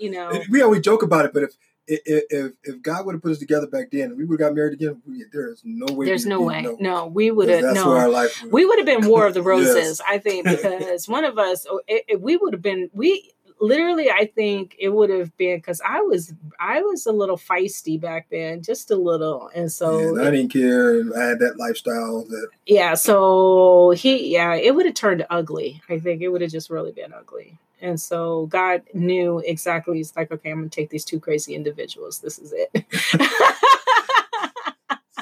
You 0.00 0.10
know, 0.12 0.40
We 0.50 0.62
always 0.62 0.82
joke 0.82 1.02
about 1.02 1.24
it, 1.24 1.32
but 1.32 1.42
if 1.44 1.50
if 1.90 2.52
if, 2.62 2.82
God 2.82 3.04
would 3.06 3.16
have 3.16 3.22
put 3.22 3.32
us 3.32 3.38
together 3.38 3.66
back 3.66 3.90
then, 3.90 4.16
we 4.16 4.24
would 4.24 4.40
have 4.40 4.50
got 4.50 4.54
married 4.54 4.74
again. 4.74 5.02
There 5.32 5.50
is 5.50 5.62
no 5.64 5.92
way. 5.92 6.06
there's 6.06 6.26
no 6.26 6.40
way. 6.40 6.66
No, 6.78 7.06
we 7.06 7.30
would 7.30 7.48
have 7.48 7.62
where 7.62 7.96
our 7.96 8.04
no. 8.04 8.10
life. 8.10 8.42
We 8.50 8.64
would 8.64 8.78
have 8.78 8.86
been 8.86 9.08
War 9.08 9.26
of 9.26 9.34
the 9.34 9.40
Yes. 9.40 9.46
Roses, 9.46 10.00
I 10.06 10.18
think, 10.18 10.44
because 10.44 11.08
one 11.08 11.24
of 11.24 11.38
us, 11.38 11.66
oh, 11.68 11.80
it, 11.88 12.04
it- 12.08 12.20
we 12.20 12.36
would 12.36 12.52
have 12.52 12.62
been 12.62 12.90
we 12.92 13.32
literally 13.60 14.10
i 14.10 14.24
think 14.24 14.74
it 14.78 14.88
would 14.88 15.10
have 15.10 15.36
been 15.36 15.58
because 15.58 15.80
i 15.86 16.00
was 16.00 16.32
i 16.58 16.80
was 16.80 17.04
a 17.06 17.12
little 17.12 17.36
feisty 17.36 18.00
back 18.00 18.26
then 18.30 18.62
just 18.62 18.90
a 18.90 18.96
little 18.96 19.50
and 19.54 19.70
so 19.70 20.16
yeah, 20.16 20.22
i 20.26 20.30
didn't 20.30 20.50
care 20.50 21.00
i 21.18 21.28
had 21.28 21.38
that 21.38 21.58
lifestyle 21.58 22.24
that 22.24 22.48
yeah 22.66 22.94
so 22.94 23.90
he 23.90 24.32
yeah 24.32 24.54
it 24.54 24.74
would 24.74 24.86
have 24.86 24.94
turned 24.94 25.26
ugly 25.28 25.82
i 25.90 25.98
think 25.98 26.22
it 26.22 26.28
would 26.28 26.40
have 26.40 26.50
just 26.50 26.70
really 26.70 26.92
been 26.92 27.12
ugly 27.12 27.58
and 27.80 28.00
so 28.00 28.46
god 28.46 28.82
knew 28.94 29.38
exactly 29.40 29.98
he's 29.98 30.14
like 30.16 30.30
okay 30.30 30.50
i'm 30.50 30.58
gonna 30.58 30.68
take 30.68 30.90
these 30.90 31.04
two 31.04 31.20
crazy 31.20 31.54
individuals. 31.54 32.20
This 32.20 32.38
is 32.38 32.52
it 32.54 32.84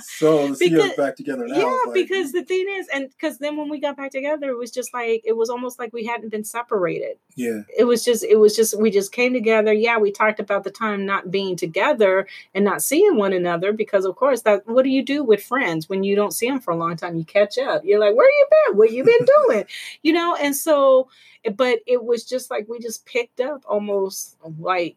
so 0.08 0.54
see 0.54 0.78
us 0.80 0.96
back 0.96 1.16
together 1.16 1.46
now. 1.46 1.58
Yeah, 1.58 1.78
like, 1.86 1.94
because 1.94 2.30
hmm. 2.30 2.38
the 2.38 2.44
thing 2.44 2.66
is, 2.68 2.88
and 2.92 3.10
because 3.10 3.38
then 3.38 3.56
when 3.56 3.68
we 3.68 3.78
got 3.78 3.96
back 3.96 4.10
together, 4.10 4.50
it 4.50 4.58
was 4.58 4.70
just 4.70 4.92
like 4.94 5.22
it 5.24 5.36
was 5.36 5.50
almost 5.50 5.78
like 5.78 5.92
we 5.92 6.04
hadn't 6.04 6.30
been 6.30 6.44
separated. 6.44 7.18
Yeah, 7.36 7.62
it 7.76 7.84
was 7.84 8.04
just 8.04 8.24
it 8.24 8.36
was 8.36 8.56
just 8.56 8.78
we 8.78 8.90
just 8.90 9.12
came 9.12 9.32
together. 9.32 9.72
Yeah, 9.72 9.98
we 9.98 10.10
talked 10.10 10.40
about 10.40 10.64
the 10.64 10.70
time 10.70 11.06
not 11.06 11.30
being 11.30 11.56
together 11.56 12.26
and 12.54 12.64
not 12.64 12.82
seeing 12.82 13.16
one 13.16 13.32
another 13.32 13.72
because 13.72 14.04
of 14.04 14.16
course 14.16 14.42
that 14.42 14.66
what 14.66 14.82
do 14.82 14.90
you 14.90 15.02
do 15.02 15.22
with 15.22 15.42
friends 15.42 15.88
when 15.88 16.02
you 16.02 16.16
don't 16.16 16.32
see 16.32 16.48
them 16.48 16.60
for 16.60 16.72
a 16.72 16.76
long 16.76 16.96
time? 16.96 17.16
You 17.16 17.24
catch 17.24 17.58
up. 17.58 17.84
You're 17.84 18.00
like, 18.00 18.14
where 18.14 18.28
you 18.28 18.46
been? 18.50 18.76
What 18.76 18.92
you 18.92 19.04
been 19.04 19.26
doing? 19.46 19.64
you 20.02 20.12
know, 20.12 20.36
and 20.36 20.54
so, 20.54 21.08
but 21.54 21.80
it 21.86 22.02
was 22.02 22.24
just 22.24 22.50
like 22.50 22.66
we 22.68 22.78
just 22.78 23.04
picked 23.06 23.40
up 23.40 23.62
almost 23.66 24.36
like 24.58 24.96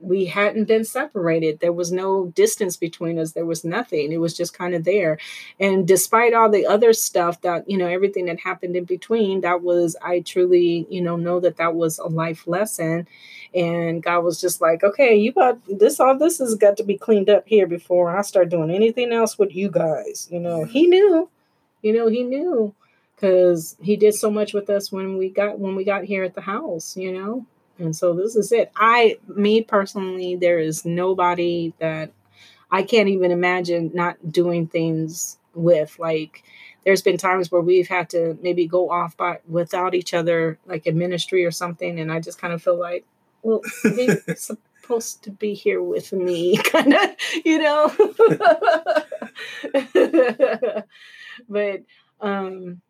we 0.00 0.24
hadn't 0.24 0.64
been 0.64 0.84
separated. 0.84 1.60
There 1.60 1.72
was 1.72 1.92
no 1.92 2.26
distance 2.28 2.76
between 2.76 3.18
us. 3.18 3.32
There 3.32 3.44
was 3.44 3.64
nothing. 3.64 4.12
It 4.12 4.20
was 4.20 4.36
just 4.36 4.56
kind 4.56 4.74
of 4.74 4.84
there. 4.84 5.18
And 5.58 5.86
despite 5.86 6.32
all 6.32 6.48
the 6.48 6.66
other 6.66 6.92
stuff 6.92 7.40
that, 7.42 7.68
you 7.68 7.76
know, 7.76 7.86
everything 7.86 8.26
that 8.26 8.40
happened 8.40 8.76
in 8.76 8.84
between, 8.84 9.42
that 9.42 9.62
was, 9.62 9.96
I 10.02 10.20
truly, 10.20 10.86
you 10.88 11.02
know, 11.02 11.16
know 11.16 11.40
that 11.40 11.58
that 11.58 11.74
was 11.74 11.98
a 11.98 12.06
life 12.06 12.46
lesson. 12.46 13.06
And 13.54 14.02
God 14.02 14.20
was 14.20 14.40
just 14.40 14.60
like, 14.60 14.82
okay, 14.82 15.16
you 15.16 15.32
got 15.32 15.58
this, 15.68 16.00
all 16.00 16.16
this 16.16 16.38
has 16.38 16.54
got 16.54 16.76
to 16.78 16.84
be 16.84 16.96
cleaned 16.96 17.28
up 17.28 17.46
here 17.46 17.66
before 17.66 18.16
I 18.16 18.22
start 18.22 18.48
doing 18.48 18.70
anything 18.70 19.12
else 19.12 19.38
with 19.38 19.54
you 19.54 19.70
guys. 19.70 20.28
You 20.30 20.40
know, 20.40 20.64
He 20.64 20.84
mm-hmm. 20.84 20.90
knew, 20.90 21.30
you 21.82 21.92
know, 21.92 22.08
He 22.08 22.22
knew 22.22 22.74
because 23.14 23.76
He 23.82 23.96
did 23.96 24.14
so 24.14 24.30
much 24.30 24.54
with 24.54 24.70
us 24.70 24.90
when 24.90 25.18
we 25.18 25.28
got, 25.28 25.58
when 25.58 25.76
we 25.76 25.84
got 25.84 26.04
here 26.04 26.24
at 26.24 26.34
the 26.34 26.40
house, 26.40 26.96
you 26.96 27.12
know, 27.12 27.44
and 27.80 27.96
so 27.96 28.14
this 28.14 28.36
is 28.36 28.52
it. 28.52 28.70
I, 28.76 29.18
me 29.26 29.62
personally, 29.62 30.36
there 30.36 30.58
is 30.58 30.84
nobody 30.84 31.72
that 31.78 32.12
I 32.70 32.82
can't 32.82 33.08
even 33.08 33.30
imagine 33.30 33.90
not 33.94 34.16
doing 34.30 34.66
things 34.66 35.38
with. 35.54 35.98
Like, 35.98 36.44
there's 36.84 37.02
been 37.02 37.16
times 37.16 37.50
where 37.50 37.60
we've 37.60 37.88
had 37.88 38.10
to 38.10 38.38
maybe 38.42 38.66
go 38.66 38.90
off 38.90 39.16
by 39.16 39.38
without 39.48 39.94
each 39.94 40.14
other, 40.14 40.58
like 40.66 40.86
in 40.86 40.98
ministry 40.98 41.44
or 41.44 41.50
something, 41.50 41.98
and 41.98 42.12
I 42.12 42.20
just 42.20 42.40
kind 42.40 42.52
of 42.52 42.62
feel 42.62 42.78
like, 42.78 43.04
well, 43.42 43.60
they're 43.84 44.36
supposed 44.36 45.22
to 45.24 45.30
be 45.30 45.54
here 45.54 45.82
with 45.82 46.12
me, 46.12 46.56
kind 46.64 46.94
of, 46.94 47.10
you 47.44 47.58
know. 47.58 47.92
but 51.48 51.82
um 52.20 52.80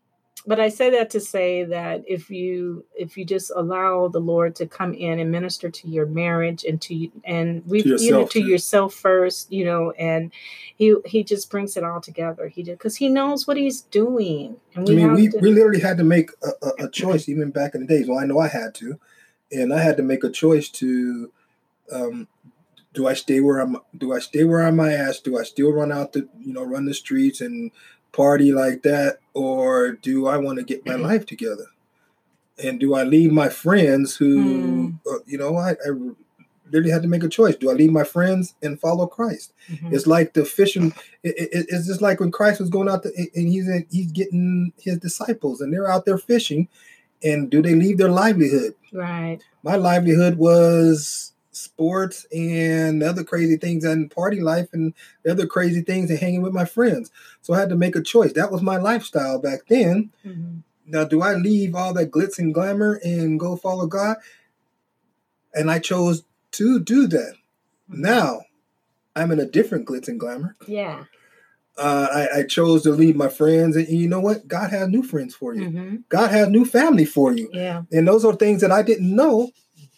but 0.46 0.58
I 0.58 0.68
say 0.68 0.90
that 0.90 1.10
to 1.10 1.20
say 1.20 1.64
that 1.64 2.02
if 2.06 2.30
you 2.30 2.84
if 2.94 3.16
you 3.16 3.24
just 3.24 3.52
allow 3.54 4.08
the 4.08 4.20
Lord 4.20 4.56
to 4.56 4.66
come 4.66 4.94
in 4.94 5.18
and 5.18 5.30
minister 5.30 5.70
to 5.70 5.88
your 5.88 6.06
marriage 6.06 6.64
and 6.64 6.80
to 6.82 7.08
and 7.24 7.62
we 7.66 7.82
to 7.82 8.02
you 8.02 8.10
know 8.10 8.26
to 8.26 8.42
yourself 8.42 8.94
first, 8.94 9.52
you 9.52 9.64
know, 9.64 9.90
and 9.92 10.32
he 10.76 10.96
he 11.04 11.22
just 11.22 11.50
brings 11.50 11.76
it 11.76 11.84
all 11.84 12.00
together. 12.00 12.48
He 12.48 12.62
did 12.62 12.78
because 12.78 12.96
he 12.96 13.08
knows 13.08 13.46
what 13.46 13.58
he's 13.58 13.82
doing. 13.82 14.56
And 14.74 14.88
we 14.88 14.94
I 14.94 14.96
mean, 14.96 15.14
we, 15.14 15.28
to, 15.28 15.38
we 15.38 15.52
literally 15.52 15.80
had 15.80 15.98
to 15.98 16.04
make 16.04 16.30
a, 16.42 16.66
a, 16.66 16.86
a 16.86 16.90
choice 16.90 17.28
even 17.28 17.50
back 17.50 17.74
in 17.74 17.82
the 17.82 17.86
days. 17.86 18.08
Well, 18.08 18.18
I 18.18 18.24
know 18.24 18.38
I 18.38 18.48
had 18.48 18.74
to, 18.76 18.98
and 19.52 19.74
I 19.74 19.82
had 19.82 19.96
to 19.98 20.02
make 20.02 20.24
a 20.24 20.30
choice 20.30 20.68
to. 20.70 21.32
Um, 21.92 22.28
do 22.92 23.06
I 23.06 23.14
stay 23.14 23.40
where 23.40 23.58
I'm? 23.58 23.76
Do 23.96 24.12
I 24.14 24.20
stay 24.20 24.44
where 24.44 24.66
I'm 24.66 24.76
my 24.76 24.92
ass? 24.92 25.20
Do 25.20 25.38
I 25.38 25.42
still 25.42 25.72
run 25.72 25.92
out 25.92 26.14
to 26.14 26.28
you 26.40 26.54
know, 26.54 26.62
run 26.64 26.86
the 26.86 26.94
streets 26.94 27.40
and 27.40 27.70
party 28.12 28.52
like 28.52 28.82
that, 28.82 29.18
or 29.34 29.92
do 29.92 30.26
I 30.26 30.36
want 30.36 30.58
to 30.58 30.64
get 30.64 30.86
my 30.86 30.94
mm-hmm. 30.94 31.04
life 31.04 31.26
together? 31.26 31.66
And 32.62 32.78
do 32.78 32.94
I 32.94 33.04
leave 33.04 33.32
my 33.32 33.48
friends 33.48 34.16
who, 34.16 34.44
mm. 34.44 35.00
uh, 35.10 35.20
you 35.26 35.38
know, 35.38 35.56
I, 35.56 35.70
I 35.70 35.90
really 36.70 36.90
had 36.90 37.02
to 37.02 37.08
make 37.08 37.24
a 37.24 37.28
choice. 37.28 37.56
Do 37.56 37.70
I 37.70 37.74
leave 37.74 37.90
my 37.90 38.04
friends 38.04 38.54
and 38.62 38.78
follow 38.78 39.06
Christ? 39.06 39.54
Mm-hmm. 39.68 39.94
It's 39.94 40.06
like 40.06 40.34
the 40.34 40.44
fishing. 40.44 40.94
It, 41.22 41.34
it, 41.38 41.66
it's 41.68 41.86
just 41.86 42.02
like 42.02 42.20
when 42.20 42.30
Christ 42.30 42.60
was 42.60 42.70
going 42.70 42.88
out 42.88 43.02
to, 43.04 43.12
and 43.16 43.48
he's 43.48 43.66
in, 43.66 43.86
he's 43.90 44.12
getting 44.12 44.72
his 44.78 44.98
disciples, 44.98 45.60
and 45.60 45.72
they're 45.72 45.90
out 45.90 46.04
there 46.04 46.18
fishing. 46.18 46.68
And 47.22 47.50
do 47.50 47.60
they 47.62 47.74
leave 47.74 47.98
their 47.98 48.10
livelihood? 48.10 48.74
Right. 48.92 49.40
My 49.62 49.76
livelihood 49.76 50.36
was 50.36 51.29
sports 51.52 52.26
and 52.32 53.02
other 53.02 53.24
crazy 53.24 53.56
things 53.56 53.84
and 53.84 54.10
party 54.10 54.40
life 54.40 54.68
and 54.72 54.94
other 55.28 55.46
crazy 55.46 55.82
things 55.82 56.10
and 56.10 56.18
hanging 56.18 56.42
with 56.42 56.52
my 56.52 56.64
friends. 56.64 57.10
So 57.42 57.54
I 57.54 57.60
had 57.60 57.68
to 57.70 57.76
make 57.76 57.96
a 57.96 58.02
choice. 58.02 58.32
That 58.32 58.52
was 58.52 58.62
my 58.62 58.76
lifestyle 58.76 59.40
back 59.40 59.66
then. 59.68 60.10
Mm-hmm. 60.24 60.58
Now, 60.86 61.04
do 61.04 61.22
I 61.22 61.34
leave 61.34 61.74
all 61.74 61.92
that 61.94 62.10
glitz 62.10 62.38
and 62.38 62.54
glamour 62.54 63.00
and 63.02 63.38
go 63.38 63.56
follow 63.56 63.86
God? 63.86 64.16
And 65.54 65.70
I 65.70 65.78
chose 65.78 66.24
to 66.52 66.80
do 66.80 67.06
that. 67.08 67.34
Mm-hmm. 67.90 68.02
Now, 68.02 68.40
I'm 69.16 69.30
in 69.30 69.40
a 69.40 69.46
different 69.46 69.86
glitz 69.86 70.08
and 70.08 70.18
glamour. 70.18 70.56
Yeah. 70.66 71.04
Uh, 71.76 72.08
I, 72.12 72.40
I, 72.40 72.42
chose 72.42 72.82
to 72.82 72.90
leave 72.90 73.16
my 73.16 73.28
friends, 73.28 73.74
and 73.74 73.88
you 73.88 74.06
know 74.06 74.20
what? 74.20 74.46
God 74.46 74.70
has 74.70 74.88
new 74.88 75.02
friends 75.02 75.34
for 75.34 75.54
you. 75.54 75.62
Mm-hmm. 75.62 75.96
God 76.10 76.30
has 76.30 76.48
new 76.48 76.66
family 76.66 77.06
for 77.06 77.32
you. 77.32 77.48
Yeah. 77.54 77.82
And 77.90 78.06
those 78.06 78.22
are 78.22 78.34
things 78.34 78.60
that 78.60 78.70
I 78.70 78.82
didn't 78.82 79.14
know 79.14 79.50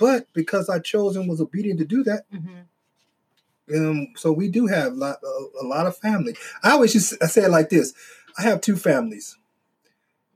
but 0.03 0.27
because 0.33 0.69
I 0.69 0.81
chose 0.81 1.15
and 1.15 1.29
was 1.29 1.41
obedient 1.41 1.79
to 1.79 1.85
do 1.85 2.03
that, 2.03 2.25
mm-hmm. 2.33 3.77
um, 3.77 4.09
so 4.17 4.33
we 4.33 4.49
do 4.49 4.67
have 4.67 4.91
a 4.91 4.97
lot, 4.97 5.19
a, 5.23 5.65
a 5.65 5.65
lot 5.65 5.87
of 5.87 5.97
family. 5.97 6.35
I 6.61 6.73
always 6.73 6.93
just 6.93 7.15
I 7.23 7.27
say 7.27 7.45
it 7.45 7.51
like 7.51 7.69
this: 7.69 7.95
I 8.37 8.43
have 8.43 8.61
two 8.61 8.75
families, 8.75 9.39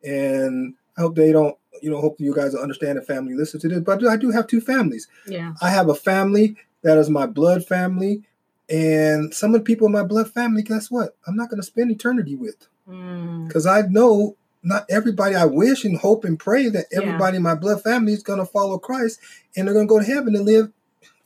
and 0.05 0.75
I 0.97 1.01
hope 1.01 1.17
they 1.17 1.33
don't. 1.33 1.59
You 1.83 1.91
know, 1.91 2.01
hopefully 2.01 2.29
you 2.29 2.35
guys 2.35 2.53
will 2.53 2.61
understand 2.61 2.97
the 2.97 3.03
family 3.03 3.35
listen 3.35 3.59
to 3.59 3.69
this. 3.69 3.81
But 3.81 4.07
I 4.07 4.17
do 4.17 4.31
have 4.31 4.47
two 4.47 4.61
families. 4.61 5.09
Yeah, 5.27 5.55
I 5.61 5.71
have 5.71 5.89
a 5.89 5.97
family 5.97 6.55
that 6.83 6.97
is 6.97 7.11
my 7.11 7.27
blood 7.27 7.67
family, 7.67 8.23
and 8.71 9.35
some 9.35 9.53
of 9.53 9.63
the 9.63 9.65
people 9.65 9.89
in 9.89 9.93
my 9.93 10.05
blood 10.05 10.31
family. 10.33 10.63
Guess 10.63 10.93
what? 10.93 11.17
I'm 11.27 11.35
not 11.35 11.51
going 11.51 11.61
to 11.61 11.67
spend 11.67 11.91
eternity 11.91 12.37
with 12.37 12.69
because 12.87 13.67
mm. 13.67 13.85
I 13.85 13.89
know 13.89 14.37
not 14.67 14.85
everybody. 14.91 15.35
I 15.37 15.45
wish 15.45 15.85
and 15.85 15.97
hope 15.97 16.25
and 16.25 16.39
pray 16.39 16.69
that 16.69 16.87
everybody 16.93 17.35
yeah. 17.35 17.37
in 17.37 17.43
my 17.43 17.55
blood 17.55 17.83
family 17.83 18.13
is 18.13 18.23
going 18.23 18.41
to 18.41 18.45
follow 18.45 18.79
Christ 18.79 19.21
and 19.57 19.67
they're 19.67 19.75
going 19.75 19.87
to 19.87 19.95
go 19.95 20.01
to 20.01 20.05
heaven 20.05 20.35
and 20.35 20.45
live 20.45 20.73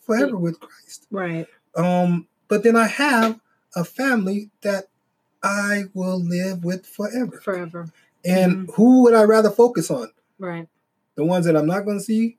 forever 0.02 0.36
with 0.36 0.60
Christ. 0.60 1.06
Right. 1.10 1.46
Um, 1.74 2.28
but 2.48 2.62
then 2.62 2.76
I 2.76 2.86
have 2.86 3.40
a 3.74 3.84
family 3.84 4.50
that 4.60 4.88
I 5.42 5.84
will 5.94 6.22
live 6.22 6.64
with 6.64 6.84
forever. 6.84 7.40
Forever. 7.40 7.90
And 8.24 8.52
mm-hmm. 8.52 8.72
who 8.72 9.04
would 9.04 9.14
I 9.14 9.22
rather 9.22 9.50
focus 9.50 9.90
on? 9.90 10.10
Right. 10.38 10.68
The 11.14 11.24
ones 11.24 11.46
that 11.46 11.56
I'm 11.56 11.66
not 11.66 11.86
going 11.86 11.98
to 11.98 12.04
see, 12.04 12.36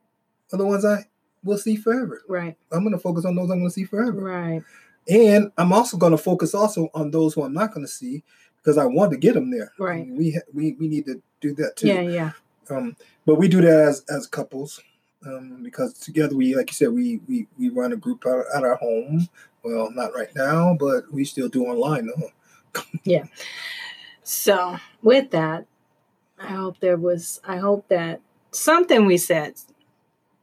or 0.53 0.57
the 0.57 0.65
ones 0.67 0.85
I 0.85 1.05
will 1.43 1.57
see 1.57 1.77
forever. 1.77 2.21
Right. 2.29 2.55
I'm 2.71 2.81
going 2.83 2.91
to 2.91 2.99
focus 2.99 3.25
on 3.25 3.35
those 3.35 3.49
I'm 3.49 3.57
going 3.57 3.69
to 3.69 3.73
see 3.73 3.85
forever. 3.85 4.21
Right. 4.21 4.61
And 5.09 5.51
I'm 5.57 5.73
also 5.73 5.97
going 5.97 6.11
to 6.11 6.17
focus 6.17 6.53
also 6.53 6.89
on 6.93 7.09
those 7.09 7.33
who 7.33 7.43
I'm 7.43 7.53
not 7.53 7.73
going 7.73 7.85
to 7.85 7.91
see 7.91 8.23
because 8.61 8.77
I 8.77 8.85
want 8.85 9.11
to 9.11 9.17
get 9.17 9.33
them 9.33 9.51
there. 9.51 9.71
Right. 9.77 10.01
I 10.01 10.05
mean, 10.05 10.17
we 10.17 10.39
we 10.53 10.75
we 10.79 10.87
need 10.87 11.05
to 11.05 11.21
do 11.39 11.53
that 11.55 11.75
too. 11.75 11.87
Yeah, 11.87 12.01
yeah. 12.01 12.31
Um, 12.69 12.95
but 13.25 13.35
we 13.35 13.47
do 13.47 13.61
that 13.61 13.79
as 13.87 14.03
as 14.09 14.27
couples 14.27 14.81
um, 15.25 15.61
because 15.63 15.93
together 15.93 16.35
we, 16.35 16.55
like 16.55 16.69
you 16.69 16.73
said, 16.73 16.91
we 16.91 17.21
we 17.27 17.47
we 17.57 17.69
run 17.69 17.93
a 17.93 17.97
group 17.97 18.25
out 18.25 18.45
at 18.55 18.63
our 18.63 18.75
home. 18.75 19.27
Well, 19.63 19.91
not 19.91 20.13
right 20.15 20.33
now, 20.35 20.75
but 20.79 21.11
we 21.11 21.23
still 21.23 21.49
do 21.49 21.65
online 21.65 22.07
though. 22.07 22.81
yeah. 23.03 23.25
So 24.23 24.77
with 25.01 25.31
that, 25.31 25.65
I 26.39 26.47
hope 26.47 26.79
there 26.79 26.97
was. 26.97 27.39
I 27.43 27.57
hope 27.57 27.87
that 27.89 28.21
something 28.51 29.05
we 29.05 29.17
said 29.17 29.55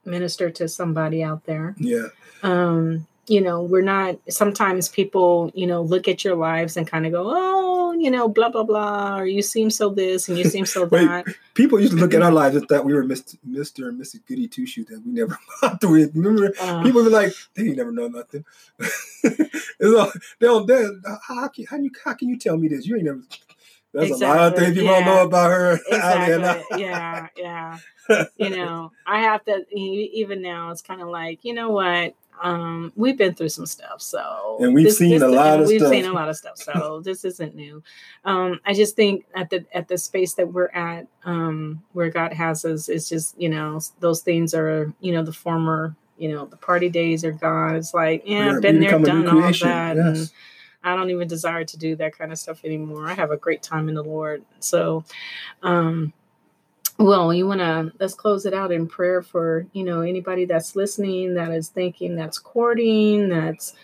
minister 0.05 0.51
to 0.51 0.69
somebody 0.69 1.23
out 1.23 1.45
there. 1.45 1.75
Yeah. 1.79 2.09
Um, 2.43 3.07
you 3.29 3.41
know, 3.41 3.63
we're 3.63 3.83
not. 3.83 4.19
Sometimes 4.29 4.89
people, 4.89 5.51
you 5.55 5.67
know, 5.67 5.83
look 5.83 6.09
at 6.09 6.25
your 6.25 6.35
lives 6.35 6.77
and 6.77 6.87
kind 6.87 7.07
of 7.07 7.13
go, 7.13 7.25
"Oh, 7.27 7.93
you 7.93 8.11
know, 8.11 8.29
blah 8.29 8.49
blah 8.49 8.63
blah, 8.63 9.19
or 9.19 9.27
you 9.27 9.43
seem 9.43 9.71
so 9.71 9.91
this 9.91 10.29
and 10.29 10.39
you 10.39 10.45
seem 10.45 10.65
so 10.67 10.87
that. 10.87 11.27
people 11.55 11.81
used 11.81 11.93
to 11.93 11.99
look 11.99 12.15
at 12.15 12.23
our 12.23 12.33
lives 12.33 12.57
and 12.57 12.69
thought 12.69 12.85
we 12.85 12.95
were 12.95 13.05
Mr. 13.05 13.37
Mr. 13.49 13.89
and 13.89 14.01
Mrs. 14.01 14.25
Goody 14.27 14.49
Two 14.49 14.67
Shoes 14.67 14.87
that 14.87 15.03
we 15.05 15.13
never 15.13 15.39
got 15.61 15.81
through 15.81 16.03
it. 16.03 16.11
Remember, 16.15 16.53
uh, 16.61 16.83
people 16.83 17.03
were 17.03 17.11
like, 17.11 17.33
they 17.55 17.75
never 17.75 17.93
know 17.93 18.09
nothing. 18.09 18.45
all, 19.85 20.13
they 20.39 20.47
don't. 20.47 20.67
They, 20.67 20.87
how, 21.27 21.49
can, 21.49 21.67
how, 21.67 21.77
you, 21.77 21.91
how 22.05 22.15
can 22.15 22.29
you 22.29 22.39
tell 22.39 22.57
me 22.57 22.69
this? 22.69 22.87
You 22.87 22.97
ain't 22.97 23.05
never. 23.05 23.23
There's 23.93 24.11
exactly. 24.11 24.27
a 24.27 24.41
lot 24.41 24.53
of 24.53 24.59
things 24.59 24.75
people 24.75 24.91
yeah. 24.91 25.05
don't 25.05 25.07
know 25.07 25.23
about 25.25 25.51
her. 25.51 25.79
Exactly. 25.89 26.83
yeah, 26.85 27.29
yeah. 27.37 27.79
you 28.37 28.51
know, 28.51 28.93
I 29.07 29.21
have 29.21 29.45
to. 29.47 29.65
Even 29.73 30.43
now, 30.43 30.71
it's 30.71 30.83
kind 30.83 31.01
of 31.01 31.09
like, 31.09 31.45
you 31.45 31.55
know 31.55 31.71
what? 31.71 32.15
Um, 32.43 32.93
we've 32.97 33.17
been 33.17 33.35
through 33.35 33.49
some 33.49 33.67
stuff. 33.67 34.01
So 34.01 34.59
and 34.61 34.75
we've 34.75 34.87
this, 34.87 34.99
seen 34.99 35.11
this, 35.11 35.23
a 35.23 35.29
lot 35.29 35.61
of 35.61 35.69
we've 35.69 35.81
stuff. 35.81 35.91
seen 35.91 36.05
a 36.05 36.13
lot 36.13 36.29
of 36.29 36.37
stuff. 36.37 36.59
So 36.59 37.01
this 37.05 37.25
isn't 37.25 37.55
new. 37.55 37.83
Um, 38.25 38.61
I 38.65 38.75
just 38.75 38.97
think 38.97 39.25
at 39.35 39.51
the 39.51 39.65
at 39.73 39.89
the 39.89 39.99
space 39.99 40.35
that 40.35 40.53
we're 40.53 40.69
at, 40.69 41.07
um, 41.25 41.83
where 41.93 42.11
God 42.11 42.33
has 42.33 42.65
us, 42.65 42.89
it's 42.89 43.09
just 43.09 43.39
you 43.41 43.49
know 43.49 43.81
those 44.01 44.23
things 44.23 44.55
are 44.55 44.93
you 45.01 45.13
know 45.13 45.23
the 45.23 45.33
former 45.33 45.95
you 46.17 46.31
know 46.33 46.47
the 46.47 46.57
party 46.57 46.89
days 46.89 47.25
are 47.25 47.33
gone. 47.33 47.77
It's 47.77 47.95
like 47.95 48.23
yeah, 48.27 48.53
I've 48.53 48.63
been 48.63 48.81
there, 48.81 48.99
done 48.99 49.29
all 49.29 49.41
that. 49.41 49.97
Yes. 49.97 49.97
And, 49.97 50.31
I 50.83 50.95
don't 50.95 51.11
even 51.11 51.27
desire 51.27 51.65
to 51.65 51.77
do 51.77 51.97
that 51.97 52.17
kind 52.17 52.33
of 52.33 52.39
stuff 52.39 52.65
anymore. 52.65 53.09
I 53.09 53.15
have 53.15 53.31
a 53.31 53.37
great 53.37 53.63
time 53.63 53.89
in 53.89 53.95
the 53.95 54.03
Lord. 54.03 54.45
So, 54.61 55.05
um, 55.63 56.13
well, 56.99 57.33
you 57.35 57.47
want 57.47 57.61
to 57.61 57.93
let's 58.01 58.15
close 58.15 58.47
it 58.47 58.55
out 58.55 58.73
in 58.73 58.89
prayer 58.89 59.23
for 59.23 59.67
you 59.73 59.85
know 59.85 60.03
anybody 60.03 60.47
that's 60.47 60.77
listening, 60.77 61.35
that 61.35 61.53
is 61.53 61.69
thinking, 61.69 62.17
that's 62.17 62.39
courting, 62.39 63.29
that's 63.29 63.75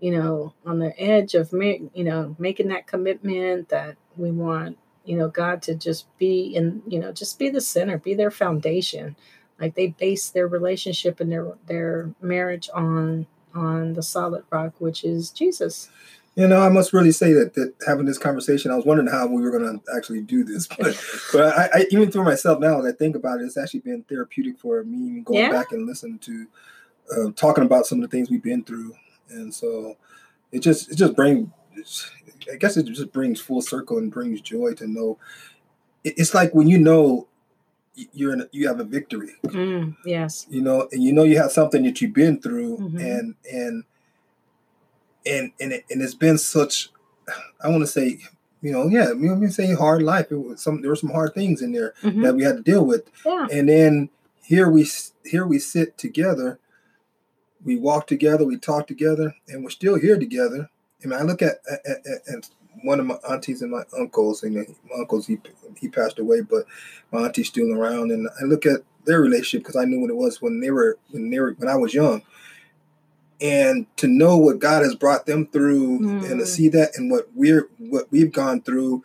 you 0.00 0.12
know 0.12 0.54
on 0.66 0.78
the 0.78 0.98
edge 1.00 1.34
of 1.34 1.52
you 1.52 2.04
know 2.04 2.36
making 2.38 2.68
that 2.68 2.86
commitment 2.86 3.70
that 3.70 3.96
we 4.16 4.30
want 4.30 4.78
you 5.04 5.16
know 5.18 5.28
God 5.28 5.62
to 5.62 5.74
just 5.74 6.06
be 6.18 6.54
in 6.56 6.82
you 6.86 6.98
know 7.00 7.12
just 7.12 7.38
be 7.38 7.50
the 7.50 7.60
center, 7.60 7.98
be 7.98 8.14
their 8.14 8.30
foundation. 8.32 9.16
Like 9.60 9.74
they 9.74 9.88
base 9.88 10.30
their 10.30 10.48
relationship 10.48 11.20
and 11.20 11.32
their 11.32 11.54
their 11.66 12.10
marriage 12.22 12.70
on 12.74 13.26
on 13.54 13.94
the 13.94 14.02
solid 14.02 14.44
rock, 14.50 14.74
which 14.78 15.04
is 15.04 15.30
Jesus. 15.30 15.90
You 16.34 16.48
know, 16.48 16.60
I 16.60 16.70
must 16.70 16.94
really 16.94 17.12
say 17.12 17.34
that, 17.34 17.52
that 17.54 17.74
having 17.86 18.06
this 18.06 18.16
conversation, 18.16 18.70
I 18.70 18.76
was 18.76 18.86
wondering 18.86 19.08
how 19.08 19.26
we 19.26 19.42
were 19.42 19.50
going 19.50 19.78
to 19.78 19.96
actually 19.96 20.22
do 20.22 20.44
this, 20.44 20.66
but 20.78 20.98
but 21.32 21.58
I, 21.58 21.68
I, 21.74 21.86
even 21.90 22.10
for 22.10 22.24
myself 22.24 22.58
now, 22.58 22.78
as 22.80 22.86
I 22.86 22.92
think 22.92 23.16
about 23.16 23.40
it, 23.40 23.44
it's 23.44 23.58
actually 23.58 23.80
been 23.80 24.02
therapeutic 24.04 24.58
for 24.58 24.82
me 24.84 25.20
going 25.20 25.40
yeah. 25.40 25.50
back 25.50 25.72
and 25.72 25.86
listening 25.86 26.18
to 26.20 26.46
uh, 27.16 27.30
talking 27.36 27.64
about 27.64 27.86
some 27.86 28.02
of 28.02 28.10
the 28.10 28.16
things 28.16 28.30
we've 28.30 28.42
been 28.42 28.64
through, 28.64 28.94
and 29.28 29.52
so 29.52 29.96
it 30.52 30.60
just 30.60 30.90
it 30.90 30.96
just 30.96 31.14
brings, 31.14 31.50
I 32.50 32.56
guess 32.56 32.78
it 32.78 32.86
just 32.86 33.12
brings 33.12 33.40
full 33.40 33.60
circle 33.60 33.98
and 33.98 34.10
brings 34.10 34.40
joy 34.40 34.72
to 34.74 34.86
know. 34.86 35.18
It's 36.04 36.34
like 36.34 36.54
when 36.54 36.66
you 36.66 36.78
know 36.78 37.28
you're 37.94 38.32
in 38.32 38.42
a, 38.42 38.48
you 38.52 38.68
have 38.68 38.80
a 38.80 38.84
victory. 38.84 39.34
Mm, 39.44 39.96
yes. 40.04 40.46
You 40.48 40.62
know, 40.62 40.88
and 40.92 41.02
you 41.02 41.12
know 41.12 41.24
you 41.24 41.38
have 41.38 41.52
something 41.52 41.82
that 41.84 42.00
you've 42.00 42.14
been 42.14 42.40
through, 42.40 42.78
mm-hmm. 42.78 42.98
and 42.98 43.34
and 43.50 43.84
and 45.26 45.52
and 45.60 45.72
it, 45.72 45.84
and 45.90 46.02
it's 46.02 46.14
been 46.14 46.38
such 46.38 46.90
I 47.62 47.68
want 47.68 47.82
to 47.82 47.86
say 47.86 48.18
you 48.60 48.72
know 48.72 48.88
yeah 48.88 49.08
you 49.08 49.28
know 49.28 49.36
me 49.36 49.48
say 49.48 49.74
hard 49.74 50.02
life 50.02 50.30
it 50.30 50.36
was 50.36 50.62
some 50.62 50.80
there 50.80 50.90
were 50.90 50.96
some 50.96 51.10
hard 51.10 51.34
things 51.34 51.60
in 51.60 51.72
there 51.72 51.94
mm-hmm. 52.02 52.22
that 52.22 52.34
we 52.34 52.44
had 52.44 52.56
to 52.56 52.62
deal 52.62 52.84
with 52.84 53.10
yeah. 53.26 53.46
and 53.52 53.68
then 53.68 54.08
here 54.42 54.70
we 54.70 54.88
here 55.24 55.46
we 55.46 55.58
sit 55.58 55.98
together 55.98 56.58
we 57.64 57.76
walk 57.76 58.06
together 58.06 58.44
we 58.44 58.56
talk 58.56 58.86
together 58.86 59.34
and 59.48 59.62
we're 59.62 59.70
still 59.70 59.98
here 59.98 60.18
together 60.18 60.70
and 61.02 61.12
I 61.12 61.22
look 61.22 61.42
at 61.42 61.58
at, 61.70 61.80
at, 62.06 62.34
at 62.34 62.50
one 62.84 62.98
of 62.98 63.06
my 63.06 63.16
aunties 63.28 63.62
and 63.62 63.70
my 63.70 63.82
uncles 63.98 64.42
and 64.42 64.54
my 64.54 64.64
uncles 64.98 65.26
he 65.26 65.38
he 65.78 65.88
passed 65.88 66.18
away 66.18 66.40
but 66.40 66.64
my 67.10 67.20
auntie's 67.20 67.48
still 67.48 67.72
around 67.72 68.10
and 68.10 68.28
I 68.40 68.44
look 68.44 68.64
at 68.64 68.80
their 69.04 69.20
relationship 69.20 69.62
because 69.66 69.76
I 69.76 69.84
knew 69.84 70.00
what 70.00 70.10
it 70.10 70.16
was 70.16 70.40
when 70.40 70.60
they 70.60 70.70
were 70.70 70.98
when 71.10 71.30
they 71.30 71.40
were 71.40 71.54
when 71.58 71.68
I 71.68 71.76
was 71.76 71.94
young 71.94 72.22
and 73.42 73.86
to 73.96 74.06
know 74.06 74.38
what 74.38 74.60
God 74.60 74.82
has 74.82 74.94
brought 74.94 75.26
them 75.26 75.46
through 75.48 75.98
mm. 75.98 76.30
and 76.30 76.38
to 76.38 76.44
mm. 76.44 76.46
see 76.46 76.68
that 76.68 76.92
and 76.96 77.10
what 77.10 77.28
we're 77.34 77.68
what 77.78 78.06
we've 78.10 78.32
gone 78.32 78.62
through, 78.62 79.02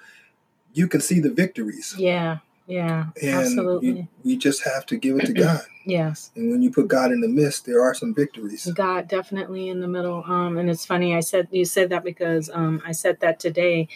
you 0.74 0.88
can 0.88 1.02
see 1.02 1.20
the 1.20 1.32
victories. 1.32 1.96
Yeah. 1.98 2.38
Yeah. 2.68 3.08
And 3.22 3.34
absolutely. 3.34 3.90
You, 3.90 4.08
we 4.24 4.38
just 4.38 4.64
have 4.64 4.86
to 4.88 4.98
give 4.98 5.18
it 5.18 5.26
to 5.28 5.34
God. 5.34 5.62
yes. 5.86 6.32
And 6.36 6.52
when 6.52 6.62
you 6.62 6.70
put 6.70 6.90
God 6.90 7.12
in 7.12 7.22
the 7.22 7.28
midst, 7.28 7.66
there 7.66 7.82
are 7.82 7.94
some 7.94 8.14
victories. 8.14 8.66
God 8.76 9.08
definitely 9.08 9.70
in 9.70 9.80
the 9.80 9.88
middle. 9.88 10.24
Um, 10.28 10.58
and 10.58 10.70
it's 10.70 10.86
funny, 10.86 11.16
I 11.16 11.22
said 11.22 11.48
you 11.52 11.66
said 11.66 11.90
that 11.90 12.04
because 12.04 12.50
um 12.54 12.82
I 12.86 12.92
said 12.92 13.20
that 13.22 13.40
today 13.40 13.88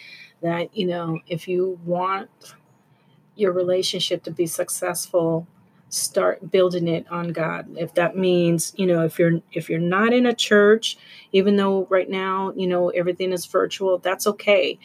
that, 0.42 0.76
you 0.76 0.86
know, 0.86 1.20
if 1.28 1.46
you 1.46 1.78
want 1.84 2.28
your 3.36 3.52
relationship 3.52 4.24
to 4.24 4.30
be 4.30 4.46
successful, 4.46 5.46
start 5.92 6.50
building 6.50 6.88
it 6.88 7.06
on 7.10 7.32
God. 7.32 7.68
If 7.76 7.94
that 7.94 8.16
means, 8.16 8.72
you 8.76 8.86
know, 8.86 9.04
if 9.04 9.18
you're 9.18 9.40
if 9.52 9.68
you're 9.68 9.78
not 9.78 10.12
in 10.14 10.24
a 10.24 10.34
church, 10.34 10.96
even 11.32 11.56
though 11.56 11.86
right 11.90 12.08
now, 12.08 12.52
you 12.56 12.66
know, 12.66 12.88
everything 12.88 13.32
is 13.32 13.44
virtual, 13.44 13.98
that's 13.98 14.26
okay 14.26 14.78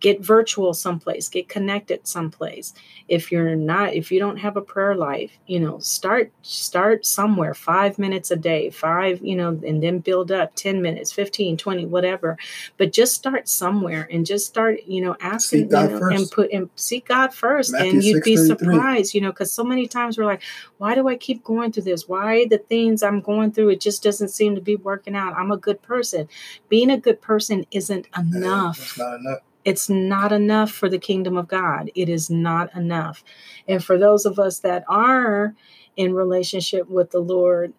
get 0.00 0.20
virtual 0.20 0.74
someplace 0.74 1.28
get 1.28 1.48
connected 1.48 2.06
someplace. 2.06 2.74
If 3.08 3.32
you're 3.32 3.56
not 3.56 3.94
if 3.94 4.12
you 4.12 4.18
don't 4.18 4.36
have 4.38 4.56
a 4.56 4.60
prayer 4.60 4.94
life 4.94 5.38
you 5.46 5.58
know 5.58 5.78
start 5.78 6.30
start 6.42 7.04
somewhere 7.04 7.54
five 7.54 7.98
minutes 7.98 8.30
a 8.30 8.36
day 8.36 8.70
five 8.70 9.20
you 9.22 9.34
know 9.34 9.48
and 9.66 9.82
then 9.82 9.98
build 9.98 10.30
up 10.30 10.54
10 10.54 10.82
minutes 10.82 11.12
15 11.12 11.56
20 11.56 11.86
whatever. 11.86 12.36
But 12.76 12.92
just 12.92 13.14
start 13.14 13.48
somewhere 13.48 14.08
and 14.10 14.24
just 14.24 14.46
start 14.46 14.80
you 14.86 15.00
know 15.00 15.16
asking 15.20 15.62
you 15.62 15.66
know, 15.68 16.08
and 16.08 16.30
put 16.30 16.52
and 16.52 16.70
seek 16.76 17.08
god 17.08 17.34
first 17.34 17.72
Matthew 17.72 17.90
and 17.90 18.04
you'd 18.04 18.22
be 18.22 18.36
surprised 18.36 19.14
you 19.14 19.20
know 19.20 19.32
because 19.32 19.52
so 19.52 19.64
many 19.64 19.86
times 19.86 20.18
we're 20.18 20.24
like 20.24 20.42
why 20.78 20.94
do 20.94 21.08
i 21.08 21.16
keep 21.16 21.42
going 21.42 21.72
through 21.72 21.82
this? 21.82 22.08
Why 22.08 22.46
the 22.46 22.58
things 22.58 23.02
i'm 23.02 23.20
going 23.20 23.52
through 23.52 23.70
it 23.70 23.80
just 23.80 24.02
doesn't 24.02 24.28
seem 24.28 24.54
to 24.54 24.60
be 24.60 24.76
working 24.76 25.16
out. 25.16 25.34
I'm 25.36 25.50
a 25.50 25.56
good 25.56 25.82
person. 25.82 26.28
Being 26.68 26.90
a 26.90 26.98
good 26.98 27.20
person 27.20 27.66
isn't 27.70 28.06
enough, 28.16 28.96
not 28.98 29.20
enough 29.20 29.40
it's 29.68 29.90
not 29.90 30.32
enough 30.32 30.70
for 30.70 30.88
the 30.88 30.98
kingdom 30.98 31.36
of 31.36 31.46
God. 31.46 31.90
It 31.94 32.08
is 32.08 32.30
not 32.30 32.74
enough. 32.74 33.22
And 33.68 33.84
for 33.84 33.98
those 33.98 34.24
of 34.24 34.38
us 34.38 34.60
that 34.60 34.82
are 34.88 35.54
in 35.94 36.14
relationship 36.14 36.88
with 36.88 37.10
the 37.10 37.20
Lord, 37.20 37.74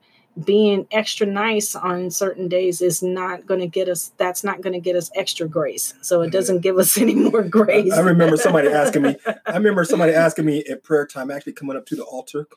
being 0.45 0.85
extra 0.91 1.25
nice 1.25 1.73
on 1.73 2.11
certain 2.11 2.47
days 2.47 2.79
is 2.79 3.01
not 3.01 3.47
going 3.47 3.59
to 3.59 3.67
get 3.67 3.89
us 3.89 4.11
that's 4.17 4.43
not 4.43 4.61
going 4.61 4.73
to 4.73 4.79
get 4.79 4.95
us 4.95 5.09
extra 5.15 5.47
grace. 5.47 5.95
So 6.01 6.21
it 6.21 6.25
mm-hmm. 6.25 6.33
doesn't 6.33 6.59
give 6.59 6.77
us 6.77 6.95
any 7.01 7.15
more 7.15 7.41
grace. 7.41 7.91
I 7.91 8.01
remember 8.01 8.37
somebody 8.37 8.67
asking 8.83 9.01
me 9.01 9.17
i 9.47 9.53
remember 9.53 9.83
somebody 9.83 10.13
asking 10.13 10.45
me 10.45 10.63
at 10.65 10.83
prayer 10.83 11.07
time 11.07 11.31
actually 11.31 11.53
coming 11.53 11.75
up 11.75 11.87
to 11.87 11.95
the 11.95 12.03
altar 12.03 12.47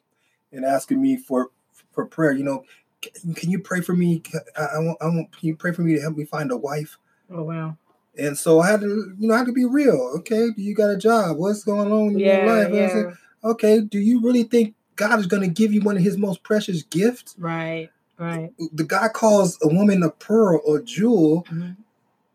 and 0.53 0.67
asking 0.67 1.01
me 1.01 1.17
for 1.17 1.49
for 1.91 2.05
prayer 2.05 2.33
you 2.33 2.45
know 2.45 2.65
can, 3.01 3.35
can 3.35 3.51
you 3.51 3.59
pray 3.59 3.81
for 3.81 3.95
me? 3.95 4.23
I, 4.57 4.77
I, 4.77 4.79
want, 4.79 4.99
I 5.01 5.07
want 5.07 5.37
can 5.37 5.49
you 5.49 5.57
pray 5.57 5.73
for 5.73 5.81
me 5.81 5.95
to 5.95 6.01
help 6.03 6.17
me 6.17 6.25
find 6.27 6.53
a 6.53 6.57
wife? 6.57 6.99
Oh 7.31 7.45
wow 7.45 7.79
and 8.19 8.37
so 8.37 8.61
I 8.61 8.71
had 8.71 8.81
to, 8.81 9.15
you 9.19 9.29
know, 9.29 9.35
I 9.35 9.39
had 9.39 9.47
to 9.47 9.53
be 9.53 9.65
real. 9.65 10.13
Okay, 10.19 10.51
do 10.51 10.63
you 10.63 10.75
got 10.75 10.91
a 10.91 10.97
job? 10.97 11.37
What's 11.37 11.65
going 11.65 11.91
on 11.91 12.13
in 12.13 12.19
yeah, 12.19 12.45
your 12.45 12.55
life? 12.55 12.75
Yeah. 12.75 12.89
Said, 12.89 13.17
okay, 13.45 13.81
do 13.81 13.99
you 13.99 14.21
really 14.21 14.43
think 14.43 14.75
God 14.97 15.19
is 15.19 15.27
going 15.27 15.43
to 15.43 15.49
give 15.49 15.73
you 15.73 15.81
one 15.81 15.97
of 15.97 16.03
His 16.03 16.19
most 16.19 16.43
precious 16.43 16.83
gifts? 16.83 17.35
Right, 17.39 17.91
right. 18.19 18.53
The 18.73 18.85
guy 18.85 19.09
calls 19.09 19.59
a 19.63 19.69
woman 19.69 20.03
a 20.03 20.11
pearl 20.11 20.61
or 20.65 20.81
jewel, 20.81 21.45
mm-hmm. 21.45 21.73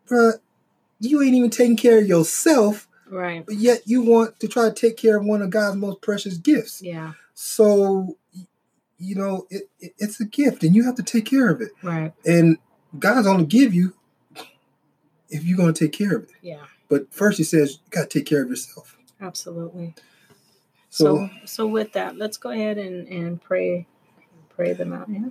but 0.09 0.41
you 0.99 1.21
ain't 1.21 1.35
even 1.35 1.49
taking 1.49 1.77
care 1.77 1.99
of 1.99 2.07
yourself. 2.07 2.87
Right. 3.09 3.45
But 3.45 3.55
yet 3.55 3.83
you 3.85 4.01
want 4.01 4.39
to 4.39 4.47
try 4.47 4.67
to 4.67 4.75
take 4.75 4.97
care 4.97 5.17
of 5.17 5.25
one 5.25 5.41
of 5.41 5.49
God's 5.49 5.77
most 5.77 6.01
precious 6.01 6.37
gifts. 6.37 6.81
Yeah. 6.81 7.13
So, 7.35 8.17
you 8.97 9.15
know, 9.15 9.45
it, 9.49 9.69
it, 9.79 9.93
it's 9.99 10.19
a 10.19 10.25
gift, 10.25 10.63
and 10.63 10.75
you 10.75 10.83
have 10.83 10.95
to 10.95 11.03
take 11.03 11.25
care 11.25 11.49
of 11.49 11.61
it. 11.61 11.69
Right. 11.83 12.13
And 12.25 12.57
God's 12.97 13.27
only 13.27 13.45
give 13.45 13.73
you 13.73 13.93
if 15.29 15.43
you're 15.43 15.57
going 15.57 15.73
to 15.73 15.85
take 15.85 15.93
care 15.93 16.15
of 16.15 16.23
it. 16.23 16.31
Yeah. 16.41 16.65
But 16.89 17.13
first, 17.13 17.37
he 17.37 17.43
says 17.43 17.73
you 17.73 17.79
got 17.89 18.09
to 18.09 18.19
take 18.19 18.25
care 18.25 18.43
of 18.43 18.49
yourself. 18.49 18.97
Absolutely. 19.19 19.93
So, 20.89 21.15
so, 21.15 21.29
so 21.45 21.67
with 21.67 21.93
that, 21.93 22.17
let's 22.17 22.37
go 22.37 22.49
ahead 22.49 22.77
and 22.77 23.07
and 23.07 23.41
pray, 23.41 23.87
pray 24.49 24.73
them 24.73 24.93
out. 24.93 25.09
Yeah. 25.09 25.29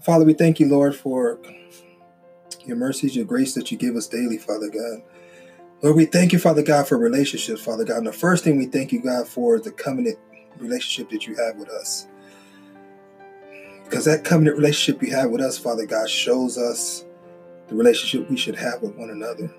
Father, 0.00 0.24
we 0.24 0.34
thank 0.34 0.60
you, 0.60 0.68
Lord, 0.68 0.94
for 0.94 1.38
your 2.64 2.76
mercies, 2.76 3.16
your 3.16 3.24
grace 3.24 3.54
that 3.54 3.72
you 3.72 3.78
give 3.78 3.96
us 3.96 4.06
daily, 4.06 4.38
Father 4.38 4.68
God. 4.68 5.02
Lord, 5.82 5.96
we 5.96 6.06
thank 6.06 6.32
you, 6.32 6.38
Father 6.38 6.62
God, 6.62 6.88
for 6.88 6.98
relationships, 6.98 7.62
Father 7.62 7.84
God. 7.84 7.98
And 7.98 8.06
the 8.06 8.12
first 8.12 8.44
thing 8.44 8.58
we 8.58 8.66
thank 8.66 8.92
you, 8.92 9.00
God, 9.00 9.26
for 9.26 9.56
is 9.56 9.62
the 9.62 9.70
covenant 9.70 10.18
relationship 10.58 11.10
that 11.10 11.26
you 11.26 11.36
have 11.36 11.56
with 11.56 11.68
us. 11.68 12.06
Because 13.84 14.04
that 14.04 14.24
covenant 14.24 14.56
relationship 14.56 15.02
you 15.02 15.14
have 15.14 15.30
with 15.30 15.40
us, 15.40 15.56
Father 15.56 15.86
God, 15.86 16.10
shows 16.10 16.58
us 16.58 17.04
the 17.68 17.74
relationship 17.74 18.28
we 18.30 18.36
should 18.36 18.56
have 18.56 18.82
with 18.82 18.94
one 18.96 19.10
another, 19.10 19.50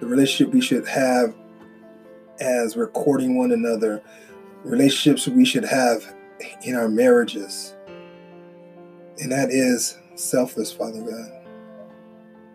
the 0.00 0.06
relationship 0.06 0.52
we 0.52 0.60
should 0.60 0.86
have 0.86 1.34
as 2.40 2.76
we're 2.76 2.88
courting 2.88 3.36
one 3.36 3.52
another, 3.52 4.02
relationships 4.62 5.26
we 5.26 5.44
should 5.44 5.64
have 5.64 6.14
in 6.62 6.76
our 6.76 6.88
marriages. 6.88 7.74
And 9.18 9.32
that 9.32 9.50
is 9.50 9.98
selfless, 10.14 10.70
Father 10.70 11.00
God. 11.00 11.32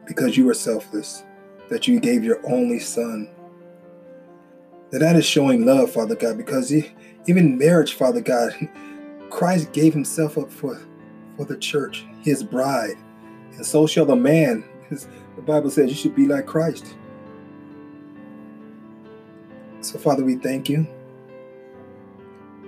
Because 0.05 0.37
you 0.37 0.47
are 0.49 0.53
selfless, 0.53 1.23
that 1.69 1.87
you 1.87 1.99
gave 1.99 2.23
your 2.23 2.39
only 2.45 2.79
Son. 2.79 3.29
That 4.91 4.99
that 4.99 5.15
is 5.15 5.25
showing 5.25 5.65
love, 5.65 5.91
Father 5.91 6.15
God, 6.15 6.37
because 6.37 6.71
even 7.25 7.57
marriage, 7.57 7.95
Father 7.95 8.21
God, 8.21 8.53
Christ 9.31 9.73
gave 9.73 9.93
himself 9.93 10.37
up 10.37 10.51
for, 10.51 10.79
for 11.35 11.45
the 11.45 11.57
church, 11.57 12.05
his 12.21 12.43
bride 12.43 12.95
and 13.55 13.65
so 13.65 13.87
shall 13.87 14.05
the 14.05 14.15
man. 14.15 14.63
The 15.35 15.41
Bible 15.41 15.71
says 15.71 15.89
you 15.89 15.95
should 15.95 16.15
be 16.15 16.27
like 16.27 16.45
Christ. 16.45 16.95
So, 19.81 19.97
Father, 19.97 20.23
we 20.23 20.35
thank 20.35 20.69
you. 20.69 20.87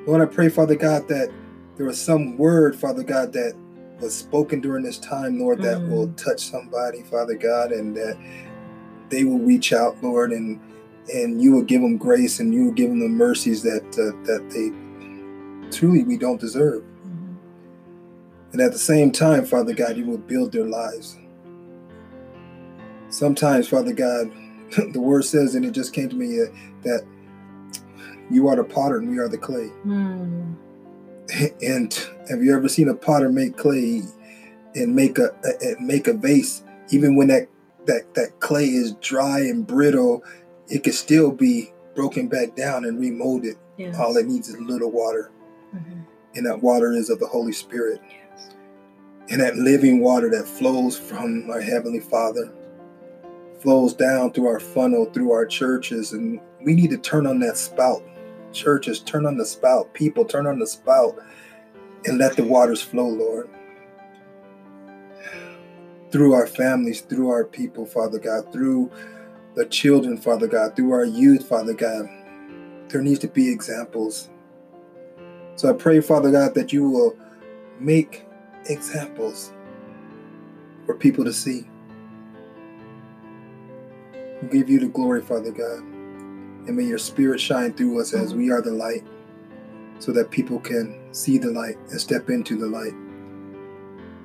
Lord, 0.05 0.21
I 0.21 0.25
pray, 0.25 0.49
Father 0.49 0.75
God, 0.75 1.07
that 1.07 1.31
there 1.77 1.85
was 1.85 1.99
some 1.99 2.37
word, 2.37 2.75
Father 2.75 3.03
God, 3.03 3.33
that 3.33 3.55
was 3.99 4.15
spoken 4.15 4.61
during 4.61 4.83
this 4.83 4.97
time, 4.97 5.39
Lord, 5.39 5.61
that 5.61 5.77
mm. 5.77 5.89
will 5.89 6.07
touch 6.13 6.41
somebody, 6.41 7.03
Father 7.03 7.35
God, 7.35 7.71
and 7.71 7.95
that 7.95 8.17
they 9.09 9.23
will 9.23 9.39
reach 9.39 9.73
out, 9.73 10.01
Lord, 10.03 10.31
and 10.31 10.59
and 11.13 11.39
you 11.39 11.51
will 11.51 11.61
give 11.61 11.81
them 11.81 11.97
grace 11.97 12.39
and 12.39 12.51
you 12.51 12.65
will 12.65 12.71
give 12.71 12.89
them 12.89 12.99
the 12.99 13.07
mercies 13.07 13.61
that 13.61 13.85
uh, 13.93 14.17
that 14.25 14.49
they 14.49 15.77
truly 15.77 16.03
we 16.03 16.17
don't 16.17 16.41
deserve. 16.41 16.83
And 18.55 18.61
at 18.61 18.71
the 18.71 18.79
same 18.79 19.11
time, 19.11 19.43
Father 19.43 19.73
God, 19.73 19.97
you 19.97 20.05
will 20.05 20.17
build 20.17 20.53
their 20.53 20.63
lives. 20.63 21.17
Sometimes, 23.09 23.67
Father 23.67 23.91
God, 23.91 24.31
the 24.93 25.01
word 25.01 25.25
says, 25.25 25.55
and 25.55 25.65
it 25.65 25.71
just 25.71 25.91
came 25.91 26.07
to 26.07 26.15
me 26.15 26.41
uh, 26.41 26.45
that 26.83 27.05
you 28.31 28.47
are 28.47 28.55
the 28.55 28.63
potter 28.63 28.99
and 28.99 29.09
we 29.09 29.17
are 29.17 29.27
the 29.27 29.37
clay. 29.37 29.69
Mm. 29.85 30.55
And 31.61 31.93
have 32.29 32.41
you 32.41 32.55
ever 32.55 32.69
seen 32.69 32.87
a 32.87 32.93
potter 32.93 33.27
make 33.27 33.57
clay 33.57 34.03
and 34.73 34.95
make 34.95 35.17
a, 35.17 35.31
a 35.43 35.75
make 35.81 36.07
a 36.07 36.13
vase? 36.13 36.63
Even 36.91 37.17
when 37.17 37.27
that 37.27 37.49
that 37.87 38.13
that 38.13 38.39
clay 38.39 38.67
is 38.67 38.93
dry 39.01 39.39
and 39.39 39.67
brittle, 39.67 40.23
it 40.69 40.85
can 40.85 40.93
still 40.93 41.29
be 41.29 41.73
broken 41.93 42.29
back 42.29 42.55
down 42.55 42.85
and 42.85 43.01
remolded. 43.01 43.57
Yes. 43.75 43.97
All 43.99 44.15
it 44.15 44.27
needs 44.27 44.47
is 44.47 44.55
a 44.55 44.61
little 44.63 44.91
water, 44.91 45.29
mm-hmm. 45.75 45.99
and 46.35 46.45
that 46.45 46.63
water 46.63 46.93
is 46.93 47.09
of 47.09 47.19
the 47.19 47.27
Holy 47.27 47.51
Spirit, 47.51 47.99
yes. 48.09 48.24
And 49.29 49.41
that 49.41 49.55
living 49.55 50.01
water 50.01 50.29
that 50.29 50.47
flows 50.47 50.97
from 50.97 51.49
our 51.49 51.61
heavenly 51.61 51.99
Father 51.99 52.51
flows 53.59 53.93
down 53.93 54.31
through 54.31 54.47
our 54.47 54.59
funnel, 54.59 55.05
through 55.05 55.31
our 55.31 55.45
churches, 55.45 56.13
and 56.13 56.39
we 56.61 56.75
need 56.75 56.91
to 56.91 56.97
turn 56.97 57.25
on 57.25 57.39
that 57.39 57.57
spout 57.57 58.03
churches, 58.55 59.01
turn 59.01 59.25
on 59.25 59.37
the 59.37 59.45
spout. 59.45 59.93
People, 59.93 60.25
turn 60.25 60.47
on 60.47 60.57
the 60.57 60.65
spout 60.65 61.19
and 62.05 62.17
let 62.17 62.35
the 62.35 62.43
waters 62.43 62.81
flow, 62.81 63.07
Lord. 63.07 63.49
Through 66.11 66.33
our 66.33 66.47
families, 66.47 67.01
through 67.01 67.29
our 67.29 67.43
people, 67.43 67.85
Father 67.85 68.17
God, 68.17 68.51
through 68.51 68.89
the 69.55 69.65
children, 69.65 70.17
Father 70.17 70.47
God, 70.47 70.75
through 70.75 70.91
our 70.91 71.05
youth, 71.05 71.47
Father 71.47 71.73
God. 71.73 72.07
There 72.87 73.01
needs 73.01 73.19
to 73.19 73.27
be 73.27 73.51
examples. 73.51 74.29
So 75.55 75.69
I 75.69 75.73
pray, 75.73 75.99
Father 76.01 76.31
God, 76.31 76.55
that 76.55 76.71
you 76.71 76.89
will 76.89 77.17
make 77.79 78.24
examples 78.65 79.51
for 80.85 80.95
people 80.95 81.25
to 81.25 81.33
see. 81.33 81.67
we 84.41 84.59
give 84.59 84.69
you 84.69 84.79
the 84.79 84.87
glory, 84.87 85.21
Father 85.21 85.51
God. 85.51 85.79
And 85.79 86.75
may 86.75 86.83
your 86.83 86.97
spirit 86.97 87.39
shine 87.39 87.73
through 87.73 87.99
us 88.01 88.13
as 88.13 88.33
we 88.33 88.51
are 88.51 88.61
the 88.61 88.71
light, 88.71 89.03
so 89.99 90.11
that 90.11 90.31
people 90.31 90.59
can 90.59 91.13
see 91.13 91.37
the 91.37 91.51
light 91.51 91.77
and 91.89 91.99
step 91.99 92.29
into 92.29 92.57
the 92.57 92.67
light. 92.67 92.93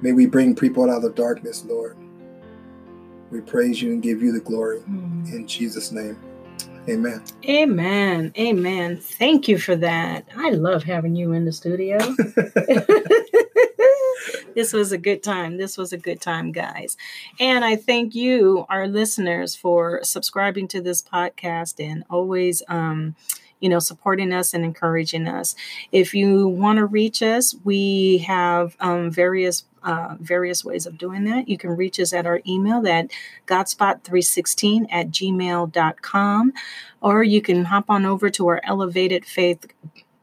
May 0.03 0.12
we 0.12 0.27
bring 0.27 0.55
people 0.55 0.91
out 0.91 1.05
of 1.05 1.15
darkness, 1.15 1.65
Lord. 1.65 1.97
We 3.31 3.41
praise 3.41 3.81
you 3.81 3.93
and 3.93 4.03
give 4.03 4.23
you 4.23 4.33
the 4.33 4.41
glory. 4.41 4.81
Mm. 4.81 5.33
In 5.33 5.47
Jesus' 5.47 5.93
name. 5.93 6.19
Amen. 6.89 7.23
Amen. 7.47 8.33
Amen. 8.39 8.97
Thank 8.97 9.47
you 9.49 9.59
for 9.59 9.77
that. 9.77 10.27
I 10.35 10.51
love 10.51 10.83
having 10.83 11.15
you 11.15 11.33
in 11.33 11.45
the 11.45 11.53
studio. 11.53 11.99
this 14.55 14.72
was 14.72 14.93
a 14.93 14.98
good 14.98 15.22
time. 15.22 15.56
This 15.56 15.77
was 15.77 15.93
a 15.93 15.98
good 15.98 16.20
time, 16.20 16.52
guys. 16.52 16.97
And 17.39 17.64
I 17.64 17.77
thank 17.77 18.14
you, 18.14 18.66
our 18.68 18.86
listeners, 18.86 19.55
for 19.55 20.01
subscribing 20.02 20.68
to 20.68 20.81
this 20.81 21.02
podcast 21.02 21.85
and 21.85 22.05
always 22.10 22.62
um, 22.68 23.14
you 23.60 23.68
know, 23.68 23.78
supporting 23.78 24.32
us 24.32 24.55
and 24.55 24.64
encouraging 24.64 25.28
us. 25.28 25.55
If 25.93 26.14
you 26.14 26.48
want 26.48 26.78
to 26.78 26.86
reach 26.86 27.22
us, 27.22 27.55
we 27.62 28.18
have 28.27 28.77
um, 28.81 29.10
various 29.10 29.64
uh, 29.82 30.14
various 30.20 30.62
ways 30.62 30.85
of 30.85 30.98
doing 30.98 31.24
that. 31.24 31.48
You 31.48 31.56
can 31.56 31.70
reach 31.70 31.98
us 32.01 32.12
at 32.12 32.27
our 32.27 32.43
email 32.47 32.86
at 32.86 33.10
godspot316 33.47 34.86
at 34.90 35.09
gmail.com, 35.09 36.52
or 37.01 37.22
you 37.22 37.40
can 37.40 37.64
hop 37.64 37.89
on 37.89 38.05
over 38.05 38.28
to 38.28 38.48
our 38.48 38.60
Elevated 38.64 39.24
Faith 39.24 39.72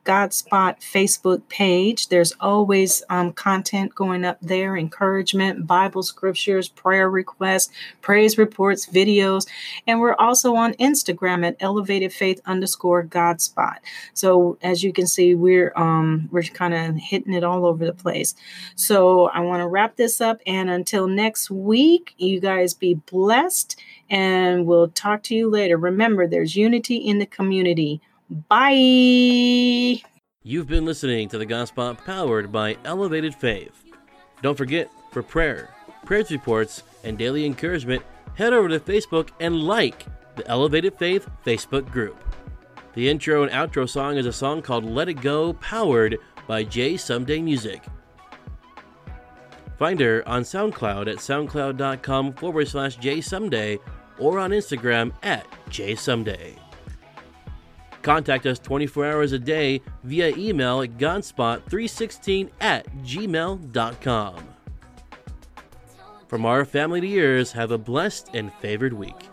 Godspot 0.08 0.80
Facebook 0.80 1.42
page. 1.50 2.08
There's 2.08 2.32
always 2.40 3.04
um, 3.10 3.34
content 3.34 3.94
going 3.94 4.24
up 4.24 4.38
there 4.42 4.78
encouragement, 4.78 5.68
Bible 5.68 6.02
scriptures, 6.02 6.70
prayer 6.70 7.10
requests, 7.10 7.74
praise 8.02 8.38
reports, 8.38 8.86
videos. 8.86 9.46
And 9.86 10.00
we're 10.00 10.16
also 10.16 10.56
on 10.56 10.76
Instagram 10.76 11.46
at 11.46 11.58
elevated 11.60 12.14
faith 12.14 12.40
underscore 12.46 13.04
Godspot. 13.04 13.80
So 14.14 14.58
as 14.62 14.82
you 14.82 14.94
can 14.94 15.08
see, 15.08 15.36
we're 15.36 15.74
um, 15.76 16.30
we're 16.32 16.44
kind 16.44 16.74
of 16.74 16.96
hitting 16.96 17.34
it 17.34 17.44
all 17.44 17.66
over 17.66 17.86
the 17.86 17.94
place. 17.94 18.34
So 18.76 19.28
I 19.28 19.42
want 19.42 19.60
to 19.60 19.68
wrap 19.68 19.98
this 19.98 20.22
up. 20.22 20.40
And 20.48 20.70
until 20.70 21.08
next 21.08 21.52
week, 21.52 22.14
you 22.18 22.40
guys 22.40 22.74
be 22.74 22.94
blessed 22.94 23.78
and 24.10 24.66
we'll 24.66 24.88
talk 24.88 25.24
to 25.24 25.36
you 25.36 25.50
later. 25.50 25.76
Remember, 25.76 26.28
there's 26.28 26.56
unity 26.56 26.96
in 26.96 27.20
the 27.20 27.26
community. 27.26 28.02
Bye. 28.30 30.02
You've 30.44 30.68
been 30.68 30.86
listening 30.86 31.30
to 31.30 31.38
the 31.38 31.46
Godspot 31.46 32.04
powered 32.06 32.52
by 32.52 32.78
Elevated 32.86 33.36
Faith. 33.36 33.84
Don't 34.42 34.58
forget, 34.58 34.90
for 35.12 35.24
prayer, 35.24 35.74
prayers 36.06 36.32
reports, 36.32 36.84
and 37.04 37.18
daily 37.18 37.46
encouragement, 37.46 38.04
head 38.36 38.54
over 38.54 38.70
to 38.70 38.80
Facebook 38.80 39.30
and 39.40 39.64
like 39.64 40.06
the 40.36 40.48
Elevated 40.48 40.98
Faith 40.98 41.30
Facebook 41.46 41.90
group. 41.92 42.24
The 42.94 43.10
intro 43.10 43.44
and 43.44 43.52
outro 43.52 43.88
song 43.88 44.18
is 44.18 44.26
a 44.26 44.34
song 44.34 44.62
called 44.62 44.84
Let 44.84 45.10
It 45.10 45.22
Go, 45.22 45.54
powered 45.54 46.18
by 46.48 46.64
J 46.64 46.98
Someday 46.98 47.42
Music. 47.42 47.84
Find 49.78 50.00
her 50.00 50.28
on 50.28 50.42
SoundCloud 50.42 51.08
at 51.12 51.18
soundcloud.com 51.18 52.34
forward 52.34 52.68
slash 52.68 52.96
J 52.98 53.22
Someday 53.22 53.80
or 54.18 54.40
on 54.40 54.52
Instagram 54.52 55.14
at 55.24 55.46
J 55.70 55.96
Someday. 55.96 56.56
Contact 58.08 58.46
us 58.46 58.58
24 58.58 59.06
hours 59.06 59.34
a 59.34 59.38
day 59.38 59.82
via 60.06 60.30
email 60.38 60.82
at 60.82 60.98
godspot316 60.98 62.50
at 62.62 62.88
gmail.com. 63.00 64.48
From 66.30 66.46
our 66.46 66.64
family 66.64 67.02
to 67.02 67.08
yours, 67.08 67.52
have 67.52 67.72
a 67.72 67.78
blessed 67.78 68.30
and 68.34 68.54
favored 68.62 68.94
week. 68.94 69.28